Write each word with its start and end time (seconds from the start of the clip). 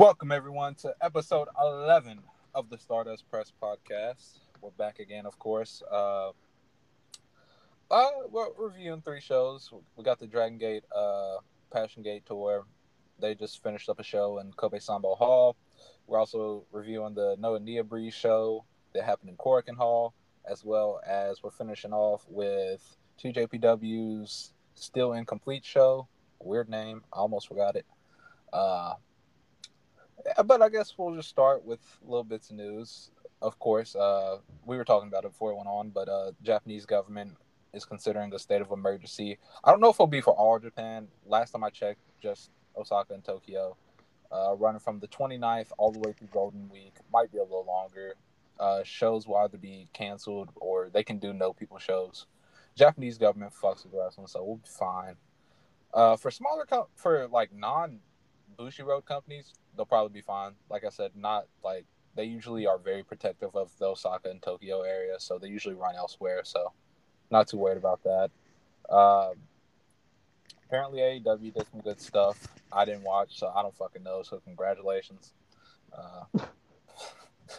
Welcome 0.00 0.32
everyone 0.32 0.76
to 0.76 0.94
episode 1.02 1.48
11 1.60 2.20
of 2.54 2.70
the 2.70 2.78
Stardust 2.78 3.30
Press 3.30 3.52
podcast. 3.62 4.38
We're 4.62 4.70
back 4.70 4.98
again, 4.98 5.26
of 5.26 5.38
course. 5.38 5.82
Uh, 5.92 6.30
uh, 7.90 8.06
we're 8.30 8.46
reviewing 8.56 9.02
three 9.02 9.20
shows. 9.20 9.70
We 9.96 10.02
got 10.02 10.18
the 10.18 10.26
Dragon 10.26 10.56
Gate, 10.56 10.84
uh, 10.96 11.36
Passion 11.70 12.02
Gate 12.02 12.24
tour. 12.24 12.64
They 13.20 13.34
just 13.34 13.62
finished 13.62 13.90
up 13.90 14.00
a 14.00 14.02
show 14.02 14.38
in 14.38 14.54
Kobe 14.54 14.78
Sanbo 14.78 15.18
Hall. 15.18 15.54
We're 16.06 16.18
also 16.18 16.64
reviewing 16.72 17.12
the 17.12 17.36
Noah 17.38 17.60
Nia 17.60 17.84
Breeze 17.84 18.14
show 18.14 18.64
that 18.94 19.04
happened 19.04 19.28
in 19.28 19.36
Korakuen 19.36 19.76
Hall, 19.76 20.14
as 20.50 20.64
well 20.64 21.02
as 21.06 21.42
we're 21.42 21.50
finishing 21.50 21.92
off 21.92 22.24
with 22.26 22.96
TJPW's 23.22 24.54
Still 24.74 25.12
Incomplete 25.12 25.66
show. 25.66 26.08
Weird 26.38 26.70
name, 26.70 27.02
I 27.12 27.18
almost 27.18 27.48
forgot 27.48 27.76
it. 27.76 27.84
Uh, 28.50 28.94
but 30.44 30.62
I 30.62 30.68
guess 30.68 30.94
we'll 30.96 31.14
just 31.14 31.28
start 31.28 31.64
with 31.64 31.80
little 32.02 32.24
bits 32.24 32.50
of 32.50 32.56
news. 32.56 33.10
Of 33.42 33.58
course, 33.58 33.96
uh, 33.96 34.38
we 34.66 34.76
were 34.76 34.84
talking 34.84 35.08
about 35.08 35.24
it 35.24 35.32
before 35.32 35.52
it 35.52 35.56
went 35.56 35.68
on, 35.68 35.90
but 35.90 36.08
uh, 36.08 36.32
Japanese 36.42 36.84
government 36.86 37.36
is 37.72 37.84
considering 37.84 38.32
a 38.34 38.38
state 38.38 38.60
of 38.60 38.70
emergency. 38.70 39.38
I 39.64 39.70
don't 39.70 39.80
know 39.80 39.88
if 39.90 39.96
it'll 39.96 40.06
be 40.06 40.20
for 40.20 40.34
all 40.34 40.58
Japan. 40.58 41.08
Last 41.26 41.52
time 41.52 41.64
I 41.64 41.70
checked, 41.70 42.00
just 42.22 42.50
Osaka 42.76 43.14
and 43.14 43.24
Tokyo, 43.24 43.76
uh, 44.32 44.54
running 44.56 44.80
from 44.80 44.98
the 45.00 45.08
29th 45.08 45.72
all 45.78 45.92
the 45.92 46.00
way 46.00 46.12
through 46.12 46.28
Golden 46.32 46.68
Week. 46.68 46.94
Might 47.12 47.32
be 47.32 47.38
a 47.38 47.42
little 47.42 47.64
longer. 47.66 48.14
Uh, 48.58 48.82
shows 48.84 49.26
will 49.26 49.36
either 49.36 49.56
be 49.56 49.88
canceled 49.94 50.50
or 50.56 50.90
they 50.92 51.02
can 51.02 51.18
do 51.18 51.32
no 51.32 51.52
people 51.52 51.78
shows. 51.78 52.26
Japanese 52.76 53.16
government 53.18 53.52
fucks 53.52 53.84
with 53.84 53.94
wrestling, 53.94 54.26
so 54.26 54.42
we'll 54.44 54.56
be 54.56 54.68
fine. 54.68 55.16
Uh, 55.92 56.16
for 56.16 56.30
smaller, 56.30 56.66
co- 56.66 56.88
for 56.94 57.26
like 57.28 57.52
non 57.54 58.00
Bushiroad 58.60 59.06
companies, 59.06 59.54
they'll 59.76 59.86
probably 59.86 60.12
be 60.12 60.20
fine. 60.20 60.52
Like 60.68 60.84
I 60.84 60.90
said, 60.90 61.12
not 61.16 61.46
like 61.64 61.86
they 62.14 62.24
usually 62.24 62.66
are 62.66 62.78
very 62.78 63.02
protective 63.02 63.54
of 63.54 63.70
the 63.78 63.86
Osaka 63.86 64.30
and 64.30 64.42
Tokyo 64.42 64.82
area, 64.82 65.14
so 65.18 65.38
they 65.38 65.48
usually 65.48 65.74
run 65.74 65.94
elsewhere. 65.96 66.40
So 66.44 66.72
not 67.30 67.48
too 67.48 67.56
worried 67.56 67.78
about 67.78 68.02
that. 68.02 68.30
Um, 68.94 69.34
apparently 70.66 71.00
AEW 71.00 71.54
did 71.54 71.66
some 71.70 71.80
good 71.80 72.00
stuff. 72.00 72.48
I 72.72 72.84
didn't 72.84 73.04
watch, 73.04 73.38
so 73.38 73.52
I 73.54 73.62
don't 73.62 73.76
fucking 73.76 74.02
know. 74.02 74.22
So 74.22 74.40
congratulations. 74.44 75.32
Uh, 75.92 76.46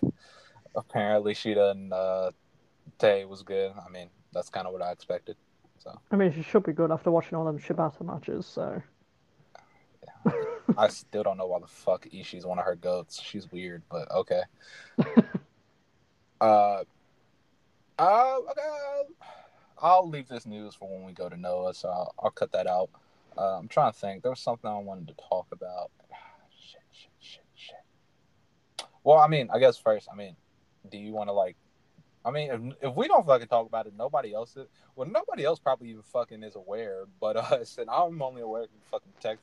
apparently 0.76 1.34
Shida 1.34 1.72
and 1.72 1.92
uh, 1.92 2.32
Tay 3.00 3.26
was 3.26 3.42
good. 3.42 3.72
I 3.86 3.90
mean, 3.90 4.10
that's 4.34 4.50
kind 4.50 4.68
of 4.68 4.74
what 4.74 4.82
I 4.82 4.92
expected. 4.92 5.36
So 5.80 6.00
I 6.12 6.16
mean, 6.16 6.32
she 6.32 6.44
should 6.44 6.64
be 6.64 6.74
good 6.74 6.92
after 6.92 7.10
watching 7.10 7.38
all 7.38 7.46
them 7.46 7.58
Shibata 7.58 8.06
matches. 8.06 8.46
So 8.46 8.82
I 10.78 10.88
still 10.88 11.24
don't 11.24 11.38
know 11.38 11.48
why 11.48 11.60
the 11.60 11.68
fuck 11.68 12.08
Ishii's 12.10 12.46
one 12.46 12.60
of 12.60 12.66
her 12.66 12.76
goats. 12.76 13.22
She's 13.22 13.52
weird, 13.52 13.84
but 13.90 14.10
okay. 14.12 14.42
uh, 16.42 16.84
uh, 18.00 18.38
okay. 18.50 19.14
I'll 19.82 20.08
leave 20.08 20.28
this 20.28 20.46
news 20.46 20.76
for 20.76 20.90
when 20.90 21.06
we 21.06 21.14
go 21.14 21.28
to 21.28 21.38
Noah, 21.38 21.74
so 21.74 21.90
I'll, 21.90 22.14
I'll 22.20 22.32
cut 22.32 22.52
that 22.52 22.68
out. 22.68 22.90
Uh, 23.38 23.58
I'm 23.58 23.68
trying 23.68 23.92
to 23.92 23.98
think. 23.98 24.22
There 24.22 24.32
was 24.32 24.40
something 24.40 24.70
I 24.70 24.78
wanted 24.78 25.08
to 25.08 25.16
talk 25.30 25.48
about. 25.52 25.92
shit, 26.60 26.82
shit, 26.92 27.12
shit, 27.20 27.44
shit. 27.56 28.86
Well, 29.04 29.18
I 29.18 29.28
mean, 29.28 29.50
I 29.52 29.60
guess 29.60 29.78
first, 29.78 30.08
I 30.12 30.16
mean, 30.16 30.36
do 30.90 30.98
you 30.98 31.14
want 31.14 31.30
to 31.30 31.34
like? 31.34 31.56
I 32.24 32.30
mean, 32.30 32.76
if, 32.82 32.90
if 32.90 32.96
we 32.96 33.08
don't 33.08 33.26
fucking 33.26 33.48
talk 33.48 33.66
about 33.66 33.88
it, 33.88 33.94
nobody 33.98 34.34
else 34.34 34.56
is. 34.56 34.68
Well, 34.96 35.08
nobody 35.08 35.44
else 35.44 35.58
probably 35.58 35.90
even 35.90 36.04
fucking 36.04 36.44
is 36.44 36.56
aware, 36.56 37.06
but 37.20 37.36
us, 37.52 37.78
and 37.80 37.90
I'm 37.90 38.22
only 38.22 38.42
aware 38.42 38.64
you 38.64 38.68
fucking 38.92 39.14
texting. 39.24 39.38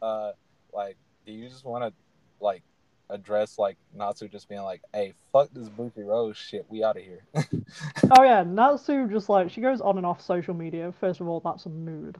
Uh, 0.00 0.32
like, 0.72 0.96
do 1.26 1.32
you 1.32 1.48
just 1.48 1.64
want 1.64 1.84
to 1.84 1.92
like 2.40 2.62
address 3.10 3.58
like 3.58 3.76
Natsu 3.94 4.28
just 4.28 4.48
being 4.48 4.62
like, 4.62 4.82
"Hey, 4.94 5.14
fuck 5.32 5.50
this 5.52 5.68
Bushiroad 5.68 6.36
shit, 6.36 6.66
we 6.68 6.82
out 6.82 6.96
of 6.96 7.02
here." 7.02 7.24
oh 8.18 8.22
yeah, 8.22 8.42
Natsu 8.42 9.08
just 9.08 9.28
like 9.28 9.50
she 9.50 9.60
goes 9.60 9.80
on 9.80 9.96
and 9.96 10.06
off 10.06 10.20
social 10.20 10.54
media. 10.54 10.92
First 11.00 11.20
of 11.20 11.28
all, 11.28 11.40
that's 11.40 11.66
a 11.66 11.70
mood. 11.70 12.18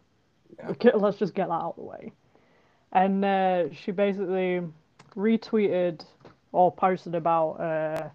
Yeah. 0.59 0.69
Okay, 0.71 0.91
let's 0.95 1.19
just 1.19 1.35
get 1.35 1.49
that 1.49 1.55
out 1.55 1.71
of 1.71 1.77
the 1.77 1.83
way. 1.83 2.13
And 2.93 3.25
uh, 3.25 3.73
she 3.73 3.93
basically 3.93 4.63
retweeted 5.17 6.05
or 6.53 6.73
posted 6.73 7.15
about 7.15 7.53
uh, 7.53 8.09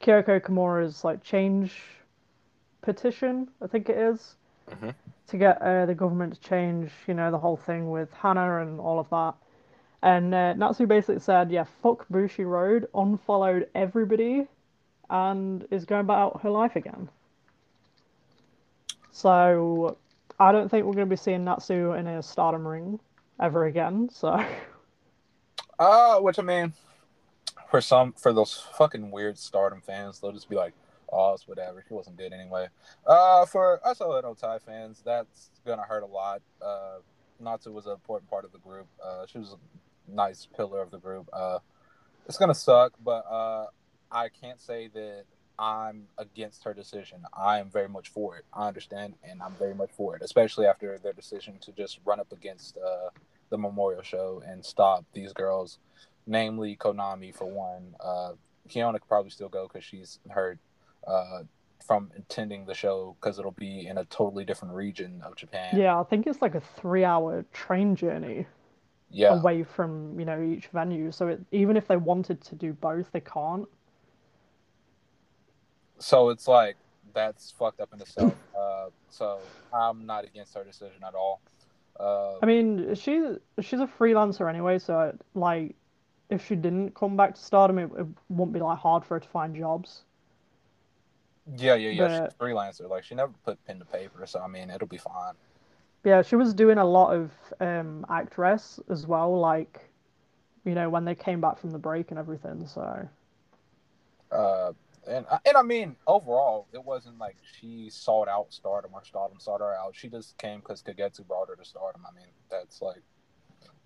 Kyoko 0.00 0.40
Kimura's 0.40 1.04
like 1.04 1.22
change 1.22 1.72
petition, 2.82 3.48
I 3.62 3.66
think 3.66 3.88
it 3.88 3.96
is, 3.96 4.36
Mhm. 4.70 4.94
to 5.28 5.36
get 5.36 5.60
uh, 5.60 5.86
the 5.86 5.94
government 5.94 6.34
to 6.34 6.40
change, 6.40 6.90
you 7.06 7.14
know, 7.14 7.30
the 7.30 7.38
whole 7.38 7.56
thing 7.56 7.90
with 7.90 8.12
Hana 8.12 8.62
and 8.62 8.78
all 8.80 8.98
of 8.98 9.08
that. 9.10 9.34
And 10.02 10.34
uh, 10.34 10.54
Natsu 10.54 10.86
basically 10.86 11.20
said, 11.20 11.50
yeah, 11.50 11.64
fuck 11.82 12.06
Bushi 12.08 12.44
Road, 12.44 12.88
unfollowed 12.94 13.68
everybody, 13.74 14.46
and 15.10 15.66
is 15.70 15.84
going 15.84 16.02
about 16.02 16.42
her 16.42 16.50
life 16.50 16.76
again. 16.76 17.08
So 19.10 19.96
I 20.38 20.52
don't 20.52 20.68
think 20.68 20.84
we're 20.84 20.92
going 20.92 21.08
to 21.08 21.10
be 21.10 21.16
seeing 21.16 21.44
Natsu 21.44 21.92
in 21.92 22.06
a 22.06 22.22
stardom 22.22 22.66
ring 22.66 23.00
ever 23.40 23.64
again. 23.66 24.08
So 24.12 24.44
Uh, 25.78 26.20
which 26.20 26.38
I 26.38 26.42
mean, 26.42 26.72
for 27.70 27.80
some, 27.80 28.12
for 28.12 28.32
those 28.32 28.62
fucking 28.78 29.10
weird 29.10 29.38
Stardom 29.38 29.80
fans, 29.80 30.20
they'll 30.20 30.32
just 30.32 30.48
be 30.48 30.56
like, 30.56 30.72
"Oh, 31.12 31.36
whatever. 31.46 31.84
She 31.86 31.94
wasn't 31.94 32.16
good 32.16 32.32
anyway." 32.32 32.68
Uh, 33.06 33.46
for 33.46 33.86
us 33.86 33.98
Oedo 33.98 34.38
Tai 34.38 34.58
fans, 34.60 35.02
that's 35.04 35.50
gonna 35.64 35.82
hurt 35.82 36.02
a 36.02 36.06
lot. 36.06 36.42
Uh, 36.60 36.98
Natsu 37.40 37.72
was 37.72 37.86
an 37.86 37.92
important 37.92 38.30
part 38.30 38.44
of 38.44 38.52
the 38.52 38.58
group. 38.58 38.86
Uh, 39.02 39.26
she 39.26 39.38
was 39.38 39.52
a 39.52 40.10
nice 40.12 40.46
pillar 40.56 40.80
of 40.80 40.90
the 40.90 40.98
group. 40.98 41.28
Uh, 41.32 41.58
it's 42.26 42.38
gonna 42.38 42.54
suck, 42.54 42.92
but 43.02 43.24
uh, 43.30 43.66
I 44.10 44.28
can't 44.28 44.60
say 44.60 44.88
that 44.88 45.24
I'm 45.58 46.08
against 46.18 46.64
her 46.64 46.74
decision. 46.74 47.22
I 47.32 47.58
am 47.58 47.70
very 47.70 47.88
much 47.88 48.08
for 48.08 48.36
it. 48.36 48.44
I 48.52 48.68
understand, 48.68 49.14
and 49.24 49.42
I'm 49.42 49.54
very 49.54 49.74
much 49.74 49.90
for 49.92 50.16
it, 50.16 50.22
especially 50.22 50.66
after 50.66 50.98
their 50.98 51.12
decision 51.12 51.58
to 51.62 51.72
just 51.72 52.00
run 52.04 52.20
up 52.20 52.32
against 52.32 52.76
uh, 52.76 53.10
the 53.50 53.58
memorial 53.58 54.02
show 54.02 54.42
and 54.46 54.64
stop 54.64 55.04
these 55.12 55.32
girls, 55.32 55.78
namely 56.26 56.76
Konami 56.76 57.34
for 57.34 57.46
one. 57.46 57.94
Uh, 58.00 58.32
Kyona 58.68 58.94
could 58.94 59.08
probably 59.08 59.30
still 59.30 59.48
go 59.48 59.68
because 59.68 59.84
she's 59.84 60.18
hurt 60.28 60.58
uh, 61.06 61.42
from 61.86 62.10
attending 62.16 62.66
the 62.66 62.74
show 62.74 63.16
because 63.20 63.38
it'll 63.38 63.52
be 63.52 63.86
in 63.86 63.98
a 63.98 64.04
totally 64.06 64.44
different 64.44 64.74
region 64.74 65.22
of 65.24 65.36
Japan. 65.36 65.76
yeah, 65.76 65.98
I 65.98 66.02
think 66.04 66.26
it's 66.26 66.42
like 66.42 66.54
a 66.54 66.60
three-hour 66.60 67.44
train 67.52 67.94
journey 67.94 68.46
yeah. 69.10 69.38
away 69.38 69.62
from 69.62 70.18
you 70.18 70.26
know 70.26 70.42
each 70.42 70.66
venue. 70.68 71.12
So 71.12 71.28
it, 71.28 71.40
even 71.52 71.76
if 71.76 71.86
they 71.88 71.96
wanted 71.96 72.40
to 72.42 72.54
do 72.54 72.72
both, 72.72 73.10
they 73.12 73.20
can't. 73.20 73.66
So 75.98 76.28
it's 76.30 76.48
like 76.48 76.76
that's 77.14 77.50
fucked 77.52 77.80
up 77.80 77.92
in 77.92 78.00
itself. 78.00 78.34
Uh, 78.56 78.88
so 79.10 79.38
I'm 79.72 80.06
not 80.06 80.24
against 80.24 80.54
her 80.54 80.64
decision 80.64 81.04
at 81.06 81.14
all. 81.14 81.42
Uh, 82.00 82.38
I 82.42 82.46
mean, 82.46 82.94
she's 82.94 83.36
she's 83.60 83.80
a 83.80 83.86
freelancer 83.86 84.48
anyway, 84.48 84.78
so 84.78 85.14
like, 85.34 85.74
if 86.30 86.46
she 86.46 86.54
didn't 86.54 86.94
come 86.94 87.18
back 87.18 87.34
to 87.34 87.40
Stardom, 87.40 87.78
it, 87.78 87.90
it 87.98 88.06
wouldn't 88.30 88.54
be 88.54 88.60
like 88.60 88.78
hard 88.78 89.04
for 89.04 89.16
her 89.16 89.20
to 89.20 89.28
find 89.28 89.54
jobs. 89.54 90.04
Yeah, 91.56 91.74
yeah, 91.74 91.90
yeah. 91.90 92.08
She's 92.08 92.18
but- 92.18 92.34
a 92.34 92.44
freelancer. 92.44 92.88
Like 92.88 93.04
she 93.04 93.14
never 93.14 93.32
put 93.44 93.64
pen 93.66 93.78
to 93.78 93.84
paper, 93.84 94.26
so 94.26 94.40
I 94.40 94.48
mean 94.48 94.70
it'll 94.70 94.88
be 94.88 94.98
fine. 94.98 95.34
Yeah, 96.04 96.22
she 96.22 96.36
was 96.36 96.54
doing 96.54 96.78
a 96.78 96.84
lot 96.84 97.14
of 97.14 97.30
um 97.60 98.06
actress 98.08 98.80
as 98.90 99.06
well, 99.06 99.38
like, 99.38 99.90
you 100.64 100.74
know, 100.74 100.88
when 100.88 101.04
they 101.04 101.14
came 101.14 101.40
back 101.40 101.58
from 101.58 101.70
the 101.70 101.78
break 101.78 102.10
and 102.10 102.18
everything. 102.18 102.66
So 102.66 103.08
Uh, 104.30 104.72
and 105.06 105.24
and 105.44 105.56
I 105.56 105.62
mean 105.62 105.96
overall, 106.06 106.66
it 106.72 106.84
wasn't 106.84 107.18
like 107.18 107.36
she 107.58 107.90
sought 107.90 108.28
out 108.28 108.52
Stardom 108.52 108.90
or 108.94 109.04
Stardom 109.04 109.38
sought 109.40 109.60
her 109.60 109.74
out. 109.74 109.94
She 109.94 110.08
just 110.08 110.36
came 110.38 110.60
because 110.60 110.82
Kagetsu 110.82 111.26
brought 111.26 111.48
her 111.48 111.56
to 111.56 111.64
Stardom. 111.64 112.02
I 112.08 112.14
mean, 112.14 112.28
that's 112.50 112.82
like 112.82 113.02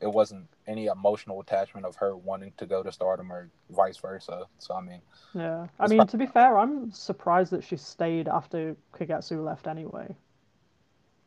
it 0.00 0.10
wasn't 0.10 0.46
any 0.66 0.86
emotional 0.86 1.40
attachment 1.40 1.86
of 1.86 1.96
her 1.96 2.16
wanting 2.16 2.52
to 2.56 2.66
go 2.66 2.82
to 2.82 2.90
Stardom 2.90 3.30
or 3.32 3.50
vice 3.70 3.98
versa. 3.98 4.44
So 4.58 4.74
I 4.74 4.80
mean, 4.80 5.00
yeah, 5.34 5.66
I 5.78 5.88
mean, 5.88 6.06
to 6.06 6.16
be 6.16 6.26
fair, 6.26 6.58
I'm 6.58 6.90
surprised 6.92 7.52
that 7.52 7.64
she 7.64 7.76
stayed 7.76 8.28
after 8.28 8.76
Kagetsu 8.94 9.44
left 9.44 9.66
anyway. 9.66 10.14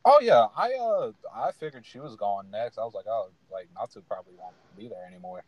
oh 0.06 0.20
yeah, 0.22 0.48
I 0.58 0.74
uh 0.74 1.12
I 1.34 1.52
figured 1.52 1.86
she 1.86 2.00
was 2.00 2.16
gone 2.16 2.50
next. 2.52 2.78
I 2.78 2.84
was 2.84 2.94
like, 2.94 3.06
oh, 3.08 3.30
like 3.52 3.68
Natsu 3.76 4.02
probably 4.02 4.34
won't 4.38 4.56
be 4.78 4.88
there 4.88 5.06
anymore. 5.06 5.44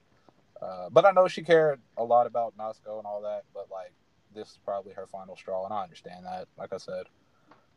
Uh, 0.62 0.90
but 0.90 1.06
I 1.06 1.12
know 1.12 1.28
she 1.28 1.42
cared 1.42 1.82
a 1.98 2.04
lot 2.04 2.28
about 2.28 2.58
Natsuko 2.58 2.98
and 2.98 3.06
all 3.06 3.22
that. 3.24 3.44
But 3.54 3.68
like, 3.72 3.94
this 4.34 4.52
is 4.52 4.60
probably 4.64 4.94
her 4.94 5.06
final 5.08 5.36
straw, 5.36 5.66
and 5.66 5.74
I 5.74 5.84
understand 5.84 6.26
that. 6.26 6.48
Like 6.58 6.74
I 6.74 6.78
said. 6.78 7.06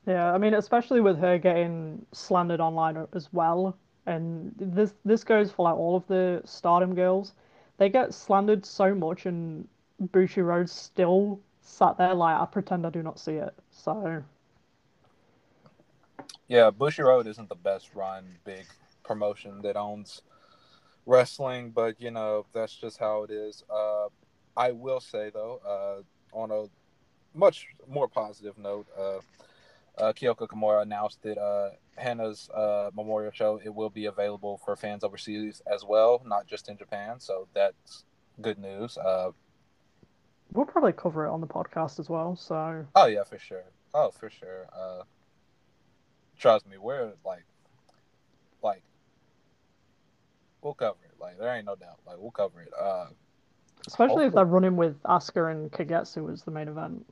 Yeah, 0.07 0.33
I 0.33 0.39
mean, 0.39 0.55
especially 0.55 1.01
with 1.01 1.19
her 1.19 1.39
getting 1.39 2.07
slandered 2.13 2.61
online 2.61 3.07
as 3.13 3.29
well, 3.33 3.77
and 4.09 4.55
this 4.59 4.95
this 5.05 5.25
goes 5.25 5.53
for 5.53 5.65
like 5.65 5.77
all 5.77 5.97
of 5.97 6.07
the 6.09 6.43
Stardom 6.45 6.95
girls. 6.95 7.35
They 7.79 7.89
get 7.91 8.15
slandered 8.15 8.67
so 8.67 8.95
much, 8.95 9.27
and 9.27 9.69
Bushi 10.01 10.43
Road 10.43 10.69
still 10.71 11.41
sat 11.61 11.99
there 11.99 12.15
like 12.15 12.41
I 12.41 12.47
pretend 12.47 12.87
I 12.87 12.91
do 12.91 13.03
not 13.03 13.19
see 13.19 13.35
it. 13.37 13.55
So 13.71 14.25
Yeah, 16.49 16.71
Bushiroad 16.71 17.27
isn't 17.27 17.49
the 17.49 17.55
best 17.57 17.95
run 17.95 18.39
big 18.45 18.67
promotion 19.05 19.63
that 19.63 19.77
owns 19.77 20.23
wrestling, 21.07 21.71
but 21.71 22.01
you 22.01 22.11
know 22.11 22.47
that's 22.53 22.77
just 22.77 22.99
how 22.99 23.23
it 23.25 23.31
is. 23.31 23.65
Uh, 23.71 24.09
I 24.57 24.73
will 24.73 25.01
say 25.01 25.31
though, 25.31 25.61
uh, 25.67 26.37
on 26.37 26.51
a 26.51 26.67
much 27.37 27.69
more 27.87 28.09
positive 28.09 28.59
note, 28.59 28.87
uh, 28.99 29.21
uh, 30.01 30.13
Kyoko 30.13 30.47
Kimura 30.49 30.83
announced 30.83 31.23
that 31.23 31.39
uh, 31.39 31.71
Hana's 31.97 32.49
uh, 32.51 32.91
memorial 32.95 33.33
show 33.33 33.61
it 33.65 33.75
will 33.75 33.91
be 33.91 34.07
available 34.07 34.61
for 34.65 34.77
fans 34.77 35.05
overseas 35.05 35.63
as 35.73 35.85
well, 35.85 36.23
not 36.25 36.47
just 36.47 36.69
in 36.69 36.77
Japan. 36.77 37.21
So 37.21 37.49
that's 37.55 38.05
good 38.41 38.59
news. 38.59 38.97
Uh, 38.99 39.33
We'll 40.53 40.65
probably 40.65 40.93
cover 40.93 41.27
it 41.27 41.31
on 41.31 41.43
the 41.43 41.47
podcast 41.47 42.01
as 42.01 42.09
well. 42.09 42.35
So 42.35 42.87
oh 42.95 43.07
yeah, 43.07 43.25
for 43.25 43.39
sure. 43.39 43.65
Oh, 43.93 44.11
for 44.11 44.31
sure. 44.31 44.67
Uh, 44.75 45.03
trust 46.39 46.67
me, 46.67 46.79
we're 46.79 47.13
like, 47.25 47.45
like, 48.63 48.83
we'll 50.63 50.75
cover 50.75 50.99
it. 51.05 51.21
Like, 51.21 51.39
there 51.39 51.55
ain't 51.55 51.67
no 51.67 51.75
doubt. 51.75 51.99
Like, 52.07 52.17
we'll 52.19 52.31
cover 52.31 52.63
it. 52.63 52.73
Uh, 52.79 53.07
especially 53.87 54.05
if 54.05 54.11
Hopefully. 54.11 54.31
they're 54.35 54.45
running 54.47 54.77
with 54.77 55.03
Asuka 55.03 55.51
and 55.51 55.71
Kagetsu 55.71 56.33
as 56.33 56.43
the 56.43 56.51
main 56.51 56.69
event. 56.69 57.05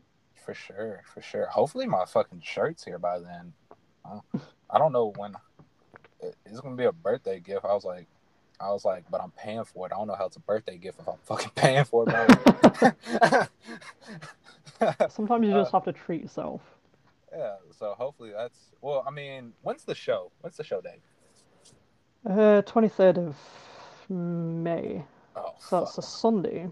For 0.47 0.55
sure, 0.55 1.03
for 1.13 1.21
sure. 1.21 1.47
Hopefully, 1.47 1.87
my 1.87 2.05
fucking 2.07 2.41
shirt's 2.43 2.85
here 2.85 2.99
by 2.99 3.19
then. 3.19 3.53
Uh, 4.05 4.21
I 4.71 4.79
don't 4.79 4.93
know 4.93 5.13
when. 5.17 5.35
It's 6.47 6.61
gonna 6.61 6.77
be 6.77 6.85
a 6.85 6.93
birthday 6.93 7.41
gift. 7.41 7.65
I 7.67 7.75
was 7.75 7.85
like, 7.85 8.07
I 8.61 8.71
was 8.71 8.85
like, 8.85 9.05
but 9.11 9.21
I'm 9.21 9.33
paying 9.33 9.65
for 9.65 9.87
it. 9.87 9.93
I 9.93 9.97
don't 9.99 10.07
know 10.07 10.15
how 10.15 10.27
it's 10.27 10.37
a 10.37 10.41
birthday 10.41 10.79
gift 10.79 11.01
if 11.01 11.09
I'm 11.09 11.19
fucking 11.25 11.51
paying 11.57 11.85
for 11.85 12.05
it. 12.09 12.17
Sometimes 15.11 15.47
you 15.47 15.53
Uh, 15.55 15.61
just 15.61 15.73
have 15.73 15.85
to 15.85 15.93
treat 15.93 16.23
yourself. 16.23 16.63
yeah. 17.37 17.57
So 17.79 17.95
hopefully 17.99 18.33
that's. 18.35 18.59
Well, 18.81 19.05
I 19.07 19.11
mean, 19.11 19.53
when's 19.63 19.85
the 19.85 19.95
show? 19.95 20.31
When's 20.41 20.57
the 20.57 20.65
show 20.65 20.81
date? 20.81 21.03
Uh, 22.25 22.63
23rd 22.63 23.19
of 23.29 23.37
May. 24.11 25.05
Oh, 25.37 25.53
So 25.59 25.81
fuck. 25.81 25.89
it's 25.89 25.99
a 25.99 26.03
Sunday. 26.03 26.69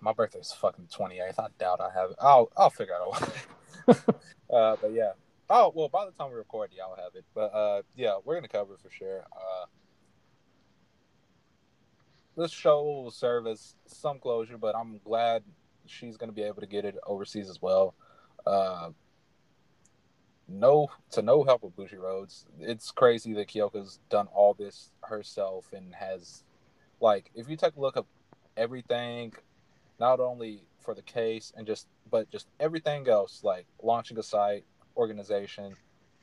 My 0.00 0.12
birthday's 0.12 0.52
fucking 0.52 0.86
28th. 0.86 1.38
I 1.38 1.46
doubt 1.58 1.80
I 1.80 1.90
have 1.92 2.10
it. 2.10 2.16
I'll 2.20 2.50
I'll 2.56 2.70
figure 2.70 2.94
out 2.94 3.06
a 3.06 3.10
way. 3.10 3.96
uh, 4.52 4.76
but 4.80 4.92
yeah. 4.92 5.12
Oh 5.50 5.72
well, 5.74 5.88
by 5.88 6.04
the 6.04 6.12
time 6.12 6.30
we 6.30 6.36
record, 6.36 6.70
yeah, 6.76 6.84
I'll 6.84 7.02
have 7.02 7.14
it. 7.14 7.24
But 7.34 7.54
uh, 7.54 7.82
yeah, 7.96 8.16
we're 8.24 8.34
gonna 8.34 8.48
cover 8.48 8.76
for 8.76 8.90
sure. 8.90 9.24
Uh, 9.32 9.66
this 12.36 12.52
show 12.52 12.82
will 12.82 13.10
serve 13.10 13.46
as 13.46 13.74
some 13.86 14.18
closure, 14.18 14.58
but 14.58 14.76
I'm 14.76 15.00
glad 15.04 15.42
she's 15.86 16.16
gonna 16.16 16.32
be 16.32 16.42
able 16.42 16.60
to 16.60 16.66
get 16.66 16.84
it 16.84 16.96
overseas 17.06 17.48
as 17.48 17.60
well. 17.60 17.94
Uh, 18.46 18.90
no, 20.48 20.88
to 21.10 21.22
no 21.22 21.44
help 21.44 21.62
with 21.62 21.76
Bushi 21.76 21.96
Roads. 21.96 22.46
It's 22.58 22.90
crazy 22.90 23.34
that 23.34 23.48
Kyoko's 23.48 24.00
done 24.08 24.28
all 24.28 24.54
this 24.54 24.90
herself 25.02 25.66
and 25.74 25.94
has, 25.94 26.42
like, 27.00 27.30
if 27.34 27.50
you 27.50 27.56
take 27.56 27.76
a 27.76 27.80
look 27.80 27.98
at 27.98 28.04
everything 28.56 29.34
not 29.98 30.20
only 30.20 30.62
for 30.80 30.94
the 30.94 31.02
case 31.02 31.52
and 31.56 31.66
just 31.66 31.86
but 32.10 32.30
just 32.30 32.46
everything 32.60 33.08
else 33.08 33.40
like 33.42 33.66
launching 33.82 34.18
a 34.18 34.22
site 34.22 34.64
organization 34.96 35.76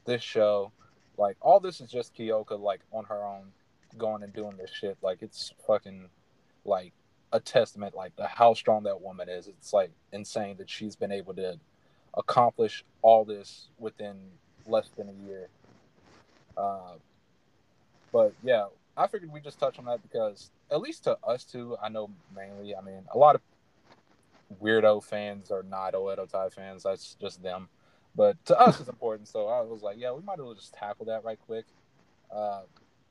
this 0.06 0.22
show 0.22 0.72
like 1.18 1.38
all 1.42 1.60
this 1.60 1.82
is 1.82 1.90
just 1.90 2.16
Kyoko 2.16 2.60
like 2.60 2.82
on 2.92 3.06
her 3.06 3.24
own 3.24 3.52
going 3.98 4.24
and 4.24 4.34
doing 4.34 4.58
this 4.58 4.72
shit 4.72 4.98
like 5.02 5.20
it's 5.22 5.54
fucking 5.68 6.10
like 6.66 6.94
a 7.32 7.40
testament 7.40 7.96
like 7.96 8.16
to 8.16 8.26
how 8.26 8.54
strong 8.54 8.84
that 8.84 9.02
woman 9.02 9.30
is 9.30 9.48
it's 9.48 9.74
like 9.74 9.92
insane 10.12 10.58
that 10.58 10.70
she's 10.70 10.96
been 10.96 11.12
able 11.12 11.34
to 11.34 11.58
accomplish 12.16 12.84
all 13.02 13.26
this 13.26 13.68
within 13.78 14.16
less 14.66 14.90
than 14.98 15.10
a 15.10 15.28
year 15.28 15.48
uh, 16.58 16.94
but 18.12 18.34
yeah 18.44 18.66
I 18.98 19.08
figured 19.08 19.32
we 19.32 19.42
just 19.42 19.60
touch 19.60 19.78
on 19.78 19.86
that 19.86 20.02
because 20.02 20.52
at 20.72 20.80
least 20.80 21.04
to 21.04 21.18
us 21.26 21.44
two, 21.44 21.76
I 21.82 21.90
know 21.90 22.10
mainly. 22.34 22.76
I 22.76 22.82
mean, 22.82 23.04
a 23.14 23.18
lot 23.18 23.36
of 23.36 23.42
weirdo 24.62 25.04
fans 25.04 25.52
are 25.52 25.64
not 25.64 25.94
Oedo 25.94 26.30
Tai 26.30 26.50
fans. 26.50 26.84
That's 26.84 27.16
just 27.16 27.42
them. 27.42 27.70
But 28.16 28.44
to 28.46 28.60
us, 28.60 28.80
it's 28.80 28.90
important. 28.90 29.28
So 29.28 29.48
I 29.48 29.62
was 29.62 29.82
like, 29.82 29.98
yeah, 30.00 30.12
we 30.14 30.22
might 30.22 30.40
as 30.40 30.46
well 30.46 30.54
just 30.54 30.74
tackle 30.74 31.06
that 31.08 31.24
right 31.24 31.40
quick. 31.46 31.66
Uh, 32.34 32.62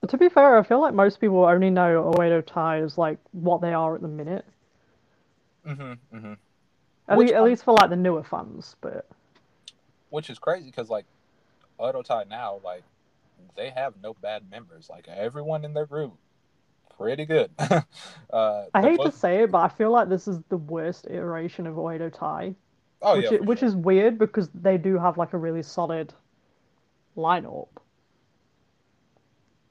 But 0.01 0.11
to 0.11 0.17
be 0.19 0.29
fair, 0.29 0.59
I 0.59 0.63
feel 0.63 0.81
like 0.81 0.95
most 0.95 1.21
people 1.21 1.45
only 1.45 1.71
know 1.71 2.13
Oedo 2.17 2.45
Tai 2.45 2.81
as 2.81 2.97
like 2.97 3.19
what 3.33 3.61
they 3.61 3.73
are 3.73 3.95
at 3.95 4.01
the 4.03 4.09
minute. 4.09 4.45
hmm 5.67 5.93
hmm 6.11 6.33
At, 7.09 7.19
Which 7.19 7.31
le- 7.31 7.37
at 7.37 7.45
least 7.45 7.65
for 7.65 7.75
like 7.75 7.91
the 7.91 7.97
newer 7.97 8.23
fans. 8.23 8.77
But 8.81 9.07
Which 10.11 10.31
is 10.31 10.39
crazy 10.39 10.67
because 10.67 10.89
like 10.89 11.07
Oedo 11.79 12.05
Tai 12.05 12.25
now, 12.25 12.61
like 12.65 12.85
they 13.57 13.71
have 13.71 13.95
no 14.03 14.15
bad 14.15 14.49
members. 14.51 14.89
Like 14.89 15.07
everyone 15.09 15.65
in 15.65 15.75
their 15.75 15.87
group, 15.87 16.15
pretty 16.97 17.25
good. 17.25 17.51
uh, 17.59 18.65
I 18.75 18.83
hate 18.83 19.01
to 19.01 19.13
say 19.13 19.43
it, 19.43 19.51
but 19.51 19.59
I 19.59 19.69
feel 19.69 19.91
like 19.91 20.09
this 20.09 20.27
is 20.29 20.39
the 20.49 20.57
worst 20.57 21.07
iteration 21.09 21.67
of 21.67 21.75
Oedo 21.77 22.13
Tai. 22.13 22.55
oh 23.03 23.17
which 23.17 23.31
yeah, 23.31 23.39
which 23.39 23.63
is 23.63 23.75
weird 23.77 24.19
because 24.19 24.49
they 24.55 24.79
do 24.79 24.99
have 24.99 25.17
like 25.19 25.33
a 25.33 25.39
really 25.39 25.63
solid 25.63 26.13
lineup. 27.17 27.69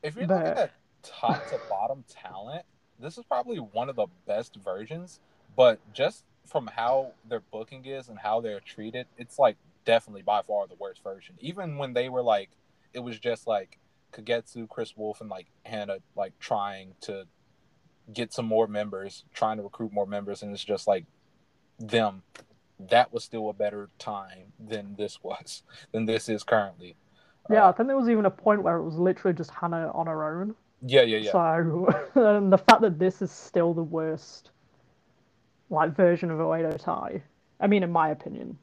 if 0.01 0.15
you're 0.15 0.27
But- 0.27 0.43
looking 0.45 0.63
at 0.63 0.71
top 1.01 1.47
to 1.49 1.59
bottom 1.69 2.03
talent, 2.09 2.65
this 2.99 3.17
is 3.17 3.25
probably 3.25 3.57
one 3.57 3.89
of 3.89 3.95
the 3.95 4.07
best 4.27 4.55
versions. 4.55 5.19
But 5.55 5.79
just 5.93 6.23
from 6.45 6.67
how 6.67 7.11
their 7.27 7.41
booking 7.41 7.85
is 7.85 8.09
and 8.09 8.17
how 8.17 8.41
they're 8.41 8.59
treated, 8.59 9.07
it's 9.17 9.37
like 9.37 9.55
definitely 9.85 10.21
by 10.23 10.41
far 10.41 10.67
the 10.67 10.75
worst 10.75 11.03
version. 11.03 11.35
Even 11.39 11.77
when 11.77 11.93
they 11.93 12.09
were 12.09 12.23
like, 12.23 12.49
it 12.93 12.99
was 12.99 13.19
just 13.19 13.47
like 13.47 13.77
Kagetsu, 14.13 14.69
Kris 14.69 14.95
Wolf, 14.97 15.21
and 15.21 15.29
like 15.29 15.47
Hana 15.65 15.99
like 16.15 16.33
trying 16.39 16.95
to 17.03 17.25
get 18.13 18.33
some 18.33 18.45
more 18.45 18.67
members, 18.67 19.25
trying 19.33 19.57
to 19.57 19.63
recruit 19.63 19.93
more 19.93 20.07
members, 20.07 20.43
and 20.43 20.53
it's 20.53 20.63
just 20.65 20.87
like 20.87 21.05
them. 21.79 22.23
That 22.79 23.13
was 23.13 23.23
still 23.25 23.49
a 23.49 23.53
better 23.53 23.89
time 23.99 24.53
than 24.59 24.95
this 24.97 25.19
was, 25.23 25.63
than 25.93 26.05
this 26.05 26.29
is 26.29 26.43
currently. 26.43 26.97
Yeah, 27.49 27.65
I 27.67 27.69
Uh, 27.69 27.73
think 27.73 27.87
there 27.87 27.97
was 27.97 28.09
even 28.09 28.25
a 28.25 28.31
point 28.31 28.63
where 28.63 28.77
it 28.77 28.83
was 28.83 28.97
literally 28.97 29.35
just 29.35 29.51
Hana 29.51 29.91
on 29.93 30.07
her 30.07 30.41
own. 30.41 30.55
yeah, 30.81 31.03
yeah, 31.03 31.17
yeah. 31.19 31.31
So 31.31 31.87
and 32.15 32.51
the 32.53 32.57
fact 32.57 32.81
that 32.81 32.99
this 32.99 33.21
is 33.21 33.31
still 33.31 33.73
the 33.73 33.83
worst 33.83 34.51
like 35.69 35.95
version 35.95 36.31
of 36.31 36.39
Oedo 36.39 36.77
Tai. 36.79 37.23
I 37.59 37.67
mean, 37.67 37.83
in 37.83 37.91
my 37.91 38.09
opinion. 38.09 38.57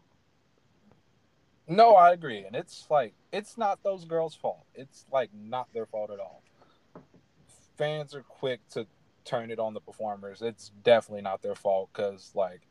No, 1.70 1.94
I 1.94 2.10
agree, 2.12 2.44
and 2.44 2.56
it's 2.56 2.88
like 2.90 3.14
it's 3.32 3.56
not 3.56 3.84
those 3.84 4.04
girls' 4.04 4.34
fault. 4.34 4.66
It's 4.74 5.06
like 5.12 5.30
not 5.32 5.68
their 5.72 5.86
fault 5.86 6.10
at 6.10 6.18
all. 6.18 6.42
Fans 7.78 8.12
are 8.12 8.24
quick 8.24 8.58
to 8.70 8.88
turn 9.24 9.52
it 9.52 9.60
on 9.60 9.72
the 9.72 9.80
performers. 9.80 10.42
It's 10.42 10.72
definitely 10.82 11.22
not 11.22 11.42
their 11.42 11.54
fault 11.54 11.90
because, 11.92 12.32
like, 12.34 12.62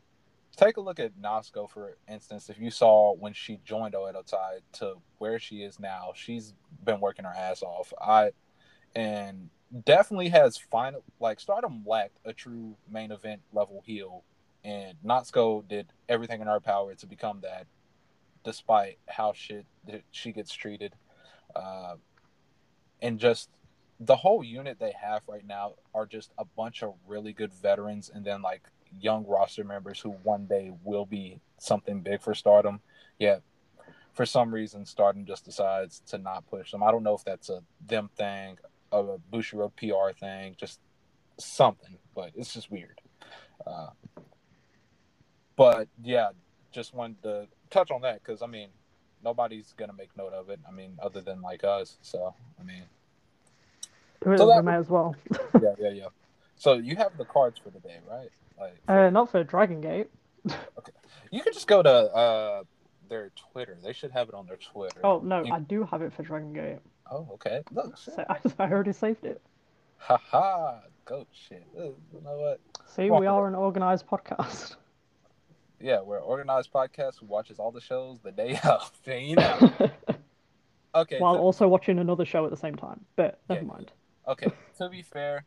take 0.54 0.76
a 0.76 0.82
look 0.82 1.00
at 1.00 1.16
Natsuko 1.18 1.70
for 1.70 1.96
instance. 2.10 2.50
If 2.50 2.58
you 2.60 2.70
saw 2.70 3.14
when 3.14 3.32
she 3.32 3.58
joined 3.64 3.94
Oedo 3.94 4.22
Tai 4.22 4.58
to 4.74 4.96
where 5.16 5.38
she 5.38 5.62
is 5.62 5.80
now, 5.80 6.12
she's 6.14 6.52
been 6.84 7.00
working 7.00 7.24
her 7.24 7.34
ass 7.34 7.62
off. 7.62 7.94
I 7.98 8.32
and 8.94 9.48
definitely 9.86 10.28
has 10.28 10.58
final 10.58 11.02
like 11.18 11.40
Stardom 11.40 11.84
lacked 11.86 12.18
a 12.26 12.34
true 12.34 12.76
main 12.86 13.12
event 13.12 13.40
level 13.54 13.82
heel, 13.86 14.24
and 14.62 14.98
Natsuko 15.02 15.66
did 15.66 15.86
everything 16.06 16.42
in 16.42 16.48
her 16.48 16.60
power 16.60 16.94
to 16.96 17.06
become 17.06 17.40
that 17.40 17.66
despite 18.44 18.98
how 19.08 19.32
shit 19.32 19.66
she 20.10 20.32
gets 20.32 20.52
treated. 20.52 20.94
Uh, 21.54 21.96
and 23.02 23.18
just 23.18 23.50
the 23.98 24.16
whole 24.16 24.42
unit 24.42 24.78
they 24.78 24.92
have 25.00 25.22
right 25.26 25.46
now 25.46 25.74
are 25.94 26.06
just 26.06 26.30
a 26.38 26.44
bunch 26.44 26.82
of 26.82 26.94
really 27.06 27.32
good 27.32 27.52
veterans 27.52 28.10
and 28.12 28.24
then 28.24 28.40
like 28.42 28.62
young 28.98 29.26
roster 29.26 29.64
members 29.64 30.00
who 30.00 30.10
one 30.22 30.46
day 30.46 30.72
will 30.84 31.06
be 31.06 31.40
something 31.58 32.00
big 32.00 32.20
for 32.20 32.34
Stardom. 32.34 32.80
Yeah. 33.18 33.38
For 34.12 34.26
some 34.26 34.52
reason, 34.52 34.84
Stardom 34.84 35.24
just 35.24 35.44
decides 35.44 36.00
to 36.08 36.18
not 36.18 36.48
push 36.48 36.72
them. 36.72 36.82
I 36.82 36.90
don't 36.90 37.02
know 37.02 37.14
if 37.14 37.24
that's 37.24 37.48
a 37.48 37.62
them 37.86 38.10
thing, 38.16 38.58
a 38.90 39.18
Bushiroad 39.32 39.72
PR 39.76 40.18
thing, 40.18 40.56
just 40.58 40.80
something, 41.38 41.96
but 42.14 42.32
it's 42.34 42.52
just 42.52 42.70
weird. 42.70 43.00
Uh, 43.64 43.90
but 45.56 45.88
yeah, 46.02 46.30
just 46.72 46.94
wanted 46.94 47.22
to 47.22 47.48
touch 47.70 47.90
on 47.90 48.00
that 48.02 48.22
because 48.22 48.42
I 48.42 48.46
mean, 48.46 48.68
nobody's 49.24 49.72
gonna 49.76 49.92
make 49.92 50.16
note 50.16 50.32
of 50.32 50.50
it. 50.50 50.60
I 50.68 50.70
mean, 50.72 50.98
other 51.02 51.20
than 51.20 51.40
like 51.42 51.64
us. 51.64 51.96
So 52.02 52.34
I 52.58 52.62
mean, 52.62 52.84
So 54.36 54.46
that 54.46 54.64
may 54.64 54.74
as 54.74 54.88
well. 54.88 55.16
yeah, 55.62 55.74
yeah, 55.78 55.90
yeah. 55.90 56.06
So 56.56 56.74
you 56.74 56.96
have 56.96 57.16
the 57.16 57.24
cards 57.24 57.58
for 57.58 57.70
the 57.70 57.80
day, 57.80 57.98
right? 58.08 58.30
Like, 58.58 58.76
uh, 58.88 59.08
not 59.10 59.30
for 59.30 59.42
Dragon 59.44 59.80
Gate. 59.80 60.08
okay, 60.46 60.92
you 61.30 61.42
can 61.42 61.52
just 61.52 61.66
go 61.66 61.82
to 61.82 61.88
uh 61.90 62.62
their 63.08 63.30
Twitter. 63.52 63.76
They 63.82 63.92
should 63.92 64.10
have 64.12 64.28
it 64.28 64.34
on 64.34 64.46
their 64.46 64.56
Twitter. 64.58 65.00
Oh 65.04 65.20
no, 65.24 65.44
You- 65.44 65.52
I 65.54 65.60
do 65.60 65.84
have 65.84 66.02
it 66.02 66.12
for 66.12 66.22
Dragon 66.22 66.52
Gate. 66.52 66.78
oh, 67.10 67.28
okay. 67.34 67.62
Look. 67.72 67.96
So 67.96 68.24
I, 68.28 68.36
I 68.58 68.70
already 68.70 68.92
saved 68.92 69.24
it. 69.24 69.40
ha 69.96 70.16
ha. 70.16 70.80
Go 71.06 71.26
shit. 71.32 71.66
You 71.74 71.94
know 72.22 72.36
what? 72.38 72.60
See, 72.86 73.10
Well, 73.10 73.20
we 73.20 73.26
are 73.26 73.48
an 73.48 73.54
organized 73.56 74.06
podcast. 74.06 74.76
Yeah, 75.80 76.00
we're 76.02 76.18
an 76.18 76.24
organized 76.24 76.72
podcast 76.72 77.20
who 77.20 77.26
watches 77.26 77.58
all 77.58 77.70
the 77.72 77.80
shows 77.80 78.18
the 78.20 78.32
day 78.32 78.58
of. 78.68 78.90
You 79.06 79.34
know. 79.36 79.72
Okay. 80.94 81.18
While 81.18 81.34
to- 81.34 81.40
also 81.40 81.68
watching 81.68 81.98
another 81.98 82.24
show 82.24 82.44
at 82.44 82.50
the 82.50 82.56
same 82.56 82.76
time. 82.76 83.04
But 83.16 83.40
never 83.48 83.62
Yeah. 83.62 83.66
mind. 83.66 83.92
okay. 84.28 84.48
To 84.78 84.88
be 84.88 85.02
fair, 85.02 85.44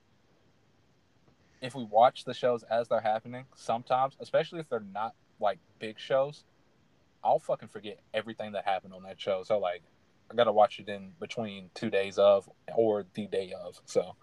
if 1.62 1.74
we 1.76 1.84
watch 1.86 2.24
the 2.26 2.34
shows 2.36 2.62
as 2.64 2.88
they're 2.88 3.02
happening, 3.02 3.46
sometimes, 3.56 4.16
especially 4.20 4.60
if 4.60 4.70
they're 4.70 4.80
not 4.94 5.16
like 5.40 5.58
big 5.80 5.98
shows, 6.00 6.44
I'll 7.24 7.40
fucking 7.40 7.70
forget 7.70 8.00
everything 8.14 8.52
that 8.52 8.66
happened 8.66 8.94
on 8.94 9.02
that 9.04 9.20
show. 9.20 9.42
So 9.44 9.58
like, 9.58 9.82
I 10.32 10.36
gotta 10.36 10.52
watch 10.52 10.80
it 10.80 10.88
in 10.90 11.14
between 11.20 11.70
two 11.74 11.90
days 11.90 12.18
of 12.20 12.48
or 12.76 13.06
the 13.14 13.26
day 13.28 13.54
of. 13.60 13.82
So. 13.86 14.16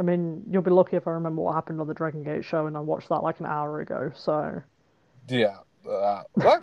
I 0.00 0.02
mean, 0.02 0.42
you'll 0.50 0.62
be 0.62 0.70
lucky 0.70 0.96
if 0.96 1.06
I 1.06 1.10
remember 1.10 1.42
what 1.42 1.54
happened 1.54 1.78
on 1.78 1.86
the 1.86 1.92
Dragon 1.92 2.24
Gate 2.24 2.42
show, 2.42 2.66
and 2.66 2.74
I 2.74 2.80
watched 2.80 3.10
that 3.10 3.22
like 3.22 3.38
an 3.38 3.46
hour 3.46 3.82
ago. 3.82 4.10
So. 4.16 4.62
Yeah. 5.28 5.58
Uh, 5.88 6.22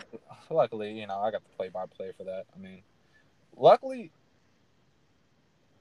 luckily, 0.50 0.98
you 0.98 1.06
know, 1.06 1.20
I 1.20 1.30
got 1.30 1.44
the 1.44 1.50
play-by-play 1.56 2.12
for 2.16 2.24
that. 2.24 2.46
I 2.54 2.58
mean, 2.58 2.82
luckily, 3.56 4.10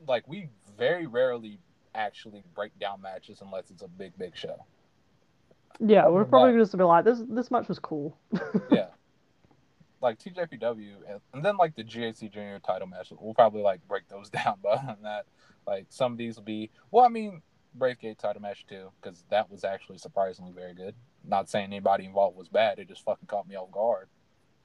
like 0.08 0.28
we 0.28 0.50
very 0.78 1.08
rarely 1.08 1.60
actually 1.96 2.44
break 2.54 2.78
down 2.80 3.02
matches 3.02 3.40
unless 3.42 3.72
it's 3.72 3.82
a 3.82 3.88
big, 3.88 4.16
big 4.20 4.38
show. 4.38 4.64
Yeah, 5.80 6.08
we're 6.10 6.26
probably 6.26 6.60
just 6.60 6.78
be 6.78 6.84
like, 6.84 7.06
this 7.06 7.24
this 7.28 7.50
match 7.50 7.68
was 7.68 7.80
cool. 7.80 8.18
yeah. 8.72 8.88
Like 10.00 10.20
TJPW, 10.20 10.94
and 11.34 11.44
then 11.44 11.58
like 11.58 11.76
the 11.76 11.84
GHC 11.84 12.32
Junior 12.32 12.60
title 12.60 12.88
match, 12.88 13.12
we'll 13.20 13.34
probably 13.34 13.64
like 13.64 13.88
break 13.88 14.08
those 14.10 14.30
down. 14.44 14.60
But 14.62 14.78
on 14.88 14.98
that, 15.04 15.26
like 15.66 15.88
some 15.90 16.12
of 16.12 16.18
these 16.20 16.36
will 16.36 16.44
be, 16.44 16.70
well, 16.92 17.04
I 17.04 17.10
mean, 17.10 17.42
Brave 17.74 18.00
Gate 18.00 18.17
title 18.17 18.41
match 18.41 18.65
too, 18.67 18.89
because 19.01 19.24
that 19.29 19.51
was 19.51 19.63
actually 19.63 19.97
surprisingly 19.97 20.51
very 20.53 20.74
good. 20.74 20.95
Not 21.24 21.50
saying 21.50 21.65
anybody 21.65 22.05
involved 22.05 22.38
was 22.38 22.47
bad, 22.47 22.79
it 22.79 22.88
just 22.88 23.03
fucking 23.03 23.27
caught 23.27 23.47
me 23.47 23.55
off 23.55 23.71
guard. 23.71 24.07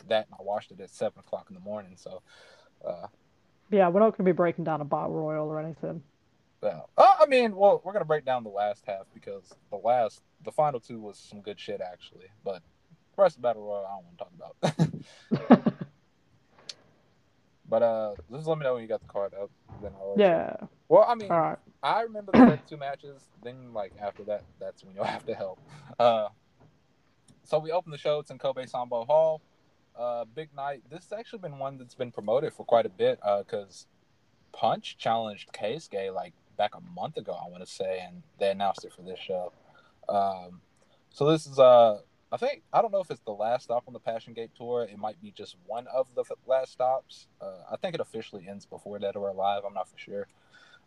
That 0.09 0.26
and 0.26 0.35
I 0.38 0.42
watched 0.42 0.73
it 0.73 0.80
at 0.80 0.90
seven 0.90 1.21
o'clock 1.21 1.47
in 1.49 1.54
the 1.54 1.61
morning, 1.61 1.94
so. 1.97 2.23
Uh, 2.87 3.06
yeah, 3.71 3.88
we're 3.88 4.00
not 4.00 4.11
going 4.11 4.18
to 4.18 4.23
be 4.25 4.32
breaking 4.32 4.64
down 4.64 4.80
a 4.80 4.85
battle 4.85 5.14
royal 5.14 5.49
or 5.49 5.61
anything. 5.61 6.02
Yeah. 6.62 6.80
Uh, 6.97 7.14
I 7.21 7.26
mean, 7.26 7.56
well, 7.56 7.80
we're 7.85 7.92
gonna 7.92 8.04
break 8.04 8.25
down 8.25 8.44
the 8.44 8.50
last 8.50 8.85
half 8.87 9.06
because 9.12 9.52
the 9.71 9.76
last, 9.76 10.23
the 10.44 10.52
final 10.52 10.78
two 10.78 11.00
was 11.00 11.18
some 11.18 11.40
good 11.40 11.59
shit 11.59 11.80
actually. 11.80 12.26
But 12.44 12.62
the 13.16 13.23
rest 13.23 13.37
of 13.37 13.42
battle 13.42 13.62
royal, 13.62 13.85
I 13.85 13.97
don't 13.97 14.04
want 14.04 14.62
to 14.62 14.76
talk 14.78 15.59
about. 15.59 15.75
but 17.73 17.83
uh, 17.83 18.12
just 18.31 18.47
let 18.47 18.59
me 18.59 18.64
know 18.64 18.75
when 18.75 18.83
you 18.83 18.88
got 18.88 19.00
the 19.00 19.09
card 19.09 19.33
up. 19.33 19.50
Then 19.81 19.93
I'll 19.99 20.14
yeah. 20.19 20.57
You. 20.61 20.69
Well, 20.91 21.07
I 21.09 21.14
mean, 21.14 21.33
I 21.83 22.02
remember 22.02 22.31
the 22.31 22.38
first 22.41 22.69
two 22.69 22.76
matches. 22.76 23.23
Then, 23.43 23.73
like 23.73 23.95
after 23.99 24.23
that, 24.25 24.45
that's 24.61 24.85
when 24.85 24.95
you'll 24.95 25.05
have 25.17 25.25
to 25.25 25.35
help. 25.35 25.59
Uh, 25.99 26.29
so 27.45 27.59
we 27.59 27.73
open 27.73 27.91
the 27.91 27.97
show. 27.97 28.19
It's 28.19 28.31
in 28.31 28.37
Kobe 28.37 28.67
Sanbo 28.67 29.07
Hall. 29.07 29.41
Uh, 29.99 30.26
big 30.26 30.55
night. 30.55 30.83
This 30.91 31.05
has 31.05 31.19
actually 31.19 31.38
been 31.38 31.59
one 31.59 31.79
that's 31.79 31.95
been 31.95 32.12
promoted 32.12 32.52
for 32.52 32.67
quite 32.67 32.85
a 32.85 32.91
bit. 32.91 33.19
Uh, 33.23 33.38
because 33.38 33.87
Punch 34.52 34.99
challenged 34.99 35.50
Keisuke 35.55 36.12
like 36.14 36.35
back 36.59 36.75
a 36.75 36.81
month 36.95 37.17
ago, 37.17 37.33
I 37.33 37.49
want 37.49 37.64
to 37.64 37.71
say, 37.71 38.05
and 38.07 38.23
they 38.38 38.50
announced 38.50 38.85
it 38.85 38.93
for 38.93 39.00
this 39.00 39.19
show. 39.19 39.50
Um, 40.11 40.61
so 41.09 41.31
this 41.31 41.47
is 41.47 41.59
uh, 41.59 42.00
I 42.33 42.39
think 42.39 42.62
I 42.73 42.81
don't 42.81 42.93
know 42.93 43.01
if 43.01 43.11
it's 43.11 43.21
the 43.21 43.33
last 43.33 43.65
stop 43.65 43.85
on 43.87 43.93
the 43.93 44.01
Passion 44.01 44.33
Gate 44.33 44.53
tour. 44.57 44.85
It 44.91 44.99
might 44.99 45.21
be 45.21 45.33
just 45.33 45.57
one 45.67 45.87
of 45.87 46.07
the 46.15 46.25
last 46.47 46.73
stops. 46.73 47.29
Uh, 47.43 47.59
I 47.71 47.77
think 47.77 47.95
it 47.95 48.01
officially 48.01 48.47
ends 48.49 48.65
before 48.65 48.99
Dead 48.99 49.17
or 49.17 49.29
Alive. 49.29 49.65
I'm 49.67 49.75
not 49.75 49.89
for 49.91 49.99
sure. 49.99 50.27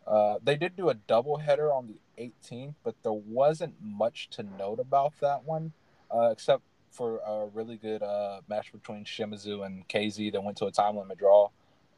Uh, 0.07 0.39
they 0.43 0.55
did 0.55 0.75
do 0.75 0.89
a 0.89 0.95
double 0.95 1.37
header 1.37 1.71
on 1.71 1.87
the 1.87 1.99
18th, 2.19 2.73
but 2.83 2.95
there 3.03 3.11
wasn't 3.11 3.75
much 3.79 4.29
to 4.31 4.43
note 4.43 4.79
about 4.79 5.13
that 5.21 5.43
one, 5.43 5.73
uh, 6.11 6.29
except 6.31 6.63
for 6.91 7.19
a 7.19 7.47
really 7.53 7.77
good 7.77 8.01
uh, 8.01 8.41
match 8.47 8.71
between 8.71 9.05
Shimizu 9.05 9.65
and 9.65 9.87
KZ 9.87 10.31
that 10.31 10.43
went 10.43 10.57
to 10.57 10.65
a 10.65 10.71
time 10.71 10.97
limit 10.97 11.19
draw. 11.19 11.49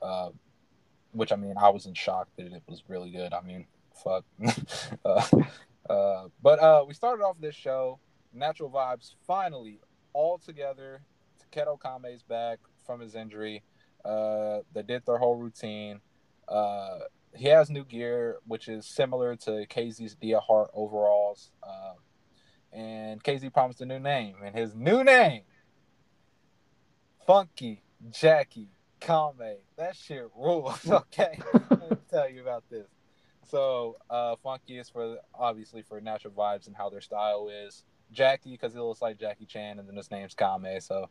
Uh, 0.02 0.30
which 1.14 1.32
I 1.32 1.38
mean, 1.38 1.56
I 1.58 1.70
was 1.70 1.86
in 1.86 1.94
shock 1.94 2.28
that 2.36 2.52
it 2.52 2.64
was 2.68 2.84
really 2.90 3.12
good. 3.12 3.34
I 3.34 3.42
mean, 3.42 3.66
fuck. 4.04 4.26
uh, 5.90 6.28
but 6.44 6.88
we 6.88 6.94
started 6.94 7.24
off 7.24 7.38
this 7.40 7.56
show. 7.56 8.00
Natural 8.38 8.70
vibes 8.70 9.16
finally 9.26 9.80
all 10.14 10.38
together. 10.38 11.02
Taketo 11.52 11.80
Kamei's 11.80 12.24
back 12.24 12.60
from 12.86 13.00
his 13.00 13.16
injury. 13.16 13.64
Uh, 14.06 14.60
they 14.74 14.84
did 14.84 15.06
their 15.06 15.18
whole 15.18 15.36
routine. 15.36 16.00
Uh, 16.48 17.00
he 17.36 17.48
has 17.48 17.70
new 17.70 17.84
gear, 17.84 18.38
which 18.46 18.68
is 18.68 18.86
similar 18.86 19.36
to 19.36 19.66
KZ's 19.68 20.16
Dia 20.16 20.40
Heart 20.40 20.72
overalls. 20.74 21.52
Uh, 21.62 21.94
and 22.72 23.24
KZ 23.24 23.52
promised 23.54 23.82
a 23.82 23.86
new 23.86 24.00
name, 24.00 24.36
and 24.44 24.56
his 24.56 24.76
new 24.76 25.04
name, 25.04 25.44
Funky 27.26 27.84
Jackie 28.12 28.70
Kamei. 29.02 29.58
That 29.78 29.96
shit 29.96 30.28
rules. 30.36 30.80
Okay, 30.90 31.40
let 31.70 31.92
me 31.92 31.98
tell 32.10 32.30
you 32.30 32.42
about 32.42 32.64
this. 32.70 32.88
So, 33.50 33.98
uh, 34.10 34.36
Funky 34.44 34.78
is 34.78 34.90
for 34.90 35.18
obviously 35.34 35.82
for 35.82 36.02
natural 36.02 36.34
vibes 36.34 36.68
and 36.68 36.76
how 36.76 36.90
their 36.90 37.02
style 37.02 37.50
is. 37.50 37.84
Jackie 38.12 38.52
because 38.52 38.74
he 38.74 38.80
looks 38.80 39.02
like 39.02 39.20
Jackie 39.20 39.46
Chan, 39.46 39.80
and 39.80 39.88
then 39.88 39.96
his 39.96 40.12
name's 40.12 40.36
Kamei. 40.36 40.82
So, 40.82 41.10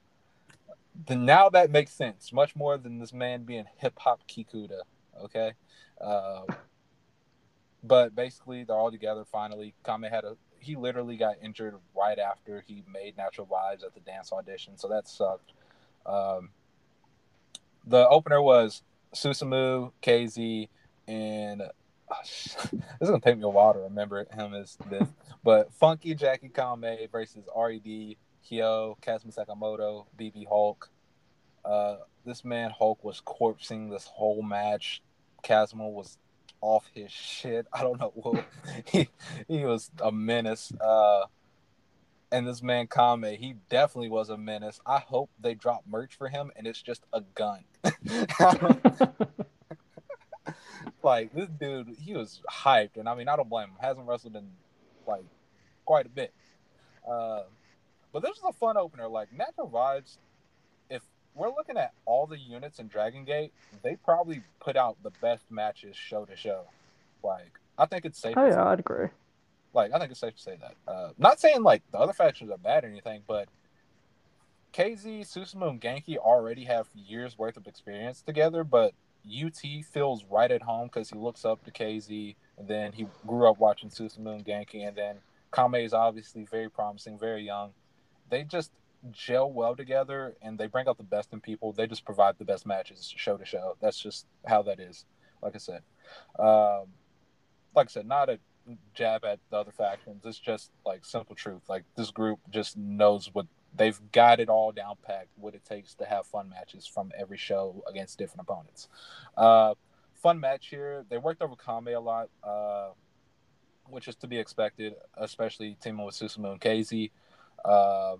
now 1.08 1.48
that 1.50 1.70
makes 1.70 1.92
sense 1.92 2.32
much 2.32 2.56
more 2.56 2.78
than 2.78 2.98
this 2.98 3.12
man 3.12 3.44
being 3.44 3.64
hip 3.78 3.94
hop 3.98 4.20
Kikuta. 4.28 4.80
Okay, 5.22 5.52
uh, 6.00 6.42
but 7.82 8.14
basically 8.14 8.64
they're 8.64 8.76
all 8.76 8.90
together 8.90 9.24
finally. 9.24 9.74
Kamei 9.84 10.10
had 10.10 10.24
a 10.24 10.36
he 10.58 10.74
literally 10.74 11.16
got 11.16 11.36
injured 11.42 11.74
right 11.96 12.18
after 12.18 12.64
he 12.66 12.82
made 12.92 13.16
Natural 13.16 13.46
Vibes 13.46 13.84
at 13.84 13.94
the 13.94 14.00
dance 14.00 14.32
audition, 14.32 14.76
so 14.76 14.88
that 14.88 15.06
sucked. 15.06 15.52
Um, 16.04 16.50
the 17.86 18.08
opener 18.08 18.42
was 18.42 18.82
Susumu, 19.14 19.92
KZ, 20.02 20.68
and 21.06 21.62
this 22.08 22.56
is 23.00 23.08
gonna 23.08 23.20
take 23.20 23.36
me 23.36 23.44
a 23.44 23.48
while 23.48 23.72
to 23.72 23.80
remember 23.80 24.26
him 24.32 24.54
as 24.54 24.76
this, 24.90 25.08
but 25.42 25.72
Funky 25.72 26.14
Jackie 26.14 26.48
Kamei 26.48 27.10
versus 27.10 27.44
Red, 27.56 27.82
Hyo, 27.84 28.98
Kazma 29.00 29.34
Sakamoto, 29.34 30.06
BB 30.18 30.46
Hulk. 30.48 30.90
Uh, 31.64 31.96
this 32.24 32.44
man 32.44 32.70
Hulk 32.70 33.02
was 33.02 33.20
corpsing 33.20 33.90
this 33.90 34.06
whole 34.06 34.42
match. 34.42 35.02
Kazma 35.42 35.90
was 35.90 36.18
off 36.60 36.88
his 36.94 37.10
shit. 37.10 37.66
I 37.72 37.82
don't 37.82 38.00
know 38.00 38.12
what 38.14 38.44
he 38.86 39.08
he 39.48 39.64
was 39.64 39.90
a 40.02 40.12
menace. 40.12 40.72
Uh, 40.80 41.24
and 42.32 42.46
this 42.46 42.62
man 42.62 42.86
Kamei, 42.86 43.38
he 43.38 43.54
definitely 43.68 44.10
was 44.10 44.30
a 44.30 44.36
menace. 44.36 44.80
I 44.84 44.98
hope 44.98 45.30
they 45.40 45.54
drop 45.54 45.84
merch 45.88 46.16
for 46.16 46.28
him 46.28 46.50
and 46.56 46.66
it's 46.66 46.82
just 46.82 47.04
a 47.12 47.20
gun. 47.20 47.64
like 51.06 51.32
this 51.32 51.48
dude, 51.48 51.96
he 52.02 52.12
was 52.14 52.40
hyped, 52.50 52.96
and 52.96 53.08
I 53.08 53.14
mean, 53.14 53.28
I 53.28 53.36
don't 53.36 53.48
blame 53.48 53.68
him. 53.68 53.76
Hasn't 53.80 54.06
wrestled 54.06 54.36
in 54.36 54.48
like 55.06 55.24
quite 55.86 56.04
a 56.04 56.10
bit. 56.10 56.34
Uh, 57.08 57.44
but 58.12 58.22
this 58.22 58.40
was 58.42 58.52
a 58.54 58.58
fun 58.58 58.76
opener. 58.76 59.08
Like 59.08 59.32
Natural 59.32 59.70
Vibes, 59.70 60.18
if 60.90 61.02
we're 61.34 61.48
looking 61.48 61.78
at 61.78 61.92
all 62.04 62.26
the 62.26 62.36
units 62.36 62.80
in 62.80 62.88
Dragon 62.88 63.24
Gate, 63.24 63.52
they 63.82 63.96
probably 64.04 64.42
put 64.58 64.76
out 64.76 64.96
the 65.02 65.12
best 65.22 65.44
matches 65.48 65.96
show 65.96 66.24
to 66.24 66.36
show. 66.36 66.64
Like 67.22 67.52
I 67.78 67.86
think 67.86 68.04
it's 68.04 68.18
safe. 68.18 68.34
Oh 68.36 68.46
yeah, 68.46 68.64
I'd 68.64 68.80
agree. 68.80 69.08
Like 69.72 69.92
I 69.94 69.98
think 70.00 70.10
it's 70.10 70.20
safe 70.20 70.34
to 70.34 70.42
say 70.42 70.58
that. 70.60 70.92
Uh, 70.92 71.10
not 71.18 71.40
saying 71.40 71.62
like 71.62 71.82
the 71.92 71.98
other 71.98 72.12
factions 72.12 72.50
are 72.50 72.58
bad 72.58 72.84
or 72.84 72.88
anything, 72.88 73.22
but 73.28 73.48
KZ, 74.72 75.20
Susumu, 75.20 75.70
and 75.70 75.80
Genki 75.80 76.16
already 76.16 76.64
have 76.64 76.88
years 76.94 77.38
worth 77.38 77.56
of 77.56 77.68
experience 77.68 78.22
together, 78.22 78.64
but 78.64 78.92
UT 79.26 79.84
feels 79.84 80.24
right 80.30 80.50
at 80.50 80.62
home 80.62 80.86
because 80.86 81.10
he 81.10 81.16
looks 81.16 81.44
up 81.44 81.64
to 81.64 81.70
KZ, 81.70 82.36
and 82.58 82.68
then 82.68 82.92
he 82.92 83.06
grew 83.26 83.48
up 83.48 83.58
watching 83.58 83.90
Susumu 83.90 84.34
and 84.34 84.44
Genki, 84.44 84.86
and 84.86 84.96
then 84.96 85.16
Kamei 85.52 85.84
is 85.84 85.92
obviously 85.92 86.44
very 86.44 86.68
promising, 86.68 87.18
very 87.18 87.44
young. 87.44 87.72
They 88.30 88.44
just 88.44 88.70
gel 89.10 89.50
well 89.50 89.76
together, 89.76 90.34
and 90.42 90.58
they 90.58 90.66
bring 90.66 90.88
out 90.88 90.98
the 90.98 91.04
best 91.04 91.32
in 91.32 91.40
people. 91.40 91.72
They 91.72 91.86
just 91.86 92.04
provide 92.04 92.38
the 92.38 92.44
best 92.44 92.66
matches, 92.66 93.12
show 93.16 93.36
to 93.36 93.44
show. 93.44 93.76
That's 93.80 93.98
just 93.98 94.26
how 94.46 94.62
that 94.62 94.80
is. 94.80 95.04
Like 95.42 95.54
I 95.54 95.58
said, 95.58 95.82
um, 96.38 96.86
like 97.74 97.88
I 97.88 97.90
said, 97.90 98.06
not 98.06 98.28
a 98.28 98.38
jab 98.94 99.24
at 99.24 99.38
the 99.50 99.56
other 99.56 99.72
factions. 99.72 100.24
It's 100.24 100.38
just 100.38 100.70
like 100.84 101.04
simple 101.04 101.36
truth. 101.36 101.62
Like 101.68 101.84
this 101.96 102.10
group 102.10 102.40
just 102.50 102.76
knows 102.76 103.30
what 103.32 103.46
they've 103.76 104.00
got 104.12 104.40
it 104.40 104.48
all 104.48 104.72
down 104.72 104.96
packed, 105.02 105.28
what 105.36 105.54
it 105.54 105.64
takes 105.64 105.94
to 105.94 106.04
have 106.04 106.26
fun 106.26 106.48
matches 106.48 106.86
from 106.86 107.12
every 107.18 107.36
show 107.36 107.82
against 107.88 108.18
different 108.18 108.48
opponents. 108.48 108.88
Uh, 109.36 109.74
fun 110.14 110.40
match 110.40 110.68
here. 110.68 111.04
They 111.08 111.18
worked 111.18 111.42
over 111.42 111.54
Kamei 111.54 111.96
a 111.96 112.00
lot, 112.00 112.28
uh, 112.42 112.90
which 113.88 114.08
is 114.08 114.16
to 114.16 114.26
be 114.26 114.38
expected, 114.38 114.94
especially 115.16 115.76
teaming 115.80 116.04
with 116.04 116.14
Susumu 116.14 116.52
and 116.52 116.60
KZ. 116.60 117.10
Uh, 117.64 118.16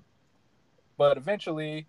but 0.96 1.16
eventually, 1.16 1.86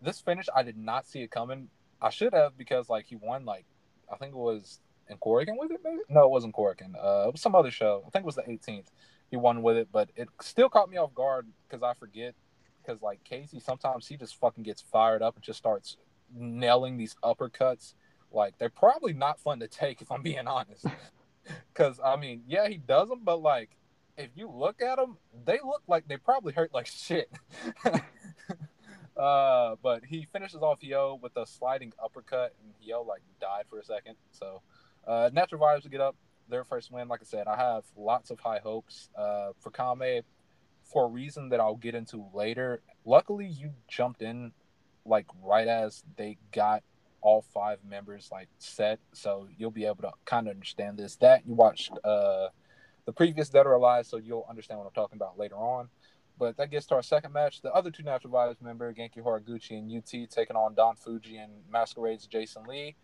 this 0.00 0.20
finish, 0.20 0.46
I 0.54 0.62
did 0.62 0.76
not 0.76 1.06
see 1.06 1.22
it 1.22 1.30
coming. 1.30 1.68
I 2.00 2.10
should 2.10 2.34
have 2.34 2.58
because 2.58 2.88
like 2.88 3.06
he 3.06 3.16
won 3.16 3.44
like 3.44 3.64
I 4.12 4.16
think 4.16 4.34
it 4.34 4.38
was 4.38 4.80
in 5.08 5.16
Korakuen 5.18 5.58
with 5.58 5.70
it, 5.70 5.80
maybe? 5.84 6.00
No, 6.08 6.24
it 6.24 6.30
wasn't 6.30 6.54
Korakuen. 6.54 6.94
Uh, 6.96 7.28
it 7.28 7.32
was 7.32 7.40
some 7.40 7.54
other 7.54 7.70
show. 7.70 8.02
I 8.06 8.10
think 8.10 8.24
it 8.24 8.26
was 8.26 8.36
the 8.36 8.42
18th. 8.42 8.86
He 9.32 9.38
won 9.38 9.62
with 9.62 9.78
it, 9.78 9.88
but 9.90 10.10
it 10.14 10.28
still 10.42 10.68
caught 10.68 10.90
me 10.90 10.98
off 10.98 11.14
guard 11.14 11.46
because 11.66 11.82
I 11.82 11.94
forget. 11.94 12.34
Because 12.82 13.00
like 13.00 13.24
Casey, 13.24 13.60
sometimes 13.60 14.06
he 14.06 14.18
just 14.18 14.38
fucking 14.38 14.62
gets 14.62 14.82
fired 14.82 15.22
up 15.22 15.36
and 15.36 15.42
just 15.42 15.58
starts 15.58 15.96
nailing 16.36 16.98
these 16.98 17.16
uppercuts. 17.24 17.94
Like 18.30 18.58
they're 18.58 18.68
probably 18.68 19.14
not 19.14 19.40
fun 19.40 19.60
to 19.60 19.68
take 19.68 20.02
if 20.02 20.12
I'm 20.12 20.22
being 20.22 20.46
honest. 20.46 20.86
Because 21.72 21.98
I 22.04 22.14
mean, 22.14 22.42
yeah, 22.46 22.68
he 22.68 22.76
does 22.76 23.08
them, 23.08 23.22
but 23.24 23.42
like, 23.42 23.70
if 24.16 24.28
you 24.36 24.48
look 24.48 24.80
at 24.80 24.96
them, 24.96 25.16
they 25.44 25.58
look 25.64 25.82
like 25.88 26.06
they 26.06 26.16
probably 26.16 26.52
hurt 26.52 26.72
like 26.72 26.86
shit. 26.86 27.28
uh, 29.16 29.74
but 29.82 30.04
he 30.04 30.28
finishes 30.32 30.62
off 30.62 30.84
Yo 30.84 31.18
with 31.20 31.36
a 31.36 31.44
sliding 31.44 31.92
uppercut, 32.00 32.54
and 32.62 32.72
Yo 32.80 33.02
like 33.02 33.22
died 33.40 33.64
for 33.68 33.80
a 33.80 33.84
second. 33.84 34.14
So, 34.30 34.62
uh, 35.04 35.30
Natural 35.32 35.60
Vibes 35.60 35.82
to 35.82 35.88
get 35.88 36.00
up 36.00 36.14
their 36.48 36.64
first 36.64 36.90
win. 36.90 37.08
Like 37.08 37.20
I 37.22 37.24
said, 37.24 37.46
I 37.46 37.56
have 37.56 37.84
lots 37.96 38.30
of 38.30 38.40
high 38.40 38.60
hopes 38.62 39.08
uh, 39.16 39.50
for 39.60 39.70
Kamei 39.70 40.22
for 40.84 41.06
a 41.06 41.08
reason 41.08 41.48
that 41.50 41.60
I'll 41.60 41.76
get 41.76 41.94
into 41.94 42.24
later. 42.34 42.82
Luckily, 43.04 43.46
you 43.46 43.72
jumped 43.88 44.22
in 44.22 44.52
like 45.04 45.26
right 45.42 45.66
as 45.66 46.04
they 46.16 46.38
got 46.52 46.82
all 47.20 47.42
five 47.54 47.78
members 47.88 48.28
like 48.30 48.48
set, 48.58 48.98
so 49.12 49.48
you'll 49.56 49.70
be 49.70 49.86
able 49.86 50.02
to 50.02 50.10
kind 50.24 50.48
of 50.48 50.54
understand 50.54 50.98
this. 50.98 51.16
That 51.16 51.46
you 51.46 51.54
watched 51.54 51.92
uh, 52.04 52.48
the 53.04 53.12
previous 53.12 53.48
Dead 53.48 53.66
or 53.66 53.72
Alive, 53.72 54.06
so 54.06 54.16
you'll 54.16 54.46
understand 54.48 54.78
what 54.78 54.86
I'm 54.86 54.92
talking 54.92 55.16
about 55.16 55.38
later 55.38 55.56
on. 55.56 55.88
But 56.38 56.56
that 56.56 56.70
gets 56.70 56.86
to 56.86 56.94
our 56.94 57.02
second 57.02 57.32
match. 57.32 57.60
The 57.60 57.72
other 57.72 57.90
two 57.90 58.02
Natural 58.02 58.32
Vibes 58.32 58.60
member, 58.60 58.92
Genki 58.92 59.18
Horiguchi 59.18 59.78
and 59.78 59.92
UT, 59.96 60.30
taking 60.30 60.56
on 60.56 60.74
Don 60.74 60.96
Fuji 60.96 61.36
and 61.36 61.52
Masquerade's 61.70 62.26
Jason 62.26 62.64
Lee. 62.64 62.96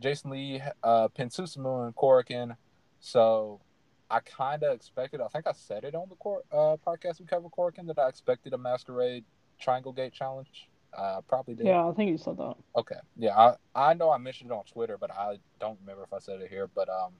Jason 0.00 0.30
Lee 0.30 0.60
uh, 0.82 1.08
pinned 1.08 1.32
and 1.38 1.96
Korakuen. 1.96 2.56
So 3.02 3.60
I 4.08 4.20
kind 4.20 4.62
of 4.62 4.74
expected, 4.74 5.20
I 5.20 5.26
think 5.26 5.46
I 5.46 5.52
said 5.52 5.84
it 5.84 5.94
on 5.94 6.08
the 6.08 6.14
cor- 6.14 6.44
uh, 6.52 6.76
podcast 6.86 7.20
we 7.20 7.26
covered 7.26 7.50
Korakuen 7.50 7.88
that 7.88 7.98
I 7.98 8.08
expected 8.08 8.54
a 8.54 8.58
Masquerade 8.58 9.24
Triangle 9.60 9.92
Gate 9.92 10.12
challenge. 10.12 10.68
Uh, 10.96 11.20
probably 11.22 11.54
did. 11.54 11.66
Yeah, 11.66 11.86
I 11.86 11.92
think 11.92 12.10
you 12.10 12.16
said 12.18 12.36
that. 12.38 12.54
Okay. 12.76 12.96
Yeah, 13.16 13.36
I, 13.36 13.54
I 13.74 13.94
know 13.94 14.10
I 14.10 14.18
mentioned 14.18 14.50
it 14.50 14.54
on 14.54 14.64
Twitter, 14.64 14.96
but 14.98 15.10
I 15.10 15.38
don't 15.58 15.78
remember 15.80 16.04
if 16.04 16.12
I 16.12 16.20
said 16.20 16.40
it 16.42 16.48
here. 16.48 16.68
But 16.72 16.88
um, 16.90 17.12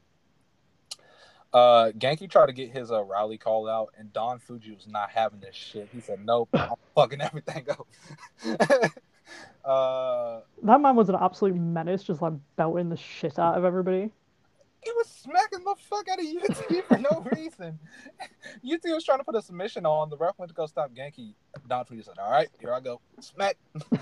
uh, 1.52 1.90
Genki 1.98 2.30
tried 2.30 2.46
to 2.46 2.52
get 2.52 2.70
his 2.70 2.92
uh, 2.92 3.02
rally 3.02 3.38
call 3.38 3.68
out, 3.68 3.88
and 3.98 4.12
Don 4.12 4.38
Fuji 4.38 4.72
was 4.72 4.86
not 4.86 5.10
having 5.10 5.40
this 5.40 5.56
shit. 5.56 5.88
He 5.92 6.00
said, 6.00 6.24
"Nope, 6.24 6.50
I'm 6.52 6.74
fucking 6.94 7.20
everything 7.22 7.66
up." 7.70 7.86
uh, 9.64 10.40
That 10.62 10.80
man 10.80 10.94
was 10.94 11.08
an 11.08 11.16
absolute 11.18 11.56
menace, 11.56 12.04
just 12.04 12.20
like 12.22 12.34
belting 12.56 12.90
the 12.90 12.96
shit 12.96 13.38
out 13.38 13.56
of 13.56 13.64
everybody. 13.64 14.10
He 14.92 14.98
was 14.98 15.08
smacking 15.08 15.64
the 15.64 15.74
fuck 15.88 16.08
out 16.08 16.18
of 16.18 16.26
UT 16.26 16.84
for 16.86 16.98
no 16.98 17.26
reason. 17.36 17.78
UT 18.20 18.80
was 18.84 19.04
trying 19.04 19.18
to 19.18 19.24
put 19.24 19.34
a 19.34 19.42
submission 19.42 19.86
on. 19.86 20.10
The 20.10 20.16
ref 20.16 20.38
went 20.38 20.50
to 20.50 20.54
go 20.54 20.66
stop 20.66 20.92
Genki. 20.94 21.34
Don 21.68 21.84
Fuji 21.84 22.02
said, 22.02 22.18
"All 22.18 22.30
right, 22.30 22.48
here 22.60 22.72
I 22.72 22.80
go, 22.80 23.00
smack." 23.20 23.56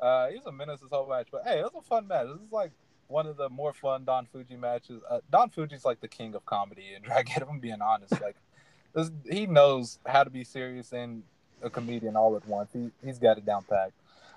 uh, 0.00 0.28
he 0.28 0.36
was 0.36 0.46
a 0.46 0.52
menace 0.52 0.80
this 0.80 0.90
whole 0.90 1.08
match, 1.08 1.28
but 1.30 1.42
hey, 1.44 1.58
it 1.58 1.62
was 1.62 1.74
a 1.76 1.82
fun 1.82 2.06
match. 2.08 2.26
This 2.26 2.46
is 2.46 2.52
like 2.52 2.72
one 3.08 3.26
of 3.26 3.36
the 3.36 3.48
more 3.48 3.72
fun 3.72 4.04
Don 4.04 4.26
Fuji 4.26 4.56
matches. 4.56 5.02
Uh, 5.08 5.20
Don 5.30 5.50
Fuji's 5.50 5.84
like 5.84 6.00
the 6.00 6.08
king 6.08 6.34
of 6.34 6.44
comedy 6.46 6.94
and 6.94 7.04
Dragon. 7.04 7.42
If 7.42 7.48
I'm 7.48 7.60
being 7.60 7.82
honest, 7.82 8.20
like 8.20 8.36
this, 8.94 9.10
he 9.30 9.46
knows 9.46 9.98
how 10.06 10.24
to 10.24 10.30
be 10.30 10.44
serious 10.44 10.92
and 10.92 11.22
a 11.62 11.70
comedian 11.70 12.16
all 12.16 12.36
at 12.36 12.46
once. 12.46 12.70
He 12.72 12.90
he's 13.04 13.18
got 13.18 13.38
it 13.38 13.44
down 13.44 13.64
packed. 13.64 13.92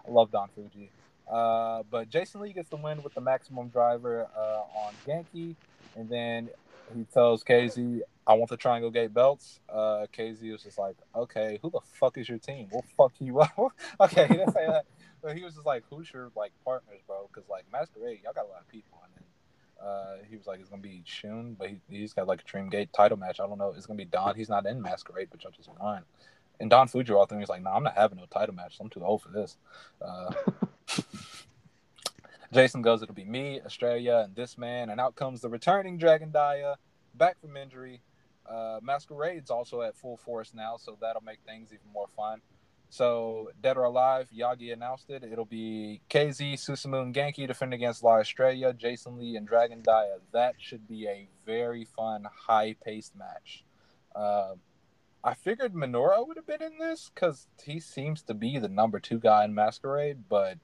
I 0.08 0.12
love 0.12 0.32
Don 0.32 0.50
Fuji. 0.56 0.90
Uh, 1.32 1.84
but 1.90 2.10
Jason 2.10 2.42
Lee 2.42 2.52
gets 2.52 2.70
the 2.70 2.76
win 2.76 3.02
with 3.04 3.14
the 3.14 3.22
maximum 3.22 3.70
driver 3.70 4.28
uh, 4.38 4.64
on 4.86 4.94
Genki, 5.08 5.56
and 5.96 6.10
then 6.10 6.50
he 6.94 7.06
tells 7.06 7.44
KZ, 7.44 8.02
"I 8.28 8.34
want 8.34 8.50
the 8.50 8.58
Triangle 8.58 8.92
Gate 8.92 9.14
belts." 9.14 9.62
Uh, 9.70 10.08
KZ 10.16 10.52
was 10.52 10.64
just 10.64 10.78
like, 10.78 10.98
"Okay, 11.16 11.58
who 11.62 11.70
the 11.70 11.80
fuck 11.94 12.18
is 12.18 12.28
your 12.28 12.38
team? 12.38 12.68
We'll 12.72 12.84
fuck 12.98 13.14
you 13.20 13.40
up." 13.40 13.54
okay, 14.02 14.28
he 14.28 14.34
didn't 14.34 14.52
say 14.52 14.68
that. 14.68 14.86
But 15.22 15.38
he 15.38 15.44
was 15.44 15.54
just 15.54 15.66
like, 15.66 15.84
"Who's 15.90 16.12
your 16.12 16.32
like 16.36 16.52
partners, 16.66 17.00
bro?" 17.08 17.30
Because 17.34 17.50
like 17.50 17.64
Masquerade, 17.72 18.20
y'all 18.24 18.34
got 18.34 18.46
a 18.46 18.50
lot 18.50 18.60
of 18.60 18.68
people, 18.68 19.00
and 19.06 19.14
then 19.16 19.88
uh, 19.88 20.18
he 20.30 20.36
was 20.36 20.48
like, 20.48 20.60
"It's 20.60 20.70
gonna 20.70 20.82
be 20.82 21.02
Shun, 21.06 21.56
but 21.58 21.70
he, 21.70 21.80
he's 21.90 22.12
got 22.12 22.28
like 22.28 22.42
a 22.42 22.46
Dream 22.46 22.70
Gate 22.70 22.92
title 22.92 23.18
match. 23.18 23.40
I 23.40 23.48
don't 23.48 23.58
know. 23.58 23.74
It's 23.78 23.86
gonna 23.86 23.98
be 23.98 24.06
Don. 24.06 24.36
He's 24.36 24.50
not 24.50 24.66
in 24.66 24.82
Masquerade, 24.82 25.30
but 25.32 25.44
y'all 25.44 25.54
just 25.56 25.70
won." 25.80 26.04
And 26.60 26.70
Don 26.70 26.88
Fuji 26.88 27.14
all 27.14 27.26
he's 27.26 27.50
like, 27.50 27.63
"No, 27.63 27.70
nah, 27.70 27.78
I'm 27.78 27.84
not 27.84 27.96
having 27.96 28.17
no 28.17 28.26
title 28.26 28.54
match. 28.54 28.78
I'm 28.82 28.89
too 28.89 29.04
old 29.06 29.22
for 29.22 29.30
this." 29.30 29.58
Uh, 30.02 30.34
Jason 32.54 32.82
goes, 32.82 33.01
"It'll 33.01 33.15
be 33.15 33.25
me, 33.25 33.62
Australia, 33.62 34.23
and 34.25 34.36
this 34.36 34.58
man." 34.58 34.89
And 34.89 34.99
out 34.99 35.15
comes 35.15 35.41
the 35.41 35.49
returning 35.49 35.97
Dragon 35.97 36.32
Dia, 36.32 36.77
back 37.13 37.39
from 37.39 37.56
injury. 37.58 38.01
Uh, 38.45 38.80
Masquerade's 38.82 39.49
also 39.49 39.82
at 39.82 39.95
full 39.95 40.17
force 40.17 40.54
now, 40.54 40.75
so 40.77 40.97
that'll 40.99 41.21
make 41.21 41.39
things 41.45 41.71
even 41.71 41.91
more 41.93 42.08
fun. 42.08 42.41
So, 42.89 43.51
Dead 43.62 43.77
or 43.77 43.86
Alive, 43.86 44.27
Yagi 44.38 44.73
announced 44.73 45.10
it. 45.10 45.23
It'll 45.23 45.45
be 45.45 46.01
KZ, 46.10 46.56
Susumu, 46.56 47.04
and 47.04 47.15
Genki 47.15 47.47
defending 47.47 47.80
against 47.80 48.04
La 48.04 48.17
Estrella, 48.17 48.73
Jason 48.73 49.17
Lee, 49.17 49.38
and 49.38 49.47
Dragon 49.47 49.82
Dia. 49.82 50.17
That 50.34 50.56
should 50.58 50.89
be 50.89 51.08
a 51.08 51.30
very 51.45 51.86
fun, 51.86 52.25
high 52.47 52.75
paced 52.84 53.15
match. 53.15 53.63
Uh, 54.13 54.56
I 55.23 55.36
figured 55.36 55.73
Minoru 55.73 56.27
would 56.27 56.36
have 56.36 56.47
been 56.47 56.62
in 56.62 56.80
this 56.80 57.10
because 57.13 57.47
he 57.63 57.80
seems 57.80 58.23
to 58.23 58.34
be 58.34 58.58
the 58.58 58.67
number 58.67 58.99
two 58.99 59.19
guy 59.19 59.45
in 59.45 59.54
Masquerade, 59.54 60.23
but 60.27 60.58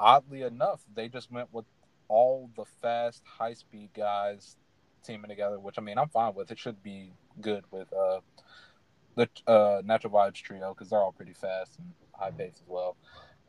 oddly 0.00 0.42
enough, 0.42 0.80
they 0.94 1.08
just 1.08 1.30
went 1.30 1.52
with 1.52 1.66
all 2.08 2.50
the 2.56 2.64
fast, 2.82 3.22
high 3.24 3.54
speed 3.54 3.90
guys 3.94 4.56
teaming 5.04 5.28
together, 5.28 5.58
which 5.60 5.78
I 5.78 5.82
mean, 5.82 5.98
I'm 5.98 6.08
fine 6.08 6.34
with. 6.34 6.50
It 6.50 6.58
should 6.58 6.82
be 6.82 7.12
good 7.40 7.64
with 7.70 7.92
uh, 7.92 8.20
the 9.14 9.28
uh, 9.46 9.82
Natural 9.84 10.12
Vibes 10.12 10.34
trio 10.34 10.74
because 10.74 10.90
they're 10.90 11.00
all 11.00 11.12
pretty 11.12 11.34
fast 11.34 11.78
and 11.78 11.92
high 12.12 12.30
pace 12.30 12.54
as 12.56 12.68
well. 12.68 12.96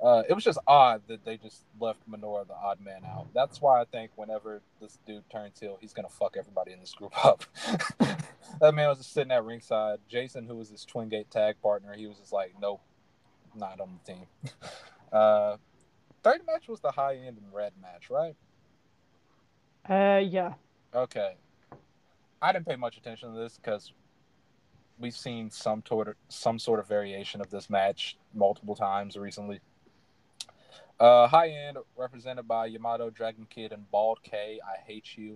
Uh, 0.04 0.24
it 0.28 0.34
was 0.34 0.44
just 0.44 0.58
odd 0.66 1.02
that 1.08 1.24
they 1.26 1.38
just 1.38 1.64
left 1.80 2.00
Minoru 2.10 2.48
the 2.48 2.56
odd 2.56 2.80
man 2.82 3.04
out. 3.06 3.28
That's 3.36 3.62
why 3.62 3.82
I 3.82 3.86
think 3.86 4.10
whenever 4.16 4.62
this 4.80 4.98
dude 5.06 5.30
turns 5.30 5.60
heel, 5.60 5.78
he's 5.80 5.94
gonna 5.94 6.10
fuck 6.10 6.36
everybody 6.38 6.72
in 6.72 6.80
this 6.80 6.94
group 6.94 7.14
up. 7.26 7.44
that 8.00 8.74
man 8.74 8.90
was 8.90 8.98
just 8.98 9.14
sitting 9.14 9.32
at 9.32 9.46
ringside. 9.46 10.00
Jason, 10.10 10.48
who 10.48 10.56
was 10.56 10.70
his 10.70 10.86
twin 10.86 11.08
gate 11.10 11.30
tag 11.30 11.56
partner, 11.62 11.94
he 11.94 12.08
was 12.08 12.18
just 12.18 12.34
like, 12.34 12.54
nope, 12.60 12.82
not 13.56 13.80
on 13.80 14.00
the 14.04 14.14
team. 14.14 14.26
Uh, 15.12 15.58
third 16.24 16.42
match 16.46 16.68
was 16.68 16.80
the 16.80 16.92
high 16.92 17.16
end 17.16 17.38
and 17.38 17.54
red 17.54 17.74
match, 17.82 18.10
right? 18.10 18.36
Uh, 19.90 20.20
yeah. 20.20 20.54
Okay. 20.94 21.36
I 22.42 22.52
didn't 22.52 22.66
pay 22.66 22.76
much 22.76 22.98
attention 22.98 23.34
to 23.34 23.40
this 23.40 23.58
because 23.58 23.94
we've 25.00 25.16
seen 25.16 25.50
some 25.50 25.84
sort 25.88 26.08
of 26.08 26.16
some 26.30 26.60
sort 26.60 26.80
of 26.80 26.88
variation 26.88 27.42
of 27.42 27.50
this 27.50 27.70
match 27.70 28.18
multiple 28.34 28.76
times 28.76 29.18
recently. 29.18 29.60
Uh, 31.00 31.28
high 31.28 31.50
end 31.50 31.78
represented 31.98 32.48
by 32.48 32.68
Yamato, 32.68 33.10
Dragon 33.10 33.48
Kid, 33.50 33.72
and 33.72 33.90
Bald 33.90 34.20
K. 34.24 34.60
I 34.64 34.80
hate 34.86 35.18
you. 35.18 35.36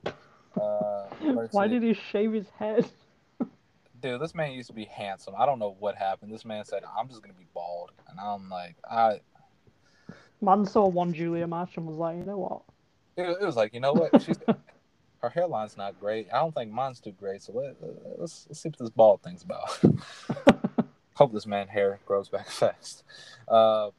Uh, 0.60 1.08
Why 1.52 1.68
did 1.68 1.82
he 1.82 1.94
shave 1.94 2.34
his 2.34 2.48
head? 2.50 2.88
Dude, 4.02 4.22
this 4.22 4.36
man 4.36 4.52
used 4.52 4.68
to 4.68 4.76
be 4.76 4.86
handsome. 4.86 5.34
I 5.38 5.48
don't 5.48 5.58
know 5.58 5.76
what 5.80 5.96
happened. 5.96 6.32
This 6.32 6.46
man 6.46 6.66
said, 6.66 6.84
"I'm 6.98 7.08
just 7.08 7.24
gonna 7.24 7.34
be 7.34 7.48
bald," 7.54 7.92
and 8.10 8.20
I'm 8.20 8.50
like, 8.50 8.76
I. 8.90 9.22
Man 10.42 10.66
saw 10.66 10.88
one 10.88 11.14
Julia 11.14 11.48
match 11.48 11.78
and 11.78 11.86
was 11.86 11.98
like, 11.98 12.18
you 12.18 12.26
know 12.26 12.38
what? 12.38 12.62
It, 13.18 13.38
it 13.42 13.46
was 13.46 13.56
like, 13.56 13.74
you 13.74 13.80
know 13.80 13.94
what? 13.94 14.22
She's 14.22 14.38
her 15.26 15.30
hairline's 15.30 15.78
not 15.78 16.00
great. 16.00 16.28
I 16.32 16.38
don't 16.38 16.54
think 16.54 16.72
mine's 16.72 17.00
too 17.00 17.12
great. 17.12 17.42
So 17.42 17.54
let, 17.54 17.76
us 18.22 18.46
let's 18.48 18.62
see 18.62 18.70
what 18.70 18.78
this 18.78 18.90
bald 18.90 19.22
thing's 19.24 19.44
about. 19.44 19.80
Hope 21.16 21.34
this 21.34 21.48
man 21.48 21.68
hair 21.68 22.00
grows 22.06 22.30
back 22.30 22.48
fast. 22.50 23.04
Uh, 23.48 23.90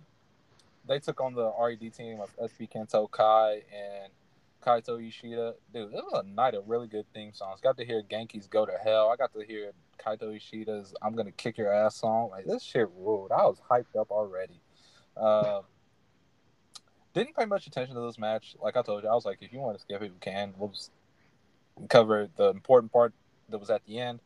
they 0.86 0.98
took 0.98 1.20
on 1.20 1.34
the 1.34 1.52
RED 1.58 1.92
team 1.92 2.20
of 2.20 2.30
SB 2.36 2.70
Kento 2.70 3.10
Kai 3.10 3.62
and 3.72 4.12
Kaito 4.64 5.04
Ishida. 5.04 5.54
Dude, 5.72 5.92
it 5.92 6.04
was 6.04 6.22
a 6.24 6.28
night 6.28 6.54
of 6.54 6.68
really 6.68 6.86
good 6.86 7.06
theme 7.12 7.32
songs. 7.32 7.60
Got 7.60 7.76
to 7.78 7.84
hear 7.84 8.02
Genki's 8.02 8.46
Go 8.46 8.66
to 8.66 8.72
Hell. 8.84 9.10
I 9.10 9.16
got 9.16 9.32
to 9.32 9.44
hear 9.44 9.72
Kaito 9.98 10.36
Ishida's 10.36 10.94
I'm 11.02 11.16
Gonna 11.16 11.32
Kick 11.32 11.58
Your 11.58 11.72
Ass 11.72 11.96
song. 11.96 12.30
Like, 12.30 12.44
this 12.44 12.62
shit 12.62 12.88
ruled. 12.96 13.32
I 13.32 13.44
was 13.46 13.60
hyped 13.68 13.98
up 13.98 14.10
already. 14.10 14.60
Uh, 15.16 15.62
didn't 17.24 17.36
pay 17.36 17.44
much 17.44 17.66
attention 17.66 17.94
to 17.94 18.02
this 18.02 18.18
match. 18.18 18.56
Like 18.60 18.76
I 18.76 18.82
told 18.82 19.02
you, 19.02 19.08
I 19.08 19.14
was 19.14 19.24
like, 19.24 19.38
if 19.40 19.52
you 19.52 19.58
want 19.58 19.76
to 19.76 19.80
skip 19.80 20.02
it, 20.02 20.12
we 20.12 20.18
can. 20.20 20.54
We'll 20.56 20.70
just 20.70 20.90
cover 21.88 22.28
the 22.36 22.50
important 22.50 22.92
part 22.92 23.12
that 23.48 23.58
was 23.58 23.70
at 23.70 23.84
the 23.86 23.98
end. 23.98 24.20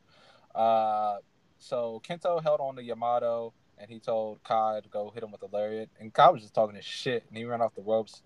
Uh, 0.54 1.16
so 1.58 2.02
Kento 2.08 2.42
held 2.42 2.60
on 2.60 2.76
to 2.76 2.82
Yamato 2.82 3.52
and 3.78 3.90
he 3.90 3.98
told 3.98 4.42
Kai 4.44 4.80
to 4.82 4.88
go 4.88 5.10
hit 5.14 5.22
him 5.22 5.30
with 5.30 5.42
a 5.42 5.46
lariat. 5.46 5.88
And 5.98 6.12
Kai 6.12 6.30
was 6.30 6.42
just 6.42 6.54
talking 6.54 6.76
his 6.76 6.84
shit 6.84 7.24
and 7.28 7.36
he 7.36 7.44
ran 7.44 7.60
off 7.60 7.74
the 7.74 7.82
ropes 7.82 8.22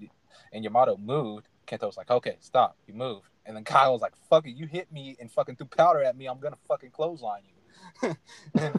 and 0.53 0.65
Yamato 0.65 0.97
moved. 0.97 1.49
Kento 1.67 1.87
was 1.87 1.97
like, 1.97 2.11
okay, 2.11 2.37
stop. 2.41 2.77
You 2.87 2.95
moved. 2.95 3.27
And 3.47 3.57
then 3.57 3.65
Kai 3.65 3.89
was 3.89 4.01
like, 4.01 4.13
fuck 4.31 4.47
it, 4.47 4.53
you 4.53 4.67
hit 4.67 4.91
me 4.91 5.17
and 5.21 5.31
fucking 5.31 5.57
threw 5.57 5.67
powder 5.67 6.03
at 6.03 6.17
me. 6.17 6.27
I'm 6.27 6.41
going 6.41 6.55
to 6.55 6.59
fucking 6.69 6.91
clothesline 6.91 7.43
you. 8.03 8.17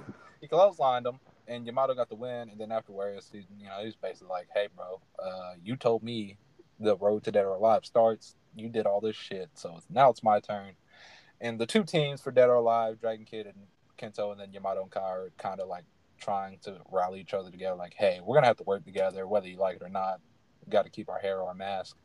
he 0.41 0.47
clotheslined 0.47 1.05
him 1.05 1.19
and 1.47 1.65
Yamato 1.65 1.93
got 1.93 2.09
the 2.09 2.15
win. 2.15 2.49
And 2.49 2.59
then 2.59 2.71
afterwards, 2.71 3.29
he, 3.31 3.45
you 3.57 3.67
know, 3.67 3.83
he's 3.83 3.95
basically 3.95 4.29
like, 4.29 4.47
hey, 4.53 4.67
bro, 4.75 5.01
uh, 5.19 5.53
you 5.63 5.75
told 5.75 6.03
me 6.03 6.37
the 6.79 6.97
road 6.97 7.23
to 7.23 7.31
Dead 7.31 7.45
or 7.45 7.55
Alive 7.55 7.85
starts. 7.85 8.35
You 8.55 8.69
did 8.69 8.85
all 8.85 9.01
this 9.01 9.15
shit. 9.15 9.49
So 9.53 9.79
now 9.89 10.09
it's 10.09 10.23
my 10.23 10.39
turn. 10.39 10.73
And 11.41 11.59
the 11.59 11.65
two 11.65 11.83
teams 11.83 12.21
for 12.21 12.31
Dead 12.31 12.49
or 12.49 12.55
Alive, 12.55 12.99
Dragon 12.99 13.25
Kid 13.25 13.47
and 13.47 13.55
Kento, 13.97 14.31
and 14.31 14.39
then 14.39 14.53
Yamato 14.53 14.83
and 14.83 14.91
Kai 14.91 15.01
are 15.01 15.31
kind 15.37 15.59
of 15.59 15.67
like 15.67 15.83
trying 16.17 16.57
to 16.63 16.77
rally 16.91 17.19
each 17.19 17.33
other 17.33 17.51
together. 17.51 17.75
Like, 17.75 17.93
hey, 17.97 18.19
we're 18.23 18.35
gonna 18.35 18.47
have 18.47 18.57
to 18.57 18.63
work 18.63 18.85
together, 18.85 19.27
whether 19.27 19.47
you 19.47 19.57
like 19.57 19.77
it 19.77 19.81
or 19.81 19.89
not. 19.89 20.21
We 20.65 20.71
got 20.71 20.85
to 20.85 20.89
keep 20.89 21.09
our 21.09 21.19
hair 21.19 21.39
or 21.41 21.49
our 21.49 21.53
mask. 21.53 21.97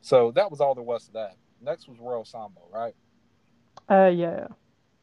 So 0.00 0.32
that 0.32 0.50
was 0.50 0.60
all 0.60 0.74
there 0.74 0.82
was 0.82 1.06
to 1.06 1.12
that. 1.12 1.36
next 1.60 1.88
was 1.88 1.98
Royal 2.00 2.24
Sambo, 2.24 2.62
right? 2.72 2.94
Uh, 3.88 4.08
yeah. 4.08 4.48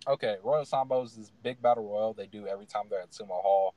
Okay, 0.07 0.37
Royal 0.43 0.65
Sambo 0.65 1.03
is 1.03 1.31
big 1.43 1.61
battle 1.61 1.87
royal 1.87 2.13
they 2.13 2.27
do 2.27 2.47
every 2.47 2.65
time 2.65 2.85
they're 2.89 3.01
at 3.01 3.11
Sumo 3.11 3.41
Hall. 3.41 3.75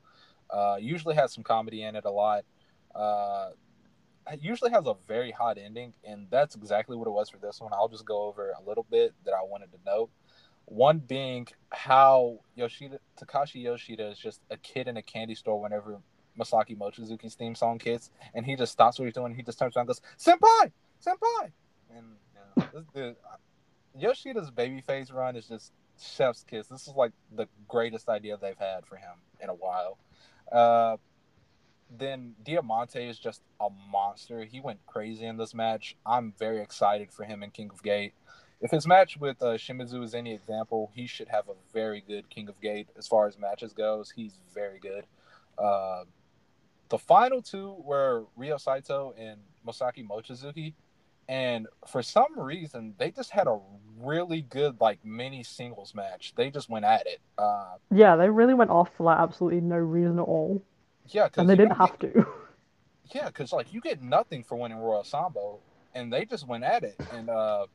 Uh, 0.49 0.77
usually 0.79 1.15
has 1.15 1.33
some 1.33 1.43
comedy 1.43 1.83
in 1.83 1.95
it 1.95 2.05
a 2.05 2.11
lot. 2.11 2.45
Uh, 2.95 3.49
it 4.31 4.41
usually 4.41 4.71
has 4.71 4.85
a 4.85 4.95
very 5.07 5.31
hot 5.31 5.57
ending, 5.57 5.93
and 6.03 6.27
that's 6.29 6.55
exactly 6.55 6.95
what 6.95 7.07
it 7.07 7.11
was 7.11 7.29
for 7.29 7.37
this 7.37 7.59
one. 7.59 7.71
I'll 7.73 7.89
just 7.89 8.05
go 8.05 8.23
over 8.23 8.51
a 8.51 8.67
little 8.67 8.85
bit 8.89 9.13
that 9.25 9.33
I 9.33 9.43
wanted 9.43 9.71
to 9.73 9.77
note. 9.85 10.09
One 10.65 10.99
being 10.99 11.47
how 11.71 12.39
Yoshida 12.55 12.99
Takashi 13.19 13.61
Yoshida 13.63 14.11
is 14.11 14.17
just 14.17 14.39
a 14.49 14.55
kid 14.57 14.87
in 14.87 14.95
a 14.95 15.01
candy 15.01 15.35
store 15.35 15.61
whenever 15.61 15.99
Masaki 16.39 16.77
Mochizuki's 16.77 17.35
theme 17.35 17.53
song 17.53 17.81
hits, 17.83 18.11
and 18.33 18.45
he 18.45 18.55
just 18.55 18.71
stops 18.71 18.97
what 18.97 19.05
he's 19.05 19.13
doing. 19.13 19.35
He 19.35 19.43
just 19.43 19.59
turns 19.59 19.75
around 19.75 19.89
and 19.89 19.95
goes, 19.95 20.01
"Senpai, 20.17 20.71
senpai," 21.05 21.51
and 21.93 22.15
you 22.33 22.63
know, 22.73 22.85
this, 22.93 23.15
Yoshida's 23.99 24.51
babyface 24.51 25.13
run 25.13 25.35
is 25.35 25.47
just 25.47 25.73
chef's 26.01 26.43
kiss. 26.43 26.67
This 26.67 26.87
is 26.87 26.93
like 26.95 27.11
the 27.35 27.47
greatest 27.67 28.09
idea 28.09 28.37
they've 28.37 28.57
had 28.57 28.85
for 28.85 28.95
him 28.95 29.15
in 29.41 29.49
a 29.49 29.53
while. 29.53 29.97
Uh, 30.51 30.97
then 31.95 32.35
Diamante 32.43 33.07
is 33.07 33.19
just 33.19 33.41
a 33.59 33.69
monster. 33.91 34.43
He 34.43 34.59
went 34.59 34.85
crazy 34.85 35.25
in 35.25 35.37
this 35.37 35.53
match. 35.53 35.95
I'm 36.05 36.33
very 36.37 36.61
excited 36.61 37.11
for 37.11 37.23
him 37.23 37.43
in 37.43 37.51
King 37.51 37.69
of 37.71 37.83
Gate. 37.83 38.13
If 38.61 38.71
his 38.71 38.87
match 38.87 39.17
with 39.17 39.41
uh, 39.41 39.57
Shimizu 39.57 40.03
is 40.03 40.15
any 40.15 40.33
example, 40.33 40.89
he 40.95 41.05
should 41.05 41.27
have 41.27 41.49
a 41.49 41.53
very 41.73 42.01
good 42.01 42.29
King 42.29 42.47
of 42.47 42.59
Gate 42.61 42.87
as 42.97 43.07
far 43.07 43.27
as 43.27 43.37
matches 43.37 43.73
goes. 43.73 44.11
He's 44.11 44.39
very 44.53 44.79
good. 44.79 45.05
Uh, 45.57 46.05
the 46.89 46.97
final 46.97 47.41
two 47.41 47.75
were 47.83 48.25
Ryo 48.35 48.57
Saito 48.57 49.13
and 49.17 49.41
Masaki 49.67 50.07
Mochizuki, 50.07 50.73
and 51.27 51.67
for 51.87 52.03
some 52.03 52.37
reason 52.37 52.93
they 52.97 53.11
just 53.11 53.31
had 53.31 53.47
a 53.47 53.59
really 53.99 54.41
good 54.41 54.79
like 54.81 55.03
mini 55.03 55.43
singles 55.43 55.95
match. 55.95 56.33
They 56.35 56.49
just 56.49 56.69
went 56.69 56.85
at 56.85 57.05
it. 57.07 57.19
Uh, 57.37 57.75
yeah, 57.91 58.15
they 58.15 58.29
really 58.29 58.53
went 58.53 58.71
off 58.71 58.89
for 58.95 59.03
like 59.03 59.19
absolutely 59.19 59.61
no 59.61 59.77
reason 59.77 60.19
at 60.19 60.23
all. 60.23 60.61
Yeah, 61.09 61.29
and 61.37 61.49
they 61.49 61.55
didn't 61.55 61.77
have 61.77 61.97
to. 61.99 62.27
Yeah, 63.13 63.27
because 63.27 63.53
like 63.53 63.73
you 63.73 63.81
get 63.81 64.01
nothing 64.01 64.43
for 64.43 64.55
winning 64.55 64.77
Royal 64.77 65.03
Sambo, 65.03 65.59
and 65.93 66.11
they 66.11 66.25
just 66.25 66.47
went 66.47 66.63
at 66.63 66.83
it, 66.83 66.95
and 67.11 67.29
uh, 67.29 67.67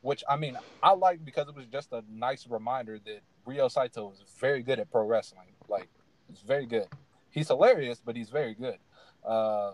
which 0.00 0.24
I 0.28 0.36
mean 0.36 0.58
I 0.82 0.92
like 0.92 1.24
because 1.24 1.46
it 1.46 1.54
was 1.54 1.66
just 1.66 1.92
a 1.92 2.02
nice 2.10 2.48
reminder 2.48 2.98
that 3.04 3.20
Ryo 3.44 3.68
Saito 3.68 4.12
is 4.12 4.24
very 4.40 4.62
good 4.62 4.78
at 4.78 4.90
pro 4.90 5.06
wrestling. 5.06 5.48
Like, 5.68 5.88
he's 6.28 6.40
very 6.40 6.66
good. 6.66 6.86
He's 7.30 7.48
hilarious, 7.48 8.00
but 8.04 8.16
he's 8.16 8.30
very 8.30 8.54
good. 8.54 8.78
Uh, 9.24 9.72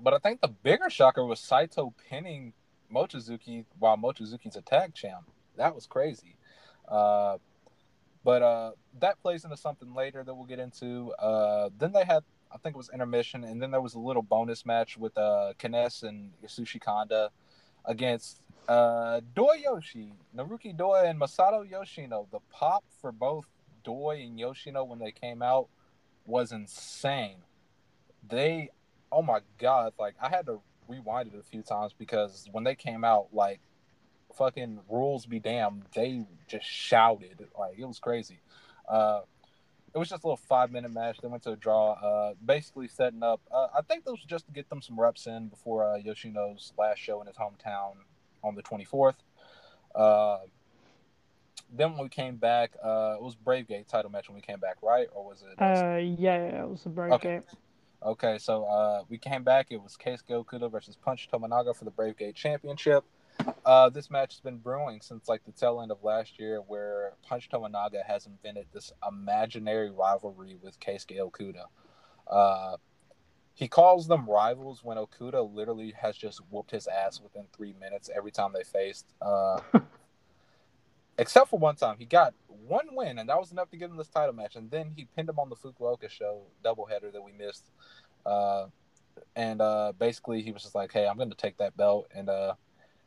but 0.00 0.14
I 0.14 0.18
think 0.18 0.40
the 0.40 0.48
bigger 0.48 0.90
shocker 0.90 1.24
was 1.24 1.40
Saito 1.40 1.92
pinning 2.08 2.52
Mochizuki 2.92 3.64
while 3.78 3.96
Mochizuki's 3.96 4.56
tag 4.64 4.94
champ. 4.94 5.30
That 5.56 5.74
was 5.74 5.86
crazy. 5.86 6.36
Uh, 6.88 7.38
but 8.24 8.42
uh, 8.42 8.72
that 9.00 9.20
plays 9.20 9.44
into 9.44 9.56
something 9.56 9.94
later 9.94 10.24
that 10.24 10.34
we'll 10.34 10.46
get 10.46 10.58
into. 10.58 11.12
Uh, 11.12 11.70
then 11.78 11.92
they 11.92 12.04
had, 12.04 12.24
I 12.52 12.56
think 12.58 12.74
it 12.74 12.78
was 12.78 12.90
intermission, 12.92 13.44
and 13.44 13.60
then 13.60 13.70
there 13.70 13.80
was 13.80 13.94
a 13.94 13.98
little 13.98 14.22
bonus 14.22 14.64
match 14.64 14.96
with 14.96 15.16
uh, 15.18 15.52
K-ness 15.58 16.02
and 16.02 16.32
Yasushi 16.42 16.80
Kanda 16.80 17.30
against 17.84 18.40
uh, 18.68 19.20
Doi 19.34 19.56
Yoshi, 19.62 20.14
Naruki 20.34 20.76
Doi, 20.76 21.04
and 21.06 21.20
Masato 21.20 21.68
Yoshino. 21.68 22.26
The 22.30 22.40
pop 22.50 22.84
for 23.00 23.12
both 23.12 23.46
Doi 23.84 24.22
and 24.26 24.38
Yoshino 24.38 24.84
when 24.84 24.98
they 24.98 25.12
came 25.12 25.42
out 25.42 25.68
was 26.24 26.52
insane. 26.52 27.36
They, 28.26 28.70
oh 29.14 29.22
my 29.22 29.40
god, 29.58 29.92
like 29.98 30.16
I 30.20 30.28
had 30.28 30.46
to 30.46 30.60
rewind 30.88 31.32
it 31.32 31.38
a 31.38 31.42
few 31.42 31.62
times 31.62 31.94
because 31.96 32.48
when 32.50 32.64
they 32.64 32.74
came 32.74 33.04
out, 33.04 33.28
like 33.32 33.60
fucking 34.36 34.80
rules 34.90 35.24
be 35.24 35.38
damned, 35.38 35.84
they 35.94 36.24
just 36.48 36.66
shouted 36.66 37.46
like 37.58 37.78
it 37.78 37.86
was 37.86 38.00
crazy. 38.00 38.40
Uh, 38.88 39.20
it 39.94 39.98
was 39.98 40.08
just 40.08 40.24
a 40.24 40.26
little 40.26 40.36
five 40.36 40.72
minute 40.72 40.92
match. 40.92 41.18
They 41.22 41.28
went 41.28 41.44
to 41.44 41.52
a 41.52 41.56
draw, 41.56 41.92
uh, 41.92 42.34
basically 42.44 42.88
setting 42.88 43.22
up. 43.22 43.40
Uh, 43.50 43.68
I 43.78 43.82
think 43.82 44.04
those 44.04 44.18
was 44.18 44.26
just 44.26 44.46
to 44.46 44.52
get 44.52 44.68
them 44.68 44.82
some 44.82 44.98
reps 44.98 45.28
in 45.28 45.46
before 45.46 45.94
uh, 45.94 45.98
Yoshino's 45.98 46.72
last 46.76 46.98
show 46.98 47.20
in 47.20 47.28
his 47.28 47.36
hometown 47.36 47.92
on 48.42 48.56
the 48.56 48.62
24th. 48.62 49.14
Uh, 49.94 50.38
then 51.72 51.92
when 51.92 52.02
we 52.02 52.08
came 52.08 52.36
back, 52.36 52.72
uh, 52.84 53.14
it 53.16 53.22
was 53.22 53.36
Brave 53.36 53.68
Gate 53.68 53.86
title 53.86 54.10
match 54.10 54.28
when 54.28 54.34
we 54.34 54.42
came 54.42 54.58
back, 54.58 54.76
right? 54.82 55.06
Or 55.14 55.24
was 55.24 55.42
it? 55.42 55.62
Uh, 55.62 55.98
yeah, 55.98 56.62
it 56.62 56.68
was 56.68 56.84
a 56.86 56.88
Brave 56.88 57.12
okay. 57.12 57.36
Gate. 57.36 57.44
Okay, 58.04 58.36
so 58.36 58.64
uh, 58.64 59.02
we 59.08 59.16
came 59.16 59.44
back. 59.44 59.68
It 59.70 59.82
was 59.82 59.96
Keisuke 59.96 60.44
Okuda 60.44 60.70
versus 60.70 60.94
Punch 60.94 61.26
Tominaga 61.32 61.74
for 61.74 61.86
the 61.86 61.90
Brave 61.90 62.18
Gate 62.18 62.34
Championship. 62.34 63.02
Uh, 63.64 63.88
this 63.88 64.10
match 64.10 64.34
has 64.34 64.40
been 64.40 64.58
brewing 64.58 65.00
since 65.00 65.26
like 65.26 65.42
the 65.46 65.52
tail 65.52 65.80
end 65.80 65.90
of 65.90 66.04
last 66.04 66.38
year, 66.38 66.58
where 66.58 67.14
Punch 67.26 67.48
Tominaga 67.48 68.04
has 68.06 68.26
invented 68.26 68.66
this 68.74 68.92
imaginary 69.08 69.90
rivalry 69.90 70.58
with 70.62 70.78
Keisuke 70.80 71.18
Okuda. 71.18 71.64
Uh, 72.30 72.76
he 73.54 73.68
calls 73.68 74.06
them 74.06 74.28
rivals 74.28 74.84
when 74.84 74.98
Okuda 74.98 75.54
literally 75.54 75.94
has 75.98 76.14
just 76.14 76.40
whooped 76.50 76.72
his 76.72 76.86
ass 76.86 77.22
within 77.22 77.46
three 77.56 77.74
minutes 77.80 78.10
every 78.14 78.32
time 78.32 78.52
they 78.52 78.64
faced. 78.64 79.06
Uh, 79.22 79.60
except 81.18 81.50
for 81.50 81.58
one 81.58 81.76
time, 81.76 81.96
he 81.98 82.04
got 82.04 82.34
one 82.48 82.86
win, 82.92 83.18
and 83.18 83.28
that 83.28 83.38
was 83.38 83.52
enough 83.52 83.70
to 83.70 83.76
give 83.76 83.90
him 83.90 83.96
this 83.96 84.08
title 84.08 84.34
match. 84.34 84.56
And 84.56 84.70
then 84.70 84.92
he 84.96 85.06
pinned 85.16 85.28
him 85.28 85.38
on 85.38 85.48
the 85.48 85.56
Fukuoka 85.56 86.08
show 86.08 86.42
doubleheader 86.64 87.12
that 87.12 87.22
we 87.22 87.32
missed. 87.32 87.70
Uh, 88.24 88.66
and 89.36 89.60
uh, 89.60 89.92
basically, 89.98 90.42
he 90.42 90.52
was 90.52 90.62
just 90.62 90.74
like, 90.74 90.92
"Hey, 90.92 91.06
I'm 91.06 91.16
going 91.16 91.30
to 91.30 91.36
take 91.36 91.58
that 91.58 91.76
belt." 91.76 92.08
And 92.14 92.28
uh, 92.28 92.54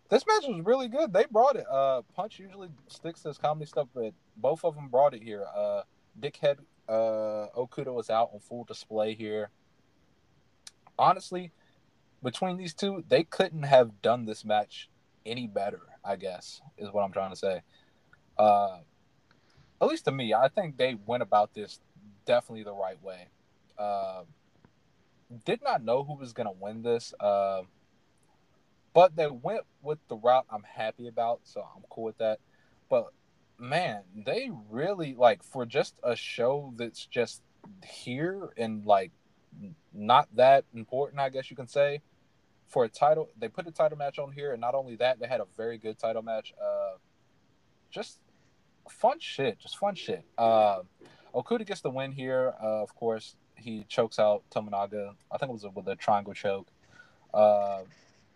this 0.09 0.25
match 0.25 0.43
was 0.47 0.61
really 0.65 0.87
good. 0.87 1.11
They 1.11 1.25
brought 1.29 1.55
it. 1.55 1.65
Uh, 1.69 2.01
Punch 2.15 2.39
usually 2.39 2.69
sticks 2.87 3.23
to 3.23 3.29
his 3.29 3.37
comedy 3.37 3.65
stuff, 3.65 3.87
but 3.93 4.13
both 4.37 4.63
of 4.63 4.75
them 4.75 4.87
brought 4.87 5.13
it 5.13 5.21
here. 5.21 5.45
Uh, 5.55 5.81
Dickhead 6.19 6.57
uh, 6.87 7.47
Okuda 7.55 7.93
was 7.93 8.09
out 8.09 8.29
on 8.33 8.39
full 8.39 8.63
display 8.63 9.13
here. 9.13 9.49
Honestly, 10.97 11.51
between 12.23 12.57
these 12.57 12.73
two, 12.73 13.03
they 13.07 13.23
couldn't 13.23 13.63
have 13.63 14.01
done 14.01 14.25
this 14.25 14.45
match 14.45 14.89
any 15.25 15.47
better. 15.47 15.81
I 16.03 16.15
guess 16.15 16.61
is 16.77 16.91
what 16.91 17.03
I'm 17.03 17.11
trying 17.11 17.31
to 17.31 17.35
say. 17.35 17.61
Uh, 18.37 18.79
at 19.81 19.87
least 19.87 20.05
to 20.05 20.11
me, 20.11 20.33
I 20.33 20.47
think 20.47 20.77
they 20.77 20.95
went 21.05 21.23
about 21.23 21.53
this 21.53 21.79
definitely 22.25 22.63
the 22.63 22.73
right 22.73 23.01
way. 23.03 23.27
Uh, 23.77 24.23
did 25.45 25.61
not 25.63 25.83
know 25.83 26.03
who 26.03 26.15
was 26.15 26.33
going 26.33 26.47
to 26.47 26.55
win 26.59 26.83
this. 26.83 27.13
Uh, 27.19 27.63
but 28.93 29.15
they 29.15 29.27
went 29.27 29.61
with 29.83 29.99
the 30.07 30.15
route 30.15 30.45
I'm 30.49 30.63
happy 30.63 31.07
about, 31.07 31.41
so 31.43 31.61
I'm 31.61 31.83
cool 31.89 32.05
with 32.05 32.17
that. 32.17 32.39
But 32.89 33.11
man, 33.59 34.01
they 34.15 34.49
really 34.69 35.13
like 35.13 35.43
for 35.43 35.65
just 35.65 35.95
a 36.03 36.15
show 36.15 36.73
that's 36.77 37.05
just 37.05 37.41
here 37.83 38.49
and 38.57 38.85
like 38.85 39.11
not 39.93 40.27
that 40.35 40.65
important, 40.73 41.19
I 41.19 41.29
guess 41.29 41.49
you 41.49 41.55
can 41.55 41.67
say. 41.67 42.01
For 42.67 42.83
a 42.83 42.89
title, 42.89 43.29
they 43.37 43.47
put 43.47 43.67
a 43.67 43.71
title 43.71 43.97
match 43.97 44.19
on 44.19 44.31
here, 44.31 44.51
and 44.51 44.59
not 44.59 44.75
only 44.75 44.95
that, 44.97 45.19
they 45.19 45.27
had 45.27 45.39
a 45.39 45.47
very 45.55 45.77
good 45.77 45.97
title 45.97 46.21
match. 46.21 46.53
Uh, 46.61 46.97
just 47.91 48.19
fun 48.89 49.19
shit, 49.19 49.59
just 49.59 49.77
fun 49.77 49.95
shit. 49.95 50.23
Uh, 50.37 50.79
Okuda 51.33 51.65
gets 51.65 51.81
the 51.81 51.89
win 51.89 52.11
here. 52.11 52.53
Uh, 52.61 52.81
of 52.81 52.95
course, 52.95 53.35
he 53.55 53.85
chokes 53.87 54.19
out 54.19 54.43
Tominaga. 54.53 55.13
I 55.31 55.37
think 55.37 55.49
it 55.49 55.53
was 55.53 55.65
with 55.73 55.87
a 55.87 55.95
triangle 55.95 56.33
choke. 56.33 56.67
Uh, 57.33 57.81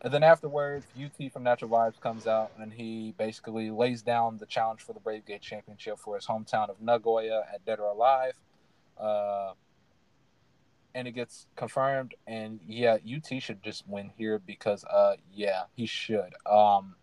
and 0.01 0.11
then 0.11 0.23
afterwards, 0.23 0.85
UT 0.99 1.31
from 1.31 1.43
Natural 1.43 1.69
Vibes 1.69 1.99
comes 1.99 2.25
out 2.25 2.51
and 2.59 2.73
he 2.73 3.13
basically 3.17 3.69
lays 3.69 4.01
down 4.01 4.37
the 4.37 4.47
challenge 4.47 4.81
for 4.81 4.93
the 4.93 4.99
Brave 4.99 5.25
Gate 5.25 5.41
Championship 5.41 5.99
for 5.99 6.15
his 6.15 6.25
hometown 6.25 6.69
of 6.69 6.81
Nagoya 6.81 7.43
at 7.53 7.63
Dead 7.65 7.79
or 7.79 7.91
Alive. 7.91 8.33
Uh, 8.99 9.53
and 10.95 11.07
it 11.07 11.11
gets 11.11 11.45
confirmed. 11.55 12.15
And 12.25 12.59
yeah, 12.67 12.97
UT 13.05 13.41
should 13.41 13.61
just 13.61 13.87
win 13.87 14.11
here 14.17 14.39
because, 14.39 14.83
uh, 14.85 15.15
yeah, 15.33 15.63
he 15.75 15.85
should. 15.85 16.33
Um, 16.47 16.95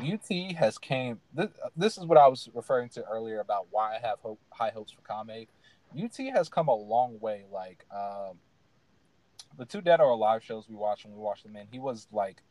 UT 0.00 0.56
has 0.56 0.78
came. 0.78 1.20
This, 1.34 1.48
this 1.76 1.98
is 1.98 2.06
what 2.06 2.18
I 2.18 2.26
was 2.26 2.48
referring 2.54 2.88
to 2.90 3.04
earlier 3.04 3.40
about 3.40 3.66
why 3.70 3.96
I 3.96 4.06
have 4.06 4.18
hope, 4.20 4.40
high 4.50 4.70
hopes 4.70 4.92
for 4.92 5.02
Kamei. 5.02 5.46
UT 5.96 6.16
has 6.34 6.48
come 6.48 6.68
a 6.68 6.74
long 6.74 7.18
way. 7.20 7.44
Like, 7.52 7.84
um, 7.94 8.38
the 9.56 9.64
two 9.64 9.80
Dead 9.80 10.00
or 10.00 10.10
Alive 10.10 10.42
shows 10.42 10.68
we 10.68 10.76
watched 10.76 11.04
when 11.04 11.14
we 11.14 11.20
watched 11.20 11.44
them 11.44 11.56
in, 11.56 11.66
he 11.70 11.78
was 11.78 12.06
like 12.12 12.42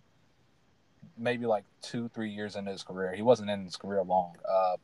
maybe 1.18 1.46
like 1.46 1.64
two, 1.82 2.10
three 2.10 2.30
years 2.30 2.56
into 2.56 2.72
his 2.72 2.84
career. 2.84 3.14
He 3.16 3.22
wasn't 3.22 3.50
in 3.50 3.64
his 3.66 3.76
career 3.76 4.04
long, 4.04 4.36
uh, 4.48 4.78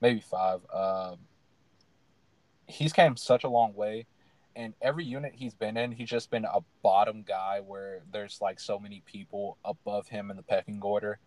maybe 0.00 0.20
five. 0.20 0.60
Uh, 0.72 1.16
he's 2.66 2.92
came 2.92 3.16
such 3.16 3.44
a 3.44 3.48
long 3.48 3.74
way, 3.74 4.06
and 4.56 4.74
every 4.80 5.04
unit 5.04 5.32
he's 5.34 5.54
been 5.54 5.76
in, 5.76 5.92
he's 5.92 6.08
just 6.08 6.30
been 6.30 6.44
a 6.44 6.60
bottom 6.82 7.22
guy 7.26 7.60
where 7.64 8.02
there's 8.12 8.40
like 8.40 8.58
so 8.58 8.78
many 8.78 9.02
people 9.06 9.58
above 9.64 10.08
him 10.08 10.30
in 10.30 10.36
the 10.36 10.42
pecking 10.42 10.80
order. 10.82 11.18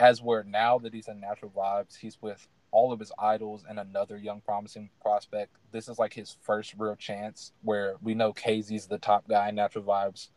As 0.00 0.20
where 0.20 0.42
now 0.42 0.78
that 0.78 0.92
he's 0.92 1.08
in 1.08 1.20
Natural 1.20 1.52
Vibes, 1.54 1.96
he's 1.96 2.18
with 2.20 2.48
all 2.72 2.92
of 2.92 3.00
his 3.00 3.12
idols 3.18 3.64
and 3.68 3.78
another 3.78 4.16
young 4.16 4.40
promising 4.40 4.90
prospect. 5.02 5.54
This 5.72 5.88
is 5.88 5.98
like 5.98 6.12
his 6.12 6.36
first 6.42 6.74
real 6.78 6.96
chance 6.96 7.52
where 7.62 7.96
we 8.02 8.14
know 8.14 8.32
KZ's 8.32 8.86
the 8.86 8.98
top 8.98 9.28
guy 9.28 9.48
in 9.48 9.56
natural 9.56 9.84
vibes, 9.84 10.28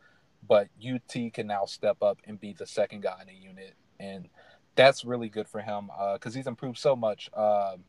but 0.46 0.68
UT 0.84 1.32
can 1.32 1.46
now 1.46 1.64
step 1.64 2.02
up 2.02 2.18
and 2.26 2.40
be 2.40 2.52
the 2.52 2.66
second 2.66 3.02
guy 3.02 3.16
in 3.20 3.28
the 3.28 3.34
unit 3.34 3.74
and 4.00 4.28
that's 4.76 5.04
really 5.04 5.28
good 5.28 5.48
for 5.48 5.60
him 5.60 5.86
because 6.14 6.34
uh, 6.34 6.38
he's 6.38 6.46
improved 6.46 6.78
so 6.78 6.96
much. 6.96 7.30
Um, 7.34 7.84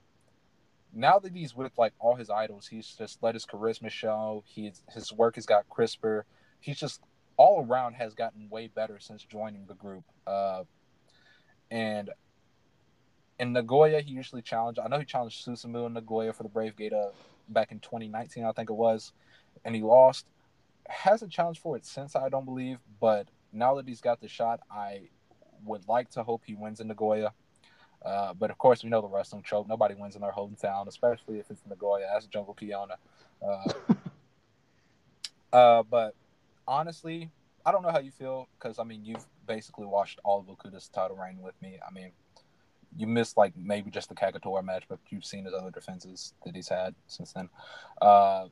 now 0.94 1.20
that 1.20 1.34
he's 1.34 1.56
with 1.56 1.72
like 1.78 1.94
all 2.00 2.16
his 2.16 2.30
idols, 2.30 2.68
he's 2.68 2.88
just 2.98 3.22
let 3.22 3.34
his 3.34 3.46
charisma 3.46 3.90
show. 3.90 4.44
He's 4.46 4.82
his 4.94 5.12
work 5.12 5.36
has 5.36 5.46
got 5.46 5.68
crisper. 5.70 6.26
He's 6.60 6.78
just 6.78 7.02
all 7.38 7.66
around 7.68 7.94
has 7.94 8.14
gotten 8.14 8.50
way 8.50 8.68
better 8.68 9.00
since 9.00 9.24
joining 9.24 9.66
the 9.66 9.74
group. 9.74 10.04
Uh, 10.26 10.64
and 11.76 12.10
in 13.38 13.52
Nagoya, 13.52 14.00
he 14.00 14.12
usually 14.12 14.42
challenged. 14.42 14.80
I 14.80 14.88
know 14.88 14.98
he 14.98 15.04
challenged 15.04 15.46
Susumu 15.46 15.88
in 15.88 15.94
Nagoya 15.94 16.32
for 16.32 16.44
the 16.44 16.50
Brave 16.50 16.78
Gate 16.78 16.94
uh, 16.94 17.10
back 17.50 17.74
in 17.74 17.82
2019, 17.82 18.46
I 18.46 18.54
think 18.54 18.70
it 18.70 18.74
was, 18.74 19.12
and 19.66 19.76
he 19.76 19.82
lost. 19.82 20.26
Hasn't 20.88 21.34
challenged 21.34 21.60
for 21.60 21.76
it 21.76 21.86
since, 21.86 22.16
I 22.16 22.30
don't 22.30 22.46
believe. 22.46 22.78
But 23.02 23.28
now 23.52 23.76
that 23.76 23.90
he's 23.90 24.00
got 24.00 24.22
the 24.22 24.30
shot, 24.30 24.62
I 24.72 25.10
would 25.66 25.86
like 25.90 26.12
to 26.12 26.24
hope 26.24 26.44
he 26.46 26.56
wins 26.56 26.80
in 26.80 26.88
Nagoya. 26.88 27.34
Uh, 28.06 28.34
but 28.34 28.52
of 28.52 28.58
course, 28.58 28.82
we 28.82 28.90
know 28.90 29.02
the 29.02 29.10
wrestling 29.10 29.42
trope. 29.42 29.68
Nobody 29.68 29.96
wins 29.96 30.16
in 30.16 30.22
their 30.22 30.32
hometown, 30.32 30.88
especially 30.88 31.40
if 31.40 31.52
it's 31.52 31.64
Nagoya. 31.68 32.08
That's 32.14 32.28
Jungle 32.28 32.56
Kyona. 32.56 32.96
Uh, 33.46 33.94
uh, 35.54 35.84
but 35.84 36.16
honestly, 36.66 37.32
I 37.65 37.71
don't 37.71 37.82
know 37.82 37.91
how 37.91 37.99
you 37.99 38.12
feel 38.12 38.47
because 38.58 38.80
I 38.80 38.84
mean 38.84 39.04
you've 39.04 39.25
basically 39.47 39.86
watched 39.86 40.19
all 40.23 40.39
of 40.39 40.45
Okuda's 40.45 40.88
title 40.88 41.17
reign 41.17 41.39
with 41.41 41.60
me. 41.62 41.80
I 41.86 41.91
mean, 41.91 42.12
you 42.97 43.08
missed 43.08 43.38
like 43.38 43.54
maybe 43.58 43.89
just 43.91 44.10
the 44.10 44.15
Kagetora 44.15 44.63
match, 44.63 44.84
but 44.88 44.99
you've 45.10 45.25
seen 45.25 45.45
his 45.45 45.54
other 45.54 45.71
defenses 45.71 46.34
that 46.45 46.56
he's 46.56 46.69
had 46.69 46.95
since 47.08 47.34
then. 47.34 47.49
Uh, 48.01 48.47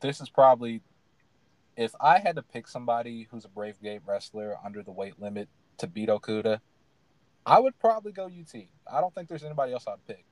this 0.00 0.20
is 0.20 0.28
probably 0.28 0.82
if 1.76 1.92
I 2.00 2.18
had 2.18 2.36
to 2.36 2.42
pick 2.42 2.68
somebody 2.68 3.26
who's 3.30 3.44
a 3.44 3.48
Brave 3.48 3.80
Gate 3.82 4.02
wrestler 4.06 4.56
under 4.64 4.82
the 4.82 4.92
weight 4.92 5.20
limit 5.20 5.48
to 5.78 5.86
beat 5.86 6.08
Okuda, 6.08 6.60
I 7.46 7.58
would 7.58 7.78
probably 7.78 8.12
go 8.12 8.26
UT. 8.26 8.54
I 8.90 9.00
don't 9.00 9.14
think 9.14 9.28
there's 9.28 9.44
anybody 9.44 9.72
else 9.72 9.86
I'd 9.88 10.06
pick. 10.06 10.24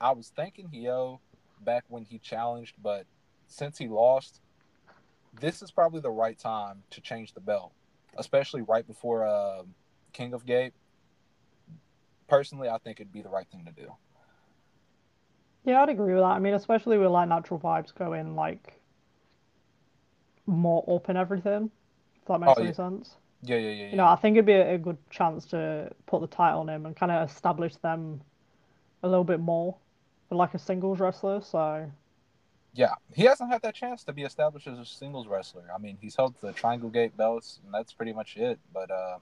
I 0.00 0.12
was 0.12 0.32
thinking 0.34 0.68
Hyo 0.72 1.20
back 1.60 1.84
when 1.88 2.04
he 2.04 2.18
challenged, 2.18 2.74
but 2.82 3.06
since 3.48 3.78
he 3.78 3.88
lost, 3.88 4.40
this 5.40 5.62
is 5.62 5.70
probably 5.70 6.00
the 6.00 6.10
right 6.10 6.38
time 6.38 6.82
to 6.90 7.00
change 7.00 7.32
the 7.34 7.40
belt, 7.40 7.72
especially 8.16 8.62
right 8.62 8.86
before 8.86 9.26
uh, 9.26 9.62
King 10.12 10.34
of 10.34 10.46
Gate. 10.46 10.72
Personally, 12.28 12.68
I 12.68 12.78
think 12.78 13.00
it'd 13.00 13.12
be 13.12 13.22
the 13.22 13.28
right 13.28 13.46
thing 13.50 13.64
to 13.66 13.72
do. 13.72 13.92
Yeah, 15.64 15.82
I'd 15.82 15.88
agree 15.88 16.14
with 16.14 16.22
that. 16.22 16.30
I 16.30 16.38
mean, 16.38 16.54
especially 16.54 16.98
with 16.98 17.10
like 17.10 17.28
natural 17.28 17.58
vibes 17.58 17.94
going 17.94 18.34
like 18.36 18.80
more 20.46 20.84
up 20.88 21.08
and 21.08 21.18
everything. 21.18 21.70
If 22.22 22.28
that 22.28 22.40
makes 22.40 22.52
oh, 22.56 22.60
any 22.60 22.68
yeah. 22.68 22.74
sense. 22.74 23.16
Yeah, 23.42 23.56
yeah, 23.56 23.70
yeah, 23.70 23.84
yeah. 23.84 23.90
You 23.90 23.96
know, 23.96 24.06
I 24.06 24.16
think 24.16 24.36
it'd 24.36 24.46
be 24.46 24.52
a, 24.52 24.74
a 24.74 24.78
good 24.78 24.96
chance 25.10 25.44
to 25.46 25.90
put 26.06 26.20
the 26.20 26.26
title 26.26 26.60
on 26.60 26.68
him 26.68 26.86
and 26.86 26.96
kind 26.96 27.12
of 27.12 27.28
establish 27.28 27.76
them 27.76 28.20
a 29.02 29.08
little 29.08 29.24
bit 29.24 29.40
more, 29.40 29.76
like 30.30 30.54
a 30.54 30.58
singles 30.58 31.00
wrestler. 31.00 31.40
So 31.40 31.90
yeah, 32.76 32.94
he 33.14 33.22
hasn't 33.22 33.50
had 33.50 33.62
that 33.62 33.74
chance 33.74 34.04
to 34.04 34.12
be 34.12 34.22
established 34.22 34.66
as 34.66 34.78
a 34.78 34.84
singles 34.84 35.26
wrestler. 35.26 35.64
I 35.74 35.78
mean, 35.78 35.96
he's 35.98 36.14
held 36.14 36.34
the 36.42 36.52
Triangle 36.52 36.90
Gate 36.90 37.16
belts, 37.16 37.58
and 37.64 37.72
that's 37.72 37.94
pretty 37.94 38.12
much 38.12 38.36
it. 38.36 38.58
But 38.72 38.90
uh, 38.90 39.18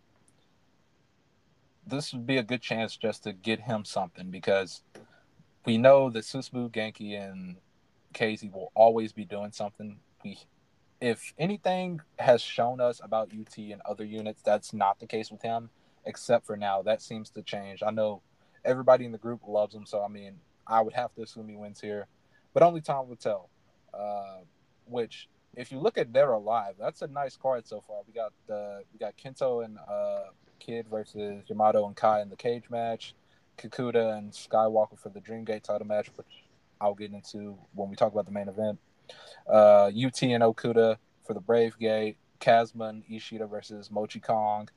this 1.86 2.12
would 2.12 2.26
be 2.26 2.36
a 2.36 2.42
good 2.42 2.62
chance 2.62 2.96
just 2.96 3.22
to 3.22 3.32
get 3.32 3.60
him 3.60 3.84
something 3.84 4.30
because 4.30 4.82
we 5.64 5.78
know 5.78 6.10
that 6.10 6.24
Susumu, 6.24 6.68
Genki, 6.68 7.16
and 7.16 7.56
Casey 8.12 8.50
will 8.52 8.72
always 8.74 9.12
be 9.12 9.24
doing 9.24 9.52
something. 9.52 10.00
We, 10.24 10.36
if 11.00 11.32
anything 11.38 12.00
has 12.18 12.42
shown 12.42 12.80
us 12.80 13.00
about 13.04 13.30
UT 13.32 13.56
and 13.56 13.80
other 13.88 14.04
units, 14.04 14.42
that's 14.42 14.72
not 14.72 14.98
the 14.98 15.06
case 15.06 15.30
with 15.30 15.42
him. 15.42 15.70
Except 16.04 16.44
for 16.44 16.56
now, 16.56 16.82
that 16.82 17.00
seems 17.00 17.30
to 17.30 17.42
change. 17.42 17.84
I 17.86 17.92
know 17.92 18.20
everybody 18.64 19.04
in 19.04 19.12
the 19.12 19.18
group 19.18 19.42
loves 19.46 19.76
him, 19.76 19.86
so 19.86 20.02
I 20.02 20.08
mean, 20.08 20.40
I 20.66 20.80
would 20.80 20.94
have 20.94 21.14
to 21.14 21.22
assume 21.22 21.48
he 21.48 21.54
wins 21.54 21.80
here 21.80 22.08
but 22.54 22.62
only 22.62 22.80
time 22.80 23.08
will 23.08 23.16
tell. 23.16 23.50
Uh, 23.92 24.38
which, 24.86 25.28
if 25.54 25.70
you 25.70 25.78
look 25.78 25.98
at 25.98 26.08
or 26.16 26.32
Alive, 26.32 26.74
that's 26.80 27.02
a 27.02 27.06
nice 27.06 27.36
card 27.36 27.66
so 27.66 27.82
far. 27.86 27.98
We 28.06 28.14
got 28.14 28.32
uh, 28.50 28.80
we 28.92 28.98
got 28.98 29.14
Kento 29.16 29.64
and 29.64 29.78
uh, 29.78 30.30
Kid 30.58 30.86
versus 30.88 31.44
Yamato 31.48 31.86
and 31.86 31.94
Kai 31.94 32.22
in 32.22 32.30
the 32.30 32.36
cage 32.36 32.64
match, 32.70 33.14
Kikuta 33.58 34.16
and 34.16 34.32
Skywalker 34.32 34.98
for 34.98 35.10
the 35.10 35.20
Dreamgate 35.20 35.62
title 35.62 35.86
match, 35.86 36.08
which 36.16 36.44
I'll 36.80 36.94
get 36.94 37.12
into 37.12 37.58
when 37.74 37.90
we 37.90 37.96
talk 37.96 38.12
about 38.12 38.26
the 38.26 38.32
main 38.32 38.48
event. 38.48 38.78
Uh, 39.46 39.86
UT 39.86 40.22
and 40.22 40.42
Okuda 40.42 40.96
for 41.26 41.34
the 41.34 41.40
Brave 41.40 41.78
Gate, 41.78 42.16
Kazma 42.40 42.90
and 42.90 43.02
Ishida 43.10 43.46
versus 43.46 43.90
Mochi 43.90 44.20
Kong, 44.20 44.68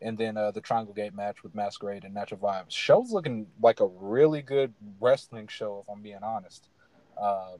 and 0.00 0.16
then 0.18 0.36
uh, 0.36 0.50
the 0.50 0.60
Triangle 0.60 0.94
Gate 0.94 1.14
match 1.14 1.42
with 1.42 1.54
Masquerade 1.54 2.04
and 2.04 2.14
Natural 2.14 2.40
Vibes. 2.40 2.70
Show's 2.70 3.10
looking 3.10 3.46
like 3.62 3.80
a 3.80 3.86
really 3.86 4.42
good 4.42 4.74
wrestling 5.00 5.48
show, 5.48 5.82
if 5.82 5.92
I'm 5.92 6.02
being 6.02 6.22
honest. 6.22 6.68
Uh, 7.16 7.56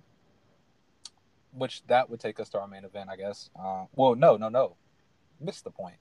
which 1.53 1.83
that 1.87 2.11
would 2.11 2.21
take 2.21 2.39
us 2.39 2.49
to 2.51 2.61
our 2.61 2.69
main 2.69 2.85
event, 2.85 3.09
I 3.11 3.17
guess. 3.17 3.51
Uh, 3.59 3.87
well, 3.95 4.15
no, 4.15 4.37
no, 4.37 4.49
no, 4.49 4.77
missed 5.41 5.65
the 5.65 5.71
point. 5.71 5.97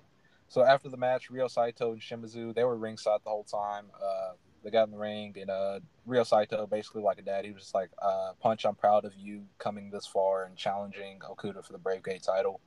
So 0.48 0.64
after 0.64 0.90
the 0.90 0.98
match, 0.98 1.30
Ryo 1.30 1.48
Saito 1.48 1.94
and 1.94 2.02
Shimizu 2.02 2.54
they 2.54 2.64
were 2.64 2.78
ringside 2.78 3.22
the 3.24 3.30
whole 3.30 3.44
time. 3.44 3.86
Uh, 3.96 4.34
they 4.64 4.72
got 4.72 4.86
in 4.86 4.92
the 4.92 4.98
ring, 4.98 5.36
and 5.40 5.50
uh, 5.50 5.80
Ryo 6.06 6.24
Saito, 6.24 6.66
basically 6.68 7.04
like 7.04 7.20
a 7.20 7.22
dad, 7.22 7.46
he 7.46 7.52
was 7.52 7.64
just 7.64 7.76
like, 7.76 7.90
uh, 8.02 8.32
"Punch, 8.42 8.66
I'm 8.66 8.76
proud 8.76 9.06
of 9.06 9.14
you 9.16 9.44
coming 9.60 9.92
this 9.92 10.08
far 10.08 10.46
and 10.46 10.56
challenging 10.56 11.20
Okuda 11.20 11.66
for 11.66 11.72
the 11.72 11.80
Brave 11.80 12.04
Gate 12.04 12.24
title." 12.24 12.62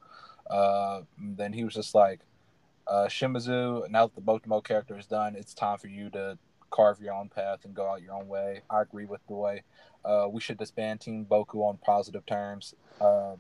Uh, 0.49 1.03
then 1.19 1.53
he 1.53 1.65
was 1.65 1.75
just 1.75 1.95
like, 1.95 2.21
uh, 2.87 3.07
"Shimizu, 3.07 3.89
now 3.91 4.07
that 4.07 4.15
the 4.15 4.23
Botomo 4.23 4.63
character 4.63 4.97
is 4.97 5.07
done, 5.07 5.35
it's 5.37 5.55
time 5.55 5.79
for 5.79 5.89
you 5.89 6.09
to 6.11 6.39
carve 6.71 7.01
your 7.01 7.15
own 7.15 7.29
path 7.29 7.65
and 7.65 7.75
go 7.75 7.91
out 7.91 8.03
your 8.03 8.15
own 8.15 8.29
way. 8.29 8.63
I 8.71 8.83
agree 8.83 9.07
with 9.07 9.21
the 9.27 9.35
way. 9.35 9.63
Uh, 10.05 10.27
we 10.31 10.41
should 10.41 10.59
disband 10.59 11.01
Team 11.01 11.27
Boku 11.29 11.57
on 11.57 11.79
positive 11.79 12.25
terms. 12.27 12.75
Uh, 13.01 13.37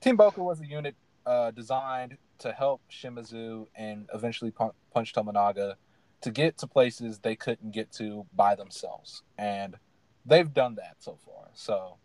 Team 0.00 0.16
Boku 0.16 0.38
was 0.38 0.60
a 0.60 0.66
unit 0.66 0.94
uh, 1.26 1.50
designed 1.50 2.16
to 2.38 2.52
help 2.52 2.80
Shimizu 2.90 3.66
and 3.74 4.08
eventually 4.12 4.50
Punch 4.50 5.12
Tominaga 5.12 5.74
to 6.22 6.30
get 6.30 6.58
to 6.58 6.66
places 6.66 7.18
they 7.18 7.36
couldn't 7.36 7.72
get 7.72 7.92
to 7.92 8.26
by 8.34 8.54
themselves. 8.54 9.22
And 9.38 9.76
they've 10.24 10.52
done 10.52 10.76
that 10.76 10.96
so 10.98 11.18
far. 11.24 11.48
So 11.52 11.96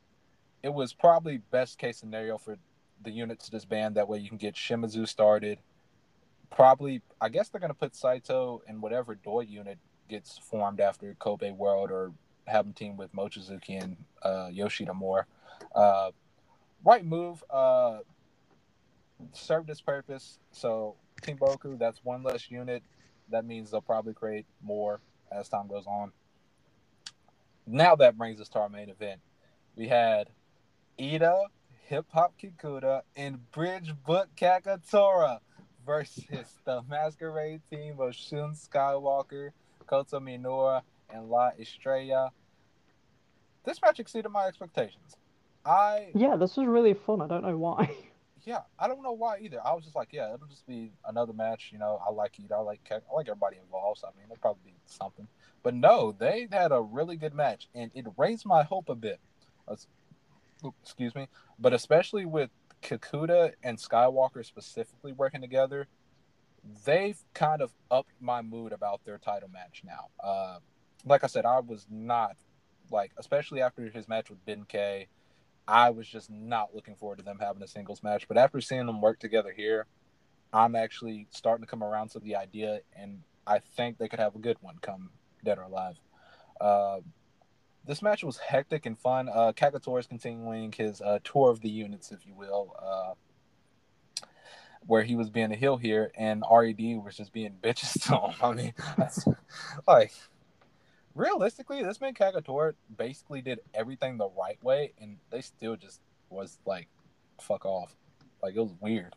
it 0.63 0.74
was 0.74 0.94
probably 0.94 1.38
best 1.38 1.78
case 1.78 1.98
scenario 1.98 2.38
for 2.38 2.58
the 3.04 3.12
unit 3.12 3.40
to 3.42 3.52
disband. 3.52 3.96
That 3.96 4.08
way 4.08 4.20
you 4.20 4.30
can 4.30 4.38
get 4.38 4.56
Shimizu 4.56 5.08
started. 5.08 5.60
Probably, 6.50 7.02
I 7.22 7.30
guess 7.30 7.50
they're 7.50 7.62
going 7.62 7.70
to 7.70 7.78
put 7.78 7.96
Saito 7.96 8.62
in 8.68 8.82
whatever 8.82 9.16
Doi 9.16 9.42
unit 9.42 9.78
gets 10.08 10.38
formed 10.38 10.80
after 10.80 11.16
Kobe 11.20 11.52
World 11.52 11.92
or 11.92 12.12
have 12.48 12.66
him 12.66 12.74
team 12.74 12.98
with 12.98 13.14
Mochizuki 13.14 13.82
and 13.82 13.98
uh, 14.24 14.48
Yoshida 14.52 14.94
more. 14.94 15.28
Uh, 15.76 16.12
right 16.84 17.06
move 17.06 17.44
uh, 17.50 18.00
served 19.34 19.70
its 19.70 19.82
purpose. 19.82 20.40
So 20.52 20.96
Team 21.22 21.38
Boku, 21.38 21.78
that's 21.78 22.00
one 22.04 22.24
less 22.24 22.50
unit. 22.50 22.84
That 23.30 23.46
means 23.46 23.72
they'll 23.72 23.82
probably 23.82 24.14
create 24.14 24.46
more 24.62 25.02
as 25.32 25.50
time 25.50 25.68
goes 25.68 25.86
on. 25.86 26.12
Now 27.66 27.96
that 27.96 28.18
brings 28.18 28.40
us 28.40 28.48
to 28.50 28.60
our 28.60 28.70
main 28.70 28.90
event. 28.90 29.20
We 29.76 29.88
had 29.88 30.30
Eita, 30.98 31.46
Hip 31.88 32.06
Hop 32.14 32.34
Kikuta, 32.42 33.02
and 33.16 33.52
Bridge 33.52 33.94
Book 34.06 34.30
Kagetora 34.38 35.40
versus 35.86 36.26
the 36.66 36.82
Masquerade 36.90 37.62
team 37.70 38.00
of 38.00 38.16
Shun 38.16 38.54
Skywalker, 38.54 39.50
Kota 39.86 40.20
Minoura, 40.20 40.82
and 41.10 41.30
La 41.30 41.52
Estrella. 41.60 42.32
This 43.65 43.82
match 43.82 44.00
exceeded 44.00 44.30
my 44.32 44.46
expectations. 44.46 45.17
I 45.65 46.12
yeah, 46.15 46.36
this 46.38 46.56
was 46.56 46.67
really 46.67 46.93
fun. 46.93 47.22
I 47.22 47.28
don't 47.28 47.43
know 47.43 47.58
why. 47.58 47.91
Yeah, 48.46 48.62
I 48.80 48.88
don't 48.88 49.04
know 49.04 49.12
why 49.12 49.39
either. 49.41 49.60
I 49.65 49.74
was 49.74 49.84
just 49.84 49.96
like, 49.98 50.13
yeah, 50.13 50.34
it'll 50.34 50.48
just 50.48 50.65
be 50.65 50.93
another 51.06 51.34
match. 51.34 51.70
You 51.74 51.80
know, 51.80 52.00
I 52.08 52.13
like 52.13 52.39
it. 52.39 52.50
I 52.50 52.60
like 52.60 52.80
I 52.89 53.00
like 53.13 53.28
everybody 53.28 53.58
involved. 53.58 54.00
So, 54.00 54.08
I 54.08 54.12
mean, 54.12 54.24
it'll 54.24 54.38
probably 54.38 54.62
be 54.67 54.74
something. 54.86 55.28
But 55.63 55.74
no, 55.74 56.15
they 56.17 56.48
had 56.50 56.72
a 56.72 56.80
really 56.80 57.17
good 57.17 57.34
match, 57.34 57.67
and 57.76 57.91
it 57.93 58.06
raised 58.15 58.46
my 58.46 58.63
hope 58.63 58.88
a 58.88 58.96
bit. 58.96 59.20
Excuse 60.82 61.13
me, 61.13 61.28
but 61.60 61.74
especially 61.74 62.26
with 62.26 62.50
Kikuta 62.82 63.52
and 63.63 63.78
Skywalker 63.78 64.46
specifically 64.46 65.12
working 65.12 65.41
together, 65.41 65.88
they've 66.86 67.20
kind 67.34 67.62
of 67.62 67.74
upped 67.91 68.13
my 68.22 68.41
mood 68.41 68.72
about 68.72 69.04
their 69.04 69.17
title 69.17 69.50
match 69.50 69.82
now. 69.86 70.08
Uh, 70.24 70.60
like 71.06 71.24
I 71.24 71.28
said, 71.28 71.46
I 71.46 71.60
was 71.60 71.86
not 71.90 72.38
like, 72.92 73.12
especially 73.18 73.62
after 73.62 73.90
his 73.90 74.08
match 74.08 74.30
with 74.30 74.46
Ben 74.46 74.66
K. 74.68 75.08
I 75.68 75.90
was 75.90 76.08
just 76.08 76.30
not 76.30 76.74
looking 76.74 76.96
forward 76.96 77.18
to 77.18 77.26
them 77.26 77.40
having 77.42 77.62
a 77.62 77.68
singles 77.68 78.02
match. 78.02 78.28
But 78.28 78.38
after 78.38 78.62
seeing 78.62 78.86
them 78.86 79.02
work 79.02 79.20
together 79.20 79.54
here, 79.56 79.86
I'm 80.54 80.76
actually 80.76 81.28
starting 81.32 81.66
to 81.66 81.70
come 81.70 81.84
around 81.84 82.12
to 82.12 82.20
the 82.20 82.38
idea, 82.38 82.80
and 82.96 83.22
I 83.46 83.60
think 83.60 83.98
they 83.98 84.08
could 84.08 84.20
have 84.20 84.36
a 84.36 84.40
good 84.40 84.58
one 84.62 84.78
come 84.82 85.10
Dead 85.44 85.58
or 85.58 85.64
Alive. 85.64 86.00
Uh, 86.60 87.00
this 87.86 88.02
match 88.02 88.24
was 88.24 88.38
hectic 88.38 88.86
and 88.86 88.98
fun. 88.98 89.30
Uh, 89.30 89.52
Kagetora 89.54 90.00
is 90.00 90.08
continuing 90.08 90.72
his 90.72 91.02
uh, 91.02 91.20
tour 91.24 91.50
of 91.50 91.62
the 91.62 91.70
units, 91.70 92.12
if 92.12 92.26
you 92.26 92.34
will. 92.34 92.74
Uh, 92.82 93.14
where 94.86 95.04
he 95.04 95.16
was 95.16 95.30
being 95.30 95.52
a 95.52 95.56
heel 95.56 95.76
here, 95.78 96.12
and 96.16 96.44
Red 96.50 96.78
was 97.04 97.18
just 97.18 97.34
being 97.34 97.58
bitches 97.64 98.08
to 98.08 98.18
him. 98.18 98.36
I 98.42 98.54
mean, 98.54 98.74
like 99.88 100.14
realistically, 101.18 101.84
this 101.84 102.00
man 102.00 102.14
Kagetora 102.14 102.74
basically 102.96 103.42
did 103.42 103.60
everything 103.74 104.18
the 104.18 104.30
right 104.38 104.62
way, 104.64 104.94
and 105.02 105.18
they 105.32 105.42
still 105.42 105.76
just 105.76 106.02
was 106.30 106.60
like, 106.66 106.88
fuck 107.42 107.66
off. 107.66 107.96
Like 108.42 108.56
it 108.56 108.62
was 108.62 108.74
weird. 108.80 109.16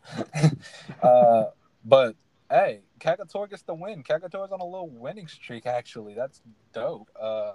uh, 1.03 1.45
but 1.85 2.17
hey, 2.51 2.81
Kagetora 2.99 3.51
gets 3.51 3.63
the 3.63 3.75
win. 3.75 4.03
Kagetora's 4.03 4.53
on 4.53 4.61
a 4.61 4.65
little 4.65 4.89
winning 4.89 5.29
streak. 5.29 5.67
Actually, 5.67 6.15
that's 6.15 6.41
dope. 6.73 7.09
Uh, 7.21 7.53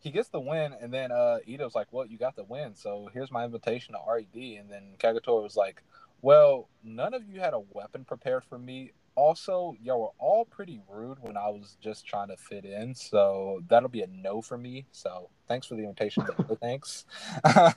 he 0.00 0.10
gets 0.10 0.28
the 0.28 0.40
win, 0.40 0.74
and 0.80 0.92
then 0.92 1.10
uh, 1.10 1.38
Ito's 1.46 1.74
like, 1.74 1.88
"Well, 1.90 2.06
you 2.06 2.16
got 2.16 2.36
the 2.36 2.44
win, 2.44 2.74
so 2.74 3.10
here's 3.12 3.32
my 3.32 3.44
invitation 3.44 3.94
to 3.94 4.00
Red." 4.08 4.26
And 4.34 4.70
then 4.70 4.94
Kagator 4.98 5.42
was 5.42 5.56
like, 5.56 5.82
"Well, 6.22 6.68
none 6.84 7.12
of 7.14 7.24
you 7.28 7.40
had 7.40 7.54
a 7.54 7.60
weapon 7.72 8.04
prepared 8.04 8.44
for 8.44 8.58
me. 8.58 8.92
Also, 9.18 9.74
y'all 9.82 10.00
were 10.00 10.12
all 10.20 10.44
pretty 10.44 10.80
rude 10.88 11.18
when 11.20 11.36
I 11.36 11.48
was 11.48 11.76
just 11.80 12.06
trying 12.06 12.28
to 12.28 12.36
fit 12.36 12.64
in, 12.64 12.94
so 12.94 13.60
that'll 13.66 13.88
be 13.88 14.02
a 14.02 14.06
no 14.06 14.40
for 14.40 14.56
me. 14.56 14.86
So 14.92 15.28
thanks 15.48 15.66
for 15.66 15.74
the 15.74 15.82
invitation, 15.82 16.24
thanks." 16.60 17.04
uh, 17.44 17.72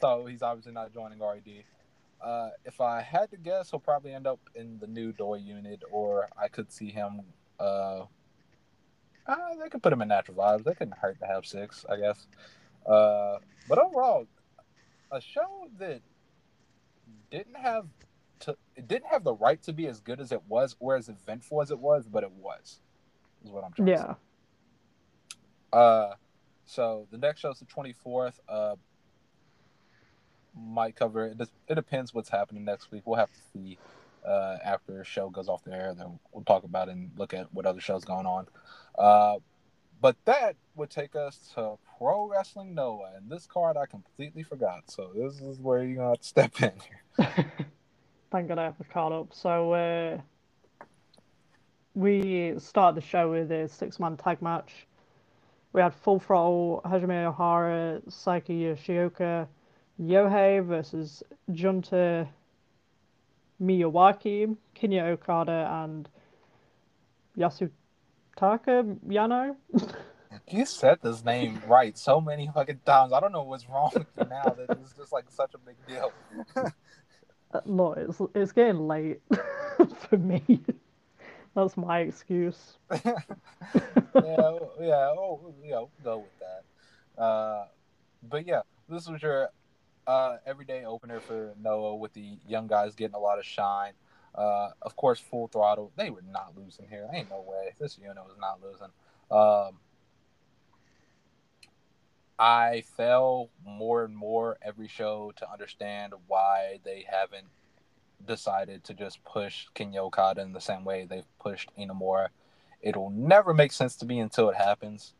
so 0.00 0.26
he's 0.26 0.42
obviously 0.42 0.70
not 0.70 0.94
joining 0.94 1.18
Red. 1.18 1.42
Uh, 2.20 2.50
if 2.64 2.80
I 2.80 3.02
had 3.02 3.32
to 3.32 3.36
guess, 3.36 3.72
he'll 3.72 3.80
probably 3.80 4.14
end 4.14 4.28
up 4.28 4.38
in 4.54 4.78
the 4.78 4.86
new 4.86 5.10
Doi 5.10 5.38
unit, 5.38 5.82
or 5.90 6.28
I 6.40 6.46
could 6.46 6.70
see 6.70 6.90
him. 6.90 7.22
Uh, 7.58 8.04
uh, 9.26 9.36
they 9.60 9.68
could 9.68 9.82
put 9.82 9.92
him 9.92 10.02
in 10.02 10.06
natural 10.06 10.36
vibes. 10.36 10.62
They 10.62 10.74
couldn't 10.74 10.98
hurt 10.98 11.18
to 11.18 11.26
have 11.26 11.44
six, 11.44 11.84
I 11.90 11.96
guess. 11.96 12.28
Uh, 12.86 13.38
but 13.68 13.78
overall, 13.78 14.28
a 15.10 15.20
show 15.20 15.68
that 15.80 16.00
didn't 17.32 17.56
have 17.56 17.88
to, 18.40 18.56
it 18.76 18.88
didn't 18.88 19.06
have 19.08 19.24
the 19.24 19.34
right 19.34 19.62
to 19.62 19.72
be 19.72 19.86
as 19.86 20.00
good 20.00 20.20
as 20.20 20.32
it 20.32 20.42
was, 20.48 20.76
or 20.80 20.96
as 20.96 21.08
eventful 21.08 21.60
as 21.62 21.70
it 21.70 21.78
was, 21.78 22.06
but 22.06 22.22
it 22.22 22.30
was. 22.32 22.80
Is 23.44 23.50
what 23.50 23.64
I'm 23.64 23.72
trying 23.72 23.88
Yeah. 23.88 23.96
to 23.96 24.12
say. 24.12 25.78
Uh, 25.78 26.14
so 26.64 27.06
the 27.10 27.18
next 27.18 27.40
show 27.40 27.50
is 27.50 27.58
the 27.60 27.66
24th. 27.66 28.38
Uh, 28.48 28.76
might 30.56 30.96
cover 30.96 31.26
it. 31.26 31.40
It 31.40 31.48
it 31.68 31.74
depends 31.76 32.12
what's 32.12 32.28
happening 32.30 32.64
next 32.64 32.90
week. 32.90 33.02
We'll 33.06 33.18
have 33.18 33.32
to 33.32 33.40
see 33.52 33.78
uh, 34.26 34.56
after 34.64 34.98
the 34.98 35.04
show 35.04 35.30
goes 35.30 35.48
off 35.48 35.62
the 35.62 35.72
air. 35.72 35.94
Then 35.94 36.18
we'll 36.32 36.44
talk 36.44 36.64
about 36.64 36.88
it 36.88 36.92
and 36.92 37.10
look 37.16 37.32
at 37.32 37.52
what 37.54 37.64
other 37.66 37.80
shows 37.80 38.04
going 38.04 38.26
on. 38.26 38.46
Uh, 38.96 39.36
but 40.00 40.16
that 40.24 40.56
would 40.74 40.90
take 40.90 41.14
us 41.16 41.52
to 41.54 41.76
Pro 41.98 42.28
Wrestling 42.28 42.74
Noah, 42.74 43.12
and 43.16 43.30
this 43.30 43.46
card 43.46 43.76
I 43.76 43.86
completely 43.86 44.42
forgot. 44.42 44.90
So 44.90 45.10
this 45.14 45.40
is 45.40 45.60
where 45.60 45.82
you're 45.84 45.96
gonna 45.96 46.08
have 46.10 46.20
to 46.20 46.26
step 46.26 46.60
in 46.62 46.72
here. 46.80 47.36
Thank 48.30 48.48
God 48.48 48.58
I 48.58 48.64
have 48.64 48.78
the 48.78 48.84
card 48.84 49.12
up. 49.12 49.28
So 49.32 49.72
uh, 49.72 50.18
we 51.94 52.54
started 52.58 53.02
the 53.02 53.06
show 53.06 53.30
with 53.30 53.50
a 53.50 53.68
six-man 53.68 54.16
tag 54.18 54.42
match. 54.42 54.86
We 55.72 55.80
had 55.80 55.94
Full 55.94 56.20
Throttle, 56.20 56.82
Hajime 56.84 57.34
Ohara, 57.34 58.02
Saiki 58.08 58.60
Yoshioka, 58.62 59.46
Yohei 60.00 60.64
versus 60.64 61.22
Junta 61.52 62.28
Miyawaki, 63.62 64.56
Kinya 64.76 65.12
Okada, 65.12 65.68
and 65.84 66.08
Yasutaka 67.38 67.70
Yano. 69.06 69.56
You 70.50 70.66
said 70.66 70.98
this 71.02 71.24
name 71.24 71.60
right 71.66 71.96
so 71.96 72.20
many 72.20 72.50
fucking 72.54 72.80
times. 72.84 73.12
I 73.12 73.20
don't 73.20 73.32
know 73.32 73.42
what's 73.42 73.68
wrong 73.68 73.90
with 73.94 74.06
you 74.18 74.26
now. 74.28 74.44
That 74.44 74.78
it's 74.78 74.92
just 74.92 75.12
like 75.12 75.24
such 75.30 75.52
a 75.54 75.58
big 75.58 75.76
deal. 75.86 76.12
Look, 77.64 77.96
it's, 77.98 78.20
it's 78.34 78.52
getting 78.52 78.86
late 78.86 79.20
for 80.08 80.18
me. 80.18 80.42
That's 81.54 81.76
my 81.76 82.00
excuse. 82.00 82.78
yeah, 82.92 83.12
yeah, 84.14 85.08
oh, 85.16 85.54
yeah, 85.64 85.78
we'll 85.78 85.90
go 86.04 86.18
with 86.18 86.38
that. 86.40 87.20
Uh, 87.22 87.66
but 88.28 88.46
yeah, 88.46 88.62
this 88.88 89.08
was 89.08 89.22
your 89.22 89.48
uh, 90.06 90.36
everyday 90.46 90.84
opener 90.84 91.20
for 91.20 91.54
Noah 91.62 91.96
with 91.96 92.12
the 92.12 92.38
young 92.46 92.66
guys 92.66 92.94
getting 92.94 93.14
a 93.14 93.18
lot 93.18 93.38
of 93.38 93.44
shine. 93.44 93.92
Uh, 94.34 94.70
of 94.82 94.94
course, 94.96 95.18
full 95.18 95.48
throttle. 95.48 95.90
They 95.96 96.10
were 96.10 96.22
not 96.22 96.52
losing 96.56 96.86
here. 96.88 97.08
Ain't 97.12 97.30
no 97.30 97.44
way. 97.46 97.74
This 97.80 97.98
unit 97.98 98.16
was 98.16 98.36
not 98.38 98.60
losing. 98.62 98.88
Um, 99.30 99.78
I 102.38 102.84
fell 102.96 103.50
more 103.64 104.04
and 104.04 104.16
more 104.16 104.58
every 104.62 104.88
show 104.88 105.32
to 105.36 105.50
understand 105.50 106.12
why 106.26 106.78
they 106.84 107.04
haven't 107.10 107.48
decided 108.26 108.84
to 108.84 108.94
just 108.94 109.24
push 109.24 109.66
Kinya 109.74 109.98
Okada 109.98 110.42
in 110.42 110.52
the 110.52 110.60
same 110.60 110.84
way 110.84 111.04
they've 111.04 111.38
pushed 111.40 111.70
Inamura. 111.78 112.28
It'll 112.80 113.10
never 113.10 113.52
make 113.54 113.72
sense 113.72 113.96
to 113.96 114.06
me 114.06 114.20
until 114.20 114.50
it 114.50 114.56
happens. 114.56 115.14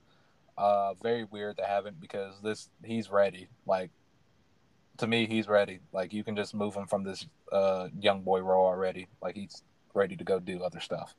Uh, 0.57 0.95
very 0.95 1.25
weird 1.25 1.57
they 1.57 1.65
haven't 1.65 2.01
because 2.01 2.41
this 2.43 2.69
he's 2.85 3.11
ready. 3.11 3.49
Like 3.67 3.91
to 4.99 5.07
me, 5.07 5.27
he's 5.27 5.49
ready. 5.49 5.81
Like 5.93 6.13
you 6.13 6.23
can 6.23 6.37
just 6.37 6.55
move 6.55 6.75
him 6.75 6.87
from 6.87 7.05
this 7.05 7.27
uh, 7.51 7.89
young 7.99 8.23
boy 8.23 8.41
role 8.41 8.67
already. 8.67 9.09
Like 9.23 9.37
he's 9.37 9.63
ready 9.95 10.17
to 10.17 10.25
go 10.25 10.39
do 10.39 10.63
other 10.63 10.81
stuff, 10.81 11.15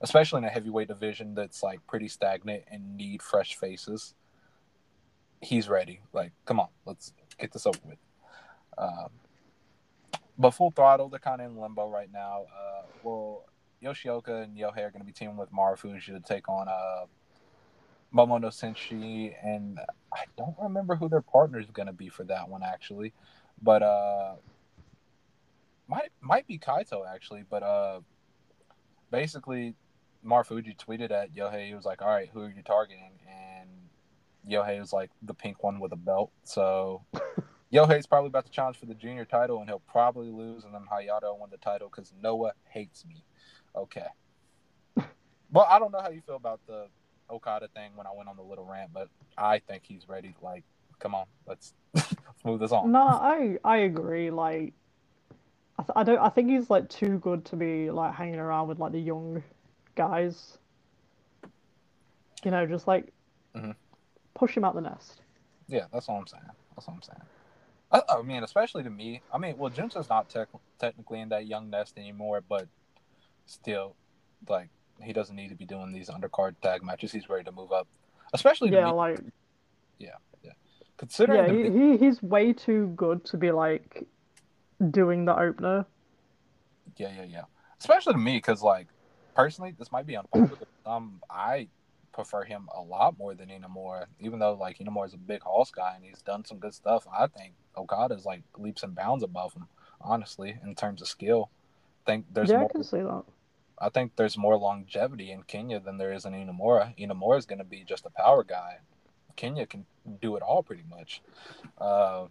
especially 0.00 0.38
in 0.38 0.44
a 0.44 0.50
heavyweight 0.50 0.88
division 0.88 1.34
that's 1.34 1.62
like 1.62 1.86
pretty 1.86 2.08
stagnant 2.08 2.64
and 2.70 2.96
need 2.96 3.22
fresh 3.22 3.56
faces. 3.56 4.14
He's 5.44 5.68
ready. 5.68 6.00
Like, 6.12 6.32
come 6.46 6.58
on, 6.58 6.68
let's 6.86 7.12
get 7.38 7.52
this 7.52 7.66
over 7.66 7.78
with. 7.84 7.98
Um, 8.78 9.10
but 10.38 10.50
full 10.52 10.70
throttle, 10.70 11.08
they're 11.08 11.18
kind 11.18 11.40
of 11.40 11.50
in 11.50 11.58
limbo 11.58 11.88
right 11.88 12.10
now. 12.12 12.44
Uh, 12.44 12.82
well, 13.02 13.44
Yoshioka 13.82 14.42
and 14.42 14.56
Yohei 14.56 14.78
are 14.78 14.90
going 14.90 15.00
to 15.00 15.04
be 15.04 15.12
teaming 15.12 15.36
with 15.36 15.52
Marufuji 15.52 16.06
to 16.06 16.20
take 16.20 16.48
on 16.48 16.68
uh, 16.68 17.04
Momono 18.14 18.46
Senshi, 18.46 19.34
and 19.44 19.78
I 20.12 20.24
don't 20.36 20.56
remember 20.60 20.96
who 20.96 21.08
their 21.08 21.20
partner 21.20 21.58
is 21.58 21.66
going 21.66 21.86
to 21.86 21.92
be 21.92 22.08
for 22.08 22.24
that 22.24 22.48
one 22.48 22.62
actually, 22.62 23.12
but 23.62 23.82
uh, 23.82 24.34
might 25.88 26.10
might 26.20 26.46
be 26.46 26.58
Kaito 26.58 27.02
actually, 27.06 27.44
but 27.48 27.62
uh, 27.62 28.00
basically, 29.10 29.74
Marufuji 30.24 30.76
tweeted 30.76 31.10
at 31.10 31.34
Yohei. 31.34 31.68
He 31.68 31.74
was 31.74 31.84
like, 31.84 32.02
"All 32.02 32.08
right, 32.08 32.30
who 32.32 32.42
are 32.42 32.50
you 32.50 32.62
targeting?" 32.62 33.12
And 33.28 33.70
Yohei 34.48 34.80
is 34.80 34.92
like, 34.92 35.10
"The 35.22 35.34
pink 35.34 35.62
one 35.62 35.80
with 35.80 35.92
a 35.92 35.96
belt." 35.96 36.30
So 36.44 37.04
Yohei's 37.72 38.06
probably 38.06 38.28
about 38.28 38.44
to 38.46 38.50
challenge 38.52 38.78
for 38.78 38.86
the 38.86 38.94
junior 38.94 39.24
title, 39.24 39.58
and 39.60 39.68
he'll 39.68 39.80
probably 39.80 40.30
lose, 40.30 40.64
and 40.64 40.74
then 40.74 40.82
Hayata 40.90 41.38
win 41.38 41.50
the 41.50 41.56
title 41.58 41.88
because 41.88 42.12
Noah 42.22 42.52
hates 42.70 43.04
me. 43.04 43.24
Okay. 43.74 44.06
Well, 45.52 45.66
I 45.70 45.78
don't 45.78 45.92
know 45.92 46.00
how 46.00 46.10
you 46.10 46.20
feel 46.26 46.34
about 46.34 46.58
the 46.66 46.88
Okada 47.30 47.68
thing 47.68 47.92
when 47.94 48.08
I 48.08 48.10
went 48.12 48.28
on 48.28 48.36
the 48.36 48.42
little 48.42 48.64
rant, 48.64 48.90
but 48.92 49.08
I 49.38 49.60
think 49.60 49.84
he's 49.86 50.08
ready. 50.08 50.34
Like, 50.42 50.64
come 50.98 51.14
on, 51.14 51.26
let's 51.46 51.74
let's 51.94 52.44
move 52.44 52.58
this 52.58 52.72
on. 52.72 52.90
No, 52.90 53.00
I 53.00 53.58
I 53.62 53.76
agree. 53.78 54.30
Like, 54.30 54.72
I, 55.78 55.82
th- 55.82 55.92
I 55.94 56.02
don't. 56.02 56.18
I 56.18 56.28
think 56.28 56.50
he's 56.50 56.70
like 56.70 56.88
too 56.88 57.18
good 57.18 57.44
to 57.46 57.56
be 57.56 57.90
like 57.90 58.14
hanging 58.14 58.40
around 58.40 58.66
with 58.66 58.80
like 58.80 58.90
the 58.92 58.98
young 59.00 59.44
guys. 59.94 60.58
You 62.44 62.50
know, 62.50 62.66
just 62.66 62.88
like 62.88 63.12
Mhm. 63.54 63.76
Push 64.34 64.56
him 64.56 64.64
out 64.64 64.74
the 64.74 64.80
nest. 64.80 65.20
Yeah, 65.68 65.84
that's 65.92 66.08
all 66.08 66.18
I'm 66.18 66.26
saying. 66.26 66.42
That's 66.74 66.88
all 66.88 66.94
I'm 66.94 67.02
saying. 67.02 67.22
I, 67.92 68.02
I 68.18 68.22
mean, 68.22 68.42
especially 68.42 68.82
to 68.82 68.90
me. 68.90 69.22
I 69.32 69.38
mean, 69.38 69.56
well, 69.56 69.70
Junta's 69.70 70.08
not 70.08 70.28
tech 70.28 70.48
technically 70.78 71.20
in 71.20 71.28
that 71.30 71.46
young 71.46 71.70
nest 71.70 71.96
anymore, 71.96 72.42
but 72.46 72.66
still, 73.46 73.94
like, 74.48 74.68
he 75.02 75.12
doesn't 75.12 75.36
need 75.36 75.48
to 75.48 75.54
be 75.54 75.64
doing 75.64 75.92
these 75.92 76.08
undercard 76.08 76.56
tag 76.62 76.82
matches. 76.82 77.12
He's 77.12 77.28
ready 77.28 77.44
to 77.44 77.52
move 77.52 77.72
up, 77.72 77.86
especially 78.32 78.70
to 78.70 78.76
Yeah, 78.76 78.86
me, 78.86 78.92
like 78.92 79.20
considering 80.96 81.46
yeah, 81.46 81.48
the 81.48 81.54
he, 81.54 81.62
big- 81.62 81.72
he 81.72 81.96
he's 81.96 82.22
way 82.22 82.52
too 82.52 82.92
good 82.96 83.24
to 83.26 83.36
be 83.36 83.50
like 83.50 84.04
doing 84.90 85.24
the 85.24 85.38
opener. 85.38 85.86
Yeah, 86.96 87.10
yeah, 87.16 87.24
yeah. 87.24 87.44
Especially 87.80 88.14
to 88.14 88.18
me, 88.18 88.36
because 88.36 88.62
like 88.62 88.88
personally, 89.34 89.74
this 89.78 89.92
might 89.92 90.06
be 90.06 90.16
unpopular. 90.16 90.66
Um, 90.86 91.20
I 91.30 91.68
prefer 92.14 92.44
him 92.44 92.68
a 92.74 92.80
lot 92.80 93.18
more 93.18 93.34
than 93.34 93.48
Inamura, 93.48 94.06
even 94.20 94.38
though 94.38 94.54
like 94.54 94.78
Inamura 94.78 95.06
is 95.06 95.14
a 95.14 95.18
big 95.18 95.42
horse 95.42 95.70
guy 95.70 95.94
and 95.96 96.04
he's 96.04 96.22
done 96.22 96.44
some 96.44 96.58
good 96.58 96.72
stuff. 96.72 97.06
I 97.12 97.26
think 97.26 97.54
Okada's 97.76 98.24
like 98.24 98.42
leaps 98.56 98.82
and 98.82 98.94
bounds 98.94 99.24
above 99.24 99.52
him, 99.52 99.66
honestly, 100.00 100.56
in 100.64 100.74
terms 100.74 101.02
of 101.02 101.08
skill. 101.08 101.50
I 102.06 102.12
think 102.12 102.26
there's 102.32 102.50
yeah, 102.50 102.56
I 102.56 102.60
more. 102.60 102.68
can 102.68 102.84
see 102.84 102.98
that. 102.98 103.24
I 103.78 103.88
think 103.88 104.12
there's 104.16 104.38
more 104.38 104.56
longevity 104.56 105.32
in 105.32 105.42
Kinya 105.42 105.84
than 105.84 105.98
there 105.98 106.12
is 106.12 106.24
in 106.24 106.32
Inamura. 106.32 106.96
Inamura 106.96 107.38
is 107.38 107.46
going 107.46 107.58
to 107.58 107.64
be 107.64 107.82
just 107.84 108.06
a 108.06 108.10
power 108.10 108.44
guy. 108.44 108.78
Kinya 109.36 109.68
can 109.68 109.84
do 110.22 110.36
it 110.36 110.42
all 110.42 110.62
pretty 110.62 110.84
much. 110.88 111.20
Uh, 111.76 112.26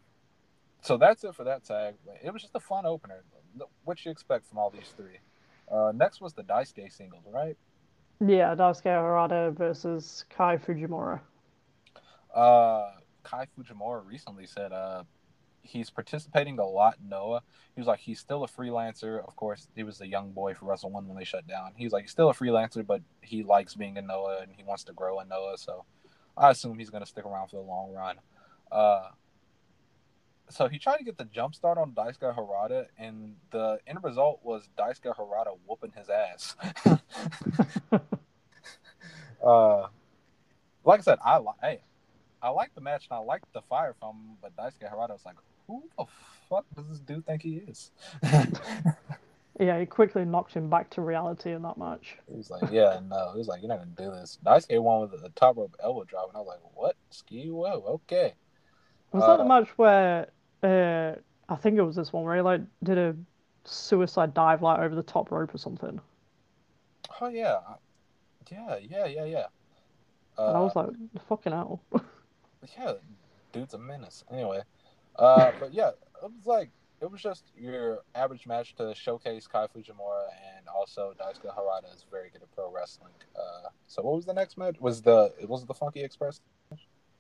so 0.82 0.98
that's 0.98 1.24
it 1.26 1.36
for 1.36 1.44
that 1.44 1.66
tag. 1.66 1.96
It 2.24 2.32
was 2.32 2.42
just 2.42 2.56
a 2.56 2.62
fun 2.62 2.86
opener. 2.86 3.24
What 3.84 4.04
you 4.06 4.12
expect 4.12 4.48
from 4.48 4.58
all 4.58 4.70
these 4.70 4.94
three? 4.96 5.20
Uh, 5.70 5.92
next 5.94 6.22
was 6.22 6.34
the 6.34 6.44
Daisuke 6.44 6.92
singles, 6.92 7.24
right? 7.30 7.58
Yeah, 8.20 8.56
Daisuke 8.56 8.86
Harada 8.86 9.56
versus 9.56 10.26
Kai 10.30 10.58
Fujimura. 10.58 11.20
Uh, 12.34 12.92
Kai 13.24 13.48
Fujimura 13.58 14.06
recently 14.06 14.46
said 14.46 14.72
uh, 14.72 15.04
he's 15.62 15.90
participating 15.90 16.60
a 16.60 16.66
lot 16.66 16.98
in 17.02 17.10
Noah. 17.10 17.42
He 17.76 17.82
was 17.82 17.88
like, 17.88 18.00
he's 18.00 18.20
still 18.20 18.44
a 18.44 18.48
freelancer. 18.48 19.26
Of 19.26 19.36
course, 19.36 19.68
he 19.76 19.84
was 19.84 20.00
a 20.02 20.08
young 20.08 20.32
boy 20.32 20.54
for 20.54 20.66
Wrestle 20.66 20.92
One 20.92 21.08
when 21.08 21.18
they 21.18 21.24
shut 21.24 21.48
down. 21.48 21.72
He's 21.76 21.92
like, 21.92 22.04
he's 22.04 22.12
still 22.12 22.30
a 22.30 22.34
freelancer, 22.34 22.86
but 22.86 23.02
he 23.22 23.44
likes 23.44 23.76
being 23.76 23.98
in 23.98 24.08
Noah 24.08 24.40
and 24.42 24.52
he 24.56 24.64
wants 24.64 24.84
to 24.86 24.94
grow 24.94 25.20
in 25.20 25.28
Noah. 25.28 25.58
So 25.58 25.86
I 26.38 26.52
assume 26.52 26.78
he's 26.78 26.90
going 26.90 27.04
to 27.04 27.10
stick 27.10 27.26
around 27.26 27.50
for 27.50 27.58
the 27.58 27.62
long 27.62 27.92
run. 27.94 28.18
Uh, 28.72 29.10
so 30.50 30.68
he 30.68 30.78
tried 30.80 30.98
to 30.98 31.04
get 31.04 31.18
the 31.18 31.26
jump 31.26 31.56
start 31.56 31.78
on 31.78 31.92
Daisuke 31.92 32.36
Harada, 32.36 32.88
and 32.98 33.36
the 33.52 33.80
end 33.88 34.00
result 34.04 34.40
was 34.44 34.70
Daisuke 34.78 35.16
Harada 35.16 35.58
whooping 35.66 35.94
his 35.96 36.10
ass. 36.10 36.56
uh, 39.44 39.88
like 40.86 41.00
I 41.00 41.04
said, 41.04 41.20
I 41.24 41.38
like 41.38 41.56
hey, 41.62 41.82
I 42.42 42.50
like 42.50 42.76
the 42.76 42.82
match 42.82 43.08
and 43.10 43.18
I 43.18 43.22
like 43.22 43.42
the 43.54 43.62
fire 43.62 43.96
from 44.00 44.16
him, 44.16 44.38
but 44.42 44.56
Daisuke 44.56 44.92
Harada 44.92 45.12
was 45.12 45.26
like, 45.26 45.38
who 45.68 45.84
the 45.98 46.06
fuck 46.50 46.66
does 46.76 46.88
this 46.90 47.00
dude 47.00 47.26
think 47.26 47.42
he 47.42 47.56
is? 47.56 47.92
yeah, 49.60 49.80
he 49.80 49.86
quickly 49.86 50.26
knocked 50.26 50.54
him 50.54 50.70
back 50.70 50.90
to 50.92 51.02
reality 51.02 51.54
in 51.54 51.62
that 51.62 51.78
match. 51.78 52.18
He 52.30 52.36
was 52.36 52.50
like, 52.50 52.70
yeah, 52.70 53.00
no. 53.08 53.32
He 53.32 53.38
was 53.38 53.48
like, 53.48 53.62
you're 53.62 53.70
not 53.70 53.80
gonna 53.80 53.92
do 53.98 54.12
this. 54.20 54.40
Daisuke 54.46 54.82
won 54.82 55.02
with 55.02 55.22
the 55.22 55.30
top 55.30 55.58
rope 55.58 55.76
elbow 55.82 56.04
drop, 56.04 56.28
and 56.30 56.38
I 56.38 56.42
was 56.42 56.48
like, 56.48 56.60
what? 56.76 56.96
Ski 57.12 57.50
whoa, 57.50 57.84
okay. 57.88 58.34
Was 59.14 59.24
uh, 59.24 59.28
that 59.28 59.44
the 59.44 59.48
match 59.48 59.70
where 59.78 60.28
uh, 60.64 61.16
I 61.48 61.56
think 61.56 61.78
it 61.78 61.84
was 61.84 61.96
this 61.96 62.12
one 62.12 62.24
where 62.24 62.36
he 62.36 62.42
like 62.42 62.62
did 62.84 62.98
a 62.98 63.16
suicide 63.64 64.34
dive 64.34 64.62
like 64.62 64.80
over 64.80 64.96
the 64.96 65.04
top 65.04 65.32
rope 65.32 65.54
or 65.54 65.58
something? 65.58 66.02
Oh 67.22 67.28
yeah, 67.28 67.60
yeah, 68.52 68.78
yeah, 68.82 69.06
yeah, 69.06 69.26
yeah. 69.26 69.46
Uh, 70.38 70.48
and 70.48 70.58
I 70.58 70.60
was 70.62 70.76
like, 70.76 70.90
fucking 71.30 71.52
hell. 71.52 71.82
yeah, 72.78 72.94
dude's 73.52 73.76
a 73.76 73.78
menace. 73.78 74.24
Anyway, 74.32 74.62
uh, 75.18 75.52
but 75.60 75.74
yeah, 75.74 75.90
it 75.90 76.32
was 76.36 76.46
like 76.46 76.72
it 77.02 77.12
was 77.12 77.22
just 77.22 77.44
your 77.56 78.00
average 78.16 78.48
match 78.48 78.76
to 78.76 78.96
showcase 78.96 79.46
Kai 79.46 79.68
Fujimura 79.68 80.28
and 80.58 80.68
also 80.74 81.14
Daisuke 81.20 81.54
Harada 81.54 81.94
is 81.94 82.06
very 82.10 82.30
good 82.30 82.42
at 82.42 82.52
pro 82.56 82.72
wrestling. 82.72 83.12
Uh, 83.36 83.70
so 83.88 84.02
what 84.02 84.16
was 84.16 84.26
the 84.26 84.34
next 84.34 84.58
match? 84.58 84.78
Was 84.80 85.02
the 85.02 85.32
was 85.48 85.62
it 85.62 85.68
the 85.68 85.74
Funky 85.74 86.02
Express? 86.02 86.40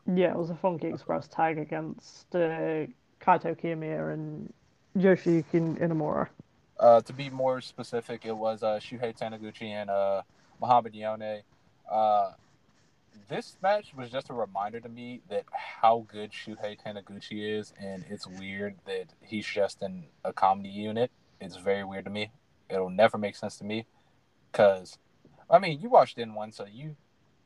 Yeah, 0.06 0.32
it 0.32 0.38
was 0.38 0.50
a 0.50 0.56
Funky 0.56 0.88
Express 0.88 1.28
tag 1.28 1.58
against 1.58 2.36
uh, 2.36 2.88
Kaito 3.22 3.58
Kiyomiya 3.58 4.14
and 4.14 4.52
Yoshiyuki 4.98 5.80
Inamura. 5.80 6.28
Uh, 6.80 7.02
to 7.02 7.14
be 7.14 7.30
more 7.30 7.62
specific, 7.62 8.26
it 8.26 8.36
was 8.36 8.64
uh, 8.64 8.80
Shuhei 8.80 9.18
Taniguchi 9.18 9.70
and 9.70 9.90
uh, 9.90 10.22
Muhammad 10.60 10.94
Yone. 10.94 11.42
Uh, 11.90 12.32
this 13.30 13.56
match 13.62 13.94
was 13.96 14.10
just 14.10 14.30
a 14.30 14.34
reminder 14.34 14.82
to 14.82 14.90
me 14.90 15.22
that 15.30 15.46
how 15.54 16.06
good 16.12 16.32
Shuhei 16.32 16.78
Taniguchi 16.78 17.58
is, 17.58 17.74
and 17.80 18.04
it's 18.10 18.28
weird 18.28 18.76
that 18.86 19.06
he's 19.22 19.46
just 19.46 19.82
in 19.82 20.06
a 20.26 20.34
comedy 20.34 20.70
unit. 20.70 21.12
It's 21.40 21.56
very 21.56 21.86
weird 21.86 22.06
to 22.06 22.12
me. 22.12 22.32
It'll 22.70 22.90
never 22.90 23.18
make 23.18 23.36
sense 23.36 23.58
to 23.58 23.64
me, 23.64 23.86
cause 24.52 24.98
I 25.50 25.60
mean, 25.60 25.80
you 25.80 25.90
watched 25.90 26.18
in 26.18 26.34
one, 26.34 26.52
so 26.52 26.66
you 26.66 26.96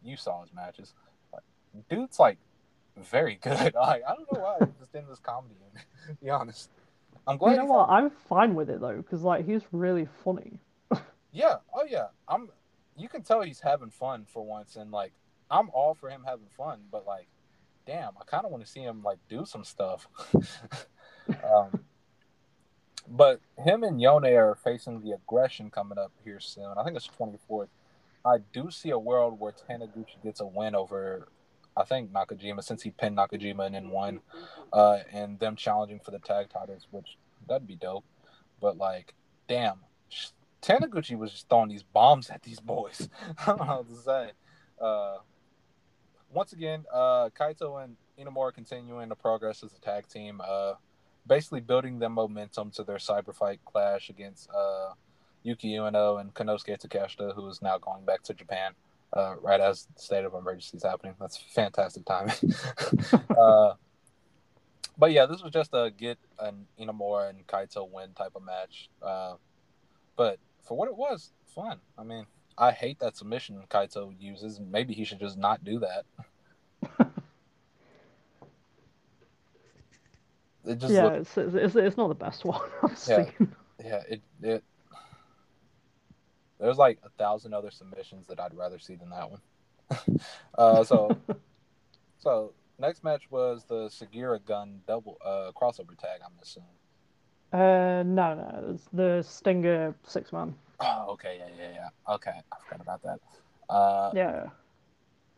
you 0.03 0.15
saw 0.17 0.41
his 0.41 0.53
matches. 0.53 0.93
Dude's 1.89 2.19
like 2.19 2.37
very 2.97 3.35
good. 3.41 3.73
Like 3.73 4.03
I 4.07 4.15
don't 4.15 4.31
know 4.31 4.39
why 4.39 4.57
he's 4.59 4.75
just 4.79 4.95
in 4.95 5.07
this 5.07 5.19
comedy 5.23 5.55
be 6.23 6.29
honest, 6.29 6.69
I'm 7.27 7.37
glad. 7.37 7.51
You 7.51 7.57
know 7.57 7.65
what? 7.65 7.89
I'm 7.89 8.09
fine 8.09 8.55
with 8.55 8.69
it 8.69 8.79
though, 8.79 8.97
because 8.97 9.21
like 9.21 9.45
he's 9.45 9.61
really 9.71 10.07
funny. 10.23 10.59
yeah. 11.31 11.55
Oh 11.73 11.85
yeah. 11.87 12.07
I'm. 12.27 12.49
You 12.97 13.09
can 13.09 13.21
tell 13.21 13.41
he's 13.41 13.59
having 13.59 13.91
fun 13.91 14.25
for 14.27 14.43
once, 14.43 14.75
and 14.75 14.91
like 14.91 15.11
I'm 15.51 15.69
all 15.71 15.93
for 15.93 16.09
him 16.09 16.23
having 16.25 16.47
fun, 16.57 16.79
but 16.91 17.05
like, 17.05 17.27
damn, 17.85 18.11
I 18.19 18.23
kind 18.25 18.45
of 18.45 18.51
want 18.51 18.65
to 18.65 18.71
see 18.71 18.81
him 18.81 19.03
like 19.03 19.19
do 19.29 19.45
some 19.45 19.63
stuff. 19.63 20.07
um, 21.45 21.83
but 23.07 23.39
him 23.57 23.83
and 23.83 24.01
Yone 24.01 24.25
are 24.25 24.55
facing 24.55 25.01
the 25.01 25.11
aggression 25.11 25.69
coming 25.69 25.97
up 25.97 26.11
here 26.23 26.39
soon. 26.39 26.73
I 26.77 26.83
think 26.83 26.97
it's 26.97 27.09
24th. 27.19 27.67
I 28.25 28.37
do 28.51 28.69
see 28.71 28.89
a 28.89 28.99
world 28.99 29.39
where 29.39 29.53
Taniguchi 29.53 30.21
gets 30.21 30.41
a 30.41 30.45
win 30.45 30.75
over, 30.75 31.29
I 31.77 31.83
think 31.83 32.11
Nakajima, 32.11 32.63
since 32.63 32.81
he 32.81 32.89
pinned 32.89 33.17
Nakajima 33.17 33.67
and 33.67 33.75
then 33.75 33.89
won, 33.89 34.21
uh, 34.73 34.99
and 35.13 35.39
them 35.39 35.55
challenging 35.55 35.99
for 35.99 36.11
the 36.11 36.19
tag 36.19 36.49
titles, 36.49 36.87
which 36.91 37.17
that'd 37.47 37.67
be 37.67 37.75
dope. 37.75 38.03
But 38.59 38.77
like, 38.77 39.13
damn, 39.47 39.81
Taniguchi 40.61 41.17
was 41.17 41.31
just 41.31 41.49
throwing 41.49 41.69
these 41.69 41.83
bombs 41.83 42.29
at 42.29 42.41
these 42.43 42.59
boys. 42.59 43.09
I 43.39 43.45
don't 43.45 43.59
know 43.59 43.85
what 43.85 43.89
to 43.89 43.95
say. 43.95 44.31
Uh, 44.81 45.17
once 46.33 46.53
again, 46.53 46.85
uh, 46.93 47.29
Kaito 47.39 47.83
and 47.83 47.95
Inamura 48.19 48.53
continuing 48.53 49.09
to 49.09 49.15
progress 49.15 49.63
as 49.63 49.71
a 49.73 49.79
tag 49.79 50.07
team, 50.07 50.41
uh, 50.45 50.73
basically 51.25 51.61
building 51.61 51.99
them 51.99 52.13
momentum 52.13 52.71
to 52.71 52.83
their 52.83 52.97
cyber 52.97 53.33
fight 53.33 53.59
clash 53.65 54.09
against 54.09 54.49
uh, 54.49 54.93
Yuki 55.43 55.73
Ueno 55.73 56.19
and 56.19 56.33
Konosuke 56.33 56.79
Takeshita, 56.79 57.35
who 57.35 57.47
is 57.47 57.61
now 57.61 57.77
going 57.77 58.03
back 58.03 58.23
to 58.23 58.33
Japan 58.33 58.73
uh, 59.13 59.35
right 59.41 59.59
as 59.59 59.87
the 59.95 60.01
state 60.01 60.25
of 60.25 60.33
emergency 60.33 60.77
is 60.77 60.83
happening. 60.83 61.15
That's 61.19 61.37
fantastic 61.37 62.05
timing. 62.05 62.35
uh, 63.37 63.73
but 64.97 65.11
yeah, 65.11 65.25
this 65.25 65.41
was 65.43 65.51
just 65.51 65.71
a 65.73 65.91
get 65.95 66.17
an 66.39 66.65
Inamura 66.79 67.29
and 67.29 67.45
Kaito 67.47 67.89
win 67.89 68.13
type 68.13 68.33
of 68.35 68.43
match. 68.43 68.89
Uh, 69.01 69.35
but 70.15 70.39
for 70.63 70.75
what 70.77 70.89
it 70.89 70.95
was, 70.95 71.31
fun. 71.45 71.79
I 71.97 72.03
mean, 72.03 72.25
I 72.57 72.71
hate 72.71 72.99
that 72.99 73.15
submission 73.15 73.61
Kaito 73.69 74.13
uses. 74.19 74.59
Maybe 74.59 74.93
he 74.93 75.03
should 75.03 75.19
just 75.19 75.37
not 75.37 75.63
do 75.63 75.79
that. 75.79 76.05
it 80.65 80.79
just 80.79 80.93
yeah, 80.93 81.03
looked... 81.03 81.17
it's, 81.17 81.37
it's, 81.37 81.75
it's 81.75 81.97
not 81.97 82.07
the 82.07 82.15
best 82.15 82.43
one 82.45 82.61
I've 82.83 82.91
yeah. 83.07 83.25
seen. 83.25 83.55
Yeah, 83.83 84.01
it 84.09 84.21
it. 84.41 84.63
There's 86.59 86.77
like 86.77 86.99
a 87.03 87.09
thousand 87.09 87.53
other 87.53 87.71
submissions 87.71 88.27
that 88.27 88.39
I'd 88.39 88.53
rather 88.55 88.79
see 88.79 88.95
than 88.95 89.09
that 89.11 89.29
one. 89.29 89.41
uh, 90.57 90.83
so, 90.83 91.15
so 92.17 92.53
next 92.79 93.03
match 93.03 93.29
was 93.29 93.63
the 93.65 93.87
Sugiura 93.89 94.43
Gun 94.43 94.81
double 94.87 95.17
uh, 95.23 95.51
crossover 95.55 95.97
tag. 95.97 96.21
I'm 96.25 96.33
assuming. 96.41 96.69
Uh, 97.53 98.03
no, 98.03 98.35
no, 98.35 98.73
it's 98.73 98.87
the 98.91 99.21
Stinger 99.21 99.95
six 100.03 100.33
man. 100.33 100.55
Oh, 100.79 101.05
okay, 101.11 101.37
yeah, 101.39 101.47
yeah, 101.57 101.71
yeah. 101.73 102.13
Okay, 102.15 102.31
I 102.51 102.55
forgot 102.63 102.81
about 102.81 103.03
that. 103.03 103.73
Uh, 103.73 104.11
yeah. 104.13 104.49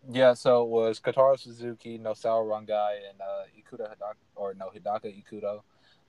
Yeah, 0.10 0.34
so 0.34 0.64
it 0.64 0.70
was 0.70 1.00
Kotaro 1.00 1.38
Suzuki, 1.38 2.00
Nosawa 2.00 2.44
Rongai, 2.44 2.98
and 3.10 3.20
uh, 3.22 3.44
Ikuda 3.58 3.90
Hidaka, 3.90 4.16
or 4.36 4.54
no, 4.54 4.72
Hidaka 4.76 5.06
Ikuto 5.06 5.62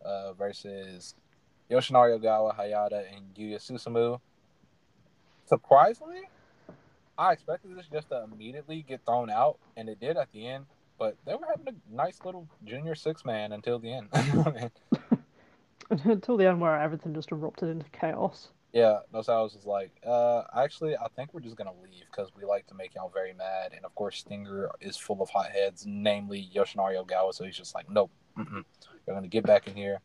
uh, 0.04 0.32
versus 0.34 1.14
Yoshinari 1.70 2.18
Ogawa, 2.18 2.56
Hayata, 2.56 3.04
and 3.14 3.34
Yuya 3.34 3.58
Susumu. 3.58 4.20
Surprisingly, 5.50 6.28
I 7.18 7.32
expected 7.32 7.76
this 7.76 7.86
just 7.92 8.10
to 8.10 8.22
immediately 8.22 8.84
get 8.88 9.04
thrown 9.04 9.30
out, 9.30 9.58
and 9.76 9.88
it 9.88 9.98
did 9.98 10.16
at 10.16 10.30
the 10.30 10.46
end. 10.46 10.66
But 10.96 11.16
they 11.26 11.34
were 11.34 11.46
having 11.50 11.74
a 11.74 11.92
nice 11.92 12.20
little 12.24 12.46
junior 12.64 12.94
six 12.94 13.24
man 13.24 13.50
until 13.50 13.80
the 13.80 13.92
end. 13.92 14.08
until 16.04 16.36
the 16.36 16.46
end, 16.46 16.60
where 16.60 16.78
everything 16.78 17.12
just 17.12 17.32
erupted 17.32 17.68
into 17.68 17.90
chaos. 17.90 18.50
Yeah, 18.72 19.00
no, 19.12 19.22
so 19.22 19.36
I 19.36 19.42
was 19.42 19.54
just 19.54 19.66
like, 19.66 19.90
uh, 20.06 20.44
actually, 20.56 20.96
I 20.96 21.08
think 21.16 21.34
we're 21.34 21.40
just 21.40 21.56
gonna 21.56 21.72
leave 21.82 22.04
because 22.08 22.30
we 22.36 22.44
like 22.44 22.68
to 22.68 22.74
make 22.74 22.94
y'all 22.94 23.10
very 23.12 23.32
mad, 23.32 23.72
and 23.74 23.84
of 23.84 23.92
course, 23.96 24.18
Stinger 24.18 24.70
is 24.80 24.96
full 24.96 25.20
of 25.20 25.30
hotheads, 25.30 25.84
namely 25.84 26.48
Yoshinari 26.54 27.04
Ogawa. 27.04 27.34
So 27.34 27.42
he's 27.42 27.56
just 27.56 27.74
like, 27.74 27.90
nope, 27.90 28.12
you're 28.36 28.64
gonna 29.08 29.26
get 29.26 29.44
back 29.44 29.66
in 29.66 29.74
here, 29.74 29.98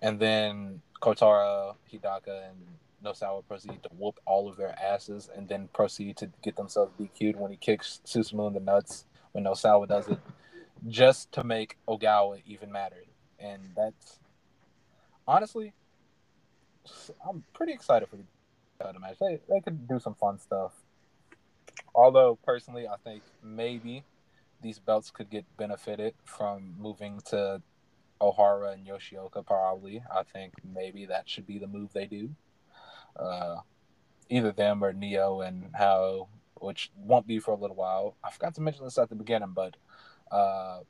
and 0.00 0.20
then 0.20 0.80
Kotaro, 1.00 1.74
Hidaka, 1.92 2.50
and 2.50 2.58
Nosawa 3.04 3.46
proceed 3.46 3.82
to 3.82 3.88
whoop 3.96 4.18
all 4.26 4.48
of 4.48 4.56
their 4.56 4.74
asses, 4.80 5.28
and 5.34 5.48
then 5.48 5.68
proceed 5.72 6.16
to 6.18 6.30
get 6.42 6.56
themselves 6.56 6.92
DQ'd 6.98 7.36
when 7.36 7.50
he 7.50 7.56
kicks 7.56 8.00
Susumu 8.06 8.48
in 8.48 8.54
the 8.54 8.60
nuts 8.60 9.06
when 9.32 9.44
Nosawa 9.44 9.88
does 9.88 10.08
it, 10.08 10.18
just 10.88 11.32
to 11.32 11.44
make 11.44 11.78
Ogawa 11.88 12.42
even 12.46 12.70
madder, 12.70 13.04
and 13.38 13.72
that's 13.76 14.18
honestly 15.26 15.72
I'm 17.26 17.44
pretty 17.54 17.72
excited 17.72 18.08
for 18.08 18.16
the 18.16 18.98
match. 18.98 19.18
They 19.20 19.40
they 19.48 19.60
could 19.60 19.86
do 19.88 19.98
some 19.98 20.14
fun 20.14 20.38
stuff. 20.38 20.72
Although 21.94 22.38
personally, 22.44 22.86
I 22.88 22.96
think 23.04 23.22
maybe 23.42 24.04
these 24.60 24.78
belts 24.78 25.10
could 25.10 25.30
get 25.30 25.44
benefited 25.56 26.14
from 26.24 26.74
moving 26.78 27.20
to 27.26 27.62
Ohara 28.20 28.74
and 28.74 28.86
Yoshioka. 28.86 29.46
Probably, 29.46 30.02
I 30.10 30.22
think 30.22 30.54
maybe 30.64 31.06
that 31.06 31.28
should 31.28 31.46
be 31.46 31.58
the 31.58 31.66
move 31.66 31.92
they 31.92 32.06
do. 32.06 32.30
Uh, 33.16 33.56
either 34.28 34.52
them 34.52 34.82
or 34.82 34.92
Nio 34.92 35.46
and 35.46 35.70
Hao, 35.76 36.28
which 36.54 36.90
won't 36.96 37.26
be 37.26 37.38
for 37.38 37.52
a 37.52 37.56
little 37.56 37.76
while. 37.76 38.16
I 38.24 38.30
forgot 38.30 38.54
to 38.54 38.60
mention 38.60 38.84
this 38.84 38.98
at 38.98 39.08
the 39.08 39.14
beginning, 39.14 39.52
but 39.54 39.76
uh, 40.30 40.80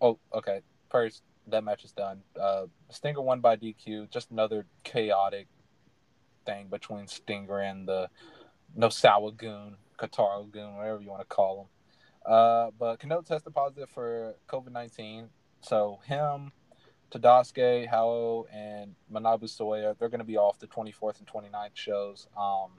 oh, 0.00 0.18
okay. 0.32 0.60
First, 0.90 1.22
that 1.48 1.64
match 1.64 1.84
is 1.84 1.92
done. 1.92 2.22
Uh, 2.40 2.66
Stinger 2.90 3.20
won 3.20 3.40
by 3.40 3.56
DQ. 3.56 4.10
Just 4.10 4.30
another 4.30 4.66
chaotic 4.84 5.48
thing 6.46 6.68
between 6.68 7.06
Stinger 7.06 7.60
and 7.60 7.88
the 7.88 8.08
Nosawa 8.76 9.36
Gun, 9.36 9.76
Kotaro 9.98 10.50
Gun, 10.50 10.76
whatever 10.76 11.00
you 11.00 11.10
want 11.10 11.22
to 11.22 11.26
call 11.26 11.62
him. 11.62 12.32
Uh, 12.32 12.70
but 12.78 13.00
Kenoh 13.00 13.24
tested 13.24 13.54
positive 13.54 13.90
for 13.90 14.34
COVID 14.48 14.72
19. 14.72 15.28
So, 15.60 16.00
him, 16.06 16.52
Tadasuke, 17.10 17.88
Hao, 17.88 18.46
and 18.52 18.94
Manabu 19.12 19.44
Soya, 19.44 19.96
they're 19.98 20.08
going 20.08 20.18
to 20.20 20.24
be 20.24 20.36
off 20.36 20.58
the 20.58 20.66
24th 20.66 21.18
and 21.18 21.26
29th 21.26 21.70
shows. 21.74 22.28
Um, 22.36 22.72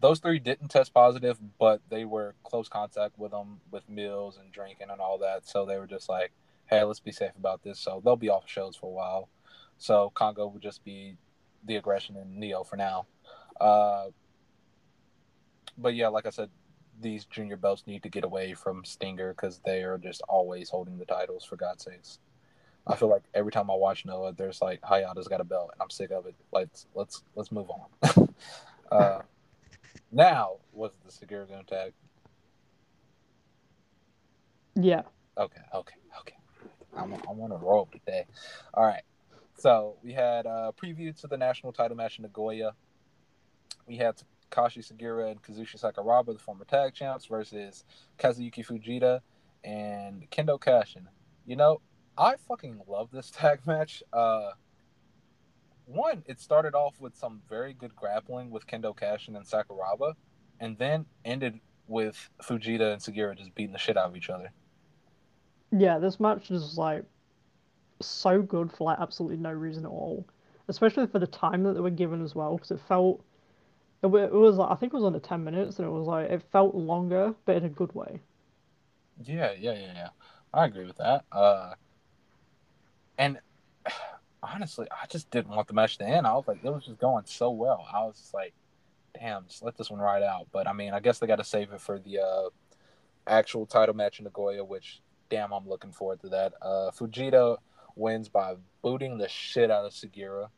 those 0.00 0.18
three 0.18 0.38
didn't 0.38 0.68
test 0.68 0.94
positive, 0.94 1.38
but 1.58 1.82
they 1.90 2.04
were 2.04 2.34
close 2.42 2.68
contact 2.68 3.18
with 3.18 3.32
them 3.32 3.60
with 3.70 3.88
meals 3.88 4.38
and 4.38 4.50
drinking 4.50 4.88
and 4.90 5.00
all 5.00 5.18
that. 5.18 5.46
So 5.46 5.66
they 5.66 5.78
were 5.78 5.86
just 5.86 6.08
like, 6.08 6.32
hey, 6.66 6.82
let's 6.84 7.00
be 7.00 7.12
safe 7.12 7.32
about 7.38 7.62
this. 7.62 7.78
So 7.78 8.00
they'll 8.02 8.16
be 8.16 8.30
off 8.30 8.48
shows 8.48 8.76
for 8.76 8.86
a 8.86 8.94
while. 8.94 9.28
So 9.76 10.10
Kongo 10.14 10.46
would 10.46 10.62
just 10.62 10.84
be 10.84 11.16
the 11.64 11.76
aggression 11.76 12.16
and 12.16 12.42
Nio 12.42 12.66
for 12.66 12.76
now. 12.76 13.06
Uh, 13.60 14.06
but 15.76 15.94
yeah, 15.94 16.08
like 16.08 16.26
I 16.26 16.30
said, 16.30 16.48
these 17.00 17.24
junior 17.24 17.56
belts 17.56 17.86
need 17.86 18.02
to 18.02 18.08
get 18.08 18.24
away 18.24 18.54
from 18.54 18.84
Stinger 18.84 19.32
because 19.32 19.60
they 19.64 19.82
are 19.82 19.98
just 19.98 20.22
always 20.28 20.70
holding 20.70 20.98
the 20.98 21.04
titles 21.04 21.44
for 21.44 21.56
God's 21.56 21.84
sakes. 21.84 22.18
I 22.86 22.96
feel 22.96 23.08
like 23.08 23.22
every 23.34 23.52
time 23.52 23.70
I 23.70 23.74
watch 23.74 24.04
Noah, 24.04 24.32
there's 24.32 24.60
like 24.62 24.80
Hayata's 24.82 25.28
got 25.28 25.40
a 25.40 25.44
belt, 25.44 25.70
and 25.72 25.82
I'm 25.82 25.90
sick 25.90 26.10
of 26.10 26.26
it. 26.26 26.34
Let's 26.52 26.86
let's 26.94 27.22
let's 27.34 27.52
move 27.52 27.68
on. 27.70 28.28
uh, 28.92 29.20
now 30.10 30.56
was 30.72 30.92
the 31.04 31.12
Sugiura 31.12 31.48
Gun 31.48 31.64
tag? 31.64 31.92
Yeah. 34.74 35.02
Okay, 35.36 35.60
okay, 35.74 35.94
okay. 36.20 36.36
I'm 36.96 37.12
I'm 37.28 37.40
on 37.40 37.52
a 37.52 37.56
roll 37.56 37.88
today. 37.92 38.26
All 38.74 38.84
right. 38.84 39.02
So 39.56 39.96
we 40.02 40.12
had 40.12 40.46
a 40.46 40.72
preview 40.82 41.18
to 41.20 41.26
the 41.26 41.36
national 41.36 41.72
title 41.72 41.96
match 41.96 42.18
in 42.18 42.22
Nagoya. 42.22 42.72
We 43.86 43.96
had 43.96 44.14
Kashi 44.50 44.80
Sugiura 44.80 45.30
and 45.30 45.42
Kazushi 45.42 45.80
Sakuraba, 45.80 46.32
the 46.32 46.38
former 46.38 46.64
tag 46.64 46.94
champs, 46.94 47.26
versus 47.26 47.84
Kazuyuki 48.18 48.66
Fujita 48.66 49.20
and 49.62 50.28
Kendo 50.30 50.58
Kashin. 50.58 51.06
You 51.46 51.56
know, 51.56 51.80
I 52.16 52.36
fucking 52.48 52.82
love 52.86 53.10
this 53.12 53.30
tag 53.34 53.66
match. 53.66 54.02
Uh, 54.12 54.50
one, 55.86 56.22
it 56.26 56.40
started 56.40 56.74
off 56.74 57.00
with 57.00 57.16
some 57.16 57.42
very 57.48 57.72
good 57.72 57.94
grappling 57.96 58.50
with 58.50 58.66
Kendo 58.66 58.96
Kashin 58.96 59.36
and 59.36 59.44
Sakuraba, 59.44 60.14
and 60.60 60.78
then 60.78 61.06
ended 61.24 61.60
with 61.88 62.30
Fujita 62.42 62.92
and 62.92 63.02
Sugiura 63.02 63.36
just 63.36 63.54
beating 63.54 63.72
the 63.72 63.78
shit 63.78 63.96
out 63.96 64.08
of 64.08 64.16
each 64.16 64.30
other. 64.30 64.52
Yeah, 65.72 65.98
this 65.98 66.20
match 66.20 66.50
is 66.50 66.78
like 66.78 67.04
so 68.00 68.40
good 68.40 68.72
for 68.72 68.84
like 68.84 68.98
absolutely 69.00 69.36
no 69.36 69.52
reason 69.52 69.84
at 69.84 69.90
all, 69.90 70.26
especially 70.68 71.06
for 71.06 71.18
the 71.18 71.26
time 71.26 71.62
that 71.64 71.74
they 71.74 71.80
were 71.80 71.90
given 71.90 72.22
as 72.22 72.34
well, 72.34 72.56
because 72.56 72.70
it 72.70 72.80
felt 72.86 73.24
it, 74.02 74.06
it 74.06 74.32
was 74.32 74.56
like 74.56 74.70
I 74.70 74.74
think 74.74 74.92
it 74.92 74.96
was 74.96 75.04
under 75.04 75.18
ten 75.18 75.44
minutes, 75.44 75.78
and 75.78 75.86
it 75.86 75.90
was 75.90 76.06
like 76.06 76.30
it 76.30 76.42
felt 76.52 76.74
longer, 76.74 77.34
but 77.44 77.56
in 77.56 77.64
a 77.64 77.68
good 77.68 77.94
way. 77.94 78.20
Yeah, 79.22 79.52
yeah, 79.58 79.72
yeah, 79.72 79.92
yeah. 79.94 80.08
I 80.54 80.64
agree 80.66 80.86
with 80.86 80.96
that. 80.96 81.24
Uh, 81.30 81.74
and 83.20 83.38
honestly, 84.42 84.88
I 84.90 85.06
just 85.06 85.30
didn't 85.30 85.54
want 85.54 85.68
the 85.68 85.74
match 85.74 85.98
to 85.98 86.04
end. 86.04 86.26
I 86.26 86.34
was 86.34 86.48
like, 86.48 86.64
it 86.64 86.70
was 86.70 86.86
just 86.86 86.98
going 86.98 87.24
so 87.26 87.50
well. 87.50 87.86
I 87.92 88.02
was 88.02 88.16
just 88.16 88.34
like, 88.34 88.54
damn, 89.14 89.46
just 89.46 89.62
let 89.62 89.76
this 89.76 89.90
one 89.90 90.00
ride 90.00 90.22
out. 90.24 90.48
But 90.50 90.66
I 90.66 90.72
mean, 90.72 90.92
I 90.92 91.00
guess 91.00 91.20
they 91.20 91.28
got 91.28 91.36
to 91.36 91.44
save 91.44 91.72
it 91.72 91.80
for 91.80 91.98
the 92.00 92.18
uh, 92.18 92.48
actual 93.26 93.66
title 93.66 93.94
match 93.94 94.18
in 94.18 94.24
Nagoya, 94.24 94.64
which 94.64 95.02
damn, 95.28 95.52
I'm 95.52 95.68
looking 95.68 95.92
forward 95.92 96.20
to 96.22 96.28
that. 96.30 96.54
Uh, 96.60 96.90
Fujita 96.90 97.58
wins 97.94 98.28
by 98.28 98.56
booting 98.82 99.18
the 99.18 99.28
shit 99.28 99.70
out 99.70 99.84
of 99.84 99.92
Sugiura. 99.92 100.48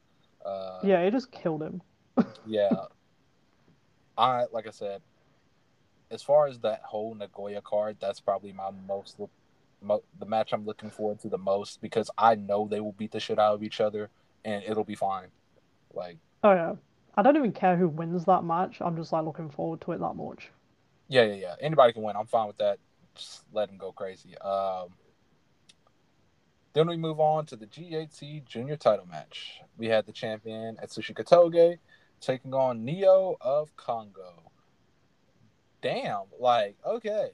Uh, 0.45 0.81
yeah, 0.83 1.01
it 1.01 1.11
just 1.11 1.31
killed 1.33 1.63
him. 1.63 1.83
yeah, 2.47 2.71
I 4.17 4.45
like 4.53 4.67
I 4.67 4.71
said, 4.71 5.03
as 6.11 6.23
far 6.23 6.47
as 6.47 6.61
that 6.61 6.83
whole 6.85 7.15
Nagoya 7.15 7.61
card, 7.61 7.97
that's 8.01 8.21
probably 8.21 8.53
my 8.53 8.71
most 8.87 9.19
mo- 9.83 10.03
the 10.19 10.27
match 10.27 10.53
I'm 10.53 10.65
looking 10.65 10.91
forward 10.91 11.21
to 11.21 11.29
the 11.29 11.39
most 11.39 11.81
because 11.81 12.11
I 12.17 12.35
know 12.35 12.69
they 12.69 12.81
will 12.81 12.93
beat 12.93 13.13
the 13.13 13.21
shit 13.21 13.39
out 13.39 13.55
of 13.55 13.63
each 13.63 13.81
other 13.81 14.11
and 14.45 14.63
it'll 14.65 14.85
be 14.85 14.95
fine. 14.95 15.29
Like, 15.95 16.19
oh 16.43 16.53
yeah, 16.53 16.75
I 17.17 17.23
don't 17.23 17.37
even 17.37 17.53
care 17.53 17.77
who 17.77 17.89
wins 17.89 18.25
that 18.25 18.45
match. 18.45 18.79
I'm 18.81 18.97
just 18.97 19.13
like 19.13 19.25
looking 19.25 19.51
forward 19.51 19.81
to 19.83 19.93
it 19.93 20.01
that 20.01 20.15
much. 20.15 20.51
Yeah, 21.09 21.25
yeah, 21.25 21.35
yeah. 21.35 21.55
Anybody 21.61 21.93
can 21.93 22.03
win. 22.03 22.17
I'm 22.17 22.27
fine 22.27 22.47
with 22.47 22.59
that. 22.59 22.79
Just 23.15 23.45
let 23.53 23.69
them 23.69 23.77
go 23.77 23.93
crazy. 23.93 24.37
Um, 24.39 24.89
then 26.73 26.89
we 26.89 26.97
move 26.97 27.21
on 27.21 27.45
to 27.47 27.57
the 27.57 27.67
GHC 27.67 28.47
Junior 28.47 28.77
Title 28.77 29.07
match. 29.07 29.61
We 29.77 29.89
had 29.89 30.07
the 30.07 30.13
champion 30.13 30.79
Atsushi 30.83 31.13
Kotoge 31.13 31.79
taking 32.21 32.55
on 32.55 32.87
Nio 32.87 33.37
of 33.41 33.77
Kongo. 33.77 34.51
Damn, 35.83 36.23
like 36.39 36.77
okay, 36.87 37.33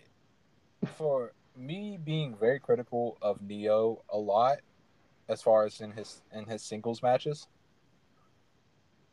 for 0.96 1.32
me 1.58 1.98
being 2.02 2.36
very 2.36 2.60
critical 2.60 3.18
of 3.20 3.40
Nio 3.40 4.02
a 4.08 4.18
lot 4.18 4.58
as 5.28 5.42
far 5.42 5.66
as 5.66 5.80
in 5.80 5.92
his 5.92 6.22
in 6.32 6.46
his 6.46 6.62
singles 6.62 7.02
matches. 7.02 7.48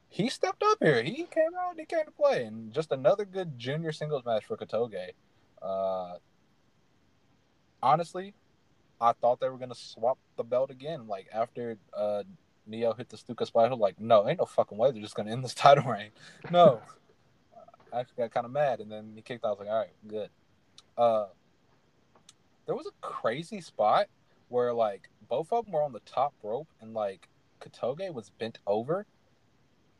He 0.07 0.29
stepped 0.29 0.63
up 0.63 0.77
here. 0.81 1.03
He 1.03 1.23
came 1.23 1.55
out 1.59 1.71
and 1.71 1.79
he 1.79 1.85
came 1.85 2.05
to 2.05 2.11
play, 2.11 2.45
and 2.45 2.71
just 2.71 2.91
another 2.91 3.25
good 3.25 3.57
junior 3.57 3.91
singles 3.91 4.23
match 4.25 4.45
for 4.45 4.55
Kotoge. 4.55 5.09
Uh, 5.61 6.17
honestly, 7.81 8.33
I 9.01 9.11
thought 9.13 9.39
they 9.39 9.49
were 9.49 9.57
gonna 9.57 9.75
swap 9.75 10.17
the 10.37 10.43
belt 10.43 10.71
again. 10.71 11.07
Like 11.07 11.27
after 11.33 11.77
uh, 11.93 12.23
Nio 12.69 12.95
hit 12.95 13.09
the 13.09 13.17
Stuka 13.17 13.45
Splash, 13.45 13.71
like, 13.71 13.99
no, 13.99 14.27
ain't 14.27 14.39
no 14.39 14.45
fucking 14.45 14.77
way 14.77 14.91
they're 14.91 15.01
just 15.01 15.15
gonna 15.15 15.31
end 15.31 15.43
this 15.43 15.53
title 15.55 15.91
reign. 15.91 16.11
No, 16.49 16.81
I 17.91 17.99
actually 18.01 18.23
got 18.23 18.31
kind 18.31 18.45
of 18.45 18.51
mad, 18.51 18.79
and 18.79 18.91
then 18.91 19.11
he 19.15 19.21
kicked 19.21 19.43
out. 19.43 19.49
I 19.49 19.51
was 19.51 19.59
like, 19.59 19.69
all 19.69 19.79
right, 19.79 19.93
good. 20.07 20.29
Uh, 20.97 21.25
there 22.65 22.75
was 22.75 22.87
a 22.87 22.91
crazy 23.01 23.61
spot 23.61 24.07
where 24.49 24.73
like 24.73 25.09
both 25.27 25.51
of 25.51 25.65
them 25.65 25.73
were 25.73 25.83
on 25.83 25.93
the 25.93 25.99
top 26.01 26.33
rope 26.43 26.67
and 26.81 26.93
like 26.93 27.27
Kotoge 27.59 28.13
was 28.13 28.29
bent 28.31 28.59
over 28.67 29.05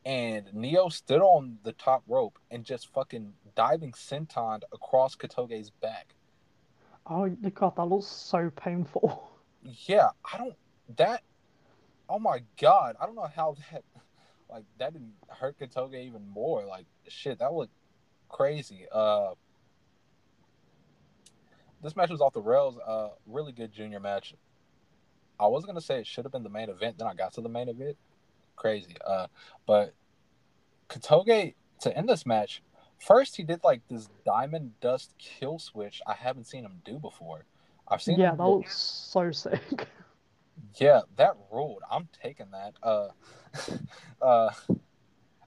and 0.04 0.46
Nio 0.54 0.92
stood 0.92 1.20
on 1.20 1.58
the 1.64 1.72
top 1.72 2.02
rope 2.06 2.38
and 2.50 2.64
just 2.64 2.92
fucking 2.92 3.32
diving 3.56 3.92
senton 3.92 4.60
across 4.72 5.16
Kotoge's 5.16 5.70
back. 5.70 6.14
Oh 7.06 7.28
god, 7.28 7.76
that 7.76 7.84
looks 7.84 8.06
so 8.06 8.50
painful. 8.50 9.30
Yeah, 9.86 10.10
I 10.32 10.38
don't 10.38 10.54
that 10.96 11.22
oh 12.08 12.20
my 12.20 12.42
god, 12.60 12.96
I 13.00 13.06
don't 13.06 13.16
know 13.16 13.28
how 13.34 13.56
that 13.72 13.82
like 14.48 14.64
that 14.78 14.92
didn't 14.92 15.14
hurt 15.28 15.58
Kotoge 15.58 16.06
even 16.06 16.28
more. 16.28 16.64
Like 16.64 16.86
shit, 17.08 17.40
that 17.40 17.52
looked 17.52 17.74
crazy. 18.28 18.86
Uh 18.92 19.30
this 21.86 21.94
match 21.94 22.10
was 22.10 22.20
off 22.20 22.32
the 22.32 22.40
rails. 22.40 22.76
Uh, 22.84 23.10
really 23.26 23.52
good 23.52 23.72
junior 23.72 24.00
match. 24.00 24.34
I 25.38 25.46
wasn't 25.46 25.68
gonna 25.68 25.80
say 25.80 26.00
it 26.00 26.06
should 26.06 26.24
have 26.24 26.32
been 26.32 26.42
the 26.42 26.50
main 26.50 26.68
event. 26.68 26.98
Then 26.98 27.06
I 27.06 27.14
got 27.14 27.32
to 27.34 27.40
the 27.40 27.48
main 27.48 27.68
event. 27.68 27.96
Crazy. 28.56 28.96
Uh, 29.06 29.28
but 29.66 29.94
Kotoge 30.88 31.54
to 31.82 31.96
end 31.96 32.08
this 32.08 32.26
match, 32.26 32.60
first 32.98 33.36
he 33.36 33.44
did 33.44 33.62
like 33.62 33.82
this 33.88 34.08
diamond 34.24 34.72
dust 34.80 35.14
kill 35.18 35.60
switch. 35.60 36.02
I 36.08 36.14
haven't 36.14 36.48
seen 36.48 36.64
him 36.64 36.80
do 36.84 36.98
before. 36.98 37.44
I've 37.86 38.02
seen. 38.02 38.18
Yeah, 38.18 38.32
that 38.32 38.38
do... 38.38 38.44
looks 38.44 38.76
so 38.76 39.30
sick. 39.30 39.86
Yeah, 40.76 41.02
that 41.16 41.36
ruled. 41.52 41.82
I'm 41.90 42.08
taking 42.22 42.46
that. 42.52 42.74
Uh, 42.82 43.08
uh, 44.22 44.50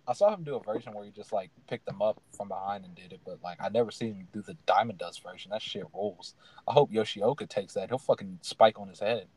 I 0.10 0.14
saw 0.14 0.34
him 0.34 0.44
do 0.44 0.56
a 0.56 0.64
version 0.64 0.94
where 0.94 1.06
he 1.06 1.12
just 1.12 1.32
like 1.32 1.52
picked 1.70 1.86
them 1.86 2.02
up 2.02 2.20
from 2.36 2.48
behind 2.48 2.84
and 2.84 2.96
did 2.96 3.14
it, 3.14 3.20
but 3.24 3.38
like 3.44 3.60
I 3.62 3.70
never 3.70 3.92
seen 3.92 4.16
him 4.16 4.28
do 4.34 4.42
the 4.42 4.58
Diamond 4.66 4.98
Dust 4.98 5.22
version. 5.22 5.52
That 5.52 5.62
shit 5.62 5.84
rules. 5.94 6.34
I 6.68 6.74
hope 6.74 6.92
Yoshioka 6.92 7.48
takes 7.48 7.76
that. 7.76 7.90
He'll 7.90 8.00
fucking 8.00 8.40
spike 8.42 8.80
on 8.80 8.88
his 8.90 9.00
head. 9.00 9.28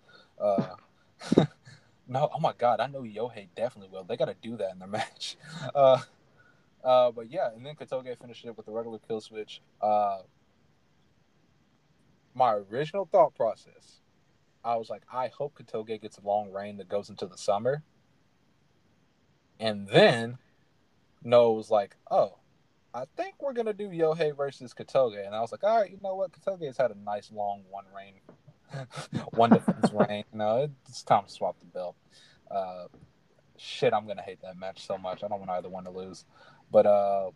Uh, 0.40 0.68
no, 2.08 2.30
oh 2.34 2.40
my 2.40 2.54
god, 2.56 2.80
I 2.80 2.86
know 2.86 3.02
Yohei 3.02 3.48
definitely 3.54 3.90
will. 3.92 4.04
They 4.04 4.16
got 4.16 4.26
to 4.26 4.36
do 4.40 4.56
that 4.56 4.72
in 4.72 4.78
their 4.78 4.88
match. 4.88 5.36
Uh, 5.74 6.00
uh, 6.82 7.10
but 7.10 7.30
yeah, 7.30 7.50
and 7.54 7.66
then 7.66 7.74
Kotoge 7.74 8.18
finished 8.18 8.46
it 8.46 8.56
with 8.56 8.64
the 8.64 8.72
regular 8.72 8.98
kill 9.06 9.20
switch. 9.20 9.60
Uh, 9.82 10.20
my 12.34 12.54
original 12.54 13.06
thought 13.12 13.34
process, 13.34 14.00
I 14.64 14.76
was 14.76 14.88
like, 14.88 15.02
I 15.12 15.28
hope 15.28 15.54
Kotoge 15.54 16.00
gets 16.00 16.16
a 16.16 16.26
long 16.26 16.50
reign 16.50 16.78
that 16.78 16.88
goes 16.88 17.10
into 17.10 17.26
the 17.26 17.36
summer. 17.36 17.82
And 19.60 19.86
then 19.86 20.38
knows 21.24 21.70
like, 21.70 21.96
oh, 22.10 22.38
I 22.94 23.04
think 23.16 23.36
we're 23.40 23.54
gonna 23.54 23.72
do 23.72 23.88
Yohei 23.88 24.36
versus 24.36 24.74
Kotoge, 24.74 25.24
and 25.24 25.34
I 25.34 25.40
was 25.40 25.50
like, 25.52 25.64
all 25.64 25.80
right, 25.80 25.90
you 25.90 25.98
know 26.02 26.14
what? 26.14 26.32
Kotoge 26.32 26.66
has 26.66 26.76
had 26.76 26.90
a 26.90 26.98
nice 26.98 27.30
long 27.32 27.62
one 27.70 27.84
reign, 27.96 28.14
one 29.32 29.50
defense 29.50 29.90
reign. 30.08 30.24
You 30.32 30.38
know, 30.38 30.68
it's 30.88 31.02
time 31.02 31.24
to 31.24 31.30
swap 31.30 31.58
the 31.60 31.66
belt. 31.66 31.96
Uh, 32.50 32.88
shit, 33.56 33.94
I'm 33.94 34.06
gonna 34.06 34.22
hate 34.22 34.42
that 34.42 34.58
match 34.58 34.86
so 34.86 34.98
much. 34.98 35.24
I 35.24 35.28
don't 35.28 35.38
want 35.38 35.50
either 35.50 35.70
one 35.70 35.84
to 35.84 35.90
lose, 35.90 36.26
but 36.70 36.84
uh, 36.84 37.30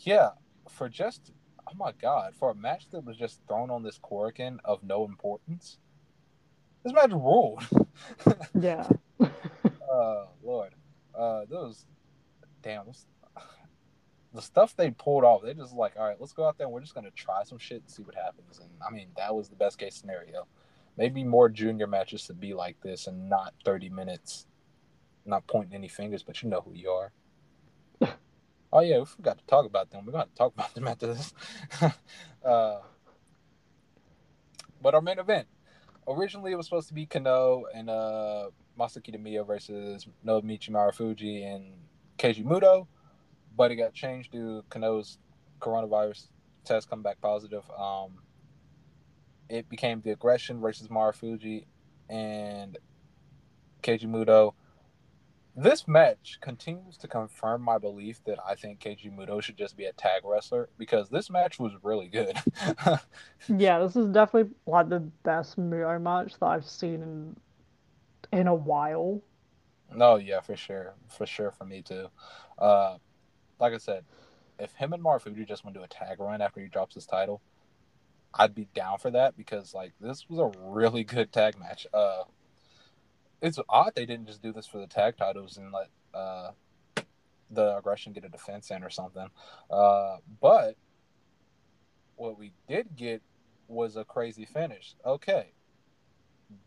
yeah, 0.00 0.30
for 0.68 0.90
just 0.90 1.32
oh 1.66 1.74
my 1.76 1.92
god, 2.00 2.34
for 2.38 2.50
a 2.50 2.54
match 2.54 2.90
that 2.90 3.04
was 3.04 3.16
just 3.16 3.40
thrown 3.48 3.70
on 3.70 3.82
this 3.82 3.98
Korakuen 3.98 4.58
of 4.64 4.82
no 4.82 5.06
importance, 5.06 5.78
this 6.82 6.92
match 6.92 7.12
ruled. 7.12 7.66
yeah. 8.60 8.86
uh, 9.20 10.24
Lord, 10.42 10.74
uh, 11.18 11.42
those 11.48 11.86
damn, 12.64 12.86
the 14.32 14.42
stuff 14.42 14.74
they 14.74 14.90
pulled 14.90 15.22
off, 15.22 15.42
they 15.42 15.54
just 15.54 15.74
like, 15.74 15.92
all 15.96 16.08
right, 16.08 16.16
let's 16.18 16.32
go 16.32 16.46
out 16.48 16.58
there 16.58 16.66
and 16.66 16.74
we're 16.74 16.80
just 16.80 16.94
gonna 16.94 17.10
try 17.12 17.44
some 17.44 17.58
shit 17.58 17.82
and 17.82 17.90
see 17.90 18.02
what 18.02 18.16
happens. 18.16 18.58
And 18.58 18.70
I 18.86 18.92
mean, 18.92 19.08
that 19.16 19.34
was 19.34 19.48
the 19.48 19.56
best 19.56 19.78
case 19.78 19.94
scenario. 19.94 20.46
maybe 20.96 21.24
more 21.24 21.48
junior 21.48 21.86
matches 21.86 22.26
to 22.26 22.34
be 22.34 22.54
like 22.54 22.80
this 22.80 23.06
and 23.06 23.28
not 23.28 23.54
30 23.64 23.90
minutes. 23.90 24.46
Not 25.26 25.46
pointing 25.46 25.74
any 25.74 25.88
fingers, 25.88 26.22
but 26.22 26.42
you 26.42 26.48
know 26.48 26.60
who 26.60 26.74
you 26.74 26.90
are. 26.90 27.12
oh 28.72 28.80
yeah, 28.80 28.98
we 28.98 29.04
forgot 29.04 29.38
to 29.38 29.46
talk 29.46 29.66
about 29.66 29.90
them. 29.90 30.04
We're 30.04 30.12
gonna 30.12 30.26
talk 30.36 30.52
about 30.52 30.74
them 30.74 30.88
after 30.88 31.06
this. 31.06 31.32
uh, 32.44 32.80
but 34.82 34.94
our 34.94 35.00
main 35.00 35.18
event. 35.18 35.46
Originally, 36.06 36.52
it 36.52 36.56
was 36.56 36.66
supposed 36.66 36.88
to 36.88 36.94
be 36.94 37.06
Kenoh 37.06 37.62
and 37.74 37.88
uh, 37.88 38.50
Masa 38.78 38.98
Kitamiya 38.98 39.46
versus 39.46 40.06
Naomichi 40.26 40.68
Marufuji 40.68 41.46
and 41.46 41.72
Keiji 42.18 42.44
Muto, 42.44 42.86
but 43.56 43.70
it 43.70 43.76
got 43.76 43.92
changed 43.92 44.32
due 44.32 44.62
to 44.62 44.78
Kenoh's 44.78 45.18
coronavirus 45.60 46.28
test 46.64 46.88
come 46.88 47.02
back 47.02 47.20
positive. 47.20 47.62
Um, 47.78 48.18
it 49.48 49.68
became 49.68 50.00
the 50.00 50.10
aggression 50.10 50.60
versus 50.60 50.88
Marufuji 50.88 51.66
and 52.08 52.78
Keiji 53.82 54.06
Muto. 54.06 54.52
This 55.56 55.86
match 55.86 56.38
continues 56.40 56.96
to 56.98 57.06
confirm 57.06 57.62
my 57.62 57.78
belief 57.78 58.20
that 58.24 58.38
I 58.44 58.56
think 58.56 58.80
Keiji 58.80 59.14
Muto 59.16 59.40
should 59.40 59.56
just 59.56 59.76
be 59.76 59.84
a 59.84 59.92
tag 59.92 60.22
wrestler 60.24 60.68
because 60.78 61.08
this 61.08 61.30
match 61.30 61.60
was 61.60 61.72
really 61.84 62.08
good. 62.08 62.36
yeah, 63.48 63.78
this 63.78 63.94
is 63.94 64.08
definitely 64.08 64.52
like 64.66 64.88
the 64.88 65.00
best 65.22 65.56
Muto 65.58 66.00
match 66.00 66.32
that 66.40 66.46
I've 66.46 66.66
seen 66.66 67.02
in 67.02 67.36
in 68.32 68.48
a 68.48 68.54
while. 68.54 69.20
No, 69.94 70.16
yeah, 70.16 70.40
for 70.40 70.56
sure, 70.56 70.94
for 71.08 71.26
sure, 71.26 71.50
for 71.52 71.64
me 71.64 71.82
too. 71.82 72.08
Uh, 72.58 72.98
like 73.60 73.72
I 73.72 73.78
said, 73.78 74.04
if 74.58 74.72
him 74.74 74.92
and 74.92 75.02
Marufuji 75.02 75.46
just 75.46 75.64
went 75.64 75.76
to 75.76 75.82
a 75.82 75.88
tag 75.88 76.20
run 76.20 76.40
after 76.40 76.60
he 76.60 76.68
drops 76.68 76.94
his 76.94 77.06
title, 77.06 77.40
I'd 78.32 78.54
be 78.54 78.68
down 78.74 78.98
for 78.98 79.10
that 79.12 79.36
because 79.36 79.74
like 79.74 79.92
this 80.00 80.28
was 80.28 80.38
a 80.38 80.58
really 80.60 81.04
good 81.04 81.32
tag 81.32 81.58
match. 81.58 81.86
Uh, 81.92 82.24
it's 83.40 83.58
odd 83.68 83.92
they 83.94 84.06
didn't 84.06 84.26
just 84.26 84.42
do 84.42 84.52
this 84.52 84.66
for 84.66 84.78
the 84.78 84.86
tag 84.86 85.16
titles 85.16 85.56
and 85.56 85.72
let 85.72 85.88
uh, 86.14 86.50
the 87.50 87.76
aggression 87.76 88.12
get 88.12 88.24
a 88.24 88.28
defense 88.28 88.70
in 88.70 88.82
or 88.82 88.90
something. 88.90 89.28
Uh, 89.70 90.16
but 90.40 90.76
what 92.16 92.38
we 92.38 92.52
did 92.68 92.96
get 92.96 93.22
was 93.68 93.96
a 93.96 94.04
crazy 94.04 94.44
finish. 94.44 94.94
Okay. 95.04 95.52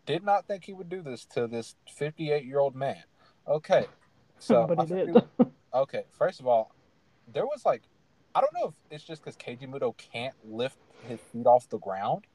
Did 0.05 0.23
not 0.23 0.47
think 0.47 0.65
he 0.65 0.73
would 0.73 0.89
do 0.89 1.01
this 1.01 1.25
to 1.33 1.47
this 1.47 1.75
58 1.95 2.45
year 2.45 2.59
old 2.59 2.75
man. 2.75 3.03
Okay. 3.47 3.85
So, 4.39 4.65
but 4.69 4.87
he 4.87 4.93
did. 4.93 5.23
okay. 5.73 6.03
First 6.11 6.39
of 6.39 6.47
all, 6.47 6.71
there 7.31 7.45
was 7.45 7.65
like, 7.65 7.83
I 8.35 8.41
don't 8.41 8.53
know 8.53 8.67
if 8.67 8.73
it's 8.91 9.03
just 9.03 9.23
because 9.23 9.37
Keiji 9.37 9.67
Muto 9.67 9.95
can't 9.97 10.35
lift 10.43 10.77
his 11.07 11.19
feet 11.31 11.45
off 11.45 11.69
the 11.69 11.79
ground, 11.79 12.25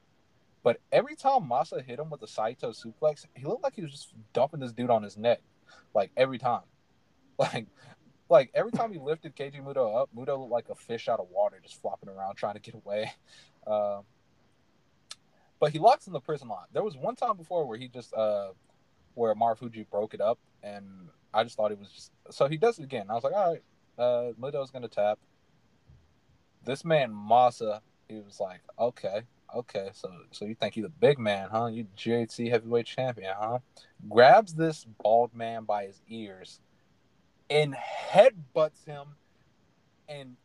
but 0.63 0.81
every 0.91 1.17
time 1.17 1.43
Masa 1.43 1.85
hit 1.85 1.99
him 1.99 2.11
with 2.11 2.23
a 2.23 2.27
Saito 2.27 2.73
suplex, 2.73 3.27
he 3.35 3.45
looked 3.45 3.63
like 3.63 3.75
he 3.75 3.83
was 3.83 3.93
just 3.93 4.15
dumping 4.33 4.61
this 4.61 4.73
dude 4.73 4.91
on 4.91 5.03
his 5.03 5.17
neck, 5.17 5.41
like 5.95 6.11
every 6.17 6.39
time. 6.39 6.63
Like, 7.39 7.67
like 8.29 8.51
every 8.55 8.71
time 8.71 8.93
he 8.93 9.01
lifted 9.01 9.35
Keiji 9.35 9.61
Muto 9.65 10.01
up, 10.01 10.11
Muto 10.17 10.39
looked 10.39 10.53
like 10.53 10.69
a 10.69 10.77
fish 10.77 11.09
out 11.09 11.19
of 11.19 11.27
water, 11.31 11.59
just 11.61 11.81
flopping 11.81 12.09
around 12.09 12.37
trying 12.37 12.55
to 12.55 12.61
get 12.61 12.75
away. 12.75 13.11
Uh, 13.67 14.03
but 15.59 15.73
he 15.73 15.79
locks 15.81 16.07
in 16.07 16.13
the 16.13 16.21
prison 16.21 16.49
lock. 16.49 16.69
There 16.73 16.85
was 16.85 16.97
one 16.97 17.17
time 17.17 17.37
before 17.37 17.67
where 17.67 17.79
he 17.79 17.89
just 17.89 18.15
uh, 18.15 18.51
where 19.15 19.35
Marufuji 19.35 19.89
broke 19.91 20.15
it 20.15 20.21
up, 20.21 20.39
and 20.63 21.09
I 21.33 21.45
just 21.45 21.57
thought 21.57 21.73
it 21.73 21.79
was 21.79 21.91
just 21.91 22.13
so 22.31 22.49
he 22.49 22.57
does 22.57 22.79
it 22.79 22.85
again. 22.85 23.07
I 23.09 23.15
was 23.15 23.25
like, 23.25 23.35
all 23.35 23.53
right, 23.53 23.63
uh, 23.99 24.33
Muto's 24.41 24.71
gonna 24.71 24.89
tap. 24.89 25.19
This 26.65 26.85
man 26.85 27.13
Masa, 27.13 27.81
he 28.09 28.21
was 28.21 28.39
like, 28.41 28.61
okay, 28.79 29.23
okay, 29.55 29.91
so 29.93 30.11
so 30.31 30.45
you 30.45 30.55
think 30.55 30.77
you're 30.77 30.89
the 30.89 30.95
big 31.01 31.19
man, 31.19 31.49
huh? 31.51 31.67
You 31.67 31.87
GHC 31.97 32.51
heavyweight 32.51 32.87
champion, 32.87 33.33
huh? 33.39 33.59
Grabs 34.09 34.55
this 34.55 34.87
bald 35.03 35.35
man 35.35 35.65
by 35.65 35.87
his 35.87 36.03
ears 36.09 36.61
and 37.53 37.75
headbutts 37.75 38.87
him, 38.87 39.09
and 40.09 40.37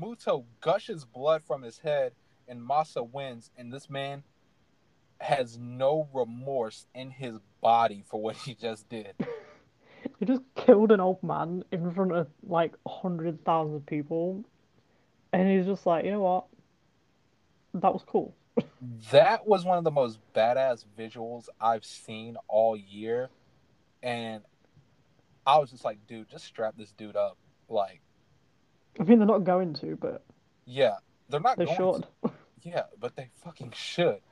Muto 0.00 0.44
gushes 0.60 1.04
blood 1.04 1.44
from 1.44 1.62
his 1.62 1.78
head, 1.78 2.12
and 2.48 2.60
Masa 2.60 3.08
wins, 3.08 3.50
and 3.56 3.72
this 3.72 3.88
man 3.88 4.24
has 5.20 5.56
no 5.58 6.08
remorse 6.12 6.86
in 6.92 7.10
his 7.10 7.38
body 7.64 8.04
for 8.06 8.20
what 8.20 8.36
he 8.36 8.54
just 8.54 8.88
did. 8.88 9.14
He 10.20 10.26
just 10.26 10.42
killed 10.54 10.92
an 10.92 11.00
old 11.00 11.22
man 11.22 11.64
in 11.72 11.90
front 11.90 12.12
of 12.12 12.28
like 12.46 12.74
hundred 12.86 13.42
thousand 13.44 13.86
people, 13.86 14.44
and 15.32 15.50
he's 15.50 15.64
just 15.64 15.86
like, 15.86 16.04
you 16.04 16.10
know 16.10 16.20
what? 16.20 16.44
That 17.72 17.92
was 17.92 18.04
cool. 18.06 18.34
that 19.10 19.46
was 19.46 19.64
one 19.64 19.78
of 19.78 19.84
the 19.84 19.90
most 19.90 20.18
badass 20.34 20.84
visuals 20.96 21.48
I've 21.58 21.86
seen 21.86 22.36
all 22.48 22.76
year, 22.76 23.30
and 24.02 24.42
I 25.46 25.56
was 25.58 25.70
just 25.70 25.84
like, 25.84 26.06
dude, 26.06 26.28
just 26.28 26.44
strap 26.44 26.74
this 26.76 26.92
dude 26.92 27.16
up. 27.16 27.38
Like, 27.70 28.02
I 29.00 29.04
mean, 29.04 29.18
they're 29.18 29.26
not 29.26 29.44
going 29.44 29.72
to, 29.76 29.96
but 29.96 30.22
yeah, 30.66 30.96
they're 31.30 31.40
not. 31.40 31.56
They 31.56 31.66
should. 31.66 32.06
To. 32.22 32.30
Yeah, 32.62 32.84
but 33.00 33.16
they 33.16 33.30
fucking 33.42 33.72
should. 33.74 34.20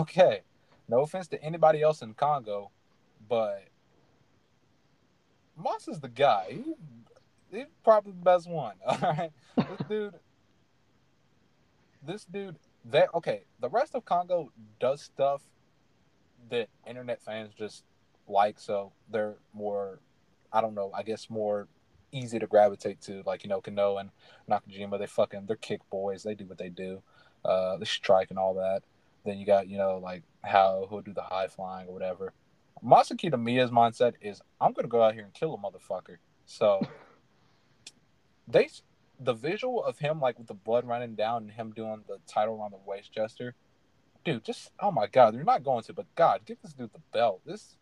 Okay, 0.00 0.40
no 0.88 1.02
offense 1.02 1.28
to 1.28 1.40
anybody 1.44 1.80
else 1.80 2.02
in 2.02 2.12
Kongo, 2.14 2.72
but 3.28 3.64
Moss 5.56 5.88
is 5.88 6.00
the 6.00 6.08
guy. 6.08 6.46
He, 6.50 6.74
he's 7.50 7.66
probably 7.82 8.12
the 8.12 8.24
best 8.24 8.48
one. 8.48 8.74
All 8.86 8.98
right, 9.00 9.30
this 9.56 9.66
dude. 9.88 10.14
This 12.02 12.24
dude. 12.24 12.56
That 12.84 13.08
okay. 13.14 13.42
The 13.60 13.68
rest 13.68 13.94
of 13.94 14.04
Kongo 14.04 14.52
does 14.78 15.02
stuff 15.02 15.42
that 16.50 16.68
internet 16.86 17.20
fans 17.22 17.52
just 17.58 17.84
like, 18.28 18.60
so 18.60 18.92
they're 19.10 19.36
more. 19.52 20.00
I 20.52 20.60
don't 20.60 20.74
know. 20.74 20.92
I 20.94 21.02
guess 21.02 21.28
more 21.28 21.68
easy 22.12 22.38
to 22.38 22.46
gravitate 22.46 23.00
to, 23.02 23.22
like 23.26 23.42
you 23.42 23.48
know, 23.48 23.60
Kenoh 23.60 24.00
and 24.00 24.10
Nakajima. 24.48 24.98
They 24.98 25.06
fucking 25.06 25.46
they're 25.46 25.56
kick 25.56 25.80
boys. 25.90 26.22
They 26.22 26.34
do 26.34 26.46
what 26.46 26.58
they 26.58 26.68
do. 26.68 27.02
Uh, 27.44 27.76
they 27.76 27.84
strike 27.84 28.30
and 28.30 28.38
all 28.38 28.54
that. 28.54 28.82
Then 29.24 29.38
you 29.38 29.46
got 29.46 29.68
you 29.68 29.78
know 29.78 29.98
like 29.98 30.22
Hao 30.44 30.86
who'll 30.88 31.00
do 31.00 31.12
the 31.12 31.22
high 31.22 31.48
flying 31.48 31.88
or 31.88 31.92
whatever. 31.92 32.32
Masa 32.84 33.12
Kitamiya's 33.12 33.70
mindset 33.70 34.14
is 34.20 34.40
I'm 34.60 34.72
gonna 34.72 34.88
go 34.88 35.02
out 35.02 35.14
here 35.14 35.24
and 35.24 35.34
kill 35.34 35.54
a 35.54 35.58
motherfucker. 35.58 36.16
So 36.44 36.80
they 38.48 38.68
the 39.18 39.32
visual 39.32 39.82
of 39.82 39.98
him 39.98 40.20
like 40.20 40.38
with 40.38 40.46
the 40.46 40.54
blood 40.54 40.86
running 40.86 41.14
down 41.14 41.42
and 41.42 41.50
him 41.50 41.72
doing 41.74 42.02
the 42.06 42.18
title 42.26 42.60
on 42.60 42.70
the 42.70 42.78
waist 42.84 43.12
gesture, 43.12 43.54
dude, 44.24 44.44
just 44.44 44.70
oh 44.80 44.90
my 44.90 45.06
god, 45.06 45.34
they're 45.34 45.44
not 45.44 45.64
going 45.64 45.82
to, 45.84 45.92
but 45.92 46.06
God, 46.14 46.42
give 46.44 46.58
this 46.62 46.72
dude 46.72 46.92
the 46.92 47.00
belt. 47.12 47.40
This 47.46 47.76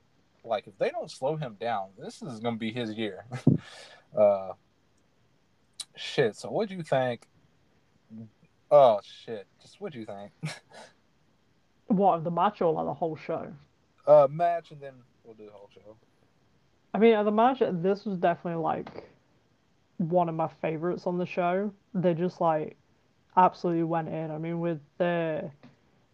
like 0.45 0.67
if 0.67 0.77
they 0.79 0.91
don't 0.91 1.11
slow 1.11 1.37
him 1.37 1.57
down, 1.61 1.89
this 1.99 2.23
is 2.23 2.41
gonna 2.41 2.57
be 2.57 2.73
his 2.73 2.93
year. 2.93 3.25
uh 4.19 4.53
shit. 5.97 6.37
So 6.37 6.51
what 6.51 6.69
do 6.69 6.77
you 6.77 6.83
think? 6.83 7.27
Oh 8.71 9.01
shit. 9.03 9.47
Just 9.61 9.81
what 9.81 9.93
do 9.93 9.99
you 9.99 10.07
think? 10.07 10.33
what 11.87 12.15
of 12.15 12.25
the 12.25 12.31
match 12.31 12.61
or 12.61 12.73
like 12.73 12.87
the 12.87 12.95
whole 12.95 13.17
show? 13.17 13.53
Uh, 14.07 14.29
match, 14.31 14.71
and 14.71 14.81
then 14.81 14.93
we'll 15.25 15.35
do 15.35 15.47
the 15.47 15.53
whole 15.53 15.71
show. 15.75 15.97
I 16.93 16.99
mean, 16.99 17.25
the 17.25 17.31
match. 17.31 17.61
This 17.61 18.05
was 18.05 18.19
definitely 18.19 18.63
like 18.63 19.09
one 19.97 20.29
of 20.29 20.35
my 20.35 20.49
favorites 20.61 21.07
on 21.07 21.19
the 21.19 21.27
show. 21.27 21.73
They 21.95 22.15
just 22.15 22.41
like 22.41 22.77
absolutely 23.37 23.85
went 23.85 24.09
in. 24.09 24.31
I 24.31 24.39
mean, 24.39 24.61
with 24.61 24.81
the 24.99 25.51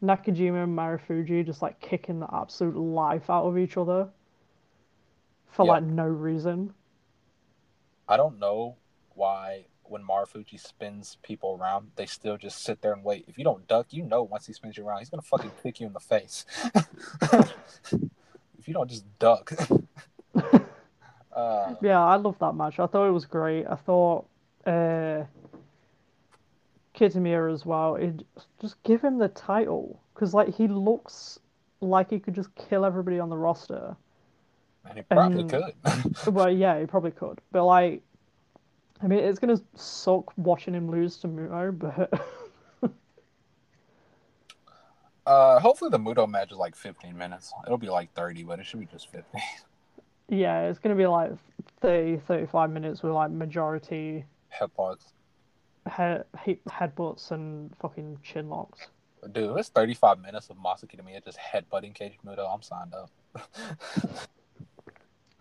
Nakajima 0.03 0.64
and 0.64 0.78
Marufuji 0.78 1.45
just 1.45 1.62
like 1.62 1.80
kicking 1.80 2.20
the 2.20 2.28
absolute 2.34 2.76
life 2.76 3.28
out 3.28 3.45
of 3.45 3.59
each 3.59 3.76
other 3.76 4.09
for 5.51 5.66
like 5.66 5.82
no 5.82 6.05
reason. 6.07 6.72
I 8.09 8.16
don't 8.16 8.38
know 8.38 8.76
why 9.14 9.66
when 9.91 10.03
Marufuji 10.03 10.59
spins 10.59 11.18
people 11.22 11.59
around, 11.61 11.91
they 11.97 12.07
still 12.07 12.36
just 12.36 12.62
sit 12.62 12.80
there 12.80 12.93
and 12.93 13.05
wait. 13.05 13.24
If 13.28 13.36
you 13.36 13.45
don't 13.45 13.66
duck, 13.66 13.88
you 13.91 14.05
know 14.05 14.22
once 14.22 14.47
he 14.47 14.53
spins 14.53 14.76
you 14.76 14.86
around, 14.86 15.01
he's 15.01 15.11
gonna 15.11 15.22
fucking 15.22 15.51
kick 15.62 15.80
you 15.80 15.86
in 15.86 15.93
the 15.93 16.01
face. 16.01 16.47
if 18.59 18.66
you 18.66 18.74
don't 18.74 18.88
just 18.88 19.05
duck. 19.18 19.53
uh, 21.32 21.74
yeah, 21.82 22.03
I 22.03 22.16
love 22.16 22.38
that 22.38 22.55
match. 22.55 22.78
I 22.78 22.86
thought 22.86 23.09
it 23.09 23.12
was 23.12 23.26
great. 23.26 23.66
I 23.66 23.74
thought 23.74 24.26
uh, 24.66 25.24
Kitamiya 26.95 27.53
as 27.53 27.66
well. 27.66 27.97
It 27.97 28.24
just 28.61 28.82
give 28.82 29.03
him 29.03 29.18
the 29.18 29.28
title 29.28 30.01
because 30.14 30.34
like 30.34 30.55
he 30.55 30.68
looks 30.68 31.38
like 31.80 32.11
he 32.11 32.18
could 32.18 32.34
just 32.34 32.55
kill 32.55 32.84
everybody 32.84 33.18
on 33.18 33.30
the 33.30 33.36
roster. 33.36 33.97
And 34.84 34.99
he 34.99 35.03
probably 35.03 35.41
and, 35.41 35.51
could. 35.51 36.26
well, 36.34 36.51
yeah, 36.51 36.78
he 36.80 36.86
probably 36.86 37.11
could. 37.11 37.41
But 37.53 37.64
like 37.64 38.03
I 39.03 39.07
mean, 39.07 39.21
it's 39.21 39.39
gonna 39.39 39.61
suck 39.75 40.33
watching 40.37 40.75
him 40.75 40.91
lose 40.91 41.17
to 41.19 41.29
Muto, 41.29 41.79
but. 41.79 42.93
uh, 45.27 45.61
hopefully 45.61 45.91
the 45.91 45.99
Muto 45.99 46.29
match 46.29 46.53
is 46.53 46.59
like 46.59 46.77
15 46.77 47.17
minutes. 47.17 47.53
It'll 47.67 47.79
be 47.79 47.89
like 47.89 48.13
30, 48.13 48.43
but 48.45 48.61
it 48.61 48.67
should 48.67 48.81
be 48.81 48.87
just 48.87 49.11
15. 49.11 49.41
Yeah, 50.29 50.69
it's 50.69 50.79
gonna 50.79 50.95
be 50.95 51.07
like 51.07 51.33
30, 51.81 52.19
35 52.19 52.71
minutes 52.71 53.03
with 53.03 53.13
like 53.13 53.31
majority 53.31 54.25
headbutts, 54.55 55.13
head 55.87 56.25
headbutts 56.69 57.31
and 57.31 57.75
fucking 57.81 58.19
chin 58.23 58.49
locks. 58.49 58.89
Dude, 59.33 59.59
it's 59.59 59.69
35 59.71 60.21
minutes 60.21 60.49
of 60.49 60.57
Masa 60.57 60.85
Kitamiya 60.85 61.25
just 61.25 61.39
headbutting 61.39 61.97
Keiji 61.97 62.17
Muto. 62.25 62.53
I'm 62.53 62.63
signed 62.63 62.95
up. 62.95 63.11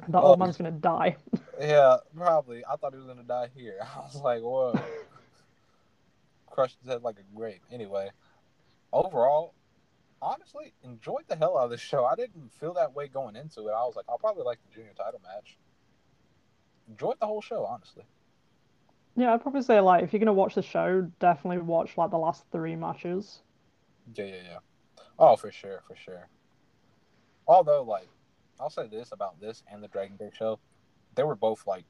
That 0.08 0.20
Oh. 0.24 0.28
old 0.28 0.40
man's 0.40 0.58
gonna 0.58 0.72
die. 0.72 1.18
yeah, 1.60 1.98
probably. 2.16 2.64
I 2.66 2.76
thought 2.78 2.94
he 2.94 2.98
was 2.98 3.08
gonna 3.08 3.24
die 3.24 3.50
here. 3.56 3.78
I 3.96 4.00
was 4.00 4.16
like, 4.16 4.42
whoa. 4.42 4.74
Crushed 6.50 6.78
his 6.82 6.90
head 6.90 7.04
like 7.04 7.18
a 7.20 7.36
grape. 7.36 7.62
Anyway, 7.72 8.10
overall, 8.92 9.54
honestly, 10.22 10.74
enjoyed 10.84 11.24
the 11.28 11.36
hell 11.36 11.58
out 11.58 11.66
of 11.66 11.72
this 11.72 11.80
show. 11.82 12.06
I 12.06 12.16
didn't 12.16 12.52
feel 12.60 12.74
that 12.74 12.94
way 12.94 13.08
going 13.08 13.36
into 13.36 13.68
it. 13.68 13.72
I 13.72 13.84
was 13.86 13.96
like, 13.96 14.06
I'll 14.10 14.18
probably 14.18 14.44
like 14.44 14.60
the 14.68 14.74
junior 14.76 14.94
title 14.98 15.22
match. 15.24 15.58
Enjoyed 16.90 17.20
the 17.20 17.28
whole 17.28 17.42
show, 17.42 17.66
honestly. 17.66 18.04
Yeah, 19.16 19.34
I'd 19.34 19.42
probably 19.42 19.62
say 19.62 19.80
like 19.80 20.04
if 20.04 20.12
you're 20.14 20.20
gonna 20.20 20.34
watch 20.34 20.56
the 20.56 20.62
show, 20.62 21.02
definitely 21.20 21.60
watch 21.60 21.98
like 21.98 22.10
the 22.10 22.18
last 22.18 22.46
three 22.52 22.76
matches. 22.76 23.42
Yeah, 24.16 24.26
yeah, 24.26 24.36
yeah. 24.44 24.58
Oh, 25.20 25.36
for 25.36 25.52
sure, 25.52 25.82
for 25.88 25.96
sure. 25.96 26.30
Although, 27.48 27.84
like, 27.84 28.08
I'll 28.60 28.70
say 28.70 28.88
this 28.88 29.12
about 29.12 29.40
this 29.40 29.64
and 29.72 29.82
the 29.84 29.88
Dragon 29.88 30.18
Gate 30.18 30.36
show, 30.38 30.60
they 31.16 31.24
were 31.24 31.36
both 31.36 31.66
like 31.66 31.86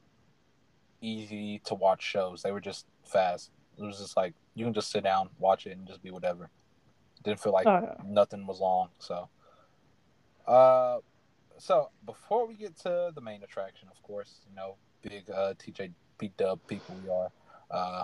easy 1.01 1.59
to 1.65 1.73
watch 1.75 2.01
shows. 2.03 2.41
They 2.43 2.51
were 2.51 2.59
just 2.61 2.85
fast. 3.05 3.51
It 3.77 3.83
was 3.83 3.97
just 3.99 4.17
like 4.17 4.33
you 4.55 4.65
can 4.65 4.73
just 4.73 4.91
sit 4.91 5.03
down, 5.03 5.29
watch 5.39 5.65
it, 5.65 5.77
and 5.77 5.87
just 5.87 6.03
be 6.03 6.11
whatever. 6.11 6.49
Didn't 7.23 7.39
feel 7.39 7.53
like 7.53 7.67
Oh, 7.67 7.79
yeah. 7.81 7.95
nothing 8.05 8.45
was 8.45 8.59
long. 8.59 8.89
So, 8.99 9.29
uh, 10.47 10.99
so 11.57 11.89
before 12.05 12.47
we 12.47 12.53
get 12.55 12.77
to 12.79 13.11
the 13.13 13.21
main 13.21 13.43
attraction, 13.43 13.87
of 13.91 14.01
course, 14.03 14.41
you 14.49 14.55
know, 14.55 14.75
big 15.01 15.29
uh 15.29 15.53
TJ 15.55 15.91
B 16.17 16.31
Dub 16.37 16.59
people 16.67 16.95
we 17.03 17.09
are, 17.09 17.29
uh, 17.71 18.03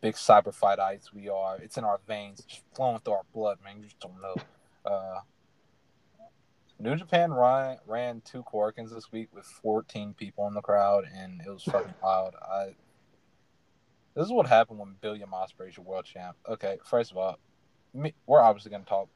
big 0.00 0.14
cyber 0.14 0.54
fightites 0.56 1.12
we 1.12 1.28
are. 1.28 1.56
It's 1.58 1.76
in 1.78 1.84
our 1.84 2.00
veins, 2.06 2.42
just 2.46 2.62
flowing 2.74 2.98
through 3.00 3.14
our 3.14 3.22
blood, 3.32 3.58
man. 3.64 3.78
You 3.78 3.84
just 3.84 4.00
don't 4.00 4.20
know. 4.20 4.36
Uh, 4.84 5.20
New 6.82 6.96
Japan 6.96 7.32
ran 7.32 7.78
ran 7.86 8.20
two 8.24 8.42
Korakuens 8.42 8.92
this 8.92 9.12
week 9.12 9.28
with 9.32 9.44
14 9.44 10.14
people 10.14 10.48
in 10.48 10.54
the 10.54 10.60
crowd, 10.60 11.04
and 11.16 11.40
it 11.40 11.48
was 11.48 11.62
fucking 11.62 11.94
wild. 12.02 12.34
I 12.42 12.74
this 14.14 14.26
is 14.26 14.32
what 14.32 14.46
happened 14.46 14.80
when 14.80 14.96
Billiam 15.00 15.30
Ospreay's 15.30 15.76
your 15.76 15.86
world 15.86 16.04
champ. 16.04 16.36
Okay, 16.48 16.78
first 16.84 17.12
of 17.12 17.16
all, 17.16 17.38
me, 17.94 18.12
we're 18.26 18.40
obviously 18.40 18.70
going 18.72 18.82
to 18.82 18.88
talk 18.88 19.08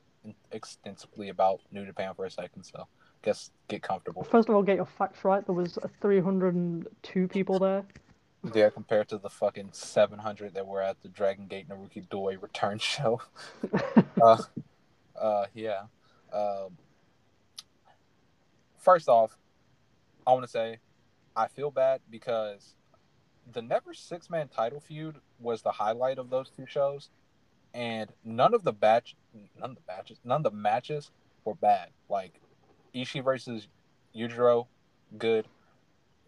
extensively 0.53 1.29
about 1.29 1.61
New 1.73 1.85
Japan 1.85 2.14
for 2.14 2.25
a 2.25 2.31
second, 2.31 2.62
so 2.62 2.87
guess 3.23 3.51
get 3.67 3.83
comfortable. 3.83 4.23
First 4.23 4.49
of 4.49 4.55
all, 4.55 4.62
get 4.62 4.77
your 4.77 4.87
facts 4.87 5.25
right. 5.25 5.45
There 5.45 5.55
was 5.55 5.77
302 6.01 7.29
people 7.29 7.59
there. 7.59 7.85
Yeah, 8.55 8.71
compared 8.71 9.09
to 9.09 9.19
the 9.19 9.29
fucking 9.29 9.71
700 9.73 10.55
that 10.55 10.64
were 10.64 10.83
at 10.83 11.03
the 11.03 11.09
Dragon 11.09 11.47
Gate 11.49 11.69
Naruki 11.69 12.09
Doi 12.09 12.39
return 12.41 12.79
show. 12.79 13.21
uh, 14.23 14.43
uh, 15.21 15.47
yeah. 15.53 15.83
Um, 16.33 16.77
first 18.87 19.09
off, 19.09 19.37
I 20.24 20.32
want 20.32 20.45
to 20.45 20.51
say 20.51 20.78
I 21.34 21.49
feel 21.49 21.72
bad 21.72 22.01
because 22.09 22.76
the 23.53 23.61
never 23.61 23.93
six 23.93 24.30
man 24.30 24.47
title 24.49 24.78
feud 24.78 25.16
was 25.41 25.62
the 25.62 25.72
highlight 25.72 26.18
of 26.18 26.30
those 26.30 26.51
two 26.51 26.66
shows, 26.66 27.11
and 27.74 28.11
none 28.24 28.55
of 28.55 28.62
the 28.62 28.72
batch, 28.72 29.16
none 29.61 29.70
of 29.70 29.76
the 29.76 29.82
batches, 29.82 30.20
none 30.24 30.39
of 30.39 30.45
the 30.45 30.57
matches 30.57 31.11
were 31.45 31.57
bad. 31.57 31.89
Like 32.09 32.41
Ishii 32.95 33.24
versus 33.24 33.66
Yujiro, 34.14 34.68
good. 35.18 35.49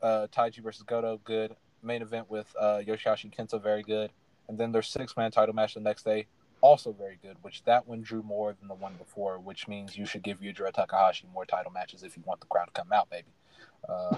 Uh, 0.03 0.27
Taichi 0.33 0.59
versus 0.59 0.83
Goto, 0.83 1.21
good. 1.23 1.55
Main 1.83 2.03
event 2.03 2.29
with 2.29 2.53
uh, 2.59 2.81
Yoshihashi 2.85 3.33
Kenta, 3.35 3.63
very 3.63 3.85
good. 3.85 4.11
And 4.49 4.59
then 4.59 4.73
their 4.73 4.83
six 4.83 5.17
man 5.17 5.31
title 5.31 5.55
match 5.55 5.75
the 5.75 5.81
next 5.81 6.05
day, 6.05 6.27
also 6.61 6.93
very 6.93 7.19
good. 7.23 7.37
Which 7.43 7.65
that 7.65 7.87
one 7.87 8.03
drew 8.03 8.23
more 8.23 8.55
than 8.59 8.69
the 8.69 8.75
one 8.75 8.95
before, 8.95 9.39
which 9.39 9.69
means 9.69 9.97
you 9.97 10.07
should 10.07 10.23
give 10.23 10.41
Yujiro 10.41 10.73
Takahashi 10.73 11.27
more 11.33 11.45
title 11.45 11.73
matches 11.73 12.03
if 12.03 12.17
you 12.17 12.23
want 12.27 12.41
the 12.41 12.47
crowd 12.47 12.67
to 12.67 12.73
come 12.73 12.93
out, 12.93 13.11
baby. 13.11 13.29
Uh, 13.89 14.17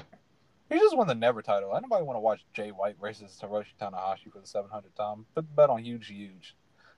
he 0.71 0.79
just 0.79 0.97
won 0.97 1.09
the 1.09 1.15
never 1.15 1.43
title. 1.43 1.75
Anybody 1.77 2.05
want 2.05 2.17
to 2.17 2.21
watch 2.21 2.45
Jay 2.53 2.71
White 2.71 2.97
versus 3.01 3.39
Hiroshi 3.43 3.75
Tanahashi 3.81 4.33
for 4.33 4.39
the 4.39 4.47
700 4.47 4.95
time? 4.95 5.27
Put 5.35 5.49
the 5.49 5.55
bet 5.55 5.69
on 5.69 5.83
huge, 5.83 6.07
huge. 6.07 6.55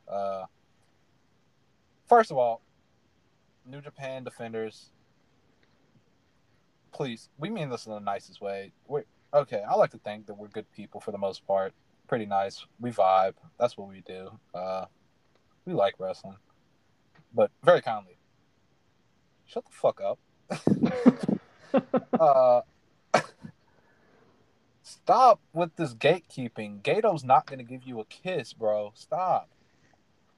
Uh, 0.07 0.45
first 2.07 2.31
of 2.31 2.37
all, 2.37 2.61
New 3.65 3.81
Japan 3.81 4.25
defenders, 4.25 4.91
please, 6.93 7.31
we 7.39 7.49
mean 7.49 7.71
this 7.71 7.87
in 7.87 7.93
the 7.93 8.01
nicest 8.01 8.43
way. 8.43 8.73
We're, 8.87 9.05
okay, 9.33 9.63
I 9.69 9.75
like 9.75 9.91
to 9.93 9.99
think 9.99 10.27
that 10.27 10.35
we're 10.35 10.49
good 10.49 10.71
people 10.73 11.01
for 11.01 11.11
the 11.11 11.19
most 11.19 11.47
part. 11.47 11.73
Pretty 12.09 12.27
nice. 12.27 12.67
We 12.79 12.91
vibe. 12.91 13.35
That's 13.59 13.79
what 13.79 13.89
we 13.89 14.03
do. 14.07 14.39
Uh, 14.55 14.85
we 15.65 15.73
like 15.73 15.95
wrestling, 15.99 16.37
but 17.35 17.51
very 17.63 17.83
kindly, 17.83 18.17
shut 19.47 19.65
the 19.65 19.71
fuck 19.73 20.01
up. 20.01 20.19
uh, 22.21 22.61
stop 24.83 25.41
with 25.53 25.75
this 25.77 25.95
gatekeeping. 25.95 26.83
Gato's 26.83 27.25
not 27.25 27.47
gonna 27.47 27.63
give 27.63 27.85
you 27.85 28.01
a 28.01 28.05
kiss, 28.05 28.53
bro. 28.53 28.93
Stop. 28.95 29.49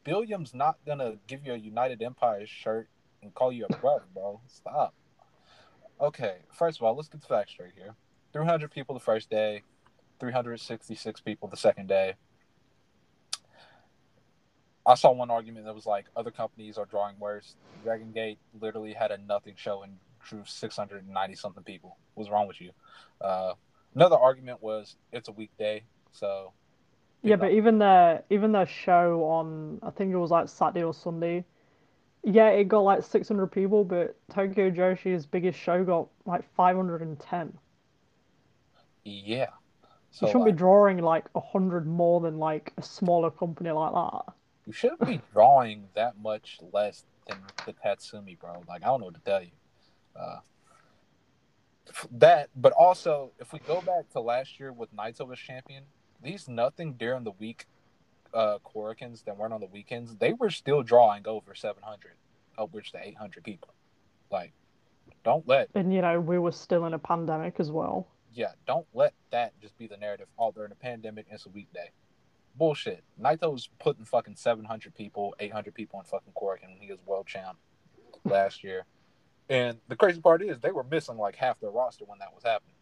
Billiam's 0.04 0.54
not 0.54 0.76
gonna 0.86 1.14
give 1.26 1.44
you 1.44 1.54
a 1.54 1.56
United 1.56 2.02
Empire 2.02 2.46
shirt 2.46 2.88
and 3.22 3.34
call 3.34 3.50
you 3.50 3.66
a 3.68 3.76
brother, 3.76 4.04
bro. 4.12 4.40
Stop. 4.46 4.94
Okay, 6.00 6.38
first 6.52 6.78
of 6.78 6.84
all, 6.84 6.94
let's 6.94 7.08
get 7.08 7.20
the 7.20 7.26
facts 7.26 7.52
straight 7.52 7.72
here. 7.76 7.94
300 8.32 8.70
people 8.70 8.94
the 8.94 9.00
first 9.00 9.30
day, 9.30 9.62
366 10.20 11.20
people 11.20 11.48
the 11.48 11.56
second 11.56 11.88
day. 11.88 12.14
I 14.86 14.94
saw 14.94 15.12
one 15.12 15.30
argument 15.30 15.64
that 15.64 15.74
was 15.74 15.86
like 15.86 16.06
other 16.16 16.30
companies 16.30 16.76
are 16.76 16.84
drawing 16.84 17.18
worse. 17.18 17.56
Dragon 17.82 18.12
Gate 18.12 18.38
literally 18.60 18.92
had 18.92 19.10
a 19.10 19.18
nothing 19.18 19.54
show 19.56 19.82
and 19.82 19.96
drew 20.22 20.42
690 20.44 21.34
something 21.34 21.62
people. 21.62 21.96
What's 22.14 22.30
wrong 22.30 22.46
with 22.46 22.60
you? 22.60 22.70
Uh, 23.20 23.54
another 23.94 24.16
argument 24.16 24.62
was 24.62 24.96
it's 25.12 25.28
a 25.28 25.32
weekday, 25.32 25.84
so 26.12 26.52
Yeah, 27.22 27.36
but 27.36 27.52
even 27.52 27.78
the 27.78 28.22
even 28.28 28.52
the 28.52 28.66
show 28.66 29.24
on 29.24 29.78
I 29.82 29.90
think 29.90 30.12
it 30.12 30.18
was 30.18 30.30
like 30.30 30.48
Saturday 30.48 30.82
or 30.82 30.92
Sunday. 30.92 31.44
Yeah, 32.22 32.48
it 32.48 32.68
got 32.68 32.80
like 32.80 33.02
600 33.02 33.48
people, 33.48 33.84
but 33.84 34.16
Tokyo 34.32 34.70
Joshi's 34.70 35.26
biggest 35.26 35.58
show 35.58 35.84
got 35.84 36.08
like 36.24 36.42
510. 36.56 37.52
yeah. 39.04 39.46
You 40.20 40.28
shouldn't 40.28 40.44
like, 40.44 40.54
be 40.54 40.58
drawing 40.58 40.98
like 40.98 41.28
100 41.34 41.86
more 41.86 42.20
than 42.20 42.38
like 42.38 42.72
a 42.78 42.82
smaller 42.82 43.30
company 43.30 43.70
like 43.70 43.92
that. 43.92 44.32
You 44.66 44.72
shouldn't 44.72 45.06
be 45.06 45.20
drawing 45.32 45.88
that 45.94 46.14
much 46.20 46.58
less 46.72 47.04
than 47.28 47.38
the 47.66 47.72
Tatsumi, 47.74 48.38
bro. 48.38 48.62
Like 48.68 48.82
I 48.82 48.86
don't 48.86 49.00
know 49.00 49.06
what 49.06 49.14
to 49.14 49.20
tell 49.20 49.42
you. 49.42 49.50
Uh, 50.18 50.38
that, 52.12 52.48
but 52.56 52.72
also 52.72 53.32
if 53.38 53.52
we 53.52 53.58
go 53.60 53.80
back 53.82 54.08
to 54.12 54.20
last 54.20 54.58
year 54.58 54.72
with 54.72 54.94
Naito 54.96 55.30
as 55.32 55.38
champion, 55.38 55.84
these 56.22 56.48
nothing 56.48 56.94
during 56.94 57.24
the 57.24 57.32
week 57.32 57.66
uh 58.32 58.58
Korakuens 58.64 59.24
that 59.24 59.36
weren't 59.36 59.52
on 59.52 59.60
the 59.60 59.66
weekends, 59.66 60.16
they 60.16 60.32
were 60.32 60.50
still 60.50 60.82
drawing 60.82 61.26
over 61.28 61.54
700, 61.54 62.12
upwards 62.58 62.90
to 62.92 63.06
800 63.06 63.44
people. 63.44 63.74
Like, 64.30 64.52
don't 65.24 65.46
let 65.46 65.68
And 65.74 65.92
you 65.92 66.00
know, 66.00 66.20
we 66.20 66.38
were 66.38 66.52
still 66.52 66.86
in 66.86 66.94
a 66.94 66.98
pandemic 66.98 67.56
as 67.60 67.70
well. 67.70 68.08
yeah, 68.32 68.52
don't 68.66 68.86
let 68.94 69.12
that 69.30 69.52
just 69.60 69.76
be 69.78 69.86
the 69.86 69.96
narrative. 69.98 70.26
Oh, 70.38 70.52
they're 70.52 70.64
in 70.64 70.72
a 70.72 70.76
pandemic. 70.76 71.26
It's 71.30 71.46
a 71.46 71.50
weekday. 71.50 71.90
Bullshit. 72.56 73.02
Naito's 73.20 73.68
putting 73.78 74.04
fucking 74.04 74.36
700 74.36 74.94
people, 74.94 75.34
800 75.38 75.74
people 75.74 75.98
in 76.00 76.06
fucking 76.06 76.32
Korakuen 76.34 76.72
and 76.72 76.80
he 76.80 76.90
was 76.90 77.00
world 77.06 77.26
champ 77.26 77.58
last 78.24 78.62
year. 78.64 78.86
And 79.48 79.78
the 79.88 79.96
crazy 79.96 80.20
part 80.20 80.42
is 80.42 80.58
they 80.58 80.70
were 80.70 80.84
missing 80.84 81.18
like 81.18 81.36
half 81.36 81.60
their 81.60 81.70
roster 81.70 82.04
when 82.06 82.18
that 82.20 82.32
was 82.32 82.44
happening. 82.44 82.74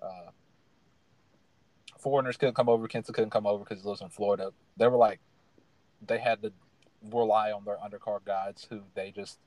Uh, 0.00 0.30
foreigners 1.98 2.36
couldn't 2.36 2.54
come 2.54 2.68
over. 2.68 2.86
Kenta 2.88 3.12
couldn't 3.14 3.30
come 3.30 3.46
over 3.46 3.64
because 3.64 3.82
he 3.82 3.88
lives 3.88 4.02
in 4.02 4.08
Florida. 4.08 4.52
They 4.76 4.88
were 4.88 4.96
like, 4.96 5.20
they 6.06 6.18
had 6.18 6.42
to 6.42 6.52
rely 7.10 7.52
on 7.52 7.64
their 7.64 7.76
undercard 7.76 8.24
guys 8.24 8.66
who 8.68 8.80
they 8.94 9.10
just 9.10 9.38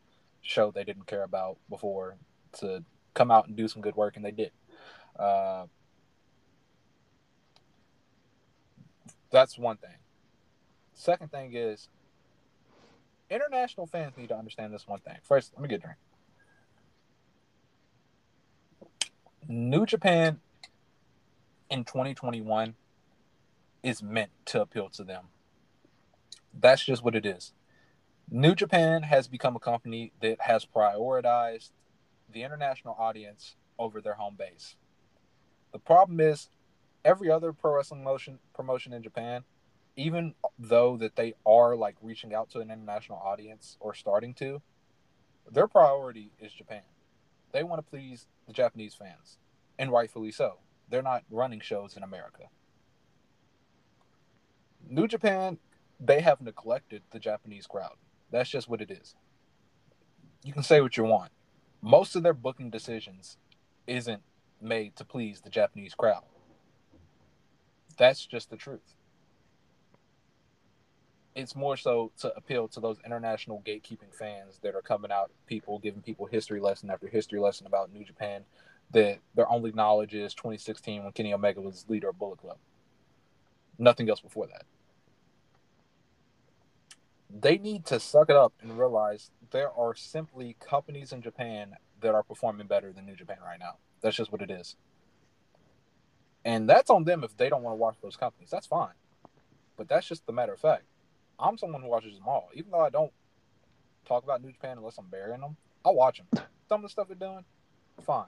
showed 0.41 0.73
they 0.73 0.83
didn't 0.83 1.07
care 1.07 1.23
about 1.23 1.57
before 1.69 2.15
to 2.59 2.83
come 3.13 3.31
out 3.31 3.47
and 3.47 3.55
do 3.55 3.67
some 3.67 3.81
good 3.81 3.95
work, 3.95 4.15
and 4.15 4.25
they 4.25 4.31
did. 4.31 4.51
Uh, 5.17 5.65
that's 9.35 9.57
one 9.57 9.75
thing. 9.75 9.97
Second 10.93 11.29
thing 11.29 11.53
is 11.53 11.89
international 13.29 13.85
fans 13.85 14.13
need 14.15 14.29
to 14.29 14.37
understand 14.37 14.73
this 14.73 14.87
one 14.87 14.99
thing. 14.99 15.17
First, 15.23 15.51
let 15.53 15.61
me 15.61 15.67
get 15.67 15.79
a 15.79 15.81
drink. 15.81 15.97
New 19.47 19.85
Japan 19.85 20.39
in 21.69 21.83
2021 21.83 22.75
is 23.83 24.01
meant 24.01 24.31
to 24.45 24.61
appeal 24.61 24.87
to 24.91 25.03
them. 25.03 25.25
That's 26.57 26.85
just 26.85 27.03
what 27.03 27.13
it 27.13 27.25
is. 27.25 27.51
New 28.31 28.55
Japan 28.55 29.03
has 29.03 29.27
become 29.27 29.57
a 29.57 29.59
company 29.59 30.13
that 30.21 30.39
has 30.41 30.65
prioritized 30.65 31.71
the 32.31 32.43
international 32.43 32.95
audience 32.97 33.55
over 33.77 33.99
their 33.99 34.15
home 34.15 34.35
base. 34.37 34.77
The 35.73 35.79
problem 35.79 36.21
is 36.21 36.47
every 37.05 37.31
other 37.31 37.53
pro 37.53 37.75
wrestling 37.75 38.03
motion 38.03 38.39
promotion 38.53 38.91
in 38.91 39.01
Japan 39.01 39.45
even 39.95 40.33
though 40.59 40.97
that 40.97 41.15
they 41.15 41.33
are 41.45 41.75
like 41.75 41.95
reaching 42.01 42.33
out 42.33 42.49
to 42.51 42.59
an 42.59 42.69
international 42.69 43.19
audience 43.19 43.77
or 43.79 43.93
starting 43.93 44.33
to, 44.35 44.61
their 45.49 45.67
priority 45.67 46.31
is 46.39 46.51
Japan. 46.51 46.81
They 47.51 47.63
want 47.63 47.79
to 47.79 47.89
please 47.89 48.27
the 48.47 48.53
Japanese 48.53 48.93
fans, 48.93 49.37
and 49.79 49.91
rightfully 49.91 50.31
so. 50.31 50.59
They're 50.89 51.01
not 51.01 51.23
running 51.29 51.61
shows 51.61 51.95
in 51.95 52.03
America. 52.03 52.43
New 54.87 55.07
Japan, 55.07 55.57
they 55.99 56.21
have 56.21 56.41
neglected 56.41 57.03
the 57.11 57.19
Japanese 57.19 57.65
crowd. 57.65 57.95
That's 58.31 58.49
just 58.49 58.67
what 58.67 58.81
it 58.81 58.91
is. 58.91 59.15
You 60.43 60.53
can 60.53 60.63
say 60.63 60.81
what 60.81 60.97
you 60.97 61.05
want. 61.05 61.31
Most 61.81 62.15
of 62.15 62.23
their 62.23 62.33
booking 62.33 62.69
decisions 62.69 63.37
isn't 63.87 64.21
made 64.61 64.95
to 64.97 65.05
please 65.05 65.41
the 65.41 65.49
Japanese 65.49 65.95
crowd. 65.95 66.23
That's 67.97 68.25
just 68.25 68.49
the 68.49 68.57
truth. 68.57 68.93
It's 71.35 71.55
more 71.55 71.75
so 71.75 72.11
to 72.19 72.33
appeal 72.35 72.67
to 72.69 72.79
those 72.79 72.97
international 73.05 73.61
gatekeeping 73.65 74.13
fans 74.13 74.59
that 74.63 74.73
are 74.73 74.81
coming 74.81 75.11
out, 75.11 75.31
people 75.47 75.79
giving 75.79 76.01
people 76.01 76.25
history 76.27 76.61
lesson 76.61 76.89
after 76.89 77.07
history 77.07 77.39
lesson 77.39 77.67
about 77.67 77.91
New 77.91 78.05
Japan, 78.05 78.45
that 78.91 79.19
their 79.35 79.49
only 79.49 79.71
knowledge 79.73 80.13
is 80.13 80.33
2016 80.33 81.03
when 81.03 81.11
Kenny 81.11 81.33
Omega 81.33 81.59
was 81.59 81.85
leader 81.89 82.09
of 82.09 82.19
Bullet 82.19 82.39
Club. 82.39 82.57
Nothing 83.77 84.09
else 84.09 84.21
before 84.21 84.47
that. 84.47 84.63
They 87.29 87.57
need 87.57 87.85
to 87.87 87.99
suck 87.99 88.29
it 88.29 88.35
up 88.37 88.53
and 88.61 88.79
realize 88.79 89.31
there 89.51 89.71
are 89.71 89.93
simply 89.93 90.55
companies 90.61 91.11
in 91.11 91.21
Japan 91.21 91.75
that 91.99 92.15
are 92.15 92.23
performing 92.23 92.67
better 92.67 92.93
than 92.93 93.05
New 93.05 93.15
Japan 93.15 93.37
right 93.43 93.59
now. 93.59 93.75
That's 94.01 94.15
just 94.15 94.31
what 94.31 94.41
it 94.41 94.51
is. 94.51 94.77
And 96.45 96.69
that's 96.69 96.91
on 96.91 97.03
them 97.03 97.23
if 97.23 97.35
they 97.35 97.49
don't 97.49 97.63
want 97.63 97.73
to 97.73 97.77
watch 97.77 97.95
those 98.01 98.15
companies. 98.15 98.51
That's 98.51 98.67
fine. 98.67 98.93
But 99.75 99.89
that's 99.89 100.07
just 100.07 100.25
the 100.27 100.31
matter 100.31 100.53
of 100.53 100.59
fact. 100.59 100.83
I'm 101.39 101.57
someone 101.57 101.81
who 101.81 101.89
watches 101.89 102.13
them 102.13 102.27
all. 102.27 102.49
Even 102.53 102.71
though 102.71 102.81
I 102.81 102.91
don't 102.91 103.11
talk 104.07 104.23
about 104.23 104.41
New 104.43 104.51
Japan 104.51 104.77
unless 104.77 104.99
I'm 104.99 105.07
burying 105.07 105.41
them, 105.41 105.57
I 105.83 105.89
watch 105.89 106.19
them. 106.19 106.27
Some 106.69 106.79
of 106.79 106.83
the 106.83 106.89
stuff 106.89 107.07
they're 107.07 107.17
doing, 107.17 107.43
fine. 108.05 108.27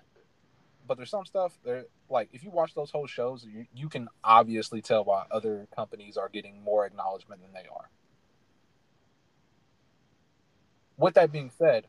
But 0.87 0.97
there's 0.97 1.11
some 1.11 1.25
stuff 1.25 1.57
there, 1.63 1.85
like 2.09 2.29
if 2.33 2.43
you 2.43 2.49
watch 2.49 2.73
those 2.73 2.91
whole 2.91 3.07
shows, 3.07 3.45
you, 3.45 3.65
you 3.75 3.87
can 3.87 4.09
obviously 4.23 4.81
tell 4.81 5.03
why 5.03 5.25
other 5.29 5.67
companies 5.75 6.17
are 6.17 6.29
getting 6.29 6.63
more 6.63 6.85
acknowledgement 6.85 7.41
than 7.41 7.53
they 7.53 7.67
are. 7.69 7.89
With 10.97 11.13
that 11.15 11.31
being 11.31 11.51
said, 11.55 11.85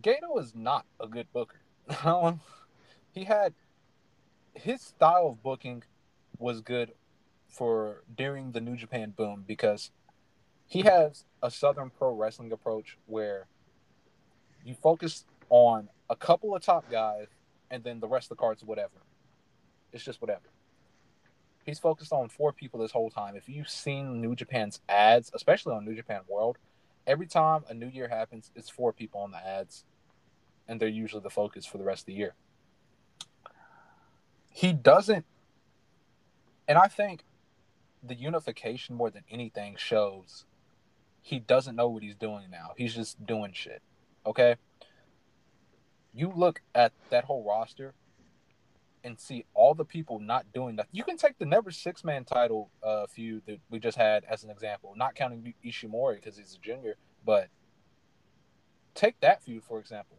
Gedo 0.00 0.40
is 0.40 0.54
not 0.54 0.86
a 0.98 1.06
good 1.06 1.26
booker. 1.32 1.60
he 3.12 3.24
had 3.24 3.54
his 4.54 4.80
style 4.80 5.28
of 5.28 5.42
booking 5.42 5.82
was 6.38 6.60
good 6.60 6.92
for 7.48 8.02
during 8.16 8.52
the 8.52 8.60
New 8.60 8.76
Japan 8.76 9.12
boom 9.16 9.44
because 9.46 9.90
he 10.66 10.82
has 10.82 11.24
a 11.42 11.50
Southern 11.50 11.90
pro 11.90 12.14
wrestling 12.14 12.52
approach 12.52 12.96
where 13.06 13.46
you 14.64 14.74
focus 14.74 15.24
on 15.48 15.88
a 16.08 16.16
couple 16.16 16.54
of 16.54 16.62
top 16.62 16.90
guys 16.90 17.26
and 17.70 17.82
then 17.82 18.00
the 18.00 18.08
rest 18.08 18.26
of 18.30 18.36
the 18.36 18.40
cards, 18.40 18.62
whatever. 18.64 19.02
It's 19.92 20.04
just 20.04 20.20
whatever. 20.20 20.48
He's 21.64 21.78
focused 21.78 22.12
on 22.12 22.28
four 22.28 22.52
people 22.52 22.80
this 22.80 22.92
whole 22.92 23.10
time. 23.10 23.36
If 23.36 23.48
you've 23.48 23.68
seen 23.68 24.20
New 24.20 24.34
Japan's 24.34 24.80
ads, 24.88 25.30
especially 25.34 25.74
on 25.74 25.84
New 25.84 25.94
Japan 25.94 26.20
World, 26.28 26.58
every 27.06 27.26
time 27.26 27.64
a 27.68 27.74
new 27.74 27.88
year 27.88 28.08
happens, 28.08 28.50
it's 28.54 28.70
four 28.70 28.92
people 28.92 29.20
on 29.20 29.30
the 29.30 29.38
ads, 29.38 29.84
and 30.68 30.80
they're 30.80 30.88
usually 30.88 31.22
the 31.22 31.30
focus 31.30 31.66
for 31.66 31.78
the 31.78 31.84
rest 31.84 32.02
of 32.02 32.06
the 32.06 32.14
year. 32.14 32.34
He 34.60 34.74
doesn't, 34.74 35.24
and 36.68 36.76
I 36.76 36.86
think 36.86 37.24
the 38.02 38.14
unification 38.14 38.94
more 38.94 39.08
than 39.08 39.24
anything 39.30 39.76
shows 39.78 40.44
he 41.22 41.38
doesn't 41.38 41.76
know 41.76 41.88
what 41.88 42.02
he's 42.02 42.14
doing 42.14 42.50
now. 42.50 42.72
He's 42.76 42.94
just 42.94 43.24
doing 43.24 43.54
shit. 43.54 43.80
Okay? 44.26 44.56
You 46.12 46.30
look 46.36 46.60
at 46.74 46.92
that 47.08 47.24
whole 47.24 47.42
roster 47.42 47.94
and 49.02 49.18
see 49.18 49.46
all 49.54 49.72
the 49.72 49.86
people 49.86 50.18
not 50.18 50.52
doing 50.52 50.76
that. 50.76 50.88
You 50.92 51.04
can 51.04 51.16
take 51.16 51.38
the 51.38 51.46
never 51.46 51.70
six 51.70 52.04
man 52.04 52.26
title 52.26 52.70
uh, 52.82 53.06
feud 53.06 53.44
that 53.46 53.60
we 53.70 53.78
just 53.78 53.96
had 53.96 54.24
as 54.24 54.44
an 54.44 54.50
example, 54.50 54.92
not 54.94 55.14
counting 55.14 55.54
Ishimori 55.64 56.16
because 56.16 56.36
he's 56.36 56.58
a 56.60 56.62
junior, 56.62 56.96
but 57.24 57.48
take 58.94 59.18
that 59.20 59.42
feud 59.42 59.64
for 59.64 59.80
example. 59.80 60.18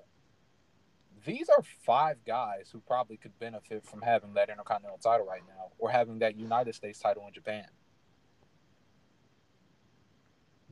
These 1.26 1.50
are 1.50 1.64
five 1.86 2.18
guys 2.26 2.70
who 2.72 2.80
probably 2.80 3.18
could 3.18 3.38
benefit 3.40 3.86
from 3.86 4.02
having 4.02 4.34
that 4.34 4.50
Intercontinental 4.50 4.98
title 4.98 5.26
right 5.26 5.44
now 5.48 5.72
or 5.78 5.90
having 5.92 6.20
that 6.20 6.38
United 6.38 6.74
States 6.76 7.00
title 7.00 7.26
in 7.28 7.34
Japan. 7.34 7.66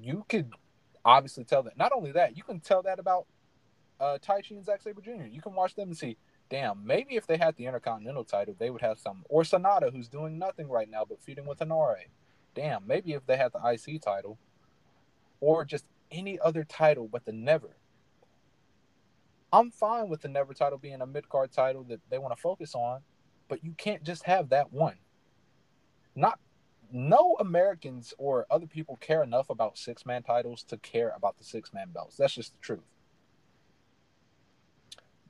You 0.02 0.26
could 0.28 0.52
obviously 1.04 1.44
tell 1.44 1.64
that. 1.64 1.78
Not 1.78 1.92
only 1.96 2.12
that, 2.14 2.38
you 2.38 2.44
can 2.44 2.60
tell 2.60 2.82
that 2.84 3.00
about 3.00 3.28
uh, 4.00 4.18
Taichi 4.26 4.52
and 4.52 4.66
Zack 4.66 4.82
Sabre 4.82 5.02
Jr. 5.02 5.26
You 5.30 5.42
can 5.42 5.54
watch 5.54 5.76
them 5.76 5.90
and 5.90 5.98
see, 5.98 6.18
damn, 6.50 6.86
maybe 6.86 7.16
if 7.16 7.28
they 7.28 7.38
had 7.38 7.56
the 7.58 7.66
Intercontinental 7.66 8.24
title, 8.24 8.56
they 8.58 8.70
would 8.70 8.82
have 8.82 8.98
some. 8.98 9.24
Or 9.30 9.44
Sanada, 9.44 9.92
who's 9.92 10.08
doing 10.08 10.40
nothing 10.40 10.70
right 10.70 10.90
now 10.90 11.06
but 11.08 11.22
feuding 11.22 11.46
with 11.46 11.60
Henare. 11.60 12.08
Damn, 12.56 12.88
maybe 12.88 13.14
if 13.14 13.26
they 13.26 13.38
had 13.38 13.52
the 13.52 13.60
IC 13.60 14.02
title, 14.02 14.40
or 15.42 15.66
just 15.66 15.86
any 16.12 16.40
other 16.40 16.64
title 16.64 17.08
but 17.08 17.26
the 17.26 17.32
Never. 17.32 17.76
I'm 19.52 19.72
fine 19.72 20.10
with 20.10 20.22
the 20.22 20.28
Never 20.28 20.54
title 20.54 20.78
being 20.78 21.02
a 21.02 21.06
mid 21.06 21.30
card 21.30 21.52
title 21.52 21.84
that 21.86 22.02
they 22.10 22.18
want 22.18 22.36
to 22.36 22.42
focus 22.42 22.76
on, 22.76 23.02
but 23.48 23.64
you 23.64 23.74
can't 23.78 24.04
just 24.04 24.24
have 24.24 24.50
that 24.50 24.72
one. 24.72 24.98
Not 26.16 26.40
no 26.92 27.36
Americans 27.40 28.14
or 28.18 28.46
other 28.50 28.68
people 28.68 28.98
care 28.98 29.24
enough 29.24 29.50
about 29.50 29.78
six 29.78 30.06
man 30.06 30.24
titles 30.24 30.64
to 30.64 30.78
care 30.78 31.14
about 31.16 31.38
the 31.38 31.44
six 31.44 31.74
man 31.74 31.90
belts. 31.94 32.18
That's 32.18 32.34
just 32.34 32.54
the 32.54 32.60
truth. 32.62 32.84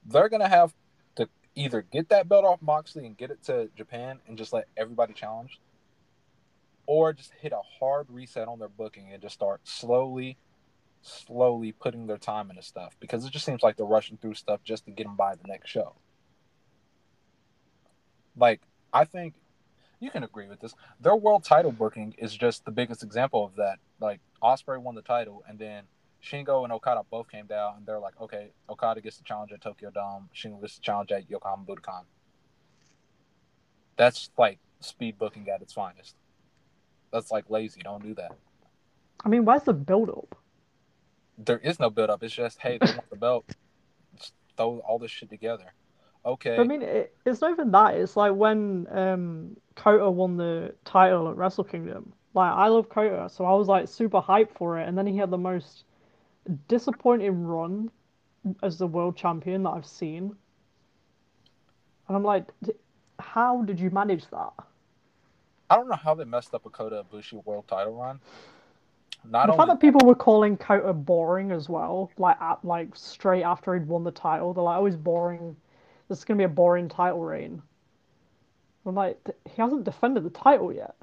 They're 0.06 0.30
gonna 0.30 0.50
have 0.50 0.74
to 1.16 1.30
either 1.56 1.82
get 1.82 2.10
that 2.10 2.28
belt 2.28 2.46
off 2.46 2.62
Moxley 2.62 3.06
and 3.06 3.18
get 3.18 3.32
it 3.32 3.44
to 3.44 3.70
Japan 3.76 4.20
and 4.28 4.38
just 4.38 4.54
let 4.54 4.68
everybody 4.78 5.14
challenge, 5.14 5.60
or 6.86 7.14
just 7.14 7.32
hit 7.40 7.54
a 7.54 7.62
hard 7.80 8.08
reset 8.10 8.48
on 8.48 8.60
their 8.60 8.70
booking 8.70 9.12
and 9.14 9.22
just 9.22 9.36
start 9.36 9.62
slowly 9.64 10.38
slowly 11.02 11.72
putting 11.72 12.08
their 12.08 12.18
time 12.18 12.50
into 12.50 12.62
stuff 12.62 12.96
because 13.00 13.26
it 13.26 13.32
just 13.32 13.46
seems 13.46 13.64
like 13.64 13.78
they're 13.78 13.86
rushing 13.86 14.18
through 14.18 14.34
stuff 14.34 14.62
just 14.64 14.86
to 14.86 14.92
get 14.92 15.06
them 15.06 15.16
by 15.16 15.36
the 15.36 15.48
next 15.48 15.70
show. 15.70 15.96
Like, 18.36 18.62
I 18.94 19.06
think 19.06 19.36
you 20.00 20.10
can 20.10 20.24
agree 20.24 20.48
with 20.48 20.60
this. 20.60 20.74
Their 21.00 21.16
world 21.16 21.44
title 21.44 21.72
booking 21.72 22.16
is 22.18 22.36
just 22.36 22.66
the 22.66 22.72
biggest 22.72 23.04
example 23.04 23.44
of 23.46 23.56
that. 23.56 23.78
Like, 24.00 24.20
Ospreay 24.42 24.82
won 24.82 24.96
the 24.96 25.02
title, 25.02 25.44
and 25.48 25.60
then 25.60 25.84
Shingo 26.24 26.64
and 26.64 26.72
Okada 26.72 27.02
both 27.10 27.30
came 27.30 27.48
down, 27.48 27.76
and 27.78 27.86
they're 27.86 28.00
like, 28.00 28.20
okay, 28.22 28.52
Okada 28.70 29.02
gets 29.02 29.18
the 29.18 29.24
challenge 29.24 29.52
at 29.52 29.62
Tokyo 29.62 29.90
Dome, 29.90 30.30
Shingo 30.36 30.62
gets 30.62 30.76
the 30.76 30.82
challenge 30.82 31.12
at 31.12 31.30
Yokohama 31.30 31.66
Budokan. 31.66 32.04
That's 33.98 34.30
like 34.38 34.60
speed 34.80 35.18
booking 35.18 35.50
at 35.50 35.62
its 35.62 35.74
finest. 35.74 36.16
That's 37.12 37.32
like 37.32 37.50
lazy. 37.50 37.82
Don't 37.84 38.02
do 38.02 38.14
that. 38.16 38.32
I 39.26 39.28
mean, 39.28 39.44
where's 39.44 39.64
the 39.64 39.74
build 39.74 40.10
up? 40.10 40.39
There 41.46 41.60
is 41.60 41.80
no 41.80 41.90
build 41.90 42.10
up. 42.10 42.24
It's 42.24 42.34
just 42.34 42.60
hey, 42.60 42.78
they 42.80 42.92
want 42.92 43.10
the 43.10 43.16
belt. 43.16 43.46
Just 44.18 44.34
throw 44.58 44.80
all 44.80 45.00
this 45.00 45.12
shit 45.12 45.30
together. 45.30 45.74
Okay. 46.26 46.58
I 46.58 46.64
mean, 46.64 46.82
it, 46.82 47.16
it's 47.26 47.42
not 47.42 47.52
even 47.52 47.72
that. 47.72 47.96
It's 47.96 48.18
like 48.18 48.34
when 48.34 48.88
um, 48.92 49.58
Kota 49.76 50.10
won 50.10 50.38
the 50.38 50.76
title 50.84 51.30
at 51.30 51.38
Wrestle 51.38 51.64
Kingdom. 51.64 52.14
Like 52.34 52.52
I 52.52 52.68
love 52.68 52.90
Kota, 52.90 53.30
so 53.30 53.46
I 53.46 53.54
was 53.54 53.68
like 53.68 53.88
super 53.88 54.22
hyped 54.22 54.52
for 54.56 54.80
it, 54.80 54.88
and 54.88 54.98
then 54.98 55.08
he 55.08 55.18
had 55.18 55.32
the 55.32 55.38
most 55.38 55.86
disappointing 56.68 57.44
run 57.44 57.90
as 58.62 58.78
the 58.78 58.88
world 58.88 59.16
champion 59.16 59.64
that 59.64 59.72
I've 59.72 59.86
seen. 59.86 60.36
And 62.08 62.18
I'm 62.18 62.24
like, 62.24 62.46
how 63.20 63.62
did 63.64 63.80
you 63.80 63.90
manage 63.90 64.28
that? 64.30 64.54
I 65.70 65.76
don't 65.76 65.90
know 65.90 65.96
how 65.96 66.16
they 66.16 66.26
messed 66.26 66.54
up 66.54 66.66
a 66.66 66.70
Kota 66.70 67.04
Ibushi 67.04 67.46
world 67.46 67.68
title 67.68 67.96
run. 67.96 68.20
Not 69.26 69.48
the 69.48 69.54
fact 69.54 69.68
that 69.68 69.80
people 69.80 70.08
were 70.08 70.16
calling 70.16 70.58
Kota 70.58 70.94
boring 70.94 71.52
as 71.52 71.70
well, 71.70 72.12
like 72.18 72.40
at, 72.42 72.64
like 72.64 72.96
straight 72.96 73.44
after 73.44 73.74
he'd 73.74 73.88
won 73.88 74.04
the 74.04 74.12
title, 74.12 74.54
they're 74.54 74.64
like, 74.64 74.80
"Oh, 74.80 74.86
he's 74.86 74.96
boring. 74.96 75.56
This 76.08 76.20
is 76.20 76.26
gonna 76.26 76.38
be 76.38 76.46
a 76.46 76.50
boring 76.50 76.90
title 76.90 77.22
reign." 77.22 77.62
I'm 78.86 78.96
like, 78.96 79.20
he 79.46 79.62
hasn't 79.62 79.84
defended 79.84 80.24
the 80.24 80.32
title 80.32 80.74
yet. 80.74 80.96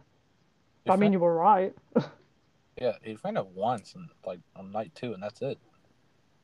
I 0.89 0.97
mean, 0.97 1.13
you 1.13 1.19
were 1.19 1.35
right. 1.35 1.75
yeah, 2.81 2.93
he 3.03 3.13
defended 3.13 3.47
once 3.55 3.95
and 3.95 4.09
like 4.25 4.41
on 4.57 4.73
night 4.73 4.93
two, 4.95 5.13
and 5.13 5.23
that's 5.23 5.43
it. 5.43 5.59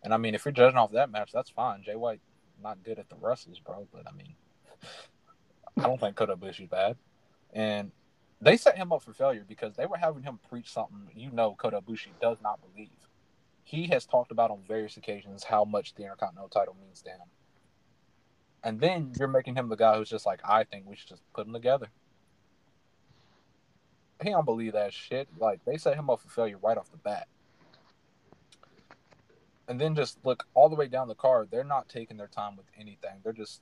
And 0.02 0.12
I 0.12 0.16
mean, 0.16 0.34
if 0.34 0.44
you're 0.44 0.52
judging 0.52 0.78
off 0.78 0.92
that 0.92 1.10
match, 1.10 1.30
that's 1.32 1.50
fine. 1.50 1.82
Jay 1.82 1.96
White 1.96 2.20
not 2.62 2.82
good 2.84 2.98
at 2.98 3.08
the 3.08 3.16
wrestles, 3.20 3.58
bro. 3.58 3.86
But 3.92 4.06
I 4.08 4.12
mean, 4.12 4.34
I 5.78 5.82
don't 5.82 5.98
think 5.98 6.16
Kota 6.16 6.36
Ibushi's 6.36 6.68
bad. 6.68 6.96
And 7.52 7.92
they 8.42 8.56
set 8.56 8.76
him 8.76 8.92
up 8.92 9.02
for 9.02 9.12
failure 9.12 9.44
because 9.46 9.76
they 9.76 9.86
were 9.86 9.96
having 9.96 10.24
him 10.24 10.38
preach 10.50 10.72
something 10.72 11.08
you 11.14 11.30
know 11.30 11.54
Kota 11.56 11.80
Ibushi 11.80 12.08
does 12.20 12.38
not 12.42 12.60
believe. 12.60 12.90
He 13.64 13.86
has 13.86 14.04
talked 14.04 14.32
about 14.32 14.50
on 14.50 14.58
various 14.66 14.96
occasions 14.96 15.44
how 15.44 15.64
much 15.64 15.94
the 15.94 16.02
Intercontinental 16.02 16.48
title 16.48 16.76
means 16.82 17.00
to 17.02 17.10
him. 17.10 17.28
And 18.64 18.80
then 18.80 19.12
you're 19.18 19.28
making 19.28 19.54
him 19.54 19.68
the 19.68 19.76
guy 19.76 19.96
who's 19.96 20.10
just 20.10 20.26
like, 20.26 20.40
I 20.44 20.64
think 20.64 20.86
we 20.86 20.96
should 20.96 21.08
just 21.08 21.22
put 21.32 21.46
them 21.46 21.52
together. 21.52 21.86
he 24.22 24.30
don't 24.30 24.44
believe 24.44 24.72
that 24.72 24.92
shit. 24.92 25.28
Like 25.38 25.64
they 25.64 25.76
set 25.76 25.96
him 25.96 26.10
up 26.10 26.20
for 26.20 26.28
failure 26.28 26.58
right 26.60 26.76
off 26.76 26.90
the 26.90 26.96
bat. 26.96 27.28
And 29.68 29.80
then 29.80 29.94
just 29.94 30.18
look 30.24 30.44
all 30.54 30.68
the 30.68 30.74
way 30.74 30.88
down 30.88 31.06
the 31.06 31.14
card. 31.14 31.48
They're 31.50 31.64
not 31.64 31.88
taking 31.88 32.16
their 32.16 32.26
time 32.26 32.56
with 32.56 32.66
anything. 32.76 33.20
They're 33.22 33.32
just 33.32 33.60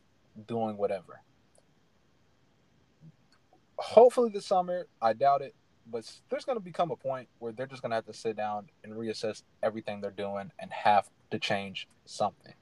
doing 0.49 0.79
whatever. 0.79 1.21
Hopefully 3.81 4.31
this 4.33 4.47
summer, 4.47 4.87
I 5.01 5.15
doubt 5.15 5.41
it, 5.41 5.55
but 5.91 6.11
there's 6.29 6.45
going 6.45 6.59
to 6.59 6.65
become 6.65 6.91
a 6.91 6.97
point 6.97 7.29
where 7.39 7.51
they're 7.51 7.67
just 7.67 7.83
going 7.83 7.91
to 7.91 7.97
have 7.97 8.07
to 8.07 8.13
sit 8.13 8.37
down 8.37 8.69
and 8.85 8.93
reassess 8.93 9.43
everything 9.63 10.01
they're 10.01 10.11
doing 10.11 10.53
and 10.59 10.71
have 10.71 11.09
to 11.31 11.39
change 11.39 11.89
something. 12.05 12.53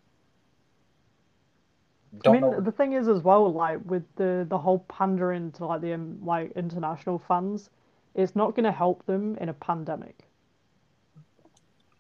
Don't 2.23 2.37
I 2.37 2.41
mean, 2.41 2.51
know. 2.51 2.61
the 2.61 2.73
thing 2.73 2.93
is 2.93 3.09
as 3.09 3.23
well, 3.23 3.53
like 3.53 3.81
with 3.85 4.05
the 4.17 4.47
the 4.49 4.57
whole 4.57 4.79
pandering 4.89 5.53
to 5.53 5.67
like 5.67 5.83
the 5.83 5.93
um, 5.93 6.19
like 6.25 6.53
international 6.53 7.19
fans, 7.19 7.69
it's 8.15 8.35
not 8.35 8.55
going 8.55 8.65
to 8.65 8.73
help 8.73 9.05
them 9.05 9.37
in 9.41 9.51
a 9.51 9.53
pandemic. 9.53 10.17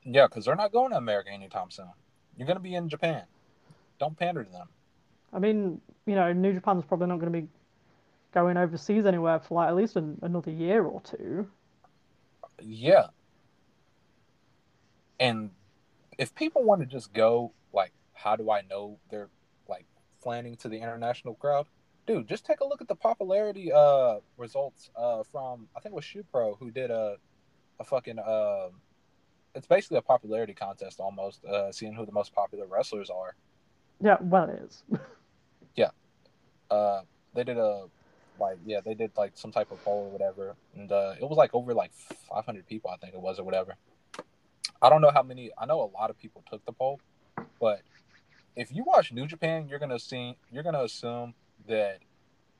Yeah, 0.04 0.26
because 0.26 0.46
they're 0.46 0.56
not 0.56 0.72
going 0.72 0.92
to 0.92 0.96
America 0.96 1.30
anytime 1.30 1.70
soon. 1.70 1.90
You're 2.36 2.46
going 2.46 2.56
to 2.56 2.62
be 2.62 2.74
in 2.74 2.88
Japan. 2.88 3.24
Don't 3.98 4.16
pander 4.16 4.44
to 4.44 4.50
them. 4.50 4.68
I 5.32 5.40
mean, 5.40 5.80
you 6.06 6.14
know, 6.14 6.32
New 6.32 6.54
Japan's 6.54 6.84
probably 6.84 7.08
not 7.08 7.18
going 7.18 7.32
to 7.32 7.40
be 7.42 7.48
going 8.32 8.56
overseas 8.56 9.06
anywhere 9.06 9.38
for 9.40 9.54
like 9.54 9.68
at 9.68 9.76
least 9.76 9.96
an, 9.96 10.18
another 10.22 10.50
year 10.50 10.84
or 10.84 11.00
two. 11.00 11.48
Yeah. 12.60 13.06
And 15.20 15.50
if 16.18 16.34
people 16.34 16.62
want 16.62 16.80
to 16.80 16.86
just 16.86 17.12
go, 17.12 17.52
like, 17.72 17.92
how 18.12 18.36
do 18.36 18.50
I 18.50 18.62
know 18.62 18.98
they're 19.10 19.28
like 19.68 19.86
planning 20.22 20.56
to 20.56 20.68
the 20.68 20.76
international 20.76 21.34
crowd? 21.34 21.66
Dude, 22.06 22.26
just 22.26 22.46
take 22.46 22.60
a 22.60 22.66
look 22.66 22.80
at 22.80 22.88
the 22.88 22.94
popularity 22.94 23.70
uh 23.72 24.16
results 24.36 24.90
uh 24.96 25.22
from 25.30 25.68
I 25.76 25.80
think 25.80 25.92
it 25.92 25.96
was 25.96 26.04
Shoe 26.04 26.24
Pro 26.30 26.54
who 26.54 26.70
did 26.70 26.90
a 26.90 27.16
a 27.78 27.84
fucking 27.84 28.18
uh 28.18 28.68
it's 29.54 29.66
basically 29.66 29.98
a 29.98 30.02
popularity 30.02 30.54
contest 30.54 31.00
almost, 31.00 31.44
uh 31.44 31.70
seeing 31.70 31.92
who 31.92 32.06
the 32.06 32.12
most 32.12 32.34
popular 32.34 32.66
wrestlers 32.66 33.10
are. 33.10 33.34
Yeah, 34.00 34.16
well 34.20 34.48
it 34.48 34.62
is. 34.62 34.84
yeah. 35.76 35.90
Uh 36.70 37.02
they 37.34 37.44
did 37.44 37.58
a 37.58 37.84
like 38.40 38.58
yeah 38.64 38.80
they 38.84 38.94
did 38.94 39.10
like 39.16 39.32
some 39.34 39.52
type 39.52 39.70
of 39.70 39.82
poll 39.84 40.06
or 40.06 40.10
whatever 40.10 40.56
and 40.76 40.90
uh 40.92 41.14
it 41.20 41.28
was 41.28 41.36
like 41.36 41.50
over 41.54 41.74
like 41.74 41.92
500 42.28 42.66
people 42.66 42.90
i 42.90 42.96
think 42.96 43.14
it 43.14 43.20
was 43.20 43.38
or 43.38 43.44
whatever. 43.44 43.76
I 44.80 44.90
don't 44.90 45.00
know 45.00 45.10
how 45.10 45.22
many 45.22 45.50
i 45.58 45.66
know 45.66 45.80
a 45.80 45.90
lot 45.98 46.10
of 46.10 46.18
people 46.18 46.44
took 46.48 46.64
the 46.64 46.72
poll 46.72 47.00
but 47.60 47.82
if 48.54 48.72
you 48.72 48.84
watch 48.84 49.12
new 49.12 49.26
japan 49.26 49.66
you're 49.68 49.78
gonna 49.78 49.98
see 49.98 50.36
you're 50.52 50.62
gonna 50.62 50.84
assume 50.84 51.34
that 51.66 51.98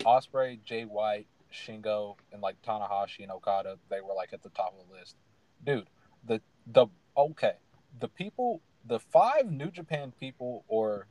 Ospreay 0.00 0.62
jay 0.64 0.84
white 0.84 1.26
shingo 1.52 2.16
and 2.32 2.42
like 2.42 2.60
tanahashi 2.62 3.20
and 3.20 3.30
okada 3.30 3.78
they 3.88 4.00
were 4.00 4.14
like 4.14 4.32
at 4.32 4.42
the 4.42 4.50
top 4.50 4.74
of 4.78 4.86
the 4.86 4.94
list. 4.94 5.16
Dude 5.64 5.88
the 6.26 6.40
the 6.66 6.86
okay 7.16 7.54
the 8.00 8.08
people 8.08 8.60
the 8.86 8.98
five 8.98 9.50
new 9.50 9.70
japan 9.70 10.12
people 10.18 10.64
or 10.68 11.06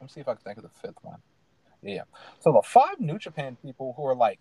let 0.00 0.02
me 0.02 0.08
see 0.08 0.20
if 0.20 0.28
i 0.28 0.34
can 0.34 0.42
think 0.42 0.56
of 0.58 0.62
the 0.62 0.68
fifth 0.80 0.98
one 1.02 1.18
yeah. 1.84 2.02
So 2.40 2.52
the 2.52 2.62
five 2.62 2.98
New 2.98 3.18
Japan 3.18 3.56
people 3.62 3.94
who 3.96 4.06
are 4.06 4.16
like 4.16 4.40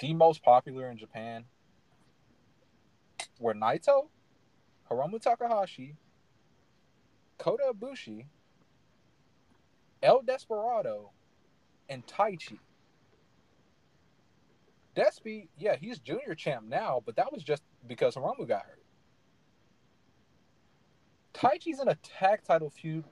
the 0.00 0.14
most 0.14 0.42
popular 0.42 0.90
in 0.90 0.98
Japan 0.98 1.44
were 3.40 3.54
Naito, 3.54 4.08
Hiromu 4.90 5.20
Takahashi, 5.20 5.96
Kota 7.38 7.72
Ibushi, 7.74 8.26
El 10.02 10.22
Desperado, 10.22 11.10
and 11.88 12.06
Taichi. 12.06 12.58
Despy, 14.94 15.48
yeah, 15.58 15.76
he's 15.76 15.98
junior 15.98 16.34
champ 16.34 16.66
now, 16.68 17.02
but 17.04 17.16
that 17.16 17.32
was 17.32 17.42
just 17.42 17.62
because 17.88 18.14
Hiromu 18.14 18.46
got 18.46 18.66
hurt. 18.66 18.78
Taichi's 21.32 21.80
in 21.80 21.88
a 21.88 21.94
tag 21.94 22.44
title 22.44 22.68
feud 22.70 23.04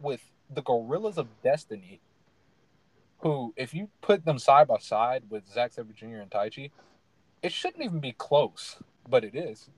with 0.00 0.22
the 0.52 0.62
Guerrillas 0.62 1.18
of 1.18 1.28
Destiny 1.42 2.00
who, 3.22 3.54
if 3.56 3.72
you 3.72 3.88
put 4.00 4.24
them 4.24 4.38
side 4.38 4.66
by 4.68 4.78
side 4.78 5.24
with 5.30 5.48
Zack 5.48 5.72
Sabre 5.72 5.92
Jr. 5.92 6.16
and 6.16 6.30
Taichi, 6.30 6.72
it 7.42 7.52
shouldn't 7.52 7.82
even 7.84 8.00
be 8.00 8.12
close, 8.12 8.76
but 9.08 9.24
it 9.24 9.34
is. 9.34 9.70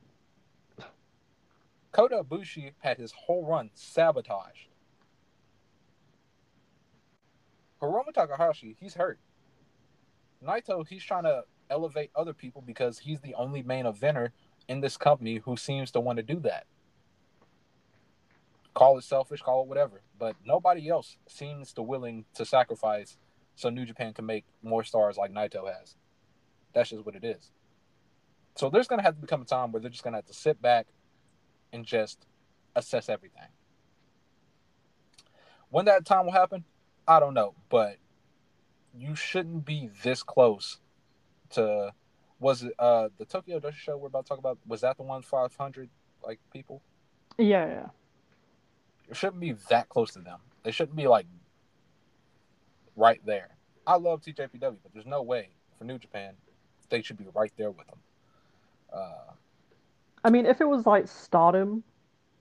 Kota 1.92 2.24
Ibushi 2.24 2.72
had 2.80 2.98
his 2.98 3.12
whole 3.12 3.46
run 3.46 3.70
sabotaged. 3.74 4.68
Hiromu 7.80 8.12
Takahashi, 8.14 8.76
he's 8.80 8.94
hurt. 8.94 9.18
Naito, 10.44 10.86
he's 10.88 11.04
trying 11.04 11.24
to 11.24 11.44
elevate 11.70 12.10
other 12.16 12.32
people 12.32 12.62
because 12.62 12.98
he's 12.98 13.20
the 13.20 13.34
only 13.34 13.62
main 13.62 13.84
eventer 13.84 14.30
in 14.68 14.80
this 14.80 14.96
company 14.96 15.36
who 15.44 15.56
seems 15.56 15.90
to 15.90 16.00
want 16.00 16.16
to 16.16 16.22
do 16.22 16.40
that. 16.40 16.64
Call 18.72 18.98
it 18.98 19.04
selfish, 19.04 19.42
call 19.42 19.62
it 19.62 19.68
whatever, 19.68 20.00
but 20.18 20.34
nobody 20.44 20.88
else 20.88 21.18
seems 21.28 21.72
to 21.74 21.82
willing 21.82 22.24
to 22.34 22.44
sacrifice 22.44 23.16
so 23.54 23.70
New 23.70 23.84
Japan 23.84 24.12
can 24.12 24.26
make 24.26 24.44
more 24.62 24.84
stars 24.84 25.16
like 25.16 25.32
Naito 25.32 25.66
has. 25.66 25.96
That's 26.72 26.90
just 26.90 27.04
what 27.06 27.14
it 27.14 27.24
is. 27.24 27.50
So 28.56 28.70
there's 28.70 28.88
gonna 28.88 29.02
have 29.02 29.14
to 29.16 29.20
become 29.20 29.42
a 29.42 29.44
time 29.44 29.72
where 29.72 29.80
they're 29.80 29.90
just 29.90 30.04
gonna 30.04 30.18
have 30.18 30.26
to 30.26 30.34
sit 30.34 30.60
back 30.60 30.86
and 31.72 31.84
just 31.84 32.26
assess 32.76 33.08
everything. 33.08 33.48
When 35.70 35.86
that 35.86 36.04
time 36.04 36.26
will 36.26 36.32
happen, 36.32 36.64
I 37.06 37.20
don't 37.20 37.34
know, 37.34 37.54
but 37.68 37.96
you 38.96 39.16
shouldn't 39.16 39.64
be 39.64 39.90
this 40.02 40.22
close 40.22 40.78
to 41.50 41.92
was 42.38 42.62
it 42.62 42.74
uh 42.78 43.08
the 43.18 43.24
Tokyo 43.24 43.58
Joshi 43.58 43.74
show 43.74 43.96
we're 43.96 44.08
about 44.08 44.26
to 44.26 44.28
talk 44.28 44.38
about 44.38 44.58
was 44.66 44.82
that 44.82 44.96
the 44.96 45.02
one 45.02 45.22
500 45.22 45.88
like 46.22 46.38
people? 46.52 46.82
Yeah, 47.38 47.66
yeah. 47.66 47.86
It 49.08 49.16
shouldn't 49.16 49.40
be 49.40 49.52
that 49.68 49.88
close 49.88 50.12
to 50.12 50.20
them. 50.20 50.38
They 50.62 50.70
shouldn't 50.70 50.96
be 50.96 51.06
like 51.06 51.26
right 52.96 53.20
there. 53.24 53.48
I 53.86 53.96
love 53.96 54.22
TJPW, 54.22 54.60
but 54.60 54.92
there's 54.94 55.06
no 55.06 55.22
way 55.22 55.50
for 55.78 55.84
New 55.84 55.98
Japan 55.98 56.34
they 56.88 57.02
should 57.02 57.18
be 57.18 57.26
right 57.34 57.52
there 57.56 57.70
with 57.70 57.86
them. 57.86 57.98
Uh, 58.92 59.32
I 60.22 60.30
mean, 60.30 60.46
if 60.46 60.60
it 60.60 60.68
was 60.68 60.86
like 60.86 61.08
Stardom, 61.08 61.82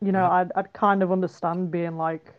you 0.01 0.11
know, 0.11 0.19
mm-hmm. 0.19 0.33
I'd 0.33 0.51
I'd 0.55 0.73
kind 0.73 1.01
of 1.01 1.11
understand 1.11 1.71
being 1.71 1.97
like 1.97 2.33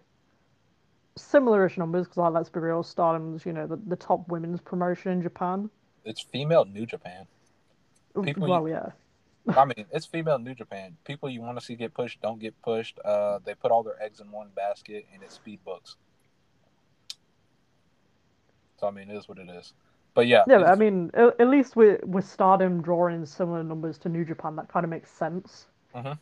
similar-ish 1.16 1.78
numbers 1.78 2.06
because, 2.06 2.18
like, 2.18 2.32
let's 2.32 2.48
be 2.48 2.60
real, 2.60 2.82
Stardom's 2.82 3.44
you 3.44 3.52
know 3.52 3.66
the, 3.66 3.76
the 3.86 3.96
top 3.96 4.28
women's 4.28 4.60
promotion 4.60 5.12
in 5.12 5.22
Japan. 5.22 5.68
It's 6.04 6.20
female 6.20 6.64
New 6.64 6.86
Japan. 6.86 7.26
People 8.22 8.48
well, 8.48 8.68
you, 8.68 8.74
yeah. 8.74 8.90
I 9.56 9.64
mean, 9.64 9.86
it's 9.90 10.06
female 10.06 10.38
New 10.38 10.54
Japan. 10.54 10.96
People 11.04 11.28
you 11.28 11.40
want 11.40 11.58
to 11.58 11.64
see 11.64 11.74
get 11.74 11.92
pushed 11.94 12.22
don't 12.22 12.38
get 12.38 12.60
pushed. 12.62 12.98
Uh, 13.04 13.40
they 13.44 13.54
put 13.54 13.72
all 13.72 13.82
their 13.82 14.00
eggs 14.00 14.20
in 14.20 14.30
one 14.30 14.48
basket, 14.54 15.06
and 15.12 15.22
it's 15.22 15.34
speed 15.34 15.58
books. 15.64 15.96
So 18.79 18.87
I 18.87 18.91
mean, 18.91 19.11
it 19.11 19.16
is 19.16 19.29
what 19.29 19.39
it 19.39 19.49
is. 19.49 19.72
But 20.14 20.29
yeah, 20.29 20.45
yeah. 20.47 20.64
I 20.64 20.77
mean, 20.77 21.11
at, 21.14 21.49
least 21.49 21.75
with 21.75 22.03
with 22.05 22.27
Stardom 22.27 22.81
drawing 22.83 23.27
similar 23.27 23.64
numbers 23.64 23.99
to 23.99 24.09
New 24.09 24.25
Japan, 24.25 24.55
that 24.57 24.68
kind 24.68 24.85
of 24.85 24.91
makes 24.91 25.11
sense. 25.11 25.66
Mm-hmm. 25.95 26.12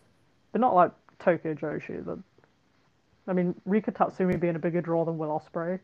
But 0.53 0.61
not 0.61 0.75
like 0.75 0.93
Tokyo 1.19 1.55
Joshi. 1.55 2.05
That 2.05 2.19
I 3.29 3.33
mean, 3.35 3.55
Rika 3.67 3.93
Tatsumi 3.93 4.41
being 4.41 4.57
a 4.57 4.59
bigger 4.59 4.81
draw 4.81 5.05
than 5.05 5.19
Will 5.19 5.29
Ospreay. 5.29 5.79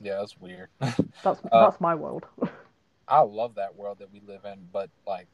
Yeah, 0.00 0.18
that's 0.18 0.40
weird. 0.40 0.68
that's 0.80 1.26
uh, 1.26 1.40
that's 1.52 1.80
my 1.80 1.94
world. 1.94 2.26
I 3.08 3.20
love 3.20 3.56
that 3.56 3.76
world 3.76 3.98
that 3.98 4.12
we 4.12 4.20
live 4.20 4.44
in, 4.44 4.68
but 4.72 4.88
like, 5.06 5.26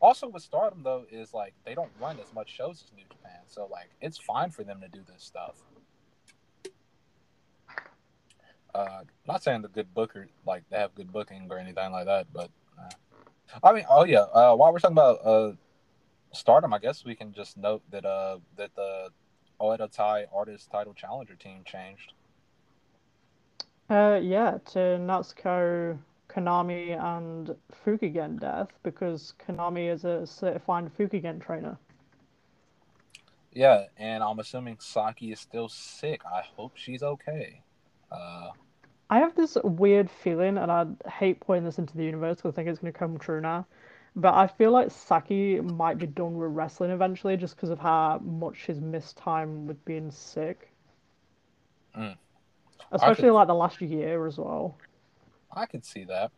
also 0.00 0.28
with 0.28 0.42
Stardom 0.42 0.82
though 0.82 1.06
is 1.10 1.34
like 1.34 1.54
they 1.64 1.74
don't 1.74 1.90
run 2.00 2.18
as 2.20 2.32
much 2.34 2.54
shows 2.54 2.84
as 2.84 2.92
New 2.96 3.04
Japan, 3.10 3.40
so 3.46 3.68
like 3.70 3.90
it's 4.00 4.18
fine 4.18 4.50
for 4.50 4.64
them 4.64 4.80
to 4.80 4.88
do 4.88 5.00
this 5.06 5.22
stuff. 5.24 5.54
Uh, 8.74 9.02
not 9.26 9.42
saying 9.42 9.62
the 9.62 9.68
good 9.68 9.92
booker 9.94 10.28
like 10.46 10.62
they 10.70 10.78
have 10.78 10.94
good 10.94 11.12
booking 11.12 11.46
or 11.50 11.58
anything 11.58 11.92
like 11.92 12.06
that, 12.06 12.26
but 12.32 12.50
uh, 12.78 13.58
I 13.62 13.72
mean, 13.72 13.84
oh 13.90 14.04
yeah. 14.04 14.26
Uh, 14.32 14.54
while 14.54 14.72
we're 14.72 14.78
talking 14.78 14.96
about 14.96 15.18
uh, 15.24 15.52
Stardom, 16.32 16.72
I 16.72 16.78
guess 16.78 17.04
we 17.04 17.14
can 17.14 17.32
just 17.32 17.56
note 17.56 17.82
that 17.90 18.04
uh 18.04 18.38
that 18.56 18.74
the 18.76 19.08
Oedo 19.60 19.90
Tai 19.90 20.26
Artist 20.34 20.70
Title 20.70 20.94
Challenger 20.94 21.34
team 21.34 21.62
changed. 21.64 22.12
Uh, 23.90 24.20
yeah, 24.22 24.58
to 24.66 24.78
Natsuko, 24.78 25.98
Konami, 26.28 26.96
and 26.96 27.56
Fukigen 27.84 28.38
Death 28.38 28.68
because 28.84 29.34
Konami 29.44 29.92
is 29.92 30.04
a 30.04 30.24
certified 30.26 30.90
Fukigen 30.96 31.40
trainer. 31.40 31.76
Yeah, 33.52 33.86
and 33.96 34.22
I'm 34.22 34.38
assuming 34.38 34.76
Saki 34.78 35.32
is 35.32 35.40
still 35.40 35.68
sick. 35.68 36.22
I 36.24 36.42
hope 36.56 36.72
she's 36.76 37.02
okay. 37.02 37.62
Uh, 38.12 38.49
I 39.10 39.18
have 39.18 39.34
this 39.34 39.58
weird 39.64 40.08
feeling, 40.08 40.56
and 40.56 40.70
I 40.70 40.86
hate 41.10 41.40
putting 41.40 41.64
this 41.64 41.78
into 41.78 41.96
the 41.96 42.04
universe 42.04 42.36
because 42.36 42.52
I 42.52 42.54
think 42.54 42.68
it's 42.68 42.78
going 42.78 42.92
to 42.92 42.98
come 42.98 43.18
true 43.18 43.40
now. 43.40 43.66
But 44.14 44.34
I 44.34 44.46
feel 44.46 44.70
like 44.70 44.90
Saki 44.90 45.60
might 45.60 45.98
be 45.98 46.06
done 46.06 46.36
with 46.36 46.52
wrestling 46.52 46.92
eventually 46.92 47.36
just 47.36 47.56
because 47.56 47.70
of 47.70 47.80
how 47.80 48.20
much 48.24 48.56
she's 48.64 48.80
missed 48.80 49.16
time 49.16 49.66
with 49.66 49.84
being 49.84 50.12
sick. 50.12 50.70
Mm. 51.96 52.16
Especially 52.92 53.24
could, 53.24 53.34
like 53.34 53.48
the 53.48 53.54
last 53.54 53.80
year 53.80 54.26
as 54.26 54.38
well. 54.38 54.76
I 55.52 55.66
could 55.66 55.84
see 55.84 56.04
that. 56.04 56.30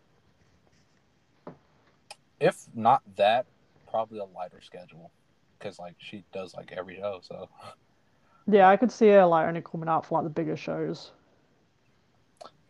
if 2.40 2.66
not 2.74 3.02
that, 3.16 3.46
probably 3.90 4.18
a 4.18 4.24
lighter 4.24 4.60
schedule 4.62 5.10
because 5.58 5.78
like 5.78 5.94
she 5.98 6.24
does 6.32 6.54
like 6.54 6.72
every 6.72 6.96
show. 6.96 7.20
So 7.22 7.48
Yeah, 8.46 8.68
I 8.68 8.76
could 8.76 8.90
see 8.90 9.08
her 9.08 9.26
like 9.26 9.46
only 9.46 9.60
coming 9.60 9.88
out 9.88 10.06
for 10.06 10.16
like 10.18 10.24
the 10.24 10.30
bigger 10.30 10.56
shows. 10.56 11.12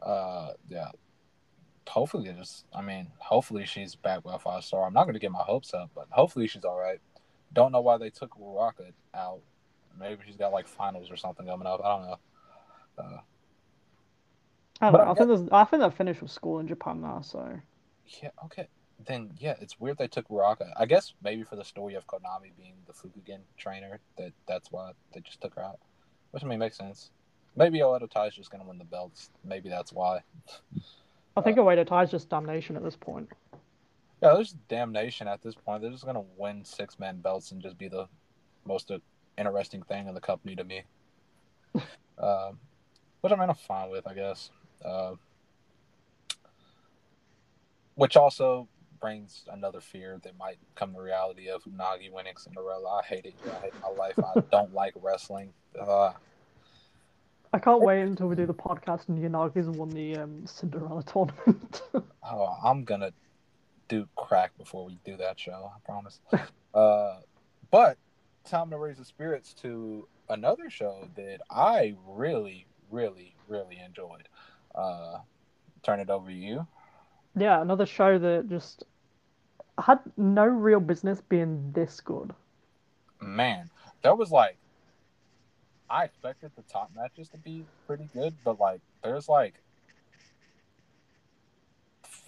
Uh, 0.04 0.52
yeah. 0.68 0.88
Hopefully, 1.88 2.32
just 2.38 2.64
I 2.74 2.80
mean, 2.80 3.08
hopefully 3.18 3.66
she's 3.66 3.94
back 3.94 4.24
with 4.24 4.34
a 4.34 4.38
five 4.38 4.64
star. 4.64 4.86
I'm 4.86 4.94
not 4.94 5.06
gonna 5.06 5.18
get 5.18 5.32
my 5.32 5.42
hopes 5.42 5.74
up, 5.74 5.90
but 5.94 6.06
hopefully 6.10 6.46
she's 6.46 6.64
all 6.64 6.78
right. 6.78 7.00
Don't 7.52 7.72
know 7.72 7.80
why 7.80 7.98
they 7.98 8.10
took 8.10 8.30
Ruaka 8.38 8.92
out. 9.14 9.40
Maybe 9.98 10.22
she's 10.26 10.36
got 10.36 10.52
like 10.52 10.66
finals 10.68 11.10
or 11.10 11.16
something 11.16 11.46
coming 11.46 11.66
up. 11.66 11.80
I 11.84 11.96
don't 11.96 12.06
know. 12.06 12.18
Uh, 12.98 13.20
I 14.80 14.90
don't 14.90 14.92
know. 14.92 14.98
I 15.00 15.10
I 15.10 15.14
think 15.14 15.28
there's, 15.28 15.48
I 15.52 15.64
think 15.64 15.80
they're 15.80 15.90
finished 15.90 16.22
with 16.22 16.30
school 16.30 16.60
in 16.60 16.68
Japan 16.68 17.00
now, 17.00 17.20
so 17.20 17.58
Yeah, 18.22 18.30
okay. 18.44 18.68
Then 19.04 19.32
yeah, 19.38 19.54
it's 19.60 19.80
weird 19.80 19.98
they 19.98 20.08
took 20.08 20.28
Ruaka. 20.28 20.72
I 20.76 20.86
guess 20.86 21.14
maybe 21.22 21.42
for 21.42 21.56
the 21.56 21.64
story 21.64 21.94
of 21.94 22.06
Konami 22.06 22.52
being 22.56 22.74
the 22.86 22.92
Fukigen 22.92 23.40
trainer, 23.56 24.00
that 24.16 24.32
that's 24.46 24.70
why 24.70 24.92
they 25.12 25.20
just 25.20 25.40
took 25.40 25.54
her 25.56 25.62
out. 25.62 25.78
Which 26.30 26.44
I 26.44 26.46
mean 26.46 26.58
makes 26.60 26.78
sense. 26.78 27.10
Maybe 27.56 27.80
Oedo 27.80 28.10
Tai 28.10 28.26
is 28.28 28.34
just 28.34 28.50
gonna 28.50 28.64
win 28.64 28.78
the 28.78 28.84
belts. 28.84 29.30
Maybe 29.44 29.68
that's 29.68 29.92
why. 29.92 30.20
I 31.36 31.40
think 31.40 31.58
Oedo 31.58 31.86
Tai 31.86 32.04
is 32.04 32.10
just 32.10 32.28
damnation 32.28 32.76
at 32.76 32.82
this 32.82 32.96
point. 32.96 33.28
Yeah, 34.22 34.34
there's 34.34 34.52
damnation 34.68 35.28
at 35.28 35.42
this 35.42 35.54
point. 35.54 35.82
They're 35.82 35.90
just 35.90 36.06
gonna 36.06 36.24
win 36.36 36.64
six 36.64 36.98
man 36.98 37.20
belts 37.20 37.52
and 37.52 37.62
just 37.62 37.76
be 37.76 37.88
the 37.88 38.06
most 38.64 38.90
uh, 38.90 38.98
interesting 39.36 39.82
thing 39.82 40.08
in 40.08 40.14
the 40.14 40.20
company 40.20 40.56
to 40.56 40.64
me. 40.64 40.82
um, 42.18 42.58
which 43.20 43.32
I 43.32 43.36
mean 43.36 43.48
I'm 43.50 43.54
fine 43.54 43.90
with, 43.90 44.06
I 44.06 44.14
guess. 44.14 44.50
Uh, 44.84 45.14
which 47.94 48.16
also 48.16 48.68
brings 49.00 49.44
another 49.52 49.80
fear 49.80 50.18
that 50.22 50.38
might 50.38 50.58
come 50.76 50.94
to 50.94 51.00
reality 51.00 51.48
of 51.50 51.62
Unagi 51.64 52.10
winning 52.10 52.36
Cinderella. 52.36 53.00
I 53.00 53.06
hate 53.06 53.26
it. 53.26 53.34
I 53.46 53.60
hate 53.60 53.72
my 53.82 53.88
life. 53.88 54.18
I 54.18 54.40
don't 54.50 54.72
like 54.72 54.94
wrestling. 55.02 55.52
Uh, 55.78 56.12
I 57.52 57.58
can't 57.58 57.82
wait 57.82 58.02
until 58.02 58.28
we 58.28 58.36
do 58.36 58.46
the 58.46 58.54
podcast 58.54 59.08
and 59.08 59.18
Unagi's 59.18 59.68
won 59.68 59.90
the 59.90 60.16
um, 60.16 60.46
Cinderella 60.46 61.02
tournament. 61.06 61.82
oh, 61.94 62.56
I'm 62.64 62.84
gonna 62.84 63.12
do 63.88 64.08
crack 64.16 64.56
before 64.56 64.86
we 64.86 64.98
do 65.04 65.16
that 65.18 65.38
show. 65.38 65.70
I 65.74 65.78
promise. 65.84 66.20
uh, 66.74 67.18
but 67.70 67.98
time 68.44 68.70
to 68.70 68.78
raise 68.78 68.96
the 68.98 69.04
spirits 69.04 69.52
to 69.54 70.08
another 70.30 70.70
show 70.70 71.08
that 71.16 71.40
I 71.50 71.94
really, 72.06 72.66
really, 72.90 73.34
really 73.48 73.78
enjoyed. 73.84 74.28
Uh, 74.74 75.18
turn 75.82 76.00
it 76.00 76.08
over 76.08 76.30
to 76.30 76.34
you. 76.34 76.66
yeah, 77.36 77.60
another 77.60 77.84
show 77.86 78.18
that 78.18 78.48
just 78.48 78.84
had 79.78 79.98
no 80.16 80.44
real 80.46 80.80
business 80.80 81.20
being 81.20 81.72
this 81.72 82.00
good. 82.00 82.32
Man, 83.20 83.68
that 84.02 84.16
was 84.16 84.30
like 84.30 84.56
I 85.92 86.04
expected 86.04 86.52
the 86.56 86.62
top 86.62 86.90
matches 86.96 87.28
to 87.30 87.38
be 87.38 87.66
pretty 87.86 88.08
good, 88.14 88.34
but 88.44 88.58
like 88.58 88.80
there's 89.04 89.28
like 89.28 89.62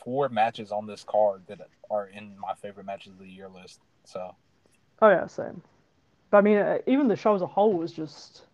four 0.04 0.28
matches 0.28 0.70
on 0.70 0.86
this 0.86 1.02
card 1.04 1.46
that 1.48 1.60
are 1.90 2.06
in 2.06 2.38
my 2.38 2.54
favorite 2.54 2.84
matches 2.86 3.12
of 3.14 3.18
the 3.20 3.26
year 3.26 3.48
list. 3.48 3.80
So 4.04 4.36
Oh 5.00 5.08
yeah, 5.08 5.26
same. 5.26 5.62
But 6.30 6.38
I 6.38 6.40
mean, 6.42 6.58
uh, 6.58 6.78
even 6.86 7.08
the 7.08 7.16
show 7.16 7.34
as 7.34 7.42
a 7.42 7.46
whole 7.46 7.72
was 7.74 7.92
just. 7.92 8.46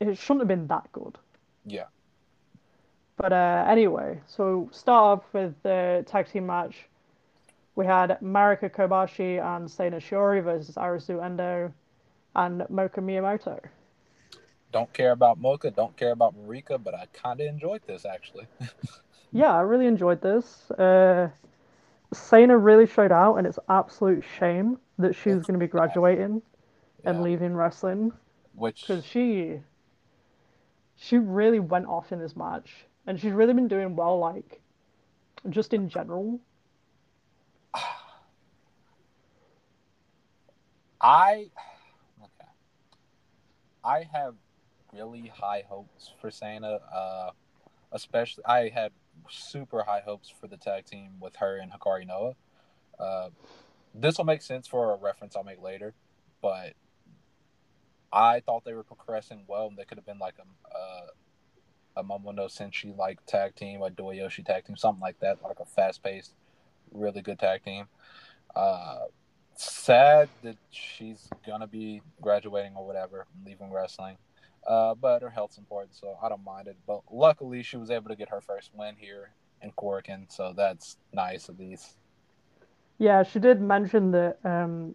It 0.00 0.16
shouldn't 0.16 0.40
have 0.42 0.48
been 0.48 0.68
that 0.68 0.90
good. 0.92 1.18
yeah, 1.64 1.86
But 3.16 3.32
uh, 3.32 3.64
anyway, 3.68 4.20
so 4.26 4.68
start 4.72 5.20
off 5.20 5.32
with 5.32 5.54
the 5.62 6.04
tag 6.06 6.28
team 6.30 6.46
match. 6.46 6.88
We 7.74 7.86
had 7.86 8.18
Marika 8.22 8.70
Kobashi 8.70 9.40
and 9.42 9.68
Seina 9.68 9.96
Shiori 10.00 10.42
versus 10.42 10.76
Arisu 10.76 11.24
Endo 11.24 11.72
and 12.34 12.62
Moka 12.62 12.98
Miyamoto. 12.98 13.60
don't 14.72 14.92
care 14.92 15.12
about 15.12 15.40
Moka, 15.40 15.74
don't 15.74 15.96
care 15.96 16.12
about 16.12 16.34
Marika, 16.36 16.82
but 16.82 16.94
I 16.94 17.06
kind 17.12 17.40
of 17.40 17.46
enjoyed 17.46 17.82
this 17.86 18.04
actually. 18.04 18.46
Yeah, 19.34 19.52
I 19.54 19.60
really 19.62 19.86
enjoyed 19.86 20.20
this. 20.20 20.70
Uh, 20.72 21.30
Seina 22.14 22.62
really 22.62 22.86
showed 22.86 23.12
out, 23.12 23.36
and 23.36 23.46
it's 23.46 23.58
absolute 23.70 24.22
shame 24.38 24.78
that 24.98 25.14
she's 25.14 25.36
going 25.46 25.54
to 25.54 25.58
be 25.58 25.66
graduating 25.66 26.42
and 27.04 27.22
leaving 27.22 27.54
wrestling 27.56 28.12
which 28.54 28.82
because 28.82 29.04
she 29.04 29.60
she 30.96 31.18
really 31.18 31.58
went 31.60 31.86
off 31.86 32.12
in 32.12 32.18
this 32.18 32.36
match, 32.36 32.84
and 33.06 33.18
she's 33.18 33.32
really 33.32 33.54
been 33.54 33.68
doing 33.68 33.96
well, 33.96 34.18
like 34.18 34.60
just 35.48 35.72
in 35.72 35.88
general. 35.88 36.38
I. 41.00 41.48
I 43.84 44.08
have 44.12 44.34
really 44.92 45.32
high 45.34 45.64
hopes 45.68 46.12
for 46.20 46.30
Sana. 46.30 46.78
Uh, 46.94 47.30
especially, 47.92 48.44
I 48.44 48.68
had 48.68 48.92
super 49.28 49.82
high 49.82 50.02
hopes 50.04 50.28
for 50.28 50.46
the 50.46 50.56
tag 50.56 50.84
team 50.84 51.12
with 51.20 51.36
her 51.36 51.56
and 51.56 51.72
Hikari 51.72 52.06
Noa. 52.06 52.34
Uh, 52.98 53.30
this 53.94 54.18
will 54.18 54.24
make 54.24 54.42
sense 54.42 54.66
for 54.66 54.92
a 54.92 54.96
reference 54.96 55.36
I'll 55.36 55.44
make 55.44 55.60
later, 55.60 55.94
but 56.40 56.74
I 58.12 58.40
thought 58.40 58.64
they 58.64 58.74
were 58.74 58.82
progressing 58.84 59.44
well, 59.46 59.68
and 59.68 59.76
they 59.76 59.84
could 59.84 59.98
have 59.98 60.06
been 60.06 60.18
like 60.18 60.34
a 60.38 61.98
a, 61.98 62.00
a 62.00 62.04
Momo 62.04 62.34
no 62.34 62.46
Senshi 62.46 62.96
like 62.96 63.24
tag 63.26 63.54
team, 63.54 63.82
a 63.82 63.90
Doyoshi 63.90 64.44
tag 64.44 64.64
team, 64.64 64.76
something 64.76 65.00
like 65.00 65.20
that, 65.20 65.42
like 65.42 65.60
a 65.60 65.64
fast 65.64 66.02
paced, 66.02 66.34
really 66.92 67.22
good 67.22 67.38
tag 67.38 67.64
team. 67.64 67.86
Uh, 68.54 69.06
sad 69.56 70.28
that 70.42 70.56
she's 70.70 71.28
gonna 71.46 71.66
be 71.66 72.02
graduating 72.20 72.74
or 72.76 72.86
whatever, 72.86 73.26
leaving 73.44 73.72
wrestling. 73.72 74.16
Uh, 74.66 74.94
but 74.94 75.22
her 75.22 75.30
health's 75.30 75.58
important, 75.58 75.94
so 75.94 76.16
I 76.22 76.28
don't 76.28 76.44
mind 76.44 76.68
it. 76.68 76.76
But 76.86 77.00
luckily, 77.10 77.62
she 77.62 77.76
was 77.76 77.90
able 77.90 78.08
to 78.10 78.16
get 78.16 78.28
her 78.28 78.40
first 78.40 78.70
win 78.74 78.94
here 78.96 79.30
in 79.60 79.72
Korakuen, 79.72 80.30
so 80.30 80.52
that's 80.56 80.96
nice 81.12 81.48
at 81.48 81.58
least. 81.58 81.96
Yeah, 82.98 83.22
she 83.24 83.40
did 83.40 83.60
mention 83.60 84.12
that 84.12 84.38
um, 84.44 84.94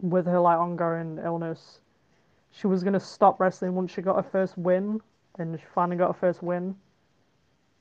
with 0.00 0.26
her 0.26 0.38
like 0.38 0.58
ongoing 0.58 1.18
illness, 1.24 1.80
she 2.52 2.66
was 2.68 2.84
gonna 2.84 3.00
stop 3.00 3.40
wrestling 3.40 3.74
once 3.74 3.92
she 3.92 4.02
got 4.02 4.16
her 4.16 4.30
first 4.30 4.56
win, 4.56 5.00
and 5.38 5.58
she 5.58 5.66
finally 5.74 5.96
got 5.96 6.08
her 6.08 6.20
first 6.20 6.42
win 6.42 6.76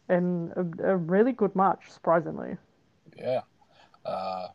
in 0.09 0.51
a, 0.55 0.91
a 0.91 0.97
really 0.97 1.33
good 1.33 1.55
match, 1.55 1.89
surprisingly. 1.89 2.57
Yeah. 3.17 3.41
Uh, 4.05 4.47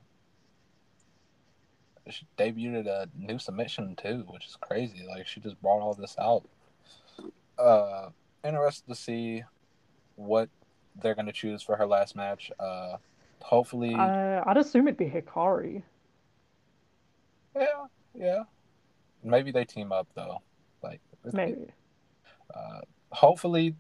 she 2.11 2.27
debuted 2.37 2.87
a 2.87 3.09
new 3.17 3.39
submission 3.39 3.95
too, 3.97 4.25
which 4.29 4.47
is 4.47 4.57
crazy. 4.61 5.05
Like 5.09 5.27
she 5.27 5.41
just 5.41 5.61
brought 5.63 5.81
all 5.81 5.95
this 5.95 6.17
out. 6.19 6.45
Uh, 7.59 8.09
interested 8.45 8.89
to 8.89 8.95
see 8.95 9.45
what 10.17 10.49
they're 11.01 11.15
gonna 11.15 11.33
choose 11.33 11.63
for 11.63 11.77
her 11.77 11.87
last 11.87 12.17
match. 12.17 12.51
Uh, 12.59 12.97
hopefully, 13.41 13.95
Uh, 13.95 14.43
I'd 14.47 14.57
assume 14.57 14.89
it'd 14.89 14.99
be 14.99 15.07
Hikari. 15.09 15.83
yeah, 17.57 17.87
yeah. 18.15 18.43
Maybe 19.23 19.53
they 19.53 19.65
team 19.65 19.93
up 19.93 20.09
though. 20.15 20.43
Like 20.83 21.01
Maybe. 21.33 21.67
Uh, 22.53 22.81
hopefully, 23.13 23.77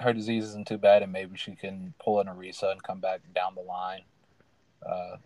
her 0.00 0.12
disease 0.12 0.44
isn't 0.44 0.66
too 0.66 0.78
bad, 0.78 1.02
and 1.02 1.12
maybe 1.12 1.36
she 1.36 1.54
can 1.54 1.94
pull 2.02 2.20
an 2.20 2.26
Arisa 2.26 2.72
and 2.72 2.82
come 2.82 2.98
back 3.00 3.20
down 3.34 3.54
the 3.54 3.60
line. 3.62 4.02
Uh, 4.84 5.16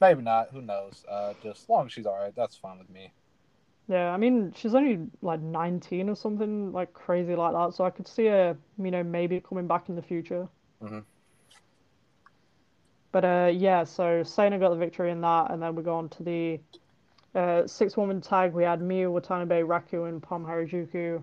maybe 0.00 0.22
not. 0.22 0.48
Who 0.52 0.62
knows? 0.62 1.04
Uh, 1.08 1.34
just 1.42 1.62
as 1.64 1.68
long 1.68 1.86
as 1.86 1.92
she's 1.92 2.06
all 2.06 2.18
right, 2.18 2.34
that's 2.34 2.56
fine 2.56 2.78
with 2.78 2.90
me. 2.90 3.12
Yeah, 3.88 4.12
I 4.12 4.18
mean, 4.18 4.52
she's 4.54 4.74
only 4.74 5.06
like 5.22 5.40
19 5.40 6.10
or 6.10 6.14
something 6.14 6.72
like 6.72 6.92
crazy 6.92 7.34
like 7.34 7.54
that, 7.54 7.74
so 7.74 7.84
I 7.84 7.90
could 7.90 8.06
see 8.06 8.26
her, 8.26 8.56
you 8.78 8.90
know, 8.90 9.02
maybe 9.02 9.40
coming 9.40 9.66
back 9.66 9.88
in 9.88 9.96
the 9.96 10.02
future. 10.02 10.46
Mhm. 10.82 11.04
But 13.10 13.24
uh, 13.24 13.50
yeah, 13.52 13.84
so 13.84 14.22
Sana 14.22 14.58
got 14.58 14.70
the 14.70 14.76
victory 14.76 15.10
in 15.10 15.22
that, 15.22 15.50
and 15.50 15.62
then 15.62 15.74
we 15.74 15.82
go 15.82 15.94
on 15.94 16.10
to 16.10 16.22
the 16.22 16.60
uh, 17.34 17.66
six-woman 17.66 18.20
tag. 18.20 18.52
We 18.52 18.64
had 18.64 18.80
Miyu 18.80 19.10
Watanabe, 19.10 19.62
Raku, 19.62 20.08
and 20.08 20.22
Pom 20.22 20.44
Harajuku 20.44 21.22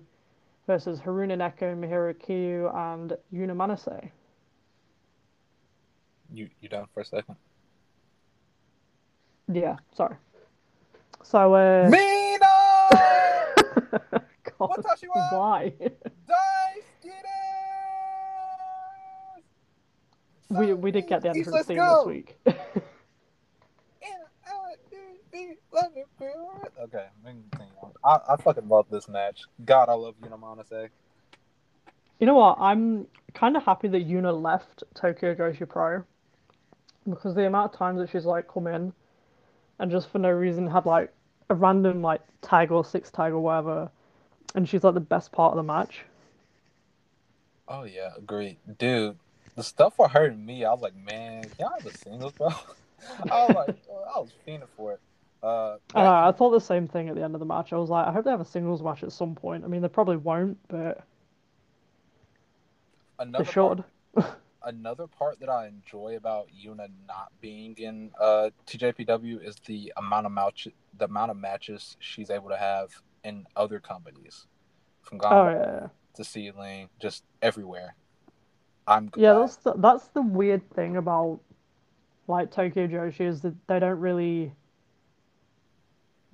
versus 0.66 1.00
Haruna 1.00 1.38
Neko, 1.38 1.78
Mihiru 1.78 2.16
Kiyu, 2.16 2.76
and 2.76 3.16
Yuna 3.32 3.56
Manase. 3.56 4.10
You 6.34 6.50
you 6.60 6.70
done 6.70 6.88
for 6.94 7.02
a 7.02 7.06
second? 7.06 7.36
Yeah, 9.52 9.78
sorry. 9.94 10.16
So, 11.24 11.54
uh... 11.54 11.90
Mina! 11.90 12.40
God, 14.58 14.70
Watashi 14.70 15.08
wa- 15.14 15.28
why? 15.32 15.74
We 20.50 20.74
we 20.74 20.92
did 20.92 21.08
get 21.08 21.22
the 21.22 21.30
entrance 21.30 21.66
theme 21.66 21.78
go. 21.78 21.98
this 21.98 22.08
week. 22.08 22.38
Okay, 26.82 27.06
we 27.24 27.32
can 27.32 27.44
continue 27.52 27.74
on. 27.82 27.92
I, 28.04 28.34
I 28.34 28.36
fucking 28.38 28.70
love 28.70 28.86
this 28.90 29.10
match. 29.10 29.42
God, 29.66 29.90
I 29.90 29.94
love 29.94 30.16
Yuna 30.22 30.40
Manase. 30.40 30.90
You 32.20 32.28
know 32.28 32.36
what? 32.36 32.58
I'm 32.60 33.08
kind 33.34 33.58
of 33.58 33.64
happy 33.64 33.88
that 33.90 34.08
Yuna 34.08 34.42
left 34.42 34.84
Tokyo 34.94 35.36
Joshi 35.36 35.68
Pro 35.68 36.04
because 37.10 37.36
the 37.36 37.46
amount 37.48 37.74
of 37.74 37.78
times 37.78 38.00
that 38.00 38.10
she's 38.10 38.26
like 38.26 38.48
come 38.48 38.68
in 38.68 38.94
and 39.80 39.92
just 39.92 40.10
for 40.10 40.20
no 40.20 40.30
reason 40.30 40.68
had 40.68 40.86
like 40.86 41.12
a 41.50 41.56
random 41.56 42.02
like 42.02 42.22
tag 42.42 42.72
or 42.72 42.84
six 42.84 43.12
tag 43.12 43.34
or 43.34 43.40
whatever, 43.40 43.90
and 44.56 44.68
she's 44.68 44.84
like 44.84 44.94
the 44.94 45.00
best 45.00 45.32
part 45.32 45.52
of 45.52 45.58
the 45.58 45.64
match. 45.64 46.06
Oh 47.68 47.84
yeah, 47.84 48.12
agreed, 48.18 48.58
dude. 48.78 49.18
The 49.56 49.64
stuff 49.64 49.96
for 49.96 50.08
her 50.10 50.26
and 50.26 50.46
me, 50.46 50.66
I 50.66 50.72
was 50.72 50.82
like, 50.82 50.96
man, 50.96 51.46
y'all 51.60 51.72
have 51.78 51.86
a 51.86 51.98
singles, 51.98 52.34
bro. 52.34 52.50
I 53.32 53.46
was 53.46 53.56
like, 53.56 53.76
I 54.16 54.20
was 54.20 54.32
fiending 54.46 54.68
for 54.76 54.94
it. 54.94 55.00
Uh, 55.42 55.78
I, 55.94 56.04
know, 56.04 56.14
I 56.28 56.32
thought 56.32 56.52
the 56.52 56.60
same 56.60 56.88
thing 56.88 57.08
at 57.08 57.16
the 57.16 57.24
end 57.24 57.36
of 57.36 57.40
the 57.40 57.46
match. 57.46 57.72
I 57.72 57.78
was 57.78 57.90
like, 57.90 58.08
I 58.08 58.12
hope 58.12 58.26
they 58.26 58.32
have 58.32 58.42
a 58.42 58.46
singles 58.46 58.82
match 58.82 59.04
at 59.04 59.12
some 59.12 59.36
point. 59.36 59.64
I 59.64 59.68
mean, 59.68 59.82
they 59.82 59.88
probably 59.88 60.18
won't, 60.18 60.58
but 60.68 61.04
another 63.20 63.44
they 63.44 63.52
should. 63.52 63.84
Part, 64.16 64.32
another 64.66 65.08
part 65.08 65.40
that 65.40 65.50
I 65.50 65.68
enjoy 65.68 66.16
about 66.18 66.48
Yuna 66.50 66.88
not 67.08 67.32
being 67.40 67.76
in 67.78 68.12
uh, 68.20 68.50
TJPW 68.68 69.46
is 69.48 69.56
the 69.66 69.94
amount 69.98 70.26
of 70.26 70.32
match, 70.32 70.68
the 70.98 71.06
amount 71.06 71.32
of 71.32 71.38
matches 71.38 71.96
she's 72.00 72.30
able 72.30 72.50
to 72.50 72.58
have 72.58 72.90
in 73.24 73.46
other 73.56 73.80
companies, 73.80 74.48
from 75.02 75.18
Gauntlet 75.20 75.58
Oh 75.58 75.62
yeah. 75.82 75.88
to 76.16 76.22
Seadlinnng, 76.24 76.90
just 77.00 77.24
everywhere. 77.42 77.96
I'm 78.88 79.10
Yeah, 79.16 79.34
that's 79.34 79.58
the, 79.58 79.74
that's 79.78 80.08
the 80.10 80.22
weird 80.22 80.70
thing 80.72 80.98
about 80.98 81.40
like 82.28 82.52
Tokyo 82.52 82.88
Joshi 82.88 83.22
is 83.22 83.42
that 83.42 83.56
they 83.68 83.80
don't 83.80 84.00
really 84.00 84.52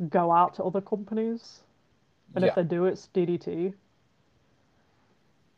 go 0.09 0.31
out 0.31 0.55
to 0.55 0.63
other 0.63 0.81
companies, 0.81 1.61
and 2.35 2.43
yeah, 2.43 2.49
if 2.49 2.55
they 2.55 2.63
do, 2.63 2.85
it's 2.85 3.09
DDT. 3.13 3.73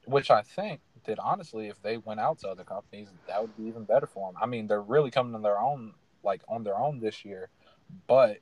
which 0.05 0.29
I 0.29 0.41
think 0.41 0.81
that 1.05 1.19
honestly, 1.19 1.67
if 1.67 1.81
they 1.81 1.97
went 1.97 2.19
out 2.19 2.39
to 2.39 2.49
other 2.49 2.63
companies, 2.63 3.09
that 3.27 3.41
would 3.41 3.55
be 3.57 3.63
even 3.63 3.83
better 3.83 4.07
for 4.07 4.31
them. 4.31 4.41
I 4.41 4.45
mean, 4.45 4.67
they're 4.67 4.81
really 4.81 5.11
coming 5.11 5.35
on 5.35 5.41
their 5.41 5.59
own, 5.59 5.93
like 6.23 6.41
on 6.47 6.63
their 6.63 6.77
own 6.77 6.99
this 6.99 7.25
year, 7.25 7.49
but 8.07 8.37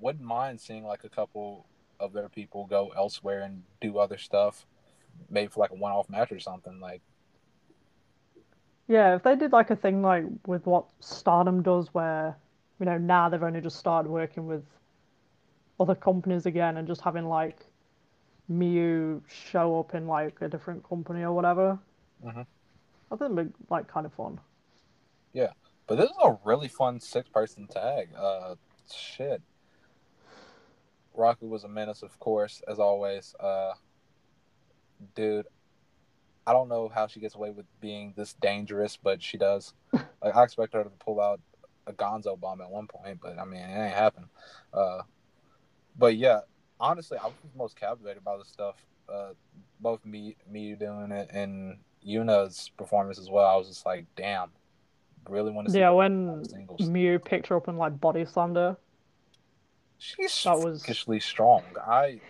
wouldn't 0.00 0.24
mind 0.24 0.60
seeing 0.60 0.84
like 0.84 1.04
a 1.04 1.08
couple 1.08 1.66
of 1.98 2.12
their 2.12 2.28
people 2.28 2.66
go 2.66 2.92
elsewhere 2.96 3.42
and 3.42 3.62
do 3.80 3.98
other 3.98 4.18
stuff, 4.18 4.66
maybe 5.30 5.48
for 5.48 5.60
like 5.60 5.70
a 5.70 5.74
one-off 5.74 6.08
match 6.10 6.32
or 6.32 6.40
something. 6.40 6.80
Like, 6.80 7.02
Yeah, 8.88 9.16
if 9.16 9.22
they 9.22 9.36
did 9.36 9.52
like 9.52 9.70
a 9.70 9.76
thing 9.76 10.02
like 10.02 10.24
with 10.46 10.66
what 10.66 10.86
Stardom 11.00 11.62
does, 11.62 11.88
where 11.94 12.36
you 12.78 12.86
know 12.86 12.98
now 12.98 13.28
they've 13.28 13.42
only 13.42 13.60
just 13.60 13.78
started 13.78 14.10
working 14.10 14.46
with 14.46 14.64
other 15.80 15.94
companies 15.94 16.46
again 16.46 16.76
and 16.76 16.86
just 16.86 17.00
having 17.00 17.26
like 17.26 17.66
Miyu 18.50 19.22
show 19.28 19.78
up 19.80 19.94
in 19.94 20.06
like 20.06 20.40
a 20.40 20.48
different 20.48 20.86
company 20.88 21.22
or 21.22 21.32
whatever. 21.32 21.78
Mhm. 22.24 22.46
I 23.10 23.16
think 23.16 23.32
it'd 23.32 23.52
be 23.52 23.64
like 23.70 23.88
kind 23.88 24.06
of 24.06 24.12
fun. 24.12 24.40
Yeah, 25.32 25.52
but 25.86 25.96
this 25.96 26.10
is 26.10 26.16
a 26.22 26.38
really 26.44 26.68
fun 26.68 27.00
six-person 27.00 27.66
tag. 27.68 28.10
Uh, 28.16 28.56
shit. 28.92 29.42
Raku 31.16 31.48
was 31.48 31.64
a 31.64 31.68
menace, 31.68 32.02
of 32.02 32.18
course, 32.18 32.62
as 32.68 32.78
always. 32.78 33.34
Uh, 33.40 33.74
dude, 35.14 35.46
I 36.46 36.52
don't 36.52 36.68
know 36.68 36.88
how 36.88 37.06
she 37.06 37.20
gets 37.20 37.34
away 37.34 37.50
with 37.50 37.66
being 37.80 38.12
this 38.16 38.34
dangerous, 38.34 38.96
but 38.96 39.22
she 39.22 39.36
does. 39.38 39.74
Like 40.22 40.34
I 40.34 40.42
expect 40.42 40.72
her 40.72 40.82
to 40.82 40.90
pull 40.90 41.20
out 41.20 41.40
a 41.86 41.92
Gonzo 41.92 42.40
bomb 42.40 42.60
at 42.60 42.70
one 42.70 42.88
point, 42.88 43.20
but 43.22 43.38
I 43.38 43.44
mean 43.44 43.60
it 43.60 43.86
ain't 43.86 43.94
happened. 43.94 44.26
Uh, 44.72 45.02
but 45.96 46.16
yeah, 46.16 46.40
honestly, 46.80 47.18
I 47.18 47.26
was 47.26 47.34
most 47.56 47.76
captivated 47.76 48.24
by 48.24 48.36
the 48.36 48.44
stuff. 48.44 48.76
Uh, 49.08 49.30
both 49.80 50.04
me, 50.04 50.36
me 50.50 50.74
doing 50.74 51.12
it, 51.12 51.30
and 51.32 51.78
Yuna's 52.04 52.70
performance 52.76 53.18
as 53.18 53.30
well. 53.30 53.46
I 53.46 53.56
was 53.56 53.68
just 53.68 53.86
like, 53.86 54.04
damn, 54.16 54.50
really 55.28 55.52
want 55.52 55.66
to 55.68 55.72
see 55.72 55.78
Yeah, 55.78 55.90
when. 55.90 56.42
Miyu 56.80 57.24
picked 57.24 57.46
her 57.48 57.56
up 57.56 57.68
and 57.68 57.78
like 57.78 58.00
body 58.00 58.24
slammed 58.24 58.56
her, 58.56 58.76
She's 59.98 60.42
that 60.44 60.58
was- 60.58 60.84
strong. 61.24 61.62
I 61.86 62.20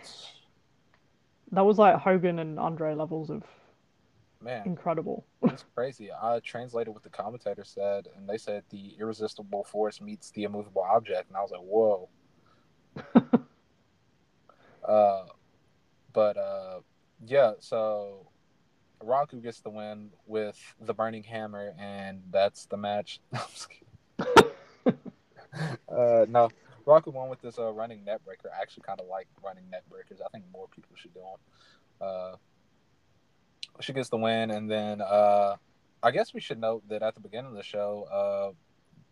that 1.53 1.65
was 1.65 1.79
like 1.79 1.97
Hogan 1.97 2.39
and 2.39 2.59
Andre 2.59 2.95
levels 2.95 3.31
of 3.31 3.43
man, 4.43 4.67
incredible. 4.67 5.25
It's 5.45 5.65
crazy. 5.75 6.11
I 6.13 6.41
translated 6.41 6.93
what 6.93 7.03
the 7.05 7.09
commentator 7.09 7.65
said, 7.65 8.09
and 8.17 8.29
they 8.29 8.37
said 8.37 8.65
the 8.71 8.95
irresistible 8.99 9.65
force 9.65 10.01
meets 10.01 10.31
the 10.31 10.45
immovable 10.45 10.83
object, 10.83 11.29
and 11.29 11.37
I 11.37 11.41
was 11.41 11.51
like, 11.53 11.61
whoa. 11.63 12.09
uh, 14.87 15.25
but 16.13 16.37
uh, 16.37 16.81
yeah, 17.27 17.53
so 17.61 18.27
Raku 19.03 19.43
gets 19.43 19.61
the 19.61 19.71
win 19.71 20.11
with 20.27 20.59
the 20.81 20.95
burning 20.95 21.23
hammer, 21.23 21.75
and 21.79 22.23
that's 22.31 22.67
the 22.67 22.77
match. 22.77 23.21
I'm 23.33 23.41
just 23.53 23.69
kidding. 23.71 23.87
uh, 25.89 26.27
no, 26.29 26.49
Raku 26.87 27.13
won 27.13 27.29
with 27.29 27.41
this 27.41 27.59
uh, 27.59 27.71
running 27.73 28.01
neckbreaker. 28.01 28.51
I 28.57 28.63
actually 28.63 28.85
kind 28.85 29.01
of 29.01 29.07
like 29.07 29.27
running 29.45 29.65
neckbreakers. 29.65 30.21
I 30.25 30.29
think 30.31 30.45
more 30.53 30.69
people 30.69 30.95
should 30.95 31.15
do 31.15 31.21
them. 31.21 32.09
Uh, 32.09 32.37
she 33.81 33.93
gets 33.93 34.09
the 34.09 34.17
win, 34.17 34.51
and 34.51 34.71
then 34.71 35.01
uh, 35.01 35.57
I 36.03 36.11
guess 36.11 36.33
we 36.33 36.41
should 36.41 36.61
note 36.61 36.89
that 36.89 37.03
at 37.03 37.15
the 37.15 37.21
beginning 37.21 37.51
of 37.51 37.57
the 37.57 37.63
show, 37.63 38.07
uh, 38.11 38.55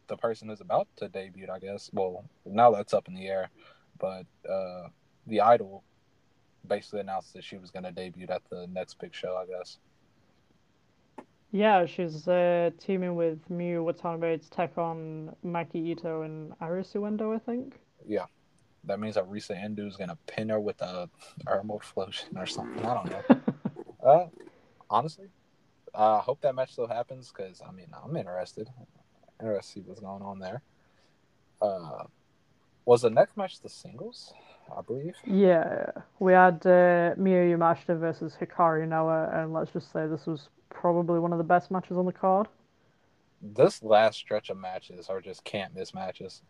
the 0.06 0.16
person 0.16 0.48
who's 0.48 0.60
about 0.60 0.88
to 0.96 1.08
debut, 1.08 1.48
I 1.52 1.58
guess, 1.58 1.90
well, 1.92 2.24
now 2.44 2.70
that's 2.70 2.94
up 2.94 3.08
in 3.08 3.14
the 3.14 3.26
air, 3.26 3.50
but 3.98 4.26
uh, 4.48 4.88
the 5.26 5.40
idol 5.40 5.84
basically 6.66 7.00
announced 7.00 7.34
that 7.34 7.44
she 7.44 7.58
was 7.58 7.70
going 7.70 7.84
to 7.84 7.92
debut 7.92 8.26
at 8.28 8.42
the 8.50 8.66
next 8.72 8.98
big 8.98 9.14
show, 9.14 9.36
I 9.36 9.46
guess. 9.46 9.78
Yeah, 11.52 11.86
she's 11.86 12.26
uh, 12.26 12.70
teaming 12.80 13.14
with 13.14 13.48
Miyu 13.48 13.84
Watanabe 13.84 14.38
to 14.38 14.50
take 14.50 14.76
on 14.76 15.36
Maki 15.44 15.76
Ito 15.76 16.22
and 16.22 16.58
Arisu 16.58 17.06
Endo, 17.06 17.32
I 17.32 17.38
think. 17.38 17.78
Yeah. 18.06 18.26
That 18.86 18.98
means 19.00 19.14
that 19.14 19.30
Risa 19.30 19.56
Endo 19.56 19.86
is 19.86 19.96
going 19.96 20.10
to 20.10 20.18
pin 20.26 20.48
her 20.48 20.60
with 20.60 20.82
a 20.82 21.08
thermal 21.46 21.76
explosion 21.76 22.36
or 22.36 22.46
something. 22.46 22.84
I 22.84 22.94
don't 22.94 23.10
know. 23.10 23.40
Uh, 24.04 24.26
honestly, 24.90 25.28
I 25.94 26.18
hope 26.18 26.42
that 26.42 26.54
match 26.54 26.72
still 26.72 26.86
happens 26.86 27.32
because 27.34 27.62
I 27.66 27.72
mean 27.72 27.86
I'm 28.04 28.14
interested. 28.14 28.68
Interested 29.40 29.80
to 29.80 29.82
see 29.82 29.88
what's 29.88 30.00
going 30.00 30.22
on 30.22 30.38
there. 30.40 30.60
Uh, 31.62 32.04
was 32.84 33.00
the 33.00 33.08
next 33.08 33.34
match 33.38 33.60
the 33.60 33.70
singles? 33.70 34.34
I 34.76 34.80
believe. 34.82 35.14
Yeah, 35.26 35.90
we 36.18 36.32
had 36.32 36.60
uh, 36.64 37.14
Miyu 37.16 37.56
Yamashita 37.56 37.98
versus 37.98 38.36
Hikari 38.40 38.88
Noa, 38.88 39.30
and 39.32 39.52
let's 39.52 39.70
just 39.72 39.92
say 39.92 40.06
this 40.06 40.26
was 40.26 40.48
probably 40.70 41.18
one 41.18 41.32
of 41.32 41.38
the 41.38 41.44
best 41.44 41.70
matches 41.70 41.96
on 41.96 42.06
the 42.06 42.12
card. 42.12 42.48
This 43.42 43.82
last 43.82 44.18
stretch 44.18 44.50
of 44.50 44.56
matches 44.56 45.08
are 45.08 45.20
just 45.20 45.44
can't 45.44 45.74
miss 45.74 45.94
matches. 45.94 46.42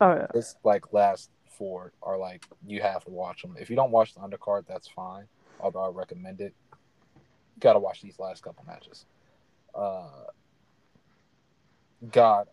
Oh 0.00 0.12
yeah, 0.12 0.26
This 0.34 0.56
like 0.64 0.92
last 0.92 1.30
four 1.48 1.92
are 2.02 2.18
like 2.18 2.44
you 2.66 2.82
have 2.82 3.04
to 3.04 3.10
watch 3.10 3.42
them. 3.42 3.56
If 3.58 3.70
you 3.70 3.76
don't 3.76 3.92
watch 3.92 4.14
the 4.14 4.20
undercard, 4.20 4.66
that's 4.66 4.88
fine. 4.88 5.24
Although 5.60 5.84
I 5.84 5.88
recommend 5.88 6.40
it. 6.40 6.52
You 7.14 7.60
gotta 7.60 7.78
watch 7.78 8.02
these 8.02 8.18
last 8.18 8.42
couple 8.42 8.64
matches. 8.66 9.06
Uh, 9.72 10.08
God, 12.10 12.48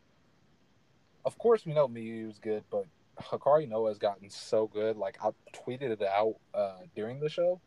of 1.25 1.37
course 1.39 1.65
we 1.65 1.73
know 1.73 1.87
Miyu's 1.87 2.37
good, 2.37 2.63
but 2.69 2.85
Hikari 3.19 3.67
Noa 3.67 3.89
has 3.89 3.97
gotten 3.97 4.29
so 4.29 4.67
good. 4.67 4.97
Like 4.97 5.17
I 5.23 5.31
tweeted 5.53 5.91
it 5.91 6.01
out 6.01 6.35
uh, 6.53 6.77
during 6.95 7.19
the 7.19 7.29
show. 7.29 7.59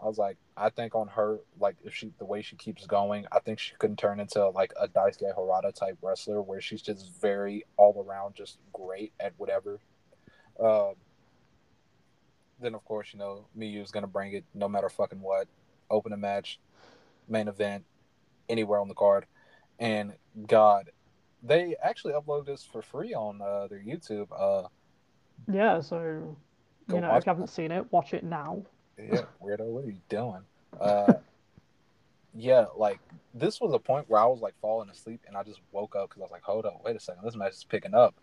I 0.00 0.06
was 0.06 0.18
like, 0.18 0.36
I 0.56 0.68
think 0.70 0.94
on 0.94 1.08
her, 1.08 1.38
like 1.58 1.76
if 1.82 1.94
she 1.94 2.12
the 2.18 2.24
way 2.24 2.42
she 2.42 2.56
keeps 2.56 2.86
going, 2.86 3.26
I 3.32 3.40
think 3.40 3.58
she 3.58 3.74
can 3.78 3.96
turn 3.96 4.20
into 4.20 4.48
like 4.50 4.72
a 4.80 4.88
Daisuke 4.88 5.34
Harada 5.36 5.74
type 5.74 5.98
wrestler 6.02 6.42
where 6.42 6.60
she's 6.60 6.82
just 6.82 7.10
very 7.20 7.64
all 7.76 8.04
around, 8.06 8.34
just 8.34 8.58
great 8.72 9.12
at 9.18 9.32
whatever. 9.38 9.80
Um, 10.60 10.94
then 12.60 12.74
of 12.74 12.84
course 12.84 13.08
you 13.12 13.18
know 13.18 13.46
Miyu's 13.58 13.90
gonna 13.90 14.06
bring 14.06 14.32
it 14.32 14.44
no 14.54 14.68
matter 14.68 14.88
fucking 14.88 15.20
what. 15.20 15.48
Open 15.90 16.12
a 16.12 16.16
match, 16.16 16.58
main 17.28 17.48
event, 17.48 17.84
anywhere 18.48 18.80
on 18.80 18.88
the 18.88 18.94
card, 18.94 19.24
and 19.78 20.14
God, 20.46 20.90
they 21.42 21.76
actually 21.82 22.14
upload 22.14 22.44
this 22.44 22.64
for 22.64 22.82
free 22.82 23.14
on 23.14 23.40
uh, 23.40 23.68
their 23.68 23.78
YouTube. 23.78 24.26
Uh, 24.36 24.68
yeah. 25.50 25.80
So 25.80 26.36
Go 26.88 26.96
you 26.96 27.00
know, 27.00 27.14
if 27.16 27.26
you 27.26 27.30
haven't 27.30 27.48
seen 27.48 27.70
it, 27.72 27.90
watch 27.92 28.14
it 28.14 28.24
now. 28.24 28.62
yeah, 28.98 29.22
weirdo, 29.42 29.66
what 29.66 29.84
are 29.84 29.88
you 29.88 30.00
doing? 30.08 30.42
Uh, 30.80 31.14
yeah, 32.34 32.66
like 32.76 33.00
this 33.34 33.60
was 33.60 33.72
a 33.72 33.78
point 33.78 34.08
where 34.08 34.20
I 34.20 34.26
was 34.26 34.40
like 34.40 34.54
falling 34.60 34.88
asleep, 34.90 35.20
and 35.26 35.36
I 35.36 35.42
just 35.42 35.60
woke 35.72 35.96
up 35.96 36.08
because 36.08 36.20
I 36.20 36.24
was 36.24 36.30
like, 36.30 36.42
hold 36.42 36.64
up, 36.64 36.80
wait 36.84 36.96
a 36.96 37.00
second, 37.00 37.24
this 37.24 37.36
match 37.36 37.52
is 37.52 37.64
picking 37.64 37.94
up. 37.94 38.14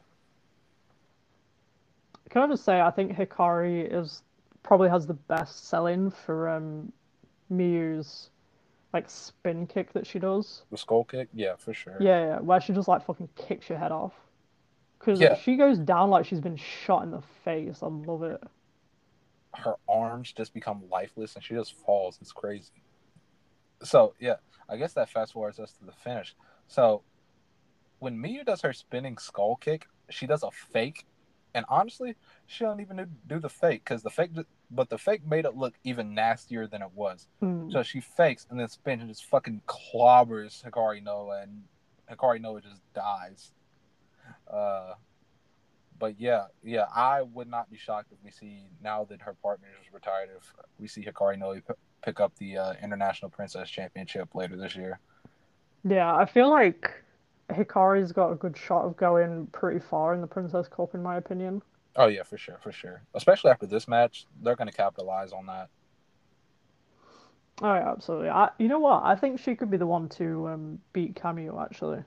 Can 2.30 2.41
I 2.41 2.48
just 2.48 2.64
say, 2.64 2.80
I 2.80 2.90
think 2.90 3.15
Hikari 3.15 3.94
is 3.94 4.23
probably 4.64 4.90
has 4.90 5.06
the 5.06 5.14
best 5.14 5.68
selling 5.68 6.10
for 6.10 6.49
um, 6.49 6.91
Miyu's 7.52 8.30
like 8.94 9.10
spin 9.10 9.68
kick 9.68 9.91
that 9.94 10.07
she 10.07 10.19
does. 10.19 10.64
The 10.72 10.77
skull 10.77 11.03
kick, 11.03 11.27
yeah, 11.34 11.56
for 11.57 11.73
sure. 11.73 11.98
Yeah, 11.99 12.26
yeah, 12.26 12.40
where 12.40 12.61
she 12.61 12.73
just 12.73 12.88
like 12.88 13.06
fucking 13.06 13.30
kicks 13.35 13.68
your 13.68 13.77
head 13.77 13.91
off. 13.91 14.14
Because 15.03 15.19
Yeah. 15.19 15.35
she 15.35 15.55
goes 15.57 15.77
down 15.80 16.09
like 16.09 16.25
she's 16.25 16.39
been 16.39 16.55
shot 16.55 17.03
in 17.03 17.11
the 17.11 17.21
face. 17.43 17.80
I 17.81 17.88
love 17.88 18.23
it. 18.23 18.41
her 19.55 19.75
arms 19.88 20.34
just 20.34 20.51
become 20.51 20.81
lifeless 20.89 21.35
and 21.35 21.43
she 21.43 21.53
just 21.53 21.75
falls. 21.85 22.17
It's 22.21 22.31
crazy. 22.31 22.71
So 23.84 24.15
yeah, 24.19 24.38
I 24.67 24.77
guess 24.77 24.93
that 24.93 25.09
fast 25.09 25.34
forwards 25.34 25.59
us 25.59 25.73
to 25.73 25.85
the 25.85 25.91
finish. 25.91 26.35
So 26.67 27.03
when 27.99 28.17
Miyu 28.17 28.43
does 28.45 28.61
her 28.63 28.73
spinning 28.73 29.17
skull 29.19 29.55
kick, 29.57 29.88
she 30.09 30.25
does 30.25 30.41
a 30.41 30.49
fake, 30.49 31.05
and 31.53 31.65
honestly, 31.69 32.15
she 32.47 32.63
don't 32.63 32.80
even 32.80 33.07
do 33.27 33.39
the 33.39 33.47
fake 33.49 33.84
because 33.85 34.01
the 34.01 34.09
fake, 34.09 34.31
but 34.71 34.89
the 34.89 34.97
fake 34.97 35.21
made 35.25 35.45
it 35.45 35.55
look 35.55 35.75
even 35.84 36.15
nastier 36.15 36.65
than 36.65 36.81
it 36.81 36.91
was. 36.95 37.27
Hmm. 37.39 37.69
So 37.69 37.84
she 37.84 37.99
fakes 37.99 38.47
and 38.49 38.59
then 38.59 38.67
spins 38.69 39.01
and 39.01 39.09
just 39.11 39.25
fucking 39.25 39.61
clobbers 39.67 40.63
Hikari 40.63 41.03
Noa, 41.03 41.43
and 41.43 41.63
Hikari 42.09 42.41
Noa 42.41 42.59
just 42.61 42.81
dies. 42.95 43.51
Uh, 44.51 44.93
but 45.99 46.19
yeah, 46.19 46.45
yeah, 46.63 46.85
I 46.93 47.21
would 47.21 47.49
not 47.49 47.69
be 47.69 47.77
shocked 47.77 48.11
if 48.11 48.17
we 48.23 48.31
see 48.31 48.63
now 48.81 49.05
that 49.05 49.21
her 49.21 49.35
partner 49.41 49.67
is 49.81 49.93
retired, 49.93 50.29
if 50.35 50.53
we 50.79 50.87
see 50.87 51.03
Hikari 51.03 51.37
Noa 51.37 51.55
p- 51.55 51.73
pick 52.03 52.19
up 52.19 52.35
the 52.37 52.57
uh, 52.57 52.73
International 52.83 53.29
Princess 53.29 53.69
Championship 53.69 54.35
later 54.35 54.57
this 54.57 54.75
year. 54.75 54.99
Yeah, 55.83 56.13
I 56.13 56.25
feel 56.25 56.49
like 56.49 56.91
Hikari's 57.49 58.11
got 58.11 58.31
a 58.31 58.35
good 58.35 58.57
shot 58.57 58.85
of 58.85 58.97
going 58.97 59.47
pretty 59.47 59.79
far 59.79 60.13
in 60.13 60.21
the 60.21 60.27
Princess 60.27 60.67
Cup, 60.67 60.93
in 60.93 61.03
my 61.03 61.17
opinion. 61.17 61.61
Oh 61.95 62.07
yeah, 62.07 62.23
for 62.23 62.37
sure, 62.37 62.57
for 62.61 62.71
sure. 62.71 63.03
Especially 63.13 63.51
after 63.51 63.67
this 63.67 63.87
match, 63.87 64.25
they're 64.41 64.55
going 64.55 64.69
to 64.69 64.75
capitalize 64.75 65.31
on 65.31 65.45
that. 65.45 65.69
Oh 67.61 67.73
yeah, 67.73 67.91
absolutely. 67.91 68.29
I, 68.29 68.49
you 68.57 68.67
know 68.67 68.79
what? 68.79 69.03
I 69.03 69.15
think 69.15 69.39
she 69.39 69.55
could 69.55 69.69
be 69.69 69.77
the 69.77 69.85
one 69.85 70.09
to 70.09 70.47
um, 70.49 70.79
beat 70.91 71.15
Kamiyu. 71.15 71.63
Actually, 71.63 72.03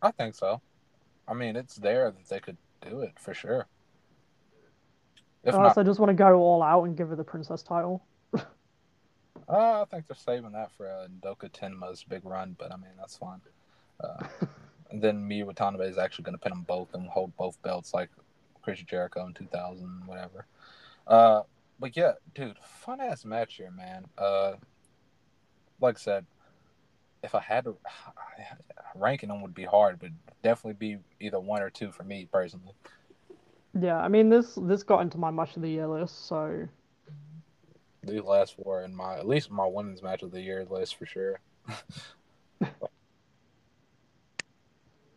I 0.00 0.10
think 0.12 0.34
so. 0.34 0.60
I 1.28 1.34
mean, 1.34 1.56
it's 1.56 1.76
there 1.76 2.10
that 2.10 2.28
they 2.28 2.40
could 2.40 2.56
do 2.80 3.00
it 3.00 3.12
for 3.18 3.34
sure. 3.34 3.66
If 5.44 5.54
unless 5.54 5.76
not, 5.76 5.82
I 5.82 5.84
just 5.84 6.00
want 6.00 6.10
to 6.10 6.14
go 6.14 6.38
all 6.38 6.62
out 6.62 6.84
and 6.84 6.96
give 6.96 7.08
her 7.10 7.16
the 7.16 7.24
Princess 7.24 7.62
title. 7.62 8.02
uh, 8.34 8.42
I 9.48 9.84
think 9.90 10.06
they're 10.08 10.16
saving 10.16 10.52
that 10.52 10.72
for 10.72 10.88
uh, 10.88 11.06
Doka 11.22 11.48
Tenma's 11.48 12.02
big 12.02 12.24
run. 12.24 12.56
But 12.58 12.72
I 12.72 12.76
mean, 12.76 12.90
that's 12.98 13.16
fine. 13.16 13.40
Uh, 14.02 14.26
and 14.90 15.02
then 15.02 15.28
Miyu 15.28 15.44
Watanabe 15.44 15.84
is 15.84 15.98
actually 15.98 16.24
going 16.24 16.34
to 16.34 16.40
pin 16.40 16.50
them 16.50 16.64
both 16.66 16.94
and 16.94 17.08
hold 17.08 17.36
both 17.36 17.60
belts 17.62 17.94
like 17.94 18.10
Chris 18.62 18.82
Jericho 18.82 19.26
in 19.26 19.34
2000, 19.34 20.02
whatever. 20.06 20.46
Uh, 21.06 21.42
but 21.78 21.96
yeah, 21.96 22.12
dude, 22.34 22.56
fun 22.62 23.00
ass 23.00 23.24
match 23.24 23.54
here, 23.56 23.70
man. 23.70 24.04
Uh, 24.16 24.54
like 25.80 25.96
I 25.96 26.00
said, 26.00 26.26
if 27.22 27.34
I 27.34 27.40
had 27.40 27.64
to 27.64 27.76
ranking 29.00 29.28
them 29.28 29.42
would 29.42 29.54
be 29.54 29.64
hard, 29.64 29.98
but 30.00 30.10
definitely 30.42 30.74
be 30.74 30.98
either 31.20 31.40
one 31.40 31.62
or 31.62 31.70
two 31.70 31.92
for 31.92 32.04
me 32.04 32.28
personally. 32.32 32.74
Yeah, 33.78 33.98
I 33.98 34.08
mean 34.08 34.28
this 34.28 34.54
this 34.56 34.82
got 34.82 35.00
into 35.00 35.18
my 35.18 35.30
match 35.30 35.56
of 35.56 35.62
the 35.62 35.68
year 35.68 35.86
list, 35.86 36.26
so 36.26 36.68
These 38.02 38.22
last 38.22 38.56
four 38.56 38.82
in 38.82 38.94
my 38.94 39.16
at 39.18 39.26
least 39.28 39.50
my 39.50 39.66
women's 39.66 40.02
match 40.02 40.22
of 40.22 40.30
the 40.32 40.40
year 40.40 40.66
list 40.68 40.96
for 40.96 41.06
sure. 41.06 41.40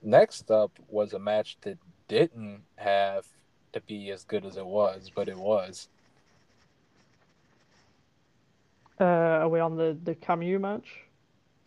Next 0.04 0.52
up 0.52 0.72
was 0.88 1.14
a 1.14 1.20
match 1.20 1.58
that 1.62 1.78
didn't 2.08 2.64
have 2.76 3.26
to 3.74 3.82
be 3.82 4.12
as 4.12 4.24
good 4.26 4.46
as 4.46 4.58
it 4.58 4.66
was, 4.66 5.12
but 5.14 5.28
it 5.30 5.38
was. 5.38 5.90
uh, 9.00 9.04
are 9.04 9.50
we 9.50 9.60
on 9.60 9.78
the 9.78 9.98
the 10.04 10.16
Kamiyu 10.16 10.60
match? 10.62 11.06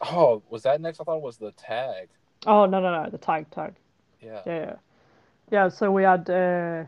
Oh, 0.00 0.42
was 0.50 0.62
that 0.62 0.80
next? 0.80 1.00
I 1.00 1.04
thought 1.04 1.16
it 1.16 1.22
was 1.22 1.36
the 1.36 1.52
tag. 1.52 2.08
Oh 2.46 2.66
no 2.66 2.80
no 2.80 3.02
no 3.04 3.10
the 3.10 3.18
tag 3.18 3.50
tag. 3.50 3.74
Yeah. 4.20 4.40
Yeah 4.46 4.58
yeah. 4.58 4.74
Yeah, 5.50 5.68
so 5.68 5.90
we 5.90 6.02
had 6.02 6.28
uh, 6.30 6.84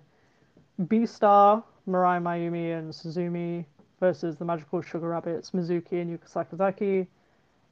B 0.88 1.06
Star, 1.06 1.62
Mirai 1.88 2.20
Maiumi, 2.22 2.76
and 2.76 2.92
Suzume 2.92 3.64
versus 4.00 4.36
the 4.36 4.44
Magical 4.44 4.80
Sugar 4.82 5.08
Rabbits, 5.08 5.50
Mizuki 5.50 6.00
and 6.00 6.18
Yuka 6.18 6.30
Sakazaki 6.32 7.06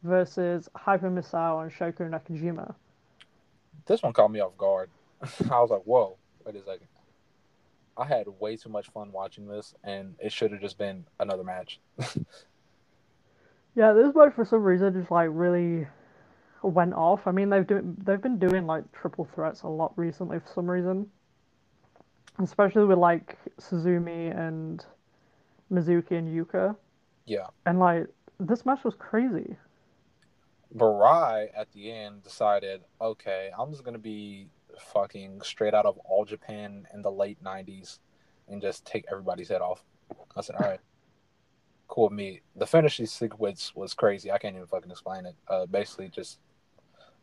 versus 0.03 0.69
Hyper 0.75 1.11
Misao 1.11 1.63
and 1.63 1.73
Shoko 1.73 2.09
Nakajima. 2.09 2.75
This 3.87 4.03
one 4.03 4.13
caught 4.13 4.31
me 4.31 4.41
off 4.41 4.57
guard. 4.57 4.91
I 5.23 5.61
was 5.61 5.71
like, 5.71 5.83
whoa, 5.83 6.17
wait 6.45 6.57
a 6.57 6.61
second. 6.61 6.87
I 7.97 8.07
had 8.07 8.27
way 8.41 8.57
too 8.57 8.69
much 8.69 8.91
fun 8.91 9.13
watching 9.13 9.47
this, 9.47 9.75
and 9.85 10.15
it 10.19 10.33
should 10.33 10.53
have 10.53 10.61
just 10.61 10.79
been 10.79 11.05
another 11.21 11.45
match. 11.45 11.81
Yeah, 13.75 13.93
this 13.93 14.15
match 14.15 14.35
for 14.35 14.45
some 14.45 14.63
reason 14.63 14.93
just 14.93 15.11
like 15.11 15.29
really 15.33 15.87
went 16.63 16.95
off. 16.95 17.27
I 17.27 17.33
mean, 17.33 17.51
they've 17.51 17.67
do 17.67 17.83
they've 18.05 18.21
been 18.21 18.39
doing 18.39 18.67
like 18.67 18.91
triple 18.93 19.29
threats 19.35 19.63
a 19.63 19.69
lot 19.69 19.93
recently 19.97 20.39
for 20.39 20.49
some 20.55 20.71
reason, 20.71 21.09
especially 22.43 22.85
with 22.85 22.99
like 22.99 23.37
Suzume 23.61 24.37
and 24.37 24.85
Mizuki 25.73 26.13
and 26.13 26.29
Yuka, 26.29 26.77
yeah. 27.27 27.47
and 27.67 27.79
like 27.79 28.07
this 28.39 28.65
match 28.65 28.85
was 28.85 28.95
crazy. 28.95 29.57
Mirai 30.75 31.49
at 31.57 31.71
the 31.73 31.93
end 31.93 32.23
decided, 32.23 32.83
okay, 33.01 33.51
I'm 33.57 33.71
just 33.71 33.85
gonna 33.85 33.99
be 33.99 34.49
fucking 34.93 35.41
straight 35.43 35.75
out 35.75 35.87
of 35.87 35.99
All 35.99 36.25
Japan 36.25 36.87
in 36.95 37.03
the 37.03 37.11
late 37.11 37.43
'90s 37.43 37.99
and 38.49 38.61
just 38.63 38.85
take 38.85 39.05
everybody's 39.11 39.49
head 39.49 39.63
off. 39.63 39.85
I 40.37 40.41
said, 40.43 40.57
all 40.57 40.69
right, 40.69 40.81
cool 41.89 42.11
me. 42.11 42.41
The 42.57 42.67
finishing 42.67 43.07
sequence 43.07 43.75
was 43.75 43.95
crazy. 43.95 44.31
I 44.33 44.39
can't 44.39 44.57
even 44.57 44.67
fucking 44.67 44.91
explain 44.91 45.27
it. 45.27 45.37
Uh, 45.49 45.67
basically, 45.67 46.09
just 46.09 46.39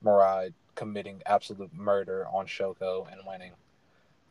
Mirai 0.04 0.54
committing 0.76 1.22
absolute 1.26 1.74
murder 1.74 2.28
on 2.34 2.46
Shoko 2.46 3.12
and 3.12 3.22
winning. 3.26 3.52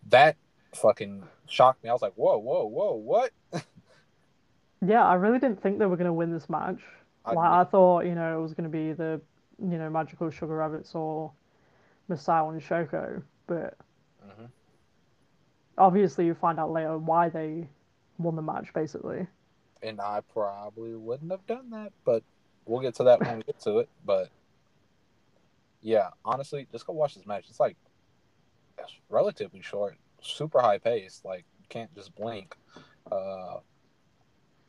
That 0.08 0.36
fucking 0.74 1.24
shocked 1.46 1.82
me. 1.84 1.90
I 1.90 1.92
was 1.92 2.02
like, 2.02 2.14
whoa, 2.14 2.38
whoa, 2.38 2.64
whoa, 2.64 2.94
what? 2.94 3.32
Yeah, 4.86 5.04
I 5.04 5.14
really 5.14 5.38
didn't 5.38 5.62
think 5.62 5.78
they 5.78 5.84
were 5.86 5.96
gonna 5.98 6.12
win 6.12 6.32
this 6.32 6.48
match. 6.48 6.80
I- 7.24 7.34
Like 7.34 7.50
I 7.50 7.64
thought, 7.64 8.06
you 8.06 8.14
know, 8.14 8.38
it 8.38 8.42
was 8.42 8.54
gonna 8.54 8.70
be 8.70 8.92
the, 8.94 9.20
you 9.58 9.76
know, 9.76 9.90
Magical 9.90 10.30
Sugar 10.30 10.56
Rabbits 10.56 10.94
or 10.94 11.32
Misao 12.08 12.50
and 12.50 12.62
Shoko, 12.62 13.22
but 13.46 13.76
Mhm. 14.26 14.48
obviously 15.76 16.24
you 16.24 16.34
find 16.34 16.58
out 16.58 16.70
later 16.70 16.96
why 16.96 17.28
they 17.28 17.68
won 18.18 18.36
the 18.36 18.42
match, 18.42 18.72
basically. 18.72 19.26
And 19.82 20.00
I 20.00 20.20
probably 20.32 20.94
wouldn't 20.94 21.30
have 21.30 21.46
done 21.46 21.70
that, 21.70 21.92
but 22.04 22.22
we'll 22.66 22.80
get 22.80 22.94
to 22.96 23.04
that 23.04 23.20
when 23.20 23.38
we 23.38 23.42
get 23.44 23.60
to 23.60 23.78
it. 23.78 23.88
But 24.04 24.30
yeah, 25.82 26.08
honestly, 26.24 26.66
just 26.72 26.86
go 26.86 26.92
watch 26.92 27.14
this 27.14 27.26
match. 27.26 27.46
It's 27.48 27.60
like 27.60 27.76
it's 28.78 28.92
relatively 29.08 29.62
short, 29.62 29.96
super 30.22 30.60
high 30.60 30.78
pace. 30.78 31.22
Like 31.24 31.44
you 31.60 31.66
can't 31.68 31.94
just 31.94 32.14
blink. 32.14 32.56
Uh, 33.10 33.58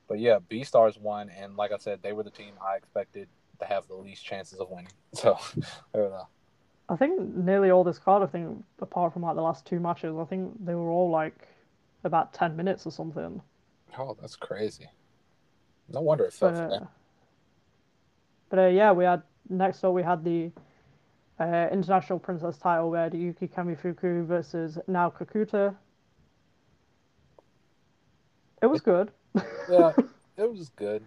but 0.08 0.20
yeah, 0.20 0.40
B 0.48 0.64
Stars 0.64 0.98
won, 0.98 1.30
and 1.30 1.56
like 1.56 1.72
I 1.72 1.78
said, 1.78 2.00
they 2.02 2.14
were 2.14 2.24
the 2.24 2.32
team 2.32 2.54
I 2.62 2.76
expected 2.76 3.28
to 3.60 3.66
have 3.66 3.88
the 3.88 3.96
least 3.96 4.26
chances 4.26 4.60
of 4.60 4.70
winning. 4.70 4.92
So 5.14 5.38
I 5.94 5.98
don't 5.98 6.12
know. 6.12 6.28
I 6.88 6.96
think 6.96 7.36
nearly 7.36 7.70
all 7.70 7.84
this 7.84 8.00
card, 8.00 8.24
I 8.24 8.28
think, 8.28 8.64
apart 8.80 9.14
from 9.14 9.24
like 9.24 9.36
the 9.36 9.42
last 9.42 9.66
two 9.66 9.80
matches, 9.80 10.16
I 10.18 10.24
think 10.26 10.54
they 10.66 10.74
were 10.74 10.90
all 10.90 11.10
like 11.10 11.48
about 12.04 12.34
10 12.34 12.56
minutes 12.56 12.86
or 12.86 12.92
something. 12.92 13.42
Oh, 13.98 14.18
that's 14.20 14.36
crazy. 14.36 14.90
No 15.94 16.02
wonder 16.02 16.26
it 16.26 16.34
felt 16.34 16.54
But, 16.54 16.72
uh, 16.72 16.86
but 18.50 18.60
uh, 18.60 18.68
yeah, 18.68 18.92
we 18.92 19.04
had 19.04 19.24
next 19.50 19.84
up 19.84 19.94
we 19.94 20.04
had 20.04 20.24
the 20.24 20.52
uh, 21.40 21.68
international 21.72 22.20
princess 22.20 22.58
title 22.58 22.92
where 22.92 23.14
Yuki 23.14 23.48
Kamifuku 23.48 24.26
versus 24.26 24.78
Nao 24.88 25.10
Kakuta. 25.10 25.76
It 28.62 28.68
was 28.68 28.82
good. 28.82 29.12
Yeah, 29.70 29.92
it 30.38 30.52
was 30.52 30.70
good. 30.76 31.04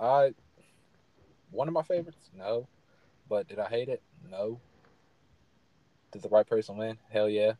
I 0.00 0.34
one 1.50 1.68
of 1.68 1.74
my 1.74 1.82
favorites, 1.82 2.30
no. 2.36 2.66
But 3.28 3.48
did 3.48 3.58
I 3.58 3.68
hate 3.68 3.88
it? 3.88 4.02
No. 4.30 4.60
Did 6.12 6.22
the 6.22 6.28
right 6.28 6.46
person 6.46 6.76
win? 6.76 6.98
Hell 7.08 7.28
yeah. 7.28 7.52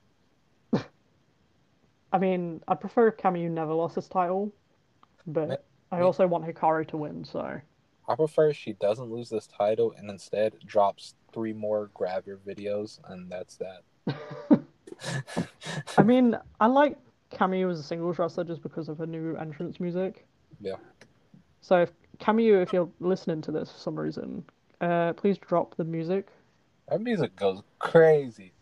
I 2.13 2.19
mean, 2.19 2.63
I 2.67 2.75
prefer 2.75 3.13
Kamiyu 3.13 3.51
never 3.51 3.73
lost 3.73 3.95
his 3.95 4.09
title, 4.09 4.53
but 5.27 5.65
I 5.93 6.01
also 6.01 6.27
want 6.27 6.45
Hikaru 6.45 6.87
to 6.89 6.97
win. 6.97 7.25
So 7.25 7.61
I 8.09 8.15
prefer 8.15 8.53
she 8.53 8.73
doesn't 8.75 9.11
lose 9.11 9.29
this 9.29 9.47
title 9.47 9.95
and 9.97 10.11
instead 10.11 10.55
drops 10.67 11.15
three 11.33 11.53
more 11.53 11.91
gravure 11.95 12.39
videos 12.47 12.99
and 13.09 13.31
that's 13.31 13.57
that. 13.57 13.83
I 15.99 16.03
mean, 16.03 16.37
I 16.61 16.67
like 16.67 16.97
Kamiyu 17.33 17.71
as 17.71 17.79
a 17.79 17.83
singles 17.83 18.19
wrestler 18.19 18.45
just 18.45 18.62
because 18.62 18.89
of 18.89 18.99
her 18.99 19.07
new 19.07 19.37
entrance 19.37 19.81
music. 19.81 20.27
Yeah. 20.61 20.77
So 21.61 21.83
if 21.83 21.93
if 22.29 22.73
you're 22.73 22.91
listening 23.01 23.41
to 23.43 23.51
this 23.51 23.73
for 23.73 23.79
some 23.79 23.99
reason, 23.99 24.45
uh, 24.81 25.15
please 25.15 25.39
drop 25.39 25.77
the 25.77 25.85
music. 25.85 26.29
that 26.89 27.01
music 27.01 27.35
goes 27.35 27.62
crazy. 27.79 28.53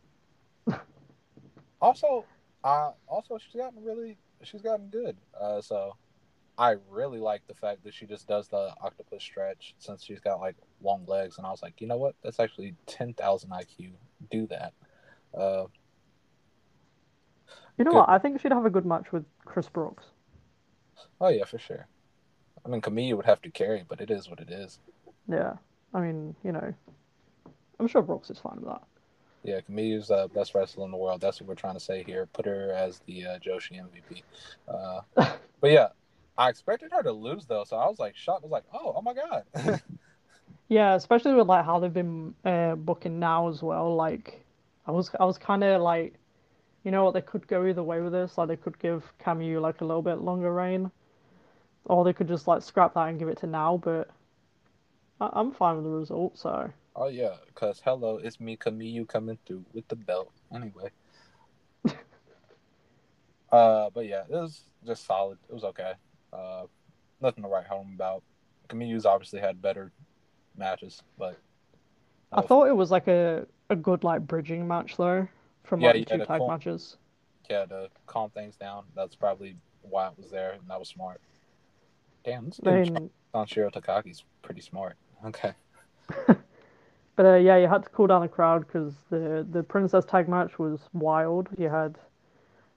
also, 1.80 2.24
uh 2.64 2.92
also 3.06 3.38
she's 3.38 3.54
gotten 3.60 3.82
really 3.82 4.16
she's 4.42 4.62
gotten 4.62 4.88
good. 4.88 5.16
Uh 5.38 5.60
so 5.60 5.96
I 6.58 6.74
really 6.90 7.20
like 7.20 7.46
the 7.46 7.54
fact 7.54 7.84
that 7.84 7.94
she 7.94 8.04
just 8.04 8.26
does 8.26 8.48
the 8.48 8.74
octopus 8.82 9.22
stretch 9.22 9.74
since 9.78 10.02
she's 10.02 10.18
got 10.20 10.40
like 10.40 10.56
long 10.82 11.04
legs 11.06 11.38
and 11.38 11.46
I 11.46 11.50
was 11.50 11.62
like, 11.62 11.80
you 11.80 11.86
know 11.86 11.96
what? 11.96 12.16
That's 12.22 12.40
actually 12.40 12.74
ten 12.86 13.14
thousand 13.14 13.50
IQ. 13.50 13.92
Do 14.30 14.46
that. 14.48 14.72
Uh 15.32 15.66
You 17.78 17.84
know 17.84 17.92
Good. 17.92 17.98
what? 17.98 18.08
I 18.08 18.18
think 18.18 18.40
she'd 18.40 18.52
have 18.52 18.66
a 18.66 18.70
good 18.70 18.84
match 18.86 19.12
with 19.12 19.24
Chris 19.44 19.68
Brooks. 19.68 20.04
oh 21.20 21.28
yeah, 21.28 21.44
for 21.44 21.58
sure. 21.58 21.86
I 22.64 22.68
mean 22.68 22.80
Kamiyu 22.80 23.16
would 23.16 23.26
have 23.26 23.40
to 23.42 23.50
carry, 23.50 23.84
but 23.88 24.00
it 24.00 24.10
is 24.10 24.28
what 24.28 24.40
it 24.40 24.50
is. 24.50 24.80
Yeah. 25.28 25.54
I 25.94 26.00
mean, 26.00 26.34
you 26.44 26.52
know, 26.52 26.74
I'm 27.78 27.86
sure 27.86 28.02
Brooks 28.02 28.30
is 28.30 28.38
fine 28.38 28.56
with 28.56 28.66
that. 28.66 28.82
Yeah, 29.44 29.60
Kamiyu's 29.60 30.08
the 30.08 30.28
best 30.34 30.54
wrestler 30.54 30.84
in 30.84 30.90
the 30.90 30.96
world. 30.96 31.20
That's 31.20 31.40
what 31.40 31.48
we're 31.48 31.54
trying 31.54 31.74
to 31.74 31.80
say 31.80 32.02
here. 32.02 32.26
Put 32.26 32.44
her 32.46 32.72
as 32.72 32.98
the 33.06 33.24
uh, 33.24 33.38
Joshi 33.38 33.80
MVP. 33.80 34.22
Uh, 34.66 35.00
but 35.60 35.70
yeah, 35.70 35.88
I 36.38 36.48
expected 36.48 36.92
her 36.92 37.02
to 37.02 37.12
lose 37.12 37.44
though, 37.46 37.64
so 37.64 37.76
I 37.76 37.86
was 37.88 37.98
like 37.98 38.16
shocked. 38.16 38.44
I 38.44 38.46
was 38.46 38.52
like, 38.52 38.64
oh, 38.72 38.94
oh 38.96 39.02
my 39.02 39.12
god. 39.12 39.82
Yeah, 40.68 40.94
especially 40.94 41.34
with 41.34 41.46
like 41.46 41.64
how 41.64 41.78
they've 41.80 41.92
been 41.92 42.34
uh, 42.44 42.74
booking 42.74 43.18
Nao 43.18 43.48
as 43.48 43.62
well. 43.62 43.96
Like, 43.96 44.44
I 44.86 44.90
was 44.90 45.10
I 45.18 45.24
was 45.24 45.38
kind 45.38 45.64
of 45.64 45.80
like, 45.80 46.14
you 46.84 46.90
know 46.90 47.04
what, 47.04 47.14
they 47.14 47.22
could 47.22 47.46
go 47.48 47.66
either 47.66 47.82
way 47.82 48.00
with 48.02 48.12
this. 48.12 48.36
Like, 48.36 48.48
they 48.48 48.56
could 48.56 48.78
give 48.78 49.10
Kamiyu 49.18 49.60
like 49.62 49.80
a 49.80 49.84
little 49.84 50.02
bit 50.02 50.16
longer 50.20 50.52
reign, 50.52 50.90
or 51.86 52.04
they 52.04 52.12
could 52.12 52.28
just 52.28 52.46
like 52.46 52.62
scrap 52.62 52.94
that 52.94 53.08
and 53.08 53.18
give 53.18 53.28
it 53.28 53.38
to 53.38 53.46
now. 53.46 53.78
But 53.78 54.10
I- 55.20 55.30
I'm 55.32 55.52
fine 55.52 55.76
with 55.76 55.84
the 55.84 55.90
result. 55.90 56.38
So 56.38 56.70
oh 56.96 57.08
yeah, 57.08 57.36
cause 57.54 57.80
hello, 57.82 58.18
it's 58.22 58.38
me, 58.38 58.56
Kamiyu, 58.58 59.08
coming 59.08 59.38
through 59.46 59.64
with 59.72 59.88
the 59.88 59.96
belt. 59.96 60.32
Anyway. 60.54 60.90
uh, 63.52 63.88
but 63.90 64.06
yeah, 64.06 64.24
it 64.28 64.30
was 64.30 64.64
just 64.84 65.06
solid. 65.06 65.38
It 65.48 65.54
was 65.54 65.64
okay. 65.64 65.94
Uh, 66.32 66.64
nothing 67.20 67.42
to 67.42 67.48
write 67.48 67.66
home 67.66 67.92
about. 67.94 68.22
Kamiyu's 68.68 69.06
obviously 69.06 69.40
had 69.40 69.62
better 69.62 69.90
matches, 70.56 71.02
but 71.18 71.38
I 72.32 72.42
thought 72.42 72.68
it 72.68 72.76
was 72.76 72.90
like 72.90 73.08
a 73.08 73.46
a 73.70 73.76
good 73.76 74.04
like 74.04 74.26
bridging 74.26 74.66
match 74.68 74.96
though 74.96 75.26
from 75.64 75.80
Yeah, 75.80 75.92
like 75.92 76.06
two 76.08 76.18
tag 76.18 76.38
cool- 76.38 76.48
matches. 76.48 76.96
yeah, 77.48 77.64
to 77.66 77.88
calm 78.06 78.30
things 78.30 78.56
down. 78.56 78.84
That's 78.94 79.14
probably 79.14 79.56
why 79.82 80.08
it 80.08 80.12
was 80.18 80.30
there, 80.30 80.52
and 80.52 80.62
that 80.68 80.78
was 80.78 80.88
smart. 80.88 81.20
Damn, 82.24 82.46
this 82.46 82.60
I 82.66 82.82
dude 82.84 82.92
mean, 82.94 83.10
Sanshiro 83.34 83.72
Takagi's 83.72 84.24
pretty 84.42 84.60
smart. 84.60 84.96
Okay. 85.24 85.52
but 86.26 87.26
uh, 87.26 87.34
yeah, 87.36 87.56
you 87.56 87.68
had 87.68 87.82
to 87.84 87.88
cool 87.90 88.06
down 88.06 88.20
the 88.22 88.28
crowd 88.28 88.66
because 88.66 88.94
the 89.10 89.46
the 89.50 89.62
princess 89.62 90.04
tag 90.04 90.28
match 90.28 90.58
was 90.58 90.80
wild. 90.92 91.48
You 91.56 91.68
had 91.70 91.96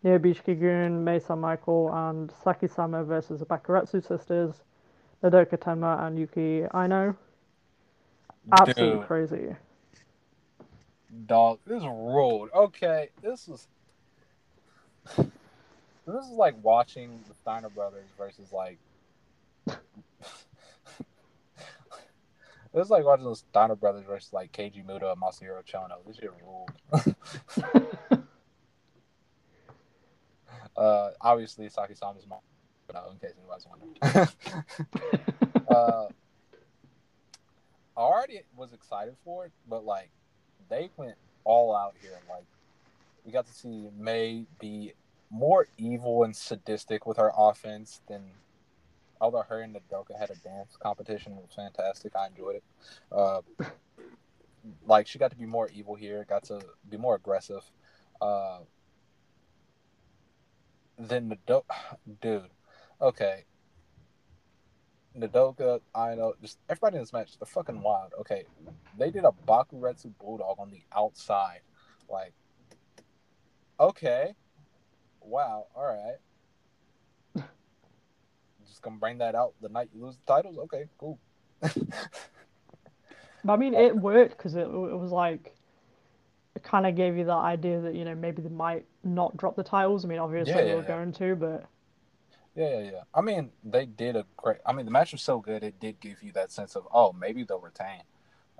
Neo 0.03 0.17
Gun, 0.17 1.03
Mesa 1.03 1.35
Michael, 1.35 1.91
and 1.93 2.31
Saki 2.43 2.67
Sama 2.67 3.03
versus 3.03 3.39
the 3.39 3.45
Bakuretsu 3.45 4.05
sisters, 4.05 4.63
Nodoka 5.23 5.57
Tenma 5.57 6.05
and 6.05 6.17
Yuki 6.17 6.63
Aino. 6.73 7.15
Absolutely 8.51 8.97
Dude, 8.97 9.07
crazy. 9.07 9.55
dog, 11.27 11.59
this 11.67 11.77
is 11.77 11.87
ruled. 11.87 12.49
Okay, 12.55 13.09
this 13.21 13.47
is 13.47 13.67
this 15.17 16.25
is 16.25 16.31
like 16.31 16.55
watching 16.63 17.23
the 17.27 17.35
Steiner 17.35 17.69
brothers 17.69 18.07
versus 18.17 18.51
like 18.51 18.79
This 22.73 22.85
is 22.85 22.89
like 22.89 23.03
watching 23.03 23.25
the 23.25 23.35
Steiner 23.35 23.75
brothers 23.75 24.05
versus 24.07 24.31
like 24.33 24.51
Keiji 24.53 24.85
Muto 24.85 25.11
and 25.11 25.21
Masahiro 25.21 25.61
Chono. 25.65 25.97
This 26.07 26.15
shit 26.15 26.31
ruled. 26.41 26.71
uh, 30.81 31.11
obviously, 31.21 31.69
Saki 31.69 31.93
Sama's 31.93 32.25
mom. 32.27 32.39
No, 32.91 33.11
in 33.11 33.19
case 33.19 33.35
anybody's 33.37 33.67
wondering. 33.69 34.27
uh, 35.69 36.07
I 37.95 37.99
already 38.01 38.41
was 38.57 38.73
excited 38.73 39.15
for 39.23 39.45
it, 39.45 39.51
but 39.69 39.85
like 39.85 40.09
they 40.69 40.89
went 40.97 41.15
all 41.43 41.75
out 41.75 41.93
here. 42.01 42.17
Like 42.27 42.45
we 43.23 43.31
got 43.31 43.45
to 43.45 43.53
see 43.53 43.89
May 43.97 44.45
be 44.59 44.93
more 45.29 45.67
evil 45.77 46.23
and 46.23 46.35
sadistic 46.35 47.05
with 47.05 47.17
her 47.17 47.31
offense 47.37 48.01
than 48.09 48.23
although 49.21 49.43
her 49.43 49.61
and 49.61 49.75
Nodoka 49.75 50.17
had 50.17 50.31
a 50.31 50.35
dance 50.35 50.75
competition. 50.81 51.33
It 51.33 51.43
was 51.43 51.55
fantastic. 51.55 52.15
I 52.15 52.27
enjoyed 52.27 52.55
it. 52.55 52.63
Uh, 53.11 53.41
like 54.85 55.07
she 55.07 55.19
got 55.19 55.29
to 55.29 55.37
be 55.37 55.45
more 55.45 55.69
evil 55.73 55.95
here, 55.95 56.25
got 56.27 56.43
to 56.45 56.59
be 56.89 56.97
more 56.97 57.15
aggressive. 57.15 57.63
Uh, 58.19 58.59
then 61.07 61.29
Nodoka, 61.29 61.63
dude, 62.21 62.49
okay. 63.01 63.45
Nodoka, 65.17 65.81
I 65.93 66.15
know, 66.15 66.33
just 66.41 66.57
everybody 66.69 66.95
in 66.95 67.01
this 67.03 67.11
match, 67.11 67.37
they're 67.37 67.45
fucking 67.45 67.81
wild. 67.81 68.13
Okay, 68.19 68.45
they 68.97 69.11
did 69.11 69.25
a 69.25 69.31
Bakuretsu 69.47 70.13
Bulldog 70.19 70.57
on 70.59 70.71
the 70.71 70.81
outside. 70.95 71.61
Like, 72.09 72.33
okay, 73.79 74.35
wow, 75.21 75.67
all 75.75 75.85
right. 77.35 77.43
Just 78.67 78.81
gonna 78.81 78.97
bring 78.97 79.17
that 79.17 79.35
out 79.35 79.53
the 79.61 79.69
night 79.69 79.89
you 79.93 80.05
lose 80.05 80.17
the 80.25 80.33
titles? 80.33 80.57
Okay, 80.57 80.85
cool. 80.97 81.19
I 83.47 83.55
mean, 83.57 83.73
it 83.73 83.95
worked 83.95 84.37
because 84.37 84.55
it, 84.55 84.61
it 84.61 84.67
was 84.69 85.11
like 85.11 85.55
kind 86.59 86.85
of 86.85 86.95
gave 86.95 87.17
you 87.17 87.25
that 87.25 87.31
idea 87.33 87.79
that 87.81 87.95
you 87.95 88.05
know 88.05 88.15
maybe 88.15 88.41
they 88.41 88.49
might 88.49 88.85
not 89.03 89.35
drop 89.37 89.55
the 89.55 89.63
titles. 89.63 90.05
I 90.05 90.07
mean, 90.07 90.19
obviously 90.19 90.53
Yeah, 90.55 90.61
they 90.63 90.69
yeah, 90.69 90.75
were 90.75 90.81
yeah. 90.81 90.87
going 90.87 91.11
to, 91.13 91.35
but 91.35 91.65
Yeah, 92.55 92.69
yeah, 92.79 92.91
yeah. 92.91 93.01
I 93.13 93.21
mean, 93.21 93.51
they 93.63 93.85
did 93.85 94.15
a 94.15 94.25
great. 94.37 94.57
I 94.65 94.73
mean, 94.73 94.85
the 94.85 94.91
match 94.91 95.13
was 95.13 95.21
so 95.21 95.39
good, 95.39 95.63
it 95.63 95.79
did 95.79 95.99
give 95.99 96.21
you 96.21 96.31
that 96.33 96.51
sense 96.51 96.75
of, 96.75 96.87
oh, 96.93 97.13
maybe 97.13 97.43
they'll 97.43 97.59
retain. 97.59 98.03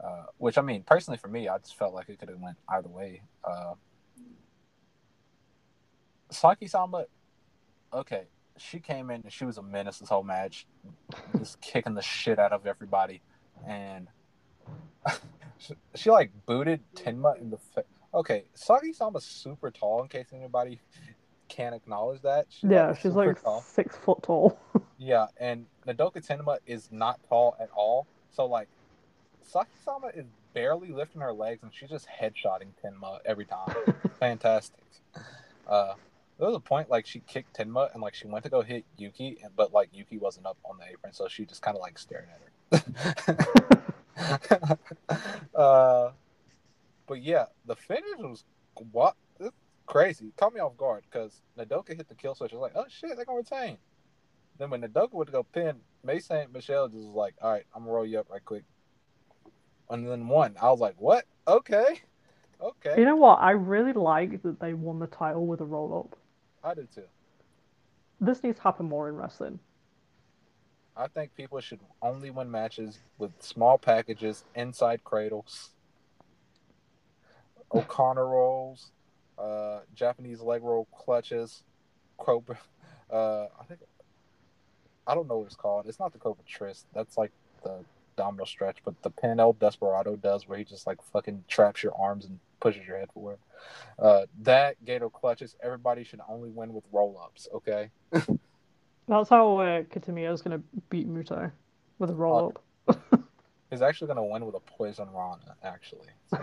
Uh, 0.01 0.25
which 0.37 0.57
I 0.57 0.61
mean, 0.61 0.83
personally 0.83 1.17
for 1.17 1.27
me, 1.27 1.47
I 1.47 1.57
just 1.59 1.77
felt 1.77 1.93
like 1.93 2.09
it 2.09 2.19
could 2.19 2.29
have 2.29 2.39
went 2.39 2.57
either 2.69 2.89
way. 2.89 3.21
Uh, 3.43 3.75
Saki 6.31 6.67
Sama, 6.67 7.05
okay, 7.93 8.23
she 8.57 8.79
came 8.79 9.09
in 9.11 9.21
and 9.23 9.31
she 9.31 9.45
was 9.45 9.57
a 9.57 9.61
menace 9.61 9.99
this 9.99 10.09
whole 10.09 10.23
match, 10.23 10.65
just 11.37 11.59
kicking 11.61 11.93
the 11.93 12.01
shit 12.01 12.39
out 12.39 12.53
of 12.53 12.65
everybody, 12.65 13.21
and 13.67 14.07
she, 15.61 15.73
she 15.95 16.09
like 16.09 16.31
booted 16.45 16.81
Tenma 16.95 17.39
in 17.39 17.49
the 17.49 17.57
face. 17.57 17.85
Okay, 18.13 18.43
Saki 18.53 18.91
Sama's 18.93 19.23
super 19.23 19.71
tall. 19.71 20.01
In 20.01 20.09
case 20.09 20.27
anybody 20.33 20.79
can't 21.47 21.75
acknowledge 21.75 22.21
that, 22.21 22.47
she's 22.49 22.69
yeah, 22.69 22.93
she's 22.93 23.13
super 23.13 23.27
like 23.27 23.43
tall. 23.43 23.61
six 23.61 23.95
foot 23.95 24.21
tall. 24.23 24.59
Yeah, 25.03 25.25
and 25.39 25.65
Nodoka 25.87 26.23
Tenma 26.23 26.57
is 26.67 26.89
not 26.91 27.19
tall 27.27 27.55
at 27.59 27.69
all. 27.75 28.05
So 28.29 28.45
like 28.45 28.67
Saki 29.41 29.71
Sama 29.83 30.09
is 30.13 30.27
barely 30.53 30.89
lifting 30.89 31.21
her 31.21 31.33
legs 31.33 31.63
and 31.63 31.73
she's 31.73 31.89
just 31.89 32.07
headshotting 32.07 32.67
Tenma 32.85 33.17
every 33.25 33.45
time. 33.45 33.73
Fantastic. 34.19 34.83
Uh 35.67 35.95
there 36.37 36.47
was 36.47 36.55
a 36.55 36.59
point 36.59 36.91
like 36.91 37.07
she 37.07 37.21
kicked 37.21 37.57
Tenma 37.57 37.91
and 37.93 38.01
like 38.03 38.13
she 38.13 38.27
went 38.27 38.43
to 38.43 38.51
go 38.51 38.61
hit 38.61 38.85
Yuki 38.95 39.39
but 39.55 39.73
like 39.73 39.89
Yuki 39.91 40.19
wasn't 40.19 40.45
up 40.45 40.57
on 40.65 40.77
the 40.77 40.85
apron, 40.85 41.13
so 41.13 41.27
she 41.27 41.45
just 41.45 41.63
kinda 41.63 41.79
like 41.79 41.97
staring 41.97 42.27
at 42.71 42.83
her. 42.83 43.37
uh 45.55 46.11
but 47.07 47.21
yeah, 47.21 47.45
the 47.65 47.75
finish 47.75 48.17
was 48.19 48.45
what 48.91 49.15
crazy. 49.91 50.31
Caught 50.37 50.53
me 50.53 50.61
off 50.61 50.77
guard 50.77 51.03
because 51.11 51.41
Nodoka 51.59 51.95
hit 51.95 52.07
the 52.07 52.15
kill 52.15 52.33
switch. 52.33 52.53
I 52.53 52.55
was 52.55 52.61
like, 52.61 52.75
oh 52.75 52.85
shit, 52.87 53.15
they're 53.15 53.25
gonna 53.25 53.39
retain. 53.39 53.77
Then 54.57 54.69
when 54.69 54.81
Nodoka 54.81 55.11
went 55.11 55.27
to 55.27 55.33
go 55.33 55.43
pin, 55.43 55.81
Mei 56.03 56.19
Saint-Michel 56.19 56.87
just 56.87 57.05
was 57.05 57.13
like, 57.13 57.35
all 57.41 57.51
right, 57.51 57.65
I'm 57.75 57.81
gonna 57.81 57.91
roll 57.93 58.05
you 58.05 58.19
up 58.19 58.29
right 58.29 58.43
quick. 58.43 58.63
And 59.89 60.07
then 60.07 60.29
one, 60.29 60.55
I 60.61 60.71
was 60.71 60.79
like, 60.79 60.95
what? 60.97 61.25
Okay. 61.45 62.01
Okay. 62.61 62.95
you 62.97 63.05
know 63.05 63.15
what? 63.17 63.39
I 63.41 63.51
really 63.51 63.91
like 63.91 64.43
that 64.43 64.59
they 64.59 64.73
won 64.73 64.99
the 64.99 65.07
title 65.07 65.45
with 65.45 65.59
a 65.61 65.65
roll 65.65 66.07
up. 66.07 66.17
I 66.63 66.73
did 66.73 66.93
too. 66.93 67.03
This 68.21 68.43
needs 68.43 68.57
to 68.57 68.63
happen 68.63 68.85
more 68.85 69.09
in 69.09 69.15
wrestling. 69.15 69.59
I 70.95 71.07
think 71.07 71.35
people 71.35 71.59
should 71.61 71.79
only 72.01 72.29
win 72.29 72.51
matches 72.51 72.99
with 73.17 73.31
small 73.39 73.77
packages, 73.77 74.43
inside 74.55 75.03
cradles, 75.03 75.71
O'Connor 77.73 78.27
rolls, 78.27 78.91
uh, 79.37 79.79
Japanese 79.95 80.41
leg 80.41 80.63
roll 80.63 80.87
clutches, 80.93 81.63
Cobra. 82.17 82.57
Uh, 83.11 83.47
I 83.59 83.65
think 83.65 83.81
I 85.05 85.13
don't 85.13 85.27
know 85.27 85.39
what 85.39 85.47
it's 85.47 85.55
called. 85.57 85.85
It's 85.85 85.99
not 85.99 86.13
the 86.13 86.17
Cobra 86.17 86.45
Twist. 86.49 86.85
That's 86.93 87.17
like 87.17 87.33
the 87.61 87.83
domino 88.15 88.45
stretch, 88.45 88.77
but 88.85 89.01
the 89.01 89.09
pin 89.09 89.37
El 89.37 89.51
Desperado 89.51 90.15
does, 90.15 90.47
where 90.47 90.57
he 90.57 90.63
just 90.63 90.87
like 90.87 91.01
fucking 91.11 91.43
traps 91.49 91.83
your 91.83 91.93
arms 91.99 92.23
and 92.23 92.39
pushes 92.61 92.87
your 92.87 92.97
head 92.97 93.09
forward. 93.13 93.39
Uh, 93.99 94.27
that 94.43 94.77
Gedo 94.85 95.11
clutches. 95.11 95.57
Everybody 95.61 96.05
should 96.05 96.21
only 96.29 96.49
win 96.49 96.73
with 96.73 96.85
roll 96.89 97.19
ups. 97.21 97.49
Okay. 97.53 97.89
That's 99.07 99.29
how 99.29 99.57
uh, 99.57 99.83
Kitamiya's 99.83 100.41
gonna 100.41 100.61
beat 100.89 101.09
Muto 101.09 101.51
with 101.99 102.09
a 102.09 102.13
roll 102.13 102.53
up. 102.87 102.99
He's 103.71 103.81
actually 103.81 104.07
going 104.07 104.17
to 104.17 104.23
win 104.23 104.45
with 104.45 104.55
a 104.55 104.59
poison 104.59 105.07
Rana, 105.13 105.55
actually. 105.63 106.09
So. 106.29 106.37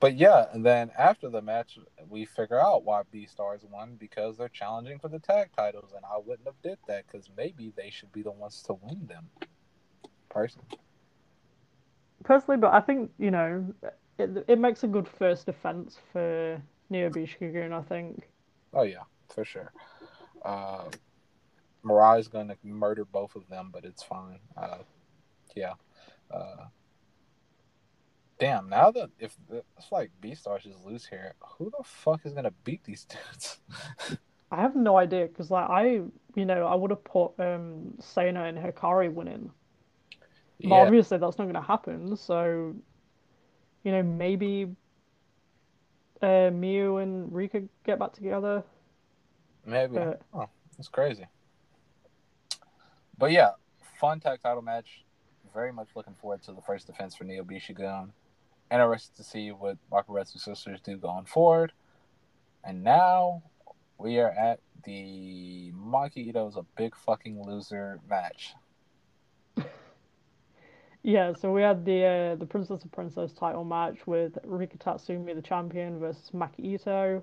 but 0.00 0.16
yeah, 0.16 0.46
and 0.52 0.66
then 0.66 0.90
after 0.98 1.28
the 1.28 1.40
match, 1.40 1.78
we 2.08 2.24
figure 2.24 2.60
out 2.60 2.84
why 2.84 3.02
B 3.12 3.26
Stars 3.26 3.64
won 3.70 3.94
because 3.94 4.36
they're 4.36 4.48
challenging 4.48 4.98
for 4.98 5.06
the 5.06 5.20
tag 5.20 5.50
titles, 5.56 5.92
and 5.94 6.04
I 6.04 6.18
wouldn't 6.18 6.48
have 6.48 6.60
did 6.60 6.78
that 6.88 7.06
because 7.06 7.30
maybe 7.36 7.72
they 7.76 7.90
should 7.90 8.10
be 8.10 8.22
the 8.22 8.32
ones 8.32 8.64
to 8.64 8.74
win 8.74 9.06
them. 9.06 9.28
Personally, 10.28 10.66
Personally, 12.24 12.56
but 12.56 12.72
I 12.72 12.80
think 12.80 13.12
you 13.18 13.30
know 13.30 13.72
it, 14.18 14.44
it 14.48 14.58
makes 14.58 14.82
a 14.82 14.88
good 14.88 15.06
first 15.06 15.46
defense 15.46 15.98
for 16.12 16.60
Neo 16.90 17.10
Biishiki-gun, 17.10 17.72
I 17.72 17.82
think. 17.82 18.28
oh 18.72 18.82
yeah, 18.82 19.04
for 19.32 19.44
sure. 19.44 19.70
Uh, 20.44 20.84
Mirai's 21.84 22.28
going 22.28 22.48
to 22.48 22.56
murder 22.64 23.04
both 23.04 23.36
of 23.36 23.48
them, 23.48 23.70
but 23.72 23.84
it's 23.84 24.02
fine. 24.02 24.40
Uh, 24.56 24.78
yeah. 25.54 25.74
Uh, 26.30 26.66
damn, 28.38 28.68
now 28.68 28.90
that 28.90 29.10
if 29.18 29.36
it's 29.50 29.92
like 29.92 30.10
B 30.20 30.34
Stars 30.34 30.64
just 30.64 30.84
lose 30.84 31.06
here, 31.06 31.34
who 31.40 31.70
the 31.76 31.84
fuck 31.84 32.24
is 32.24 32.32
gonna 32.32 32.52
beat 32.64 32.82
these 32.84 33.04
dudes? 33.32 33.58
I 34.50 34.60
have 34.62 34.76
no 34.76 34.96
idea 34.96 35.26
because 35.26 35.50
like 35.50 35.68
I, 35.68 36.02
you 36.34 36.44
know, 36.44 36.66
I 36.66 36.74
would 36.74 36.90
have 36.90 37.04
put 37.04 37.32
um 37.38 37.94
Sana 38.00 38.44
and 38.44 38.58
Hikari 38.58 39.12
winning, 39.12 39.50
but 40.60 40.68
yeah, 40.68 40.74
obviously 40.76 41.18
that's 41.18 41.38
not 41.38 41.44
going 41.44 41.54
to 41.54 41.60
happen. 41.60 42.16
So, 42.16 42.74
you 43.82 43.92
know, 43.92 44.02
maybe 44.02 44.74
uh 46.22 46.50
Miu 46.50 47.02
and 47.02 47.32
Rika 47.32 47.62
get 47.84 47.98
back 47.98 48.12
together. 48.12 48.64
Maybe. 49.66 49.94
But 49.94 50.22
Oh, 50.32 50.48
it's 50.78 50.88
crazy. 50.88 51.26
But 53.16 53.32
yeah, 53.32 53.50
fun 54.00 54.20
tag 54.20 54.40
title 54.42 54.62
match. 54.62 55.04
Very 55.52 55.72
much 55.72 55.88
looking 55.94 56.14
forward 56.14 56.42
to 56.42 56.52
the 56.52 56.60
first 56.62 56.86
defense 56.86 57.14
for 57.14 57.24
Neo 57.24 57.44
Biishiki-gun. 57.44 58.12
Interested 58.70 59.16
to 59.16 59.22
see 59.22 59.50
what 59.50 59.76
Bakuretsu 59.90 60.40
sisters 60.40 60.80
do 60.80 60.96
going 60.96 61.26
forward. 61.26 61.72
And 62.64 62.82
now 62.82 63.42
we 63.98 64.18
are 64.18 64.30
at 64.30 64.60
the 64.84 65.72
Maki 65.76 66.28
Ito's 66.28 66.56
a 66.56 66.64
big 66.76 66.96
fucking 66.96 67.42
loser 67.46 68.00
match. 68.08 68.54
yeah, 71.02 71.32
so 71.32 71.52
we 71.52 71.62
had 71.62 71.84
the 71.84 72.04
uh, 72.04 72.34
the 72.36 72.46
Princess 72.46 72.84
of 72.84 72.92
Princess 72.92 73.32
title 73.32 73.64
match 73.64 74.06
with 74.06 74.38
Rika 74.44 74.78
Tatsumi, 74.78 75.34
the 75.34 75.42
champion, 75.42 75.98
versus 75.98 76.30
Maki 76.34 76.74
Ito. 76.74 77.22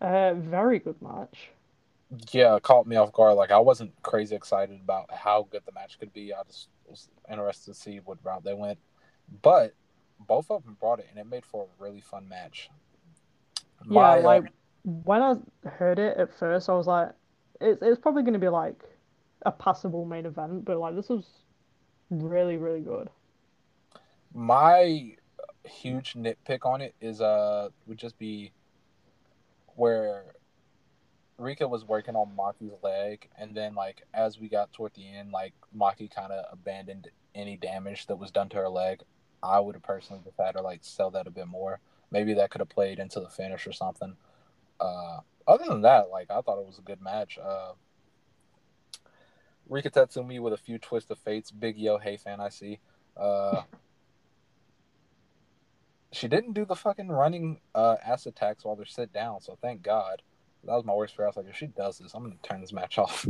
Uh, 0.00 0.34
very 0.34 0.78
good 0.78 1.00
match. 1.02 1.50
Yeah, 2.32 2.56
it 2.56 2.62
caught 2.62 2.86
me 2.86 2.96
off 2.96 3.12
guard. 3.12 3.36
Like 3.36 3.50
I 3.50 3.58
wasn't 3.58 3.92
crazy 4.02 4.36
excited 4.36 4.80
about 4.80 5.10
how 5.12 5.48
good 5.50 5.62
the 5.66 5.72
match 5.72 5.98
could 5.98 6.12
be. 6.12 6.32
I 6.32 6.42
just 6.46 6.68
was 6.88 7.08
interested 7.30 7.72
to 7.74 7.78
see 7.78 7.98
what 7.98 8.18
route 8.24 8.44
they 8.44 8.54
went. 8.54 8.78
But 9.42 9.74
both 10.20 10.50
of 10.50 10.64
them 10.64 10.76
brought 10.80 11.00
it, 11.00 11.06
and 11.10 11.18
it 11.18 11.26
made 11.26 11.44
for 11.46 11.64
a 11.64 11.82
really 11.82 12.00
fun 12.00 12.28
match. 12.28 12.70
Yeah, 13.88 14.00
My, 14.00 14.18
uh, 14.18 14.20
like 14.20 14.52
when 14.84 15.22
I 15.22 15.36
heard 15.68 15.98
it 15.98 16.16
at 16.16 16.32
first, 16.38 16.68
I 16.68 16.74
was 16.74 16.86
like, 16.86 17.10
it's 17.60 17.82
it's 17.82 18.00
probably 18.00 18.22
going 18.22 18.34
to 18.34 18.38
be 18.40 18.48
like 18.48 18.82
a 19.44 19.52
passable 19.52 20.04
main 20.04 20.26
event, 20.26 20.64
but 20.64 20.78
like 20.78 20.94
this 20.96 21.08
was 21.08 21.26
really 22.10 22.56
really 22.56 22.80
good. 22.80 23.10
my 24.34 25.16
huge 25.64 26.14
nitpick 26.14 26.64
on 26.64 26.80
it 26.80 26.94
is 27.00 27.20
uh 27.20 27.68
would 27.86 27.98
just 27.98 28.18
be 28.18 28.52
where 29.76 30.24
Rika 31.38 31.68
was 31.68 31.84
working 31.84 32.16
on 32.16 32.36
Maki's 32.36 32.72
leg, 32.82 33.28
and 33.38 33.54
then 33.54 33.74
like 33.74 34.02
as 34.14 34.40
we 34.40 34.48
got 34.48 34.72
toward 34.72 34.94
the 34.94 35.06
end, 35.06 35.30
like 35.32 35.52
Maki 35.76 36.12
kind 36.12 36.32
of 36.32 36.44
abandoned 36.50 37.08
any 37.34 37.56
damage 37.56 38.06
that 38.06 38.16
was 38.16 38.30
done 38.30 38.48
to 38.50 38.56
her 38.56 38.68
leg. 38.68 39.02
I 39.42 39.60
would 39.60 39.74
have 39.74 39.82
personally 39.82 40.22
just 40.24 40.38
had 40.38 40.54
her 40.54 40.62
like 40.62 40.80
sell 40.82 41.10
that 41.12 41.26
a 41.26 41.30
bit 41.30 41.46
more. 41.46 41.80
Maybe 42.10 42.34
that 42.34 42.50
could 42.50 42.60
have 42.60 42.68
played 42.68 42.98
into 42.98 43.20
the 43.20 43.28
finish 43.28 43.66
or 43.66 43.72
something. 43.72 44.16
Uh, 44.80 45.18
other 45.46 45.64
than 45.68 45.82
that, 45.82 46.08
like 46.10 46.30
I 46.30 46.40
thought 46.40 46.58
it 46.58 46.66
was 46.66 46.78
a 46.78 46.82
good 46.82 47.02
match. 47.02 47.38
Uh, 47.38 47.72
Rika 49.68 49.90
Tatsumi 49.90 50.40
with 50.40 50.52
a 50.52 50.58
few 50.58 50.78
twists 50.78 51.10
of 51.10 51.18
fates. 51.18 51.50
Big 51.50 51.76
Yo, 51.76 51.98
hey 51.98 52.16
fan, 52.16 52.40
I 52.40 52.48
see. 52.48 52.78
Uh, 53.16 53.62
she 56.16 56.28
didn't 56.28 56.54
do 56.54 56.64
the 56.64 56.74
fucking 56.74 57.08
running 57.08 57.60
uh, 57.74 57.96
ass 58.04 58.26
attacks 58.26 58.64
while 58.64 58.74
they're 58.74 58.86
sit 58.86 59.12
down, 59.12 59.40
so 59.40 59.58
thank 59.60 59.82
God. 59.82 60.22
That 60.64 60.72
was 60.74 60.84
my 60.84 60.94
worst 60.94 61.14
fear. 61.14 61.26
I 61.26 61.28
was 61.28 61.36
like, 61.36 61.48
if 61.48 61.56
she 61.56 61.66
does 61.66 61.98
this, 61.98 62.14
I'm 62.14 62.22
gonna 62.22 62.36
turn 62.42 62.60
this 62.60 62.72
match 62.72 62.98
off. 62.98 63.26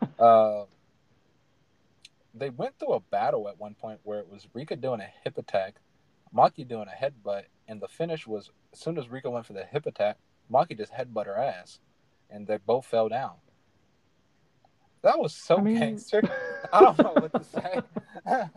uh, 0.18 0.64
they 2.34 2.50
went 2.50 2.78
through 2.78 2.92
a 2.92 3.00
battle 3.00 3.48
at 3.48 3.58
one 3.58 3.74
point 3.74 4.00
where 4.04 4.20
it 4.20 4.28
was 4.28 4.46
Rika 4.52 4.76
doing 4.76 5.00
a 5.00 5.08
hip 5.24 5.38
attack, 5.38 5.76
Maki 6.34 6.68
doing 6.68 6.86
a 6.86 7.04
headbutt, 7.04 7.44
and 7.66 7.80
the 7.80 7.88
finish 7.88 8.26
was 8.26 8.50
as 8.72 8.78
soon 8.78 8.98
as 8.98 9.08
Rika 9.08 9.30
went 9.30 9.46
for 9.46 9.54
the 9.54 9.64
hip 9.64 9.86
attack, 9.86 10.18
Maki 10.52 10.76
just 10.76 10.92
headbutt 10.92 11.26
her 11.26 11.36
ass, 11.36 11.80
and 12.30 12.46
they 12.46 12.58
both 12.58 12.86
fell 12.86 13.08
down. 13.08 13.32
That 15.02 15.18
was 15.18 15.34
so 15.34 15.58
I 15.58 15.62
mean- 15.62 15.78
gangster. 15.78 16.22
I 16.72 16.80
don't 16.80 16.98
know 16.98 17.14
what 17.14 17.32
to 17.32 17.44
say. 17.44 17.80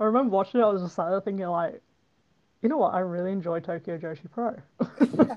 I 0.00 0.04
remember 0.04 0.30
watching 0.30 0.60
it, 0.60 0.64
I 0.64 0.68
was 0.68 0.82
just 0.82 0.94
sat 0.94 1.10
there 1.10 1.20
thinking 1.20 1.46
like, 1.46 1.82
you 2.64 2.70
know 2.70 2.78
what? 2.78 2.94
I 2.94 3.00
really 3.00 3.30
enjoy 3.30 3.60
Tokyo 3.60 3.98
Joshi 3.98 4.30
Pro. 4.32 4.56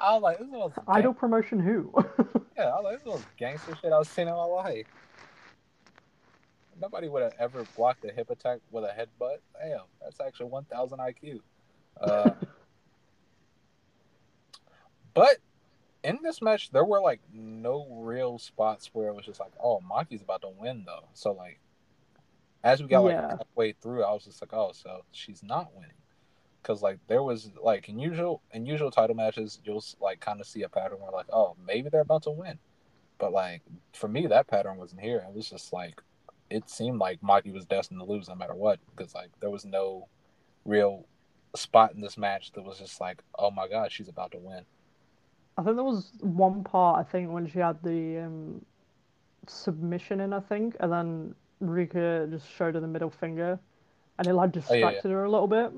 I 0.00 0.14
was 0.14 0.22
like, 0.22 0.38
this 0.38 0.46
is 0.46 0.52
the 0.52 0.58
most 0.58 0.74
Idol 0.88 1.14
promotion 1.14 1.60
who? 1.60 1.94
Yeah, 2.58 2.70
I 2.70 2.76
was 2.76 2.84
like, 2.84 3.04
this 3.04 3.06
most 3.06 3.26
gangster 3.36 3.76
shit 3.82 3.92
I've 3.92 4.06
seen 4.06 4.28
in 4.28 4.34
my 4.34 4.44
life. 4.44 4.86
Nobody 6.80 7.06
would 7.06 7.22
have 7.22 7.34
ever 7.38 7.66
blocked 7.76 8.02
a 8.06 8.10
hip 8.10 8.30
attack 8.30 8.60
with 8.70 8.82
a 8.82 8.88
headbutt. 8.88 9.40
Damn, 9.60 9.82
that's 10.00 10.20
actually 10.20 10.46
1,000 10.46 10.98
IQ. 10.98 11.40
Uh, 12.00 12.30
but 15.14 15.36
in 16.02 16.20
this 16.22 16.40
match, 16.40 16.70
there 16.70 16.86
were 16.86 17.02
like 17.02 17.20
no 17.30 17.86
real 17.90 18.38
spots 18.38 18.88
where 18.94 19.08
it 19.08 19.14
was 19.14 19.26
just 19.26 19.38
like, 19.38 19.52
oh, 19.62 19.82
Maki's 19.86 20.22
about 20.22 20.40
to 20.40 20.48
win 20.48 20.84
though. 20.86 21.08
So 21.12 21.32
like, 21.32 21.60
as 22.66 22.82
we 22.82 22.88
got 22.88 23.04
like 23.04 23.14
Yeah. 23.14 23.36
halfway 23.38 23.72
through, 23.72 24.02
I 24.02 24.12
was 24.12 24.24
just 24.24 24.42
like, 24.42 24.52
oh, 24.52 24.72
so 24.72 25.02
she's 25.12 25.42
not 25.42 25.72
winning. 25.74 25.90
Because 26.62 26.82
like 26.82 26.98
there 27.06 27.22
was 27.22 27.50
like 27.62 27.88
in 27.88 27.98
usual 27.98 28.42
in 28.52 28.66
usual 28.66 28.90
title 28.90 29.14
matches, 29.14 29.60
you'll 29.64 29.84
like 30.00 30.18
kind 30.20 30.40
of 30.40 30.46
see 30.48 30.62
a 30.64 30.68
pattern 30.68 30.98
where 31.00 31.12
like, 31.12 31.28
oh, 31.32 31.56
maybe 31.64 31.88
they're 31.88 32.00
about 32.00 32.24
to 32.24 32.30
win. 32.32 32.58
But 33.18 33.32
like 33.32 33.62
for 33.92 34.08
me, 34.08 34.26
that 34.26 34.48
pattern 34.48 34.78
wasn't 34.78 35.00
here. 35.00 35.24
It 35.28 35.34
was 35.34 35.48
just 35.48 35.72
like 35.72 36.02
it 36.50 36.68
seemed 36.68 36.98
like 36.98 37.20
Maki 37.20 37.52
was 37.52 37.64
destined 37.66 38.00
to 38.00 38.06
lose 38.06 38.28
no 38.28 38.34
matter 38.34 38.54
what 38.54 38.80
because 38.94 39.14
like 39.14 39.30
there 39.40 39.50
was 39.50 39.64
no 39.64 40.08
real 40.64 41.06
spot 41.54 41.94
in 41.94 42.00
this 42.00 42.18
match 42.18 42.52
that 42.52 42.64
was 42.64 42.78
just 42.80 43.00
like, 43.00 43.22
oh 43.38 43.50
my 43.52 43.68
god, 43.68 43.92
she's 43.92 44.08
about 44.08 44.32
to 44.32 44.38
win. 44.38 44.64
I 45.56 45.62
think 45.62 45.76
there 45.76 45.84
was 45.84 46.12
one 46.20 46.64
part, 46.64 46.98
I 47.00 47.10
think, 47.10 47.30
when 47.30 47.46
she 47.48 47.60
had 47.60 47.82
the 47.82 48.24
um, 48.26 48.64
submission 49.46 50.20
in, 50.20 50.32
I 50.32 50.40
think, 50.40 50.76
and 50.80 50.92
then 50.92 51.34
Rika 51.60 52.26
just 52.30 52.50
showed 52.50 52.74
her 52.74 52.80
the 52.80 52.86
middle 52.86 53.10
finger, 53.10 53.58
and 54.18 54.26
it 54.26 54.34
like 54.34 54.50
Oh, 54.68 54.74
yeah, 54.74 54.90
yeah. 54.90 54.90
distracted 54.90 55.10
her 55.10 55.24
a 55.24 55.30
little 55.30 55.48
bit. 55.48 55.72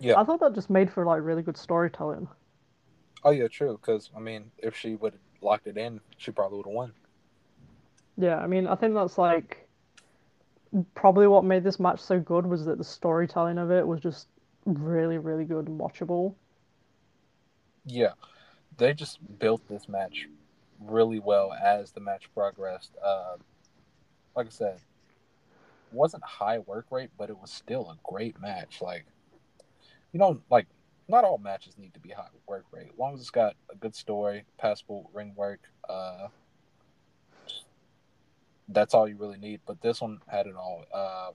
Yeah. 0.00 0.18
I 0.20 0.24
thought 0.24 0.40
that 0.40 0.54
just 0.54 0.70
made 0.70 0.90
for 0.92 1.04
like 1.06 1.22
really 1.22 1.42
good 1.42 1.56
storytelling. 1.56 2.28
Oh 3.24 3.30
yeah, 3.30 3.48
true. 3.48 3.78
Because 3.80 4.10
I 4.16 4.20
mean, 4.20 4.50
if 4.58 4.76
she 4.76 4.94
would 4.94 5.14
have 5.14 5.22
locked 5.40 5.66
it 5.66 5.76
in, 5.76 6.00
she 6.18 6.30
probably 6.30 6.58
would 6.58 6.66
have 6.66 6.74
won. 6.74 6.92
Yeah, 8.16 8.38
I 8.38 8.46
mean, 8.46 8.66
I 8.66 8.74
think 8.74 8.94
that's 8.94 9.18
like 9.18 9.68
probably 10.94 11.26
what 11.26 11.44
made 11.44 11.64
this 11.64 11.80
match 11.80 12.00
so 12.00 12.18
good 12.20 12.46
was 12.46 12.64
that 12.66 12.78
the 12.78 12.84
storytelling 12.84 13.58
of 13.58 13.70
it 13.70 13.86
was 13.86 14.00
just 14.00 14.28
really, 14.64 15.18
really 15.18 15.44
good 15.44 15.68
and 15.68 15.78
watchable. 15.80 16.34
Yeah, 17.84 18.12
they 18.76 18.92
just 18.92 19.18
built 19.38 19.66
this 19.68 19.88
match 19.88 20.26
really 20.80 21.18
well 21.20 21.52
as 21.52 21.92
the 21.92 22.00
match 22.00 22.28
progressed. 22.34 22.96
Uh, 23.02 23.36
like 24.34 24.46
I 24.46 24.50
said, 24.50 24.80
wasn't 25.96 26.24
high 26.24 26.58
work 26.60 26.86
rate, 26.90 27.10
but 27.18 27.30
it 27.30 27.38
was 27.38 27.50
still 27.50 27.90
a 27.90 27.98
great 28.04 28.40
match. 28.40 28.80
Like, 28.80 29.06
you 30.12 30.20
know, 30.20 30.40
like 30.50 30.66
not 31.08 31.24
all 31.24 31.38
matches 31.38 31.78
need 31.78 31.94
to 31.94 32.00
be 32.00 32.10
high 32.10 32.28
work 32.46 32.64
rate. 32.70 32.90
As 32.92 32.98
long 32.98 33.14
as 33.14 33.20
it's 33.20 33.30
got 33.30 33.54
a 33.72 33.76
good 33.76 33.94
story, 33.94 34.44
passable 34.58 35.10
ring 35.12 35.32
work, 35.36 35.60
uh, 35.88 36.28
that's 38.68 38.94
all 38.94 39.08
you 39.08 39.16
really 39.16 39.38
need. 39.38 39.60
But 39.66 39.80
this 39.80 40.00
one 40.00 40.20
had 40.26 40.46
it 40.46 40.56
all. 40.56 40.84
Uh, 40.92 41.30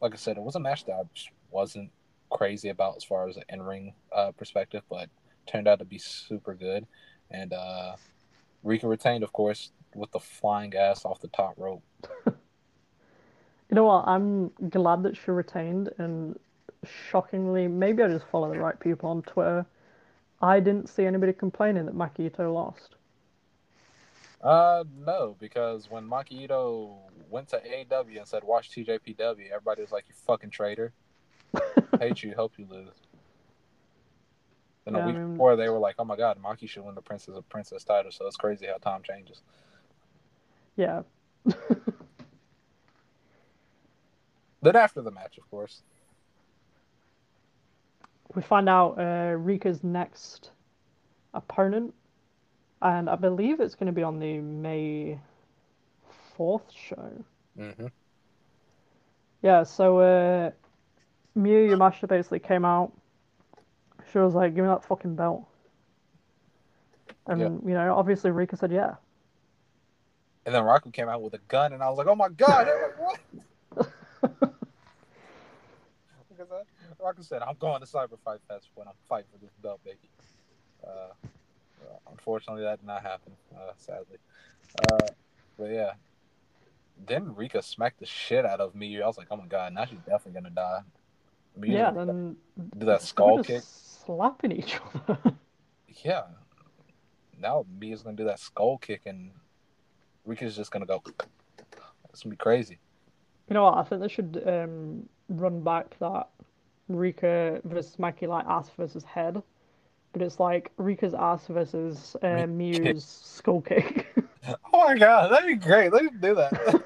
like 0.00 0.12
I 0.12 0.16
said, 0.16 0.36
it 0.36 0.42
was 0.42 0.56
a 0.56 0.60
match 0.60 0.84
that 0.86 0.92
I 0.94 1.02
wasn't 1.50 1.90
crazy 2.30 2.68
about 2.68 2.96
as 2.96 3.04
far 3.04 3.28
as 3.28 3.36
an 3.36 3.44
in 3.48 3.62
ring 3.62 3.94
uh, 4.12 4.32
perspective, 4.32 4.82
but 4.88 5.08
turned 5.46 5.68
out 5.68 5.80
to 5.80 5.84
be 5.84 5.98
super 5.98 6.54
good. 6.54 6.86
And 7.30 7.52
uh, 7.52 7.96
Rika 8.62 8.88
retained, 8.88 9.24
of 9.24 9.32
course, 9.32 9.72
with 9.94 10.10
the 10.12 10.20
flying 10.20 10.74
ass 10.74 11.04
off 11.04 11.20
the 11.20 11.28
top 11.28 11.54
rope. 11.56 11.82
You 13.70 13.76
know 13.76 13.84
what? 13.84 14.06
I'm 14.08 14.50
glad 14.68 15.02
that 15.04 15.16
she 15.16 15.30
retained, 15.30 15.90
and 15.98 16.38
shockingly, 17.10 17.68
maybe 17.68 18.02
I 18.02 18.08
just 18.08 18.26
follow 18.26 18.52
the 18.52 18.58
right 18.58 18.78
people 18.78 19.10
on 19.10 19.22
Twitter. 19.22 19.64
I 20.42 20.58
didn't 20.58 20.88
see 20.88 21.04
anybody 21.04 21.32
complaining 21.32 21.86
that 21.86 21.94
Maki 21.94 22.26
Ito 22.26 22.52
lost. 22.52 22.96
Uh, 24.42 24.84
no, 25.06 25.36
because 25.38 25.90
when 25.90 26.08
Maki 26.08 26.32
Ito 26.44 26.96
went 27.28 27.48
to 27.50 27.58
AEW 27.60 28.18
and 28.18 28.26
said, 28.26 28.42
"Watch 28.42 28.70
TJPW," 28.70 29.50
everybody 29.52 29.82
was 29.82 29.92
like, 29.92 30.06
"You 30.08 30.14
fucking 30.26 30.50
traitor! 30.50 30.92
Hate 32.00 32.22
you, 32.22 32.34
hope 32.34 32.54
you 32.58 32.66
lose." 32.68 32.94
Then 34.84 34.94
Yeah, 34.94 35.00
a 35.00 35.02
I 35.02 35.06
week 35.06 35.16
mean- 35.16 35.32
before, 35.32 35.54
they 35.56 35.68
were 35.68 35.78
like, 35.78 35.96
"Oh 35.98 36.04
my 36.04 36.16
God, 36.16 36.42
Maki 36.42 36.68
should 36.68 36.84
win 36.84 36.94
the 36.96 37.02
Princess 37.02 37.36
of 37.36 37.46
Princess 37.50 37.84
title." 37.84 38.10
So 38.10 38.26
it's 38.26 38.36
crazy 38.36 38.66
how 38.66 38.78
time 38.78 39.02
changes. 39.02 39.42
Yeah. 40.74 41.02
Then 44.62 44.76
after 44.76 45.00
the 45.00 45.10
match, 45.10 45.38
of 45.38 45.50
course, 45.50 45.82
we 48.34 48.42
find 48.42 48.68
out 48.68 48.98
uh, 48.98 49.36
Rika's 49.36 49.82
next 49.82 50.50
opponent, 51.34 51.94
and 52.82 53.08
I 53.08 53.16
believe 53.16 53.60
it's 53.60 53.74
going 53.74 53.86
to 53.86 53.92
be 53.92 54.02
on 54.02 54.18
the 54.18 54.38
May 54.38 55.18
4th 56.38 56.70
show. 56.72 57.24
hmm 57.56 57.86
Yeah, 59.42 59.62
so 59.62 59.98
uh, 59.98 60.50
Miyu 61.36 61.70
Yamashita 61.70 62.08
basically 62.08 62.40
came 62.40 62.64
out. 62.64 62.92
She 64.12 64.18
was 64.18 64.34
like, 64.34 64.54
"Give 64.54 64.64
me 64.64 64.70
that 64.70 64.84
fucking 64.84 65.14
belt," 65.14 65.46
and 67.26 67.40
Yeah. 67.40 67.48
you 67.48 67.74
know, 67.74 67.96
obviously 67.96 68.30
Rika 68.30 68.56
said, 68.56 68.72
"Yeah." 68.72 68.96
And 70.46 70.54
then 70.54 70.62
Raku 70.64 70.92
came 70.92 71.08
out 71.08 71.22
with 71.22 71.34
a 71.34 71.38
gun, 71.48 71.72
and 71.72 71.82
I 71.82 71.88
was 71.88 71.98
like, 71.98 72.06
"Oh 72.08 72.16
my 72.16 72.28
god!" 72.28 72.66
Like, 72.66 72.98
what? 73.00 73.18
Because 76.40 76.52
uh, 76.52 77.04
Raku 77.04 77.24
said, 77.24 77.42
"I'm 77.42 77.56
going 77.58 77.80
to 77.80 77.86
Cyber 77.86 78.18
Fight 78.24 78.40
Fest 78.48 78.68
when 78.74 78.88
I'm 78.88 78.94
fighting 79.08 79.26
for 79.32 79.44
this 79.44 79.54
belt, 79.62 79.80
baby." 79.84 79.98
Uh, 80.86 81.12
unfortunately, 82.10 82.62
that 82.62 82.80
did 82.80 82.86
not 82.86 83.02
happen. 83.02 83.32
Uh, 83.54 83.72
sadly, 83.76 84.18
uh, 84.90 85.06
but 85.58 85.70
yeah. 85.70 85.92
Then 87.06 87.34
Rika 87.34 87.62
smacked 87.62 88.00
the 88.00 88.06
shit 88.06 88.44
out 88.44 88.60
of 88.60 88.74
Miyu. 88.74 89.02
I 89.02 89.06
was 89.06 89.18
like, 89.18 89.28
"Oh 89.30 89.36
my 89.36 89.46
god!" 89.46 89.72
Now 89.74 89.84
she's 89.84 89.98
definitely 90.00 90.32
gonna 90.32 90.50
die. 90.50 90.80
Miyu 91.58 91.72
yeah, 91.72 91.90
then 91.90 92.36
do 92.78 92.86
that 92.86 93.02
skull 93.02 93.42
kick. 93.42 93.62
slapping 93.64 94.52
each 94.52 94.78
other. 95.08 95.18
Yeah. 96.04 96.22
Now 97.38 97.64
Miyu's 97.78 98.02
gonna 98.02 98.16
do 98.16 98.24
that 98.24 98.38
skull 98.38 98.78
kick, 98.78 99.02
and 99.06 99.30
Rika's 100.26 100.56
just 100.56 100.70
gonna 100.70 100.86
go. 100.86 101.02
It's 102.10 102.22
gonna 102.22 102.30
be 102.30 102.36
crazy. 102.36 102.78
You 103.48 103.54
know 103.54 103.64
what? 103.64 103.78
I 103.78 103.82
think 103.82 104.00
they 104.02 104.08
should 104.08 104.42
um, 104.46 105.08
run 105.30 105.62
back 105.62 105.98
that 106.00 106.28
Rika 106.88 107.60
versus 107.64 107.96
Maki 107.96 108.28
like 108.28 108.44
ass 108.46 108.70
versus 108.76 109.04
head, 109.04 109.42
but 110.12 110.22
it's 110.22 110.38
like 110.38 110.72
Rika's 110.76 111.14
ass 111.14 111.46
versus 111.46 112.16
uh, 112.22 112.46
Me- 112.46 112.78
Mew's 112.78 113.04
skull 113.04 113.62
kick. 113.62 114.06
Oh 114.72 114.86
my 114.86 114.96
god, 114.96 115.30
that'd 115.30 115.46
be 115.46 115.54
great. 115.54 115.92
Let's 115.92 116.14
do 116.20 116.34
that. 116.34 116.82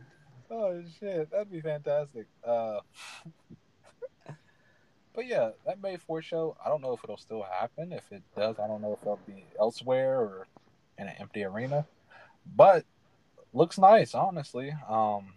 oh 0.50 0.82
shit, 0.98 1.30
that'd 1.30 1.50
be 1.50 1.60
fantastic. 1.60 2.26
Uh, 2.44 2.80
but 5.14 5.26
yeah, 5.26 5.50
that 5.64 5.80
May 5.80 5.96
4 5.96 6.20
show, 6.22 6.56
I 6.64 6.68
don't 6.68 6.82
know 6.82 6.92
if 6.92 7.04
it'll 7.04 7.16
still 7.16 7.42
happen. 7.42 7.92
If 7.92 8.10
it 8.10 8.22
does, 8.36 8.58
I 8.58 8.66
don't 8.66 8.82
know 8.82 8.92
if 8.92 9.02
it'll 9.02 9.20
be 9.26 9.44
elsewhere 9.58 10.18
or 10.18 10.46
in 10.98 11.08
an 11.08 11.14
empty 11.18 11.44
arena. 11.44 11.86
But 12.54 12.84
looks 13.52 13.78
nice, 13.78 14.14
honestly. 14.14 14.74
Um, 14.88 15.32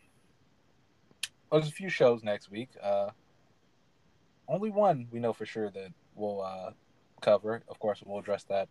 there's 1.52 1.68
a 1.68 1.72
few 1.72 1.90
shows 1.90 2.24
next 2.24 2.52
week. 2.52 2.70
Uh, 2.82 3.10
only 4.48 4.70
one 4.70 5.08
we 5.12 5.20
know 5.20 5.34
for 5.34 5.46
sure 5.46 5.70
that 5.70 5.92
we'll 6.16 6.42
uh, 6.42 6.72
cover. 7.22 7.62
Of 7.68 7.80
course, 7.80 8.02
we'll 8.06 8.20
address 8.20 8.44
that 8.46 8.68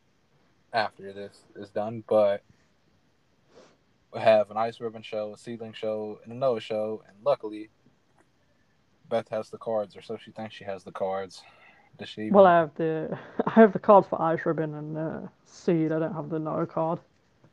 after 0.72 1.12
this 1.12 1.42
is 1.56 1.70
done. 1.70 2.05
But 2.09 2.42
we 4.12 4.20
have 4.20 4.50
an 4.50 4.56
ice 4.56 4.80
ribbon 4.80 5.02
show, 5.02 5.32
a 5.34 5.36
Seadlinnng 5.36 5.74
show, 5.74 6.20
and 6.24 6.32
a 6.32 6.36
Noah 6.36 6.60
show. 6.60 7.02
And 7.09 7.16
luckily, 7.24 7.70
Beth 9.09 9.28
has 9.30 9.50
the 9.50 9.59
cards, 9.59 9.96
or 9.96 10.02
so 10.02 10.16
she 10.16 10.30
thinks 10.30 10.55
she 10.55 10.64
has 10.64 10.84
the 10.84 10.92
cards. 10.92 11.42
Does 11.98 12.09
she? 12.09 12.22
even- 12.22 12.34
well, 12.34 12.46
I 12.46 12.59
have 12.59 12.74
the 12.76 13.18
I 13.46 13.50
have 13.50 13.72
the 13.72 13.78
cards 13.78 14.06
for 14.09 14.20
Ice 14.22 14.44
Ribbon 14.44 14.74
and 14.74 14.96
uh, 14.98 15.20
Seed. 15.44 15.92
I 15.92 15.98
don't 15.98 16.14
have 16.14 16.28
the 16.30 16.38
No 16.38 16.64
card. 16.66 17.00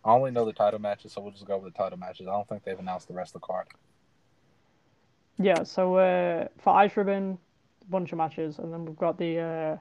I 0.03 0.11
only 0.11 0.29
know 0.29 0.45
the 0.45 0.53
title 0.53 0.79
matches, 0.79 1.13
so 1.13 1.21
we'll 1.21 1.31
just 1.31 1.47
go 1.47 1.57
with 1.57 1.73
the 1.73 1.77
title 1.77 1.97
matches. 1.97 2.27
I 2.27 2.31
don't 2.31 2.47
think 2.47 2.63
they've 2.63 2.77
announced 2.77 3.07
the 3.07 3.15
rest 3.15 3.33
of 3.33 3.41
the 3.41 3.47
card. 3.47 3.65
Yeah, 5.37 5.63
so 5.63 5.95
uh, 5.95 6.47
for 6.57 6.75
Ice 6.75 6.95
Ribbon, 6.95 7.37
a 7.81 7.91
bunch 7.91 8.11
of 8.11 8.17
matches, 8.17 8.59
and 8.59 8.71
then 8.71 8.85
we've 8.85 8.97
got 8.97 9.17
the 9.17 9.39
uh, 9.39 9.77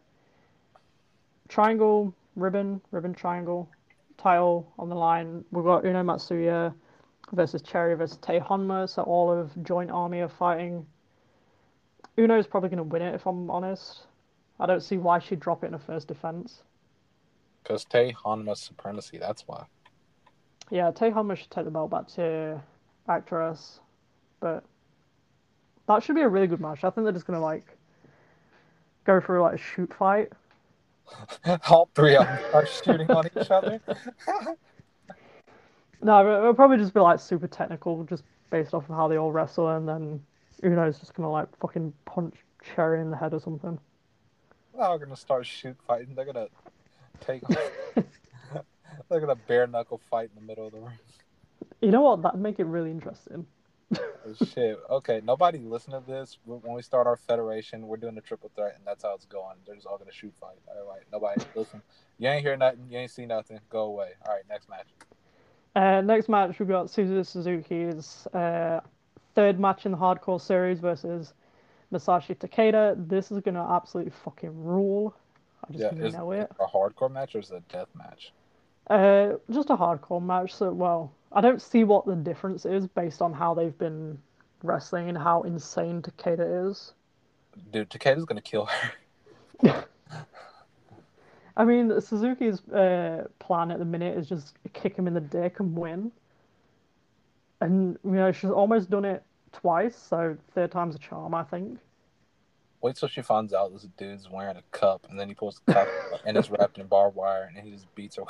Triangle 1.49 2.15
Ribbon, 2.35 2.81
Ribbon 2.91 3.15
Triangle 3.15 3.69
title 4.17 4.73
on 4.79 4.89
the 4.89 4.95
line. 4.97 5.45
We've 5.53 5.65
got 5.65 5.85
Uno 5.85 6.03
Matsuya 6.03 6.75
versus 7.33 7.63
Cherry 7.63 7.95
versus 7.95 8.19
Tae 8.19 8.41
Honma, 8.41 8.89
so 8.89 9.03
all 9.03 9.31
of 9.31 9.51
Joint 9.63 9.91
Army 9.91 10.21
are 10.21 10.29
fighting. 10.29 10.87
Uno's 12.19 12.47
probably 12.47 12.69
going 12.69 12.79
to 12.79 12.83
win 12.83 13.03
it, 13.03 13.15
if 13.15 13.27
I'm 13.27 13.51
honest. 13.51 14.07
I 14.59 14.67
don't 14.67 14.83
see 14.83 14.97
why 14.97 15.19
she'd 15.19 15.41
drop 15.41 15.65
it 15.65 15.69
in 15.69 15.75
a 15.75 15.79
first 15.79 16.09
defense. 16.09 16.63
Because 17.63 17.85
Tae 17.85 18.13
Honma's 18.13 18.61
supremacy, 18.61 19.19
that's 19.19 19.47
why. 19.47 19.65
Yeah, 20.71 20.91
Tae 20.91 21.11
Honma 21.11 21.37
should 21.37 21.51
take 21.51 21.65
the 21.65 21.71
belt 21.71 21.91
back 21.91 22.09
to 22.09 22.61
Actwres, 23.09 23.81
but 24.41 24.65
that 25.89 26.02
should 26.02 26.15
be 26.15 26.23
a 26.23 26.28
really 26.28 26.47
good 26.47 26.61
match. 26.61 26.85
I 26.85 26.90
think 26.90 27.05
they're 27.05 27.12
just 27.12 27.27
going 27.27 27.39
to, 27.39 27.44
like, 27.44 27.65
go 29.05 29.20
through, 29.20 29.43
like, 29.43 29.55
a 29.55 29.59
shoot 29.59 29.93
fight. 29.94 30.32
All 31.69 31.89
three 31.94 32.16
of 32.16 32.27
them 32.27 32.39
are 32.55 32.66
shooting 32.66 33.11
on 33.11 33.27
each 33.27 33.51
other. 33.51 33.81
No, 36.02 36.20
it- 36.20 36.39
it'll 36.39 36.55
probably 36.55 36.77
just 36.77 36.93
be 36.93 37.01
like 37.01 37.19
super 37.19 37.47
technical, 37.48 38.05
just 38.05 38.24
based 38.51 38.74
off 38.74 38.89
of 38.90 38.94
how 38.94 39.09
they 39.09 39.16
all 39.16 39.32
wrestle, 39.32 39.70
and 39.70 39.89
then 39.89 40.23
Uno's 40.62 40.98
just 40.98 41.15
gonna 41.15 41.31
like 41.31 41.48
fucking 41.61 41.94
punch 42.05 42.35
Cherry 42.62 43.01
in 43.01 43.11
the 43.11 43.16
head 43.16 43.32
or 43.32 43.40
something. 43.40 43.78
Now 44.77 44.90
we're 44.93 44.98
gonna 44.98 45.16
start 45.16 45.47
shoot 45.47 45.77
fighting. 45.86 46.15
They're 46.15 46.27
gonna 46.27 46.48
take. 47.20 47.43
They're 49.09 49.20
gonna 49.20 49.35
bare 49.35 49.66
knuckle 49.66 49.98
fight 50.11 50.28
in 50.35 50.43
the 50.43 50.47
middle 50.47 50.66
of 50.66 50.73
the 50.73 50.81
ring. 50.81 50.98
You 51.81 51.90
know 51.90 52.02
what? 52.02 52.20
That'd 52.23 52.40
make 52.40 52.59
it 52.61 52.65
really 52.66 52.90
interesting. 52.90 53.47
Shit. 54.52 54.78
Okay, 54.90 55.20
nobody 55.24 55.59
listen 55.59 55.93
to 55.93 56.02
this. 56.06 56.39
When 56.44 56.74
we 56.74 56.82
start 56.82 57.06
our 57.06 57.16
federation, 57.16 57.86
we're 57.86 57.98
doing 57.98 58.16
a 58.16 58.20
triple 58.20 58.51
threat, 58.56 58.74
and 58.77 58.86
that's 58.86 59.02
how 59.05 59.15
it's 59.15 59.27
going. 59.27 59.56
They're 59.66 59.74
just 59.74 59.86
all 59.86 59.98
gonna 59.98 60.12
shoot 60.12 60.32
fight. 60.40 60.56
All 60.69 60.89
right, 60.89 61.02
nobody 61.12 61.43
listen. 61.55 61.82
You 62.19 62.28
ain't 62.28 62.43
hear 62.43 62.56
nothing. 62.56 62.86
You 62.90 62.98
ain't 62.98 63.11
see 63.11 63.27
nothing. 63.27 63.61
Go 63.70 63.82
away. 63.82 64.12
All 64.27 64.32
right, 64.35 64.43
next 64.48 64.69
match. 64.69 64.86
Uh, 65.77 66.01
next 66.01 66.28
match 66.28 66.59
we've 66.59 66.69
got 66.69 66.86
Suzu 66.86 67.27
Suzuki's 67.27 68.27
uh, 68.28 68.81
third 69.35 69.61
match 69.61 69.86
in 69.86 69.93
the 69.93 69.98
hardcore 69.98 70.40
series 70.40 70.78
versus 70.81 71.35
Masashi 71.93 72.36
Takeda. 72.36 73.09
This 73.09 73.31
is 73.31 73.40
gonna 73.40 73.69
absolutely 73.70 74.12
fucking 74.24 74.65
rule. 74.65 75.15
I 75.69 75.73
just 75.73 75.97
Yeah, 75.97 76.06
is 76.06 76.15
know 76.15 76.32
it. 76.32 76.51
a 76.61 76.66
hardcore 76.66 77.11
match 77.11 77.35
or 77.35 77.40
is 77.40 77.51
it 77.51 77.56
a 77.56 77.73
death 77.73 77.89
match? 77.94 78.32
Uh, 78.89 79.35
just 79.51 79.70
a 79.70 79.77
hardcore 79.77 80.23
match. 80.23 80.55
So, 80.55 80.73
well, 80.73 81.12
I 81.35 81.40
don't 81.40 81.61
see 81.61 81.82
what 81.82 82.06
the 82.06 82.15
difference 82.15 82.65
is 82.65 82.86
based 82.86 83.20
on 83.20 83.32
how 83.32 83.55
they've 83.55 83.77
been 83.77 84.19
wrestling 84.62 85.09
and 85.09 85.19
how 85.19 85.43
insane 85.43 86.01
Takeda 86.01 86.70
is. 86.70 86.93
Dude, 87.73 87.90
Takeda's 87.90 88.24
gonna 88.24 88.40
kill 88.40 88.66
her. 88.66 89.85
I 91.56 91.65
mean, 91.65 92.01
Suzuki's 92.01 92.61
uh, 92.69 93.27
plan 93.39 93.70
at 93.70 93.78
the 93.78 93.85
minute 93.85 94.16
is 94.16 94.28
just 94.28 94.55
kick 94.73 94.97
him 94.97 95.06
in 95.06 95.15
the 95.15 95.20
dick 95.20 95.61
and 95.61 95.77
win. 95.77 96.11
And, 97.61 97.97
you 98.05 98.11
know, 98.12 98.32
she's 98.32 98.51
almost 98.51 98.90
done 98.90 99.05
it 99.05 99.23
twice, 99.52 99.97
so 99.97 100.36
third 100.55 100.73
time's 100.73 100.97
a 100.97 100.98
charm, 100.98 101.35
I 101.35 101.44
think. 101.44 101.78
Wait 102.81 102.97
till 102.97 103.09
she 103.09 103.23
finds 103.23 103.55
out 103.55 103.73
this 103.73 103.86
dude's 103.97 104.28
wearing 104.28 104.56
a 104.56 104.62
cup, 104.73 105.06
and 105.09 105.19
then 105.19 105.28
he 105.28 105.35
pulls 105.35 105.61
the 105.65 105.74
cup 105.74 105.89
and 106.27 106.36
it's 106.36 106.51
wrapped 106.51 106.78
in 106.78 106.86
barbed 106.86 107.16
wire, 107.16 107.44
and 107.44 107.65
he 107.65 107.70
just 107.70 107.93
beats 107.94 108.16
her. 108.16 108.24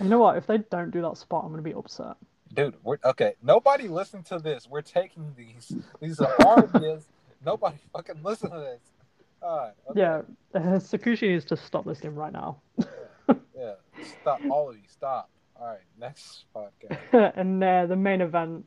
You 0.00 0.08
know 0.08 0.18
what? 0.18 0.36
If 0.36 0.46
they 0.46 0.58
don't 0.58 0.90
do 0.90 1.02
that 1.02 1.16
spot, 1.16 1.44
I'm 1.44 1.50
going 1.50 1.62
to 1.62 1.68
be 1.68 1.74
upset. 1.74 2.16
Dude, 2.54 2.74
we're 2.82 2.98
okay. 3.04 3.34
Nobody 3.42 3.88
listen 3.88 4.22
to 4.24 4.38
this. 4.38 4.66
We're 4.68 4.82
taking 4.82 5.34
these. 5.36 5.72
These 6.00 6.20
are 6.20 6.34
our 6.46 6.68
ideas. 6.74 7.06
Nobody 7.44 7.76
fucking 7.92 8.22
listen 8.22 8.50
to 8.50 8.58
this. 8.58 8.80
All 9.42 9.58
right. 9.58 9.72
Okay. 9.90 10.00
Yeah, 10.00 10.22
uh, 10.54 10.78
Tsukushi 10.78 11.28
needs 11.28 11.44
to 11.46 11.56
stop 11.56 11.86
listening 11.86 12.14
right 12.14 12.32
now. 12.32 12.58
Yeah. 13.58 13.74
Stop. 14.20 14.40
All 14.50 14.70
of 14.70 14.76
you. 14.76 14.82
Stop. 14.88 15.30
All 15.60 15.66
right. 15.66 15.80
Next 15.98 16.44
podcast. 16.54 17.32
and 17.36 17.62
uh, 17.62 17.86
the 17.86 17.96
main 17.96 18.20
event 18.20 18.64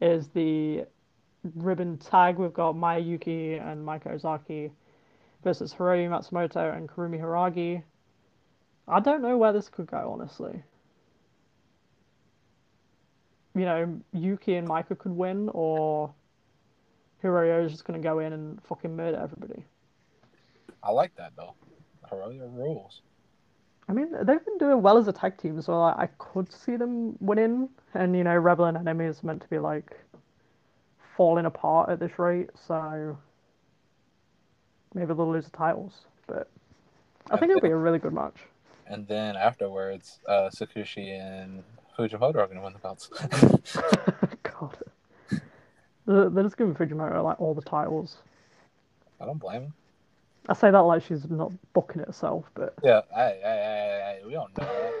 is 0.00 0.28
the 0.28 0.84
ribbon 1.54 1.96
tag. 1.98 2.36
We've 2.36 2.52
got 2.52 2.76
Maya 2.76 3.00
Yukihi 3.00 3.60
and 3.60 3.86
Maika 3.86 4.12
Ozaki 4.12 4.70
versus 5.42 5.72
Hiroyo 5.72 6.08
Matsumoto 6.10 6.76
and 6.76 6.88
Kurumi 6.88 7.20
Hiiragi. 7.20 7.82
I 8.88 9.00
don't 9.00 9.22
know 9.22 9.36
where 9.36 9.52
this 9.52 9.68
could 9.68 9.86
go, 9.86 10.10
honestly. 10.12 10.62
You 13.54 13.64
know, 13.64 14.00
Yuki 14.12 14.54
and 14.54 14.68
Maika 14.68 14.96
could 14.96 15.12
win, 15.12 15.50
or 15.52 16.12
Hiroyo 17.22 17.64
is 17.64 17.72
just 17.72 17.84
going 17.84 18.00
to 18.00 18.06
go 18.06 18.20
in 18.20 18.32
and 18.32 18.62
fucking 18.64 18.94
murder 18.94 19.18
everybody. 19.18 19.64
I 20.82 20.92
like 20.92 21.14
that 21.16 21.32
though. 21.36 21.54
Hiroyo 22.10 22.54
rules. 22.56 23.02
I 23.88 23.94
mean, 23.94 24.12
they've 24.12 24.44
been 24.44 24.58
doing 24.58 24.82
well 24.82 24.98
as 24.98 25.08
a 25.08 25.12
tag 25.12 25.38
team, 25.38 25.60
so 25.62 25.80
like, 25.80 25.96
I 25.96 26.06
could 26.18 26.52
see 26.52 26.76
them 26.76 27.16
winning. 27.20 27.68
And 27.94 28.16
you 28.16 28.22
know, 28.22 28.36
Rebel 28.36 28.66
and 28.66 28.76
Enemy 28.76 29.06
is 29.06 29.24
meant 29.24 29.42
to 29.42 29.48
be 29.48 29.58
like 29.58 29.96
falling 31.16 31.46
apart 31.46 31.90
at 31.90 31.98
this 31.98 32.18
rate, 32.18 32.50
so 32.54 33.18
maybe 34.94 35.06
they'll 35.06 35.32
lose 35.32 35.46
the 35.46 35.56
titles. 35.56 36.06
But 36.26 36.48
I 37.30 37.38
think 37.38 37.50
it'll 37.50 37.62
be 37.62 37.70
a 37.70 37.76
really 37.76 37.98
good 37.98 38.12
match. 38.12 38.36
And 38.88 39.06
then 39.06 39.36
afterwards, 39.36 40.18
uh, 40.26 40.50
Tsukushi 40.50 41.20
and 41.20 41.62
Fujimoto 41.96 42.36
are 42.36 42.46
gonna 42.46 42.62
win 42.62 42.72
the 42.72 42.78
belts. 42.78 43.08
God, 44.42 44.78
they're 46.06 46.30
they're 46.30 46.44
just 46.44 46.56
giving 46.56 46.74
Fujimoto 46.74 47.22
like 47.22 47.40
all 47.40 47.54
the 47.54 47.62
titles. 47.62 48.16
I 49.20 49.26
don't 49.26 49.38
blame 49.38 49.62
him. 49.62 49.74
I 50.48 50.54
say 50.54 50.70
that 50.70 50.78
like 50.78 51.02
she's 51.02 51.28
not 51.28 51.52
booking 51.74 52.00
it 52.00 52.06
herself, 52.06 52.46
but 52.54 52.74
Yeah. 52.82 53.02
Hey, 53.14 53.40
hey, 53.42 53.42
hey, 53.42 54.18
hey, 54.20 54.26
we 54.26 54.32
don't 54.32 54.56
know. 54.56 54.92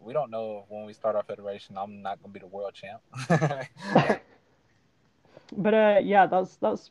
We 0.00 0.12
don't 0.12 0.30
know 0.30 0.62
if 0.64 0.70
when 0.70 0.86
we 0.86 0.92
start 0.92 1.16
our 1.16 1.22
federation, 1.22 1.76
I'm 1.76 2.00
not 2.02 2.22
gonna 2.22 2.32
be 2.32 2.40
the 2.40 2.46
world 2.46 2.74
champ. 2.74 3.00
But 5.56 5.74
uh, 5.74 6.00
yeah, 6.02 6.26
that's 6.26 6.56
that's 6.56 6.90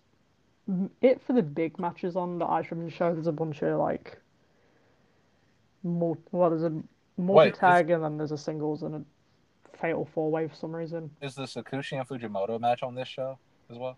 it 1.02 1.22
for 1.26 1.34
the 1.34 1.42
big 1.42 1.80
matches 1.80 2.16
on 2.16 2.40
the 2.40 2.46
Ice 2.46 2.72
Ribbon 2.72 2.90
show. 2.90 3.14
There's 3.14 3.28
a 3.28 3.32
bunch 3.32 3.62
of 3.62 3.80
like, 3.80 4.18
mul- 5.84 6.18
well, 6.32 6.50
there's 6.50 6.64
a 6.64 6.72
multi 7.18 7.46
Wait, 7.48 7.56
tag 7.56 7.90
and 7.92 8.04
then 8.04 8.18
there's 8.18 8.32
a 8.32 8.38
singles 8.38 8.84
and 8.84 8.96
a 8.96 9.78
fatal 9.78 10.08
four 10.14 10.32
way 10.32 10.48
for 10.48 10.56
some 10.56 10.76
reason. 10.76 11.10
Is 11.22 11.36
the 11.36 11.44
Tsukushi 11.44 11.98
and 12.00 12.08
Fujimoto 12.08 12.60
match 12.60 12.84
on 12.84 12.96
this 12.96 13.08
show 13.08 13.38
as 13.70 13.78
well? 13.78 13.98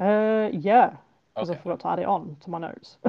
Uh, 0.00 0.50
yeah, 0.52 0.96
because 1.34 1.50
I 1.50 1.56
forgot 1.56 1.80
to 1.80 1.88
add 1.88 1.98
it 2.00 2.06
on 2.06 2.36
to 2.40 2.50
my 2.50 2.58
notes. 2.58 2.96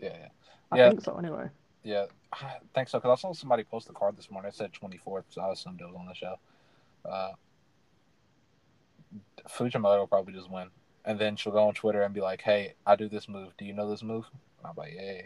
Yeah, 0.00 0.16
yeah, 0.16 0.28
I 0.70 0.76
Yeah. 0.78 0.88
think 0.90 1.00
so 1.02 1.16
anyway. 1.16 1.48
yeah. 1.82 2.06
I 2.32 2.58
think 2.74 2.88
so 2.88 2.98
because 2.98 3.18
I 3.18 3.20
saw 3.20 3.32
somebody 3.32 3.64
post 3.64 3.88
the 3.88 3.94
card 3.94 4.16
this 4.16 4.30
morning. 4.30 4.48
It 4.50 4.54
said 4.54 4.72
24th, 4.72 5.24
so 5.30 5.40
I 5.40 5.50
assumed 5.52 5.80
it 5.80 5.86
was 5.86 5.96
on 5.98 6.06
the 6.06 6.14
show. 6.14 6.36
Uh, 7.04 7.32
Fujimoto 9.48 9.98
will 9.98 10.06
probably 10.06 10.34
just 10.34 10.50
win, 10.50 10.68
and 11.04 11.18
then 11.18 11.34
she'll 11.36 11.52
go 11.52 11.66
on 11.66 11.74
Twitter 11.74 12.02
and 12.02 12.14
be 12.14 12.20
like, 12.20 12.42
"Hey, 12.42 12.74
I 12.86 12.96
do 12.96 13.08
this 13.08 13.28
move. 13.28 13.56
Do 13.56 13.64
you 13.64 13.72
know 13.72 13.88
this 13.90 14.02
move?" 14.02 14.26
And 14.58 14.66
I'm 14.66 14.74
like, 14.76 14.92
"Yeah." 14.94 15.22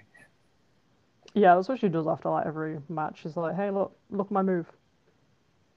Yeah, 1.35 1.55
that's 1.55 1.69
what 1.69 1.81
she 1.81 1.89
does 1.89 2.07
after 2.07 2.29
like 2.29 2.47
every 2.47 2.79
match. 2.89 3.21
She's 3.23 3.37
like, 3.37 3.57
"Hey, 3.57 3.71
look, 3.71 3.97
look 4.11 4.31
my 4.31 4.43
move," 4.43 4.67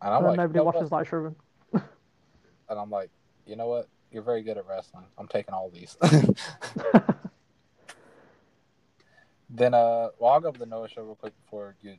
And 0.01 0.13
I'm 0.13 0.17
and 0.17 0.27
like, 0.27 0.37
nobody 0.37 0.53
"You 0.53 0.59
know 0.59 0.65
what?" 0.65 0.75
watches 0.75 0.91
Light 0.91 1.11
Ribbon. 1.11 1.35
and 1.73 2.79
I'm 2.79 2.89
like, 2.89 3.09
you 3.45 3.55
know 3.55 3.67
what? 3.67 3.87
You're 4.11 4.23
very 4.23 4.41
good 4.43 4.57
at 4.57 4.67
wrestling. 4.67 5.05
I'm 5.17 5.27
taking 5.27 5.53
all 5.53 5.69
these. 5.69 5.97
then, 9.49 9.73
uh, 9.73 10.09
well, 10.19 10.31
I'll 10.31 10.41
go 10.41 10.49
over 10.49 10.57
the 10.57 10.65
Noah 10.65 10.89
show 10.89 11.03
real 11.03 11.15
quick 11.15 11.33
before 11.43 11.75
you 11.81 11.95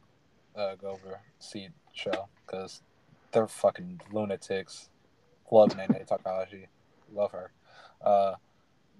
uh, 0.54 0.74
go 0.76 0.90
over 0.90 1.20
Seed 1.38 1.72
show 1.92 2.28
because 2.46 2.82
they're 3.32 3.48
fucking 3.48 4.00
lunatics. 4.12 4.90
Love 5.50 5.70
Nanae 5.70 6.06
Takahashi, 6.06 6.66
love 7.12 7.32
her. 7.32 7.52
Uh, 8.04 8.34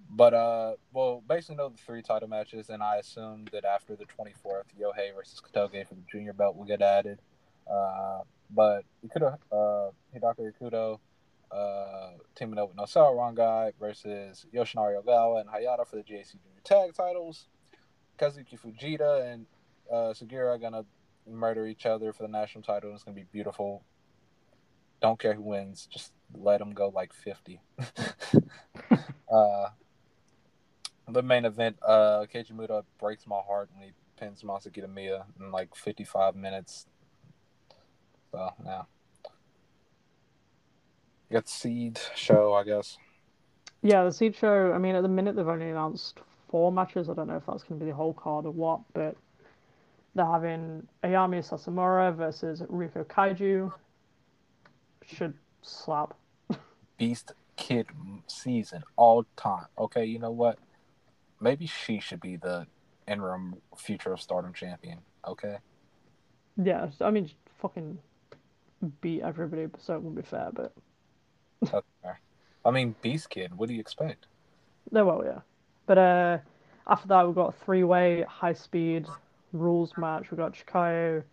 but 0.09 0.33
uh, 0.33 0.73
well, 0.93 1.23
basically 1.27 1.55
know 1.55 1.69
the 1.69 1.77
three 1.77 2.01
title 2.01 2.27
matches, 2.27 2.69
and 2.69 2.81
I 2.81 2.97
assume 2.97 3.45
that 3.51 3.65
after 3.65 3.95
the 3.95 4.05
24th, 4.05 4.63
Yohei 4.79 5.13
versus 5.15 5.41
Kotoge 5.41 5.87
for 5.87 5.95
the 5.95 6.03
junior 6.11 6.33
belt 6.33 6.55
will 6.55 6.65
get 6.65 6.81
added. 6.81 7.19
Uh, 7.69 8.19
but 8.49 8.83
Ikuto, 9.05 9.37
uh, 9.51 9.91
Hidaka 10.15 10.51
Ikuto 10.51 10.99
uh, 11.51 12.11
teaming 12.35 12.59
up 12.59 12.69
with 12.69 12.77
Nosawa 12.77 13.15
Rongai 13.15 13.73
versus 13.79 14.45
Yoshinari 14.53 15.01
Ogawa 15.01 15.41
and 15.41 15.49
Hayata 15.49 15.87
for 15.87 15.97
the 15.97 16.03
GHC 16.03 16.31
Junior 16.31 16.61
Tag 16.63 16.93
titles. 16.93 17.47
Kazuyuki 18.17 18.59
Fujita 18.59 19.31
and 19.31 19.45
uh, 19.91 20.13
Sugiura 20.13 20.55
are 20.55 20.57
gonna 20.57 20.85
murder 21.29 21.67
each 21.67 21.85
other 21.85 22.13
for 22.13 22.23
the 22.23 22.29
national 22.29 22.63
title. 22.63 22.93
It's 22.93 23.03
gonna 23.03 23.15
be 23.15 23.25
beautiful. 23.31 23.83
Don't 25.01 25.19
care 25.19 25.33
who 25.33 25.43
wins, 25.43 25.87
just 25.91 26.11
let 26.33 26.59
them 26.59 26.71
go 26.71 26.89
like 26.89 27.13
fifty. 27.13 27.61
uh, 29.31 29.69
the 31.07 31.21
main 31.21 31.45
event, 31.45 31.77
uh, 31.85 32.25
Keiji 32.33 32.51
Muto 32.51 32.83
breaks 32.99 33.25
my 33.27 33.39
heart 33.47 33.69
when 33.73 33.83
he 33.83 33.93
pins 34.19 34.43
Masa 34.43 34.69
Kitamiya 34.69 35.25
in 35.39 35.51
like 35.51 35.75
fifty-five 35.75 36.35
minutes. 36.35 36.87
So 38.31 38.49
yeah. 38.65 38.83
You 41.29 41.33
got 41.33 41.45
the 41.45 41.51
seed 41.51 41.99
show, 42.15 42.53
I 42.53 42.63
guess. 42.63 42.97
Yeah, 43.83 44.05
the 44.05 44.11
Seed 44.11 44.35
Show, 44.35 44.71
I 44.73 44.77
mean, 44.77 44.95
at 44.95 45.03
the 45.03 45.09
minute 45.09 45.35
they've 45.35 45.47
only 45.47 45.69
announced 45.69 46.19
four 46.49 46.71
matches. 46.71 47.09
I 47.09 47.13
don't 47.13 47.27
know 47.27 47.35
if 47.35 47.45
that's 47.45 47.63
going 47.63 47.79
to 47.79 47.85
be 47.85 47.91
the 47.91 47.95
whole 47.95 48.13
card 48.13 48.45
or 48.45 48.51
what, 48.51 48.79
but 48.93 49.15
they're 50.15 50.25
having 50.25 50.87
Ayame 51.03 51.47
Sasamura 51.47 52.15
versus 52.15 52.61
Riko 52.61 53.05
Kaiju. 53.05 53.71
Should 55.05 55.35
slap. 55.61 56.15
Beast 56.97 57.33
Kid 57.55 57.87
season 58.27 58.83
all 58.95 59.25
time. 59.35 59.65
Okay, 59.77 60.05
you 60.05 60.19
know 60.19 60.31
what? 60.31 60.57
Maybe 61.39 61.67
she 61.67 61.99
should 61.99 62.21
be 62.21 62.35
the 62.37 62.67
interim 63.07 63.61
future 63.77 64.13
of 64.13 64.21
Stardom 64.21 64.53
champion. 64.53 64.99
Okay, 65.27 65.57
Yeah, 66.57 66.89
I 67.01 67.11
mean, 67.11 67.29
fucking 67.61 67.99
beat 69.01 69.21
everybody, 69.21 69.67
so 69.79 69.95
it 69.95 70.01
wouldn't 70.01 70.15
be 70.15 70.21
fair, 70.29 70.49
but 70.53 70.73
that's 71.71 71.85
fair. 72.01 72.19
I 72.65 72.71
mean, 72.71 72.95
Beast 73.01 73.29
Kid. 73.29 73.55
What 73.57 73.69
do 73.69 73.75
you 73.75 73.79
expect? 73.79 74.27
No, 74.91 75.05
will, 75.05 75.23
yeah. 75.25 75.39
But 75.85 75.97
uh, 75.97 76.37
after 76.87 77.07
that, 77.09 77.25
we've 77.25 77.35
got 77.35 77.49
a 77.49 77.65
three 77.65 77.83
way 77.83 78.23
high 78.27 78.53
speed 78.53 79.07
rules 79.53 79.97
match. 79.97 80.31
We've 80.31 80.37
got 80.37 80.53
Chikayo 80.53 81.23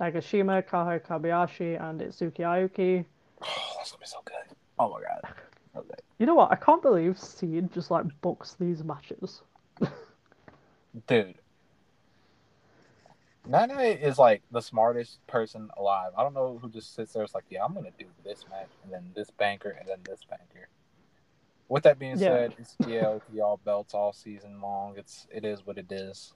Nagashima, 0.00 0.62
Kaho 0.68 1.00
Kobayashi, 1.00 1.80
and 1.82 2.00
Itsuki 2.00 2.40
Aoki. 2.40 3.04
Oh, 3.42 3.74
that's 3.76 3.92
gonna 3.92 4.00
be 4.00 4.06
so 4.06 4.18
good. 4.24 4.56
Oh 4.78 4.90
my 4.90 5.00
god. 5.00 5.34
Okay. 5.76 5.94
You 6.18 6.26
know 6.26 6.36
what? 6.36 6.52
I 6.52 6.54
can't 6.56 6.82
believe 6.82 7.18
Seed 7.18 7.72
just 7.72 7.90
like 7.90 8.04
books 8.20 8.54
these 8.60 8.84
matches. 8.84 9.42
Dude. 11.06 11.34
Nanae 13.48 14.00
is 14.00 14.18
like 14.18 14.42
the 14.50 14.62
smartest 14.62 15.24
person 15.26 15.68
alive. 15.76 16.12
I 16.16 16.22
don't 16.22 16.32
know 16.34 16.58
who 16.62 16.70
just 16.70 16.94
sits 16.94 17.12
there. 17.12 17.22
It's 17.22 17.34
like, 17.34 17.44
yeah, 17.50 17.64
I'm 17.64 17.74
gonna 17.74 17.90
do 17.98 18.06
this 18.24 18.46
match 18.50 18.70
and 18.82 18.92
then 18.92 19.10
this 19.14 19.30
banker 19.30 19.70
and 19.70 19.86
then 19.88 19.98
this 20.04 20.20
banker. 20.28 20.68
With 21.68 21.82
that 21.82 21.98
being 21.98 22.12
Yeah. 22.12 22.18
said, 22.18 22.54
it's 22.58 22.76
yeah, 22.86 23.10
with 23.12 23.22
the 23.32 23.40
all 23.42 23.58
belts 23.64 23.92
all 23.92 24.12
season 24.12 24.60
long. 24.60 24.94
It's 24.96 25.26
it 25.30 25.44
is 25.44 25.66
what 25.66 25.76
it 25.78 25.90
is. 25.92 26.32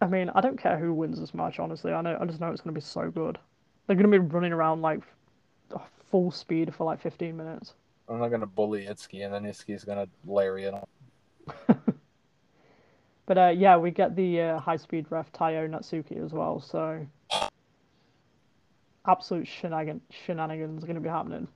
I 0.00 0.06
mean, 0.06 0.30
I 0.34 0.42
don't 0.42 0.58
care 0.58 0.78
who 0.78 0.92
wins 0.92 1.18
this 1.18 1.32
match, 1.32 1.58
honestly. 1.58 1.90
I 1.92 2.02
know, 2.02 2.18
I 2.20 2.26
just 2.26 2.38
know 2.38 2.50
it's 2.50 2.60
going 2.60 2.74
to 2.74 2.78
be 2.78 2.84
so 2.84 3.10
good. 3.10 3.38
They're 3.86 3.96
going 3.96 4.10
to 4.10 4.18
be 4.18 4.18
running 4.18 4.52
around 4.52 4.82
like 4.82 5.00
full 6.10 6.30
speed 6.30 6.74
for 6.74 6.84
like 6.84 7.00
15 7.00 7.34
minutes. 7.36 7.74
I'm 8.08 8.20
not 8.20 8.28
gonna 8.28 8.46
bully 8.46 8.86
Itsuki 8.86 9.24
and 9.24 9.34
then 9.34 9.42
Itsuki's 9.44 9.84
gonna 9.84 10.06
lariat 10.24 10.74
him. 10.74 10.84
But 13.26 13.38
uh, 13.38 13.52
yeah, 13.56 13.76
we 13.76 13.90
get 13.90 14.14
the 14.14 14.40
uh, 14.40 14.60
high 14.60 14.76
speed 14.76 15.06
ref 15.10 15.32
Taiyo 15.32 15.68
Natsuki 15.68 16.24
as 16.24 16.32
well, 16.32 16.60
so 16.60 17.04
absolute 19.06 19.46
shenanigans 19.46 20.82
are 20.82 20.86
going 20.86 20.94
to 20.94 21.00
be 21.00 21.08
happening. 21.08 21.48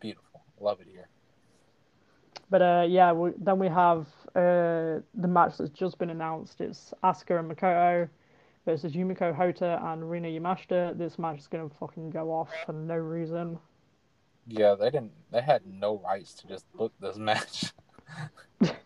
Beautiful. 0.00 0.42
Love 0.60 0.80
it 0.80 0.88
here. 0.90 1.08
But 2.50 2.62
uh, 2.62 2.86
yeah, 2.88 3.12
we, 3.12 3.30
then 3.38 3.58
we 3.58 3.68
have 3.68 4.06
uh, 4.34 5.00
the 5.14 5.28
match 5.28 5.56
that's 5.58 5.70
just 5.70 5.98
been 5.98 6.10
announced. 6.10 6.60
It's 6.60 6.92
Asuka 7.02 7.38
and 7.38 7.50
Makoto 7.50 8.08
versus 8.66 8.92
Yumiko 8.92 9.34
Hotta 9.34 9.80
and 9.82 10.10
Rina 10.10 10.28
Yamashita. 10.28 10.98
This 10.98 11.18
match 11.18 11.38
is 11.38 11.46
going 11.46 11.68
to 11.68 11.76
fucking 11.76 12.10
go 12.10 12.30
off 12.30 12.50
for 12.66 12.72
no 12.72 12.96
reason. 12.96 13.58
Yeah, 14.46 14.74
they 14.74 14.90
didn't 14.90 15.12
they 15.30 15.40
had 15.40 15.62
no 15.66 15.98
rights 16.04 16.34
to 16.34 16.48
just 16.48 16.70
book 16.72 16.92
this 17.00 17.16
match. 17.16 17.72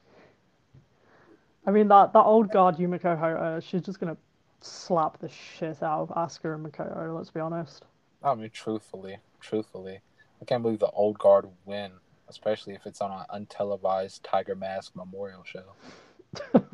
I 1.66 1.72
mean, 1.72 1.88
that, 1.88 2.12
that 2.12 2.22
old 2.22 2.52
guard 2.52 2.76
Yumiko 2.76 3.18
Hotta, 3.18 3.36
uh, 3.36 3.60
she's 3.60 3.82
just 3.82 3.98
going 3.98 4.14
to 4.14 4.20
slap 4.60 5.18
the 5.18 5.28
shit 5.28 5.82
out 5.82 6.02
of 6.02 6.08
Asuka 6.10 6.54
and 6.54 6.64
Makoto, 6.64 7.16
let's 7.16 7.30
be 7.30 7.40
honest. 7.40 7.84
I 8.22 8.34
mean, 8.34 8.50
truthfully, 8.50 9.18
truthfully, 9.40 10.00
I 10.40 10.44
can't 10.44 10.62
believe 10.62 10.78
the 10.78 10.90
old 10.90 11.18
guard 11.18 11.46
win, 11.64 11.90
especially 12.28 12.74
if 12.74 12.86
it's 12.86 13.00
on 13.00 13.10
an 13.10 13.46
untelevised 13.46 14.20
Tiger 14.22 14.54
Mask 14.54 14.94
memorial 14.94 15.44
show. 15.44 16.64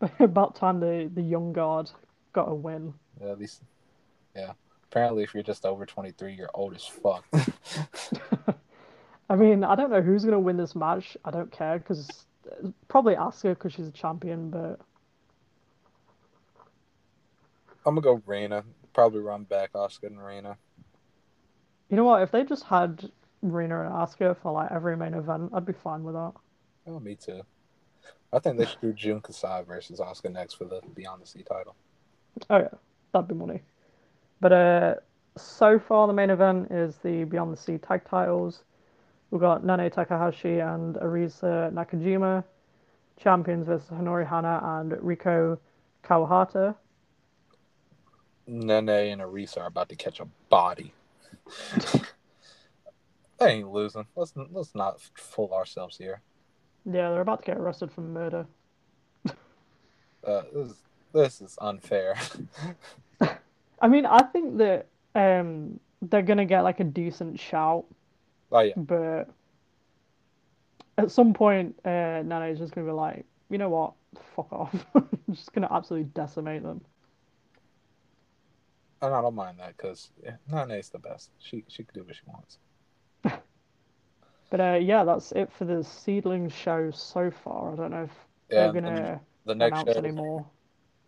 About 0.18 0.56
time 0.56 0.80
the, 0.80 1.10
the 1.14 1.22
young 1.22 1.52
guard 1.52 1.90
got 2.32 2.48
a 2.48 2.54
win. 2.54 2.94
Yeah, 3.20 3.32
at 3.32 3.38
least, 3.38 3.62
yeah. 4.34 4.52
Apparently, 4.90 5.22
if 5.22 5.34
you're 5.34 5.42
just 5.42 5.64
over 5.64 5.86
23, 5.86 6.32
you're 6.32 6.50
old 6.54 6.74
as 6.74 6.84
fuck. 6.84 7.24
I 9.30 9.36
mean, 9.36 9.62
I 9.62 9.76
don't 9.76 9.90
know 9.90 10.02
who's 10.02 10.24
going 10.24 10.32
to 10.32 10.40
win 10.40 10.56
this 10.56 10.74
match. 10.74 11.16
I 11.24 11.30
don't 11.30 11.52
care 11.52 11.78
because 11.78 12.26
probably 12.88 13.14
Asuka 13.14 13.50
because 13.50 13.72
she's 13.72 13.86
a 13.88 13.92
champion, 13.92 14.50
but 14.50 14.80
I'm 17.86 17.94
gonna 17.94 18.00
go 18.00 18.22
Reina. 18.26 18.64
Probably 18.92 19.20
run 19.20 19.44
back 19.44 19.72
Asuka 19.72 20.04
and 20.04 20.24
Reina. 20.24 20.56
you 21.88 21.96
know 21.96 22.04
what? 22.04 22.22
If 22.22 22.30
they 22.30 22.44
just 22.44 22.64
had 22.64 23.10
Reina 23.42 23.82
and 23.82 23.92
Asuka 23.92 24.36
for 24.36 24.52
like 24.52 24.70
every 24.70 24.96
main 24.96 25.14
event, 25.14 25.50
I'd 25.54 25.66
be 25.66 25.72
fine 25.72 26.02
with 26.02 26.14
that. 26.14 26.32
Oh, 26.86 27.00
me 27.00 27.14
too. 27.14 27.42
I 28.32 28.38
think 28.38 28.58
they 28.58 28.66
should 28.66 28.80
do 28.80 28.92
Jun 28.92 29.20
Kasai 29.20 29.62
versus 29.62 30.00
Asuka 30.00 30.32
next 30.32 30.54
for 30.54 30.64
the 30.64 30.80
Beyond 30.94 31.22
the 31.22 31.26
Sea 31.26 31.42
title. 31.42 31.74
Oh 32.48 32.58
yeah, 32.58 32.68
that'd 33.12 33.28
be 33.28 33.34
money. 33.34 33.60
But 34.40 34.52
uh, 34.52 34.94
so 35.36 35.78
far 35.78 36.06
the 36.06 36.12
main 36.12 36.30
event 36.30 36.70
is 36.70 36.96
the 36.98 37.24
Beyond 37.24 37.52
the 37.52 37.56
Sea 37.56 37.78
tag 37.78 38.04
titles. 38.04 38.62
We've 39.30 39.40
got 39.40 39.62
Nanae 39.62 39.92
Takahashi 39.92 40.58
and 40.58 40.96
Arisa 40.96 41.72
Nakajima, 41.72 42.42
champions 43.16 43.66
versus 43.66 43.88
Honori 43.90 44.26
Hana 44.26 44.60
and 44.62 44.92
Riko 44.92 45.58
Kawahata. 46.02 46.74
Nanae 48.48 49.12
and 49.12 49.22
Arisa 49.22 49.58
are 49.58 49.66
about 49.66 49.88
to 49.90 49.96
catch 49.96 50.18
a 50.18 50.26
body. 50.48 50.92
they 53.38 53.52
ain't 53.52 53.70
losing. 53.70 54.06
Let's 54.16 54.32
let's 54.50 54.74
not 54.74 55.00
fool 55.14 55.52
ourselves 55.52 55.96
here. 55.96 56.20
Yeah, 56.84 57.10
they're 57.10 57.20
about 57.20 57.40
to 57.40 57.46
get 57.46 57.58
arrested 57.58 57.90
for 57.92 58.02
murder. 58.02 58.46
Uh, 60.22 60.42
this 60.52 60.70
is, 60.70 60.76
this 61.14 61.40
is 61.40 61.58
unfair. 61.62 62.14
I 63.80 63.88
mean, 63.88 64.04
I 64.04 64.22
think 64.24 64.58
that 64.58 64.86
um, 65.14 65.80
they're 66.02 66.20
gonna 66.20 66.44
get 66.44 66.60
like 66.60 66.80
a 66.80 66.84
decent 66.84 67.40
shout, 67.40 67.86
Oh 68.52 68.60
yeah, 68.60 68.72
but 68.76 69.28
at 70.98 71.10
some 71.10 71.32
point, 71.32 71.78
uh, 71.84 72.22
Nanae's 72.24 72.58
just 72.58 72.74
gonna 72.74 72.86
be 72.86 72.92
like, 72.92 73.24
you 73.48 73.58
know 73.58 73.68
what, 73.70 73.92
fuck 74.34 74.52
off, 74.52 74.86
I'm 74.94 75.08
just 75.32 75.52
gonna 75.52 75.68
absolutely 75.70 76.10
decimate 76.14 76.62
them. 76.62 76.80
and 79.02 79.14
I 79.14 79.22
don't 79.22 79.34
mind 79.34 79.58
that 79.60 79.76
because 79.76 80.10
yeah, 80.22 80.36
Nanae's 80.50 80.90
the 80.90 80.98
best. 80.98 81.30
She 81.38 81.64
she 81.68 81.84
can 81.84 81.94
do 81.94 82.04
what 82.04 82.14
she 82.16 82.22
wants. 82.26 82.58
But 84.50 84.60
uh, 84.60 84.78
yeah, 84.82 85.04
that's 85.04 85.30
it 85.30 85.48
for 85.52 85.64
the 85.64 85.74
Seadlinnng 85.84 86.52
show 86.52 86.90
so 86.90 87.30
far. 87.30 87.72
I 87.72 87.76
don't 87.76 87.92
know 87.92 88.02
if 88.02 88.10
Yeah, 88.50 88.64
they're 88.72 88.82
gonna 88.82 89.20
the 89.46 89.54
next 89.54 89.82
announce 89.82 89.92
show, 89.92 89.98
any 90.00 90.10
more. 90.10 90.44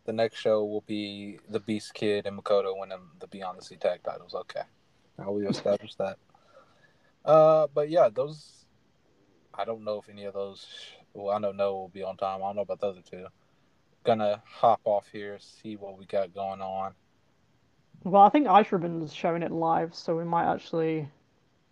the 0.04 0.12
next 0.12 0.36
show 0.38 0.64
will 0.64 0.82
be 0.86 1.40
the 1.48 1.58
Beast 1.58 1.92
Kid 1.92 2.24
and 2.26 2.38
Makoto 2.40 2.78
winning 2.78 3.00
the 3.18 3.26
Beyond 3.26 3.58
the 3.58 3.64
Sea 3.64 3.74
tag 3.76 4.04
titles. 4.04 4.32
Okay, 4.34 4.62
now 5.18 5.32
we 5.32 5.44
established 5.48 5.98
that. 5.98 6.18
Uh, 7.24 7.66
but 7.74 7.90
yeah, 7.90 8.08
those. 8.08 8.64
I 9.54 9.64
don't 9.64 9.84
know 9.84 9.98
if 9.98 10.08
any 10.08 10.24
of 10.24 10.34
those. 10.34 10.66
Well, 11.14 11.34
I 11.34 11.38
know 11.38 11.52
no 11.52 11.72
will 11.74 11.88
be 11.88 12.02
on 12.02 12.16
time. 12.16 12.42
I 12.42 12.46
don't 12.46 12.56
know 12.56 12.62
about 12.62 12.80
the 12.80 12.88
other 12.88 13.02
two. 13.08 13.26
Gonna 14.04 14.42
hop 14.44 14.80
off 14.84 15.08
here, 15.12 15.38
see 15.38 15.76
what 15.76 15.98
we 15.98 16.06
got 16.06 16.34
going 16.34 16.60
on. 16.60 16.94
Well, 18.04 18.22
I 18.22 18.30
think 18.30 18.48
Ice 18.48 18.72
Ribbon's 18.72 19.14
showing 19.14 19.42
it 19.42 19.52
live, 19.52 19.94
so 19.94 20.16
we 20.16 20.24
might 20.24 20.52
actually 20.52 21.08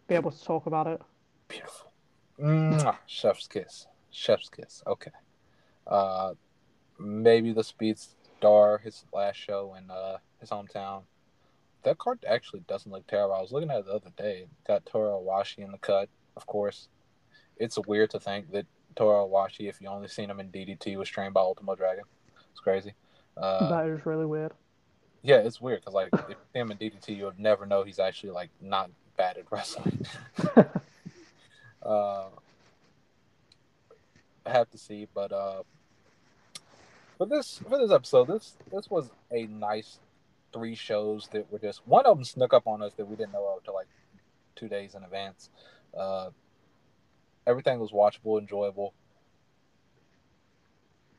be 0.06 0.14
able 0.14 0.31
to 0.31 0.44
talk 0.44 0.66
about 0.66 0.86
it. 0.86 1.01
Beautiful. 1.48 1.90
Mwah. 2.39 2.97
Chef's 3.06 3.48
kiss. 3.48 3.86
Chef's 4.10 4.48
kiss. 4.48 4.82
Okay. 4.86 5.10
Uh, 5.86 6.35
maybe 6.98 7.52
the 7.52 7.64
Speed 7.64 7.98
Star, 7.98 8.78
his 8.78 9.05
last 9.12 9.36
show 9.36 9.74
in 9.77 9.90
uh 9.90 10.18
his 10.39 10.51
hometown. 10.51 11.02
That 11.82 11.98
card 11.98 12.24
actually 12.28 12.61
doesn't 12.69 12.90
look 12.90 13.07
terrible. 13.07 13.35
I 13.35 13.40
was 13.40 13.52
looking 13.52 13.70
at 13.70 13.81
it 13.81 13.86
the 13.86 13.93
other 13.93 14.12
day. 14.16 14.47
Got 14.66 14.85
Toru 14.86 15.11
Owashi 15.11 15.59
in 15.59 15.73
the 15.73 15.78
cut, 15.78 16.09
of 16.36 16.47
course. 16.47 16.89
It's 17.57 17.78
weird 17.78 18.11
to 18.11 18.20
think 18.20 18.52
that 18.52 18.66
Toru 18.97 19.28
Owashi, 19.28 19.69
if 19.69 19.81
you 19.81 19.89
only 19.89 20.09
seen 20.09 20.31
him 20.31 20.40
in 20.40 20.48
DDT, 20.48 20.97
was 20.97 21.09
trained 21.09 21.35
by 21.35 21.40
Ultimo 21.40 21.74
Dragon. 21.74 22.05
It's 22.51 22.61
crazy. 22.61 22.94
Uh, 23.36 23.69
that 23.70 23.86
is 23.86 24.05
really 24.05 24.27
weird. 24.27 24.52
yeah, 25.23 25.36
it's 25.36 25.61
weird 25.61 25.81
because 25.81 25.94
like 25.94 26.09
if 26.12 26.36
him 26.55 26.70
in 26.70 26.78
DDT, 26.78 27.16
you 27.16 27.24
would 27.24 27.39
never 27.39 27.65
know 27.66 27.82
he's 27.82 27.98
actually 27.98 28.31
like 28.31 28.51
not 28.61 28.90
bad 29.16 29.39
at 29.39 29.44
wrestling. 29.51 30.07
uh, 31.82 32.24
I 34.44 34.51
have 34.51 34.70
to 34.70 34.78
see, 34.78 35.07
but 35.15 35.32
uh, 35.32 35.62
for 37.16 37.27
this 37.27 37.61
for 37.69 37.78
this 37.78 37.90
episode, 37.90 38.28
this 38.28 38.57
this 38.73 38.90
was 38.90 39.11
a 39.31 39.47
nice 39.47 39.98
three 40.52 40.74
shows 40.74 41.28
that 41.32 41.51
were 41.51 41.59
just 41.59 41.86
one 41.86 42.06
of 42.06 42.16
them 42.16 42.24
snuck 42.24 42.52
up 42.52 42.66
on 42.66 42.82
us 42.82 42.93
that 42.94 43.06
we 43.06 43.16
didn't 43.16 43.32
know 43.32 43.55
of 43.56 43.64
till 43.64 43.74
like 43.74 43.89
two 44.56 44.68
days 44.68 44.94
in 44.94 45.02
advance. 45.05 45.51
Uh, 45.97 46.31
everything 47.47 47.78
was 47.78 47.93
watchable, 47.93 48.39
enjoyable. 48.39 48.94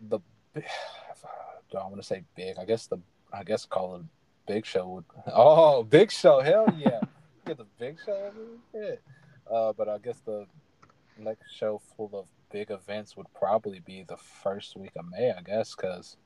The 0.10 0.20
do 0.54 0.62
I 1.78 1.84
want 1.84 1.98
to 1.98 2.04
say 2.04 2.24
big? 2.36 2.58
I 2.60 2.66
guess 2.66 2.88
the 2.88 2.98
I 3.34 3.44
guess 3.44 3.66
call 3.66 3.96
it 3.96 4.02
big 4.48 4.66
show 4.66 4.88
would. 4.88 5.06
Oh, 5.34 5.84
big 5.84 6.12
show! 6.12 6.42
Hell 6.42 6.74
yeah! 6.78 7.00
Get 7.46 7.58
the 7.58 7.66
big 7.80 7.98
show. 8.06 8.32
Yeah. 8.74 8.96
Uh, 9.52 9.74
but 9.74 9.90
I 9.90 9.98
guess 9.98 10.20
the 10.26 10.46
next 11.18 11.56
show 11.56 11.82
full 11.96 12.12
of 12.14 12.26
big 12.52 12.72
events 12.72 13.16
would 13.18 13.28
probably 13.34 13.80
be 13.80 14.04
the 14.08 14.18
first 14.18 14.78
week 14.78 14.92
of 14.98 15.06
May, 15.10 15.32
I 15.32 15.42
guess, 15.42 15.76
because 15.76 16.18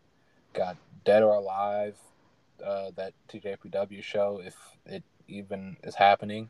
got 0.54 0.78
Dead 1.04 1.24
or 1.24 1.36
Alive, 1.36 1.98
uh, 2.64 2.92
that 2.96 3.14
TJPW 3.30 4.04
show, 4.04 4.42
if 4.44 4.56
it 4.86 5.04
even 5.28 5.78
is 5.84 5.96
happening. 5.96 6.50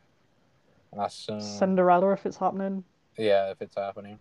And 0.92 1.02
I 1.02 1.06
assume, 1.06 1.42
Cinderella, 1.42 2.12
if 2.14 2.26
it's 2.26 2.38
happening. 2.38 2.84
yeah, 3.18 3.52
if 3.52 3.62
it's 3.62 3.76
happening. 3.76 4.20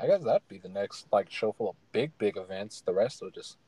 I 0.00 0.06
guess 0.06 0.22
that'd 0.24 0.48
be 0.48 0.58
the 0.58 0.68
next 0.68 1.06
like 1.12 1.30
show 1.30 1.52
full 1.52 1.70
of 1.70 1.76
big, 1.92 2.16
big 2.18 2.36
events. 2.36 2.80
The 2.80 2.94
rest 2.94 3.20
will 3.20 3.30
just, 3.30 3.58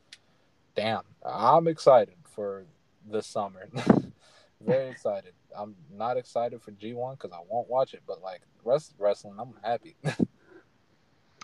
damn. 0.75 1.03
I'm 1.25 1.69
excited 1.69 2.15
for 2.35 2.65
this 3.11 3.27
summer. 3.27 3.69
Very 4.65 4.89
excited. 4.89 5.35
I'm 5.57 5.75
not 5.93 6.17
excited 6.17 6.63
for 6.63 6.71
G1 6.73 7.19
because 7.19 7.33
I 7.33 7.41
won't 7.49 7.69
watch 7.69 7.93
it, 7.93 8.03
but 8.07 8.23
like 8.23 8.41
rest 8.65 8.95
wrestling, 8.99 9.35
I'm 9.39 9.55
happy. 9.63 9.97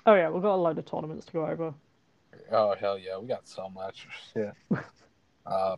Oh 0.07 0.15
yeah, 0.15 0.31
we've 0.31 0.43
got 0.43 0.55
a 0.55 0.57
load 0.57 0.79
of 0.79 0.87
tournaments 0.87 1.27
to 1.27 1.33
go 1.33 1.47
over. 1.47 1.75
Oh 2.51 2.75
hell 2.75 2.99
yeah, 2.99 3.19
we 3.19 3.27
got 3.27 3.47
so 3.47 3.69
much 3.69 4.07
shit. 4.33 4.53
uh, 5.47 5.77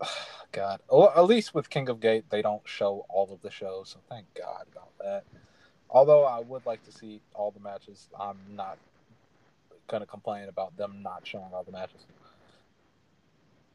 God, 0.52 0.80
well, 0.90 1.12
at 1.16 1.24
least 1.24 1.54
with 1.54 1.70
King 1.70 1.88
of 1.88 2.00
Gate, 2.00 2.24
they 2.30 2.42
don't 2.42 2.62
show 2.64 3.06
all 3.08 3.32
of 3.32 3.40
the 3.42 3.50
shows, 3.50 3.90
so 3.90 3.98
thank 4.08 4.26
God 4.34 4.66
about 4.70 4.92
that. 5.00 5.24
Although 5.90 6.24
I 6.24 6.40
would 6.40 6.64
like 6.66 6.84
to 6.84 6.92
see 6.92 7.20
all 7.34 7.50
the 7.50 7.60
matches, 7.60 8.08
I'm 8.18 8.38
not 8.54 8.78
gonna 9.88 10.06
complain 10.06 10.48
about 10.48 10.76
them 10.76 11.02
not 11.02 11.26
showing 11.26 11.52
all 11.52 11.64
the 11.64 11.72
matches. 11.72 12.06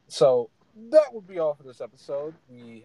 So 0.08 0.50
that 0.90 1.12
would 1.12 1.26
be 1.26 1.38
all 1.38 1.54
for 1.54 1.62
this 1.62 1.80
episode. 1.80 2.34
We 2.48 2.84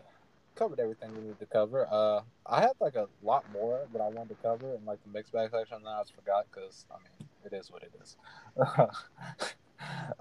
covered 0.55 0.79
everything 0.79 1.13
we 1.15 1.21
needed 1.21 1.39
to 1.39 1.45
cover. 1.45 1.87
Uh, 1.89 2.21
I 2.45 2.61
had 2.61 2.73
like 2.79 2.95
a 2.95 3.07
lot 3.23 3.43
more 3.51 3.81
that 3.91 4.01
I 4.01 4.07
wanted 4.07 4.29
to 4.29 4.43
cover 4.43 4.75
in 4.75 4.85
like 4.85 4.99
the 5.03 5.09
mixed 5.11 5.33
bag 5.33 5.49
section, 5.51 5.77
and 5.77 5.87
I 5.87 6.01
just 6.01 6.13
forgot 6.13 6.45
because 6.51 6.85
I 6.91 6.95
mean 6.97 7.29
it 7.45 7.53
is 7.53 7.71
what 7.71 7.83
it 7.83 7.91
is. 8.01 8.15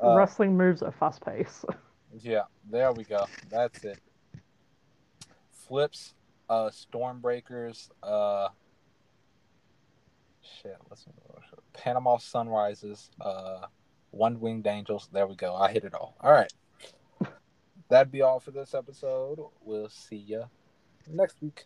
uh, 0.02 0.16
Wrestling 0.16 0.56
moves 0.56 0.82
at 0.82 0.94
fast 0.94 1.24
pace. 1.24 1.64
yeah, 2.20 2.43
there 2.70 2.93
we 2.93 3.05
go. 3.05 3.26
That's 3.51 3.84
it. 3.84 3.98
Flips, 5.52 6.14
uh, 6.48 6.70
Stormbreakers, 6.70 7.90
uh, 8.02 8.48
shit. 10.43 10.76
What's 10.89 11.06
Panama 11.72 12.18
Sunrises, 12.18 13.10
uh, 13.20 13.66
One 14.10 14.40
Winged 14.40 14.66
Angels. 14.66 15.09
There 15.12 15.26
we 15.26 15.36
go. 15.36 15.55
I 15.55 15.72
hit 15.72 15.84
it 15.84 15.94
all. 15.94 16.16
All 16.20 16.32
right. 16.32 16.52
That'd 17.89 18.12
be 18.12 18.22
all 18.22 18.40
for 18.40 18.51
this 18.51 18.74
episode. 18.74 19.39
We'll 19.62 19.89
see 19.89 20.16
ya 20.16 20.44
next 21.09 21.40
week. 21.40 21.64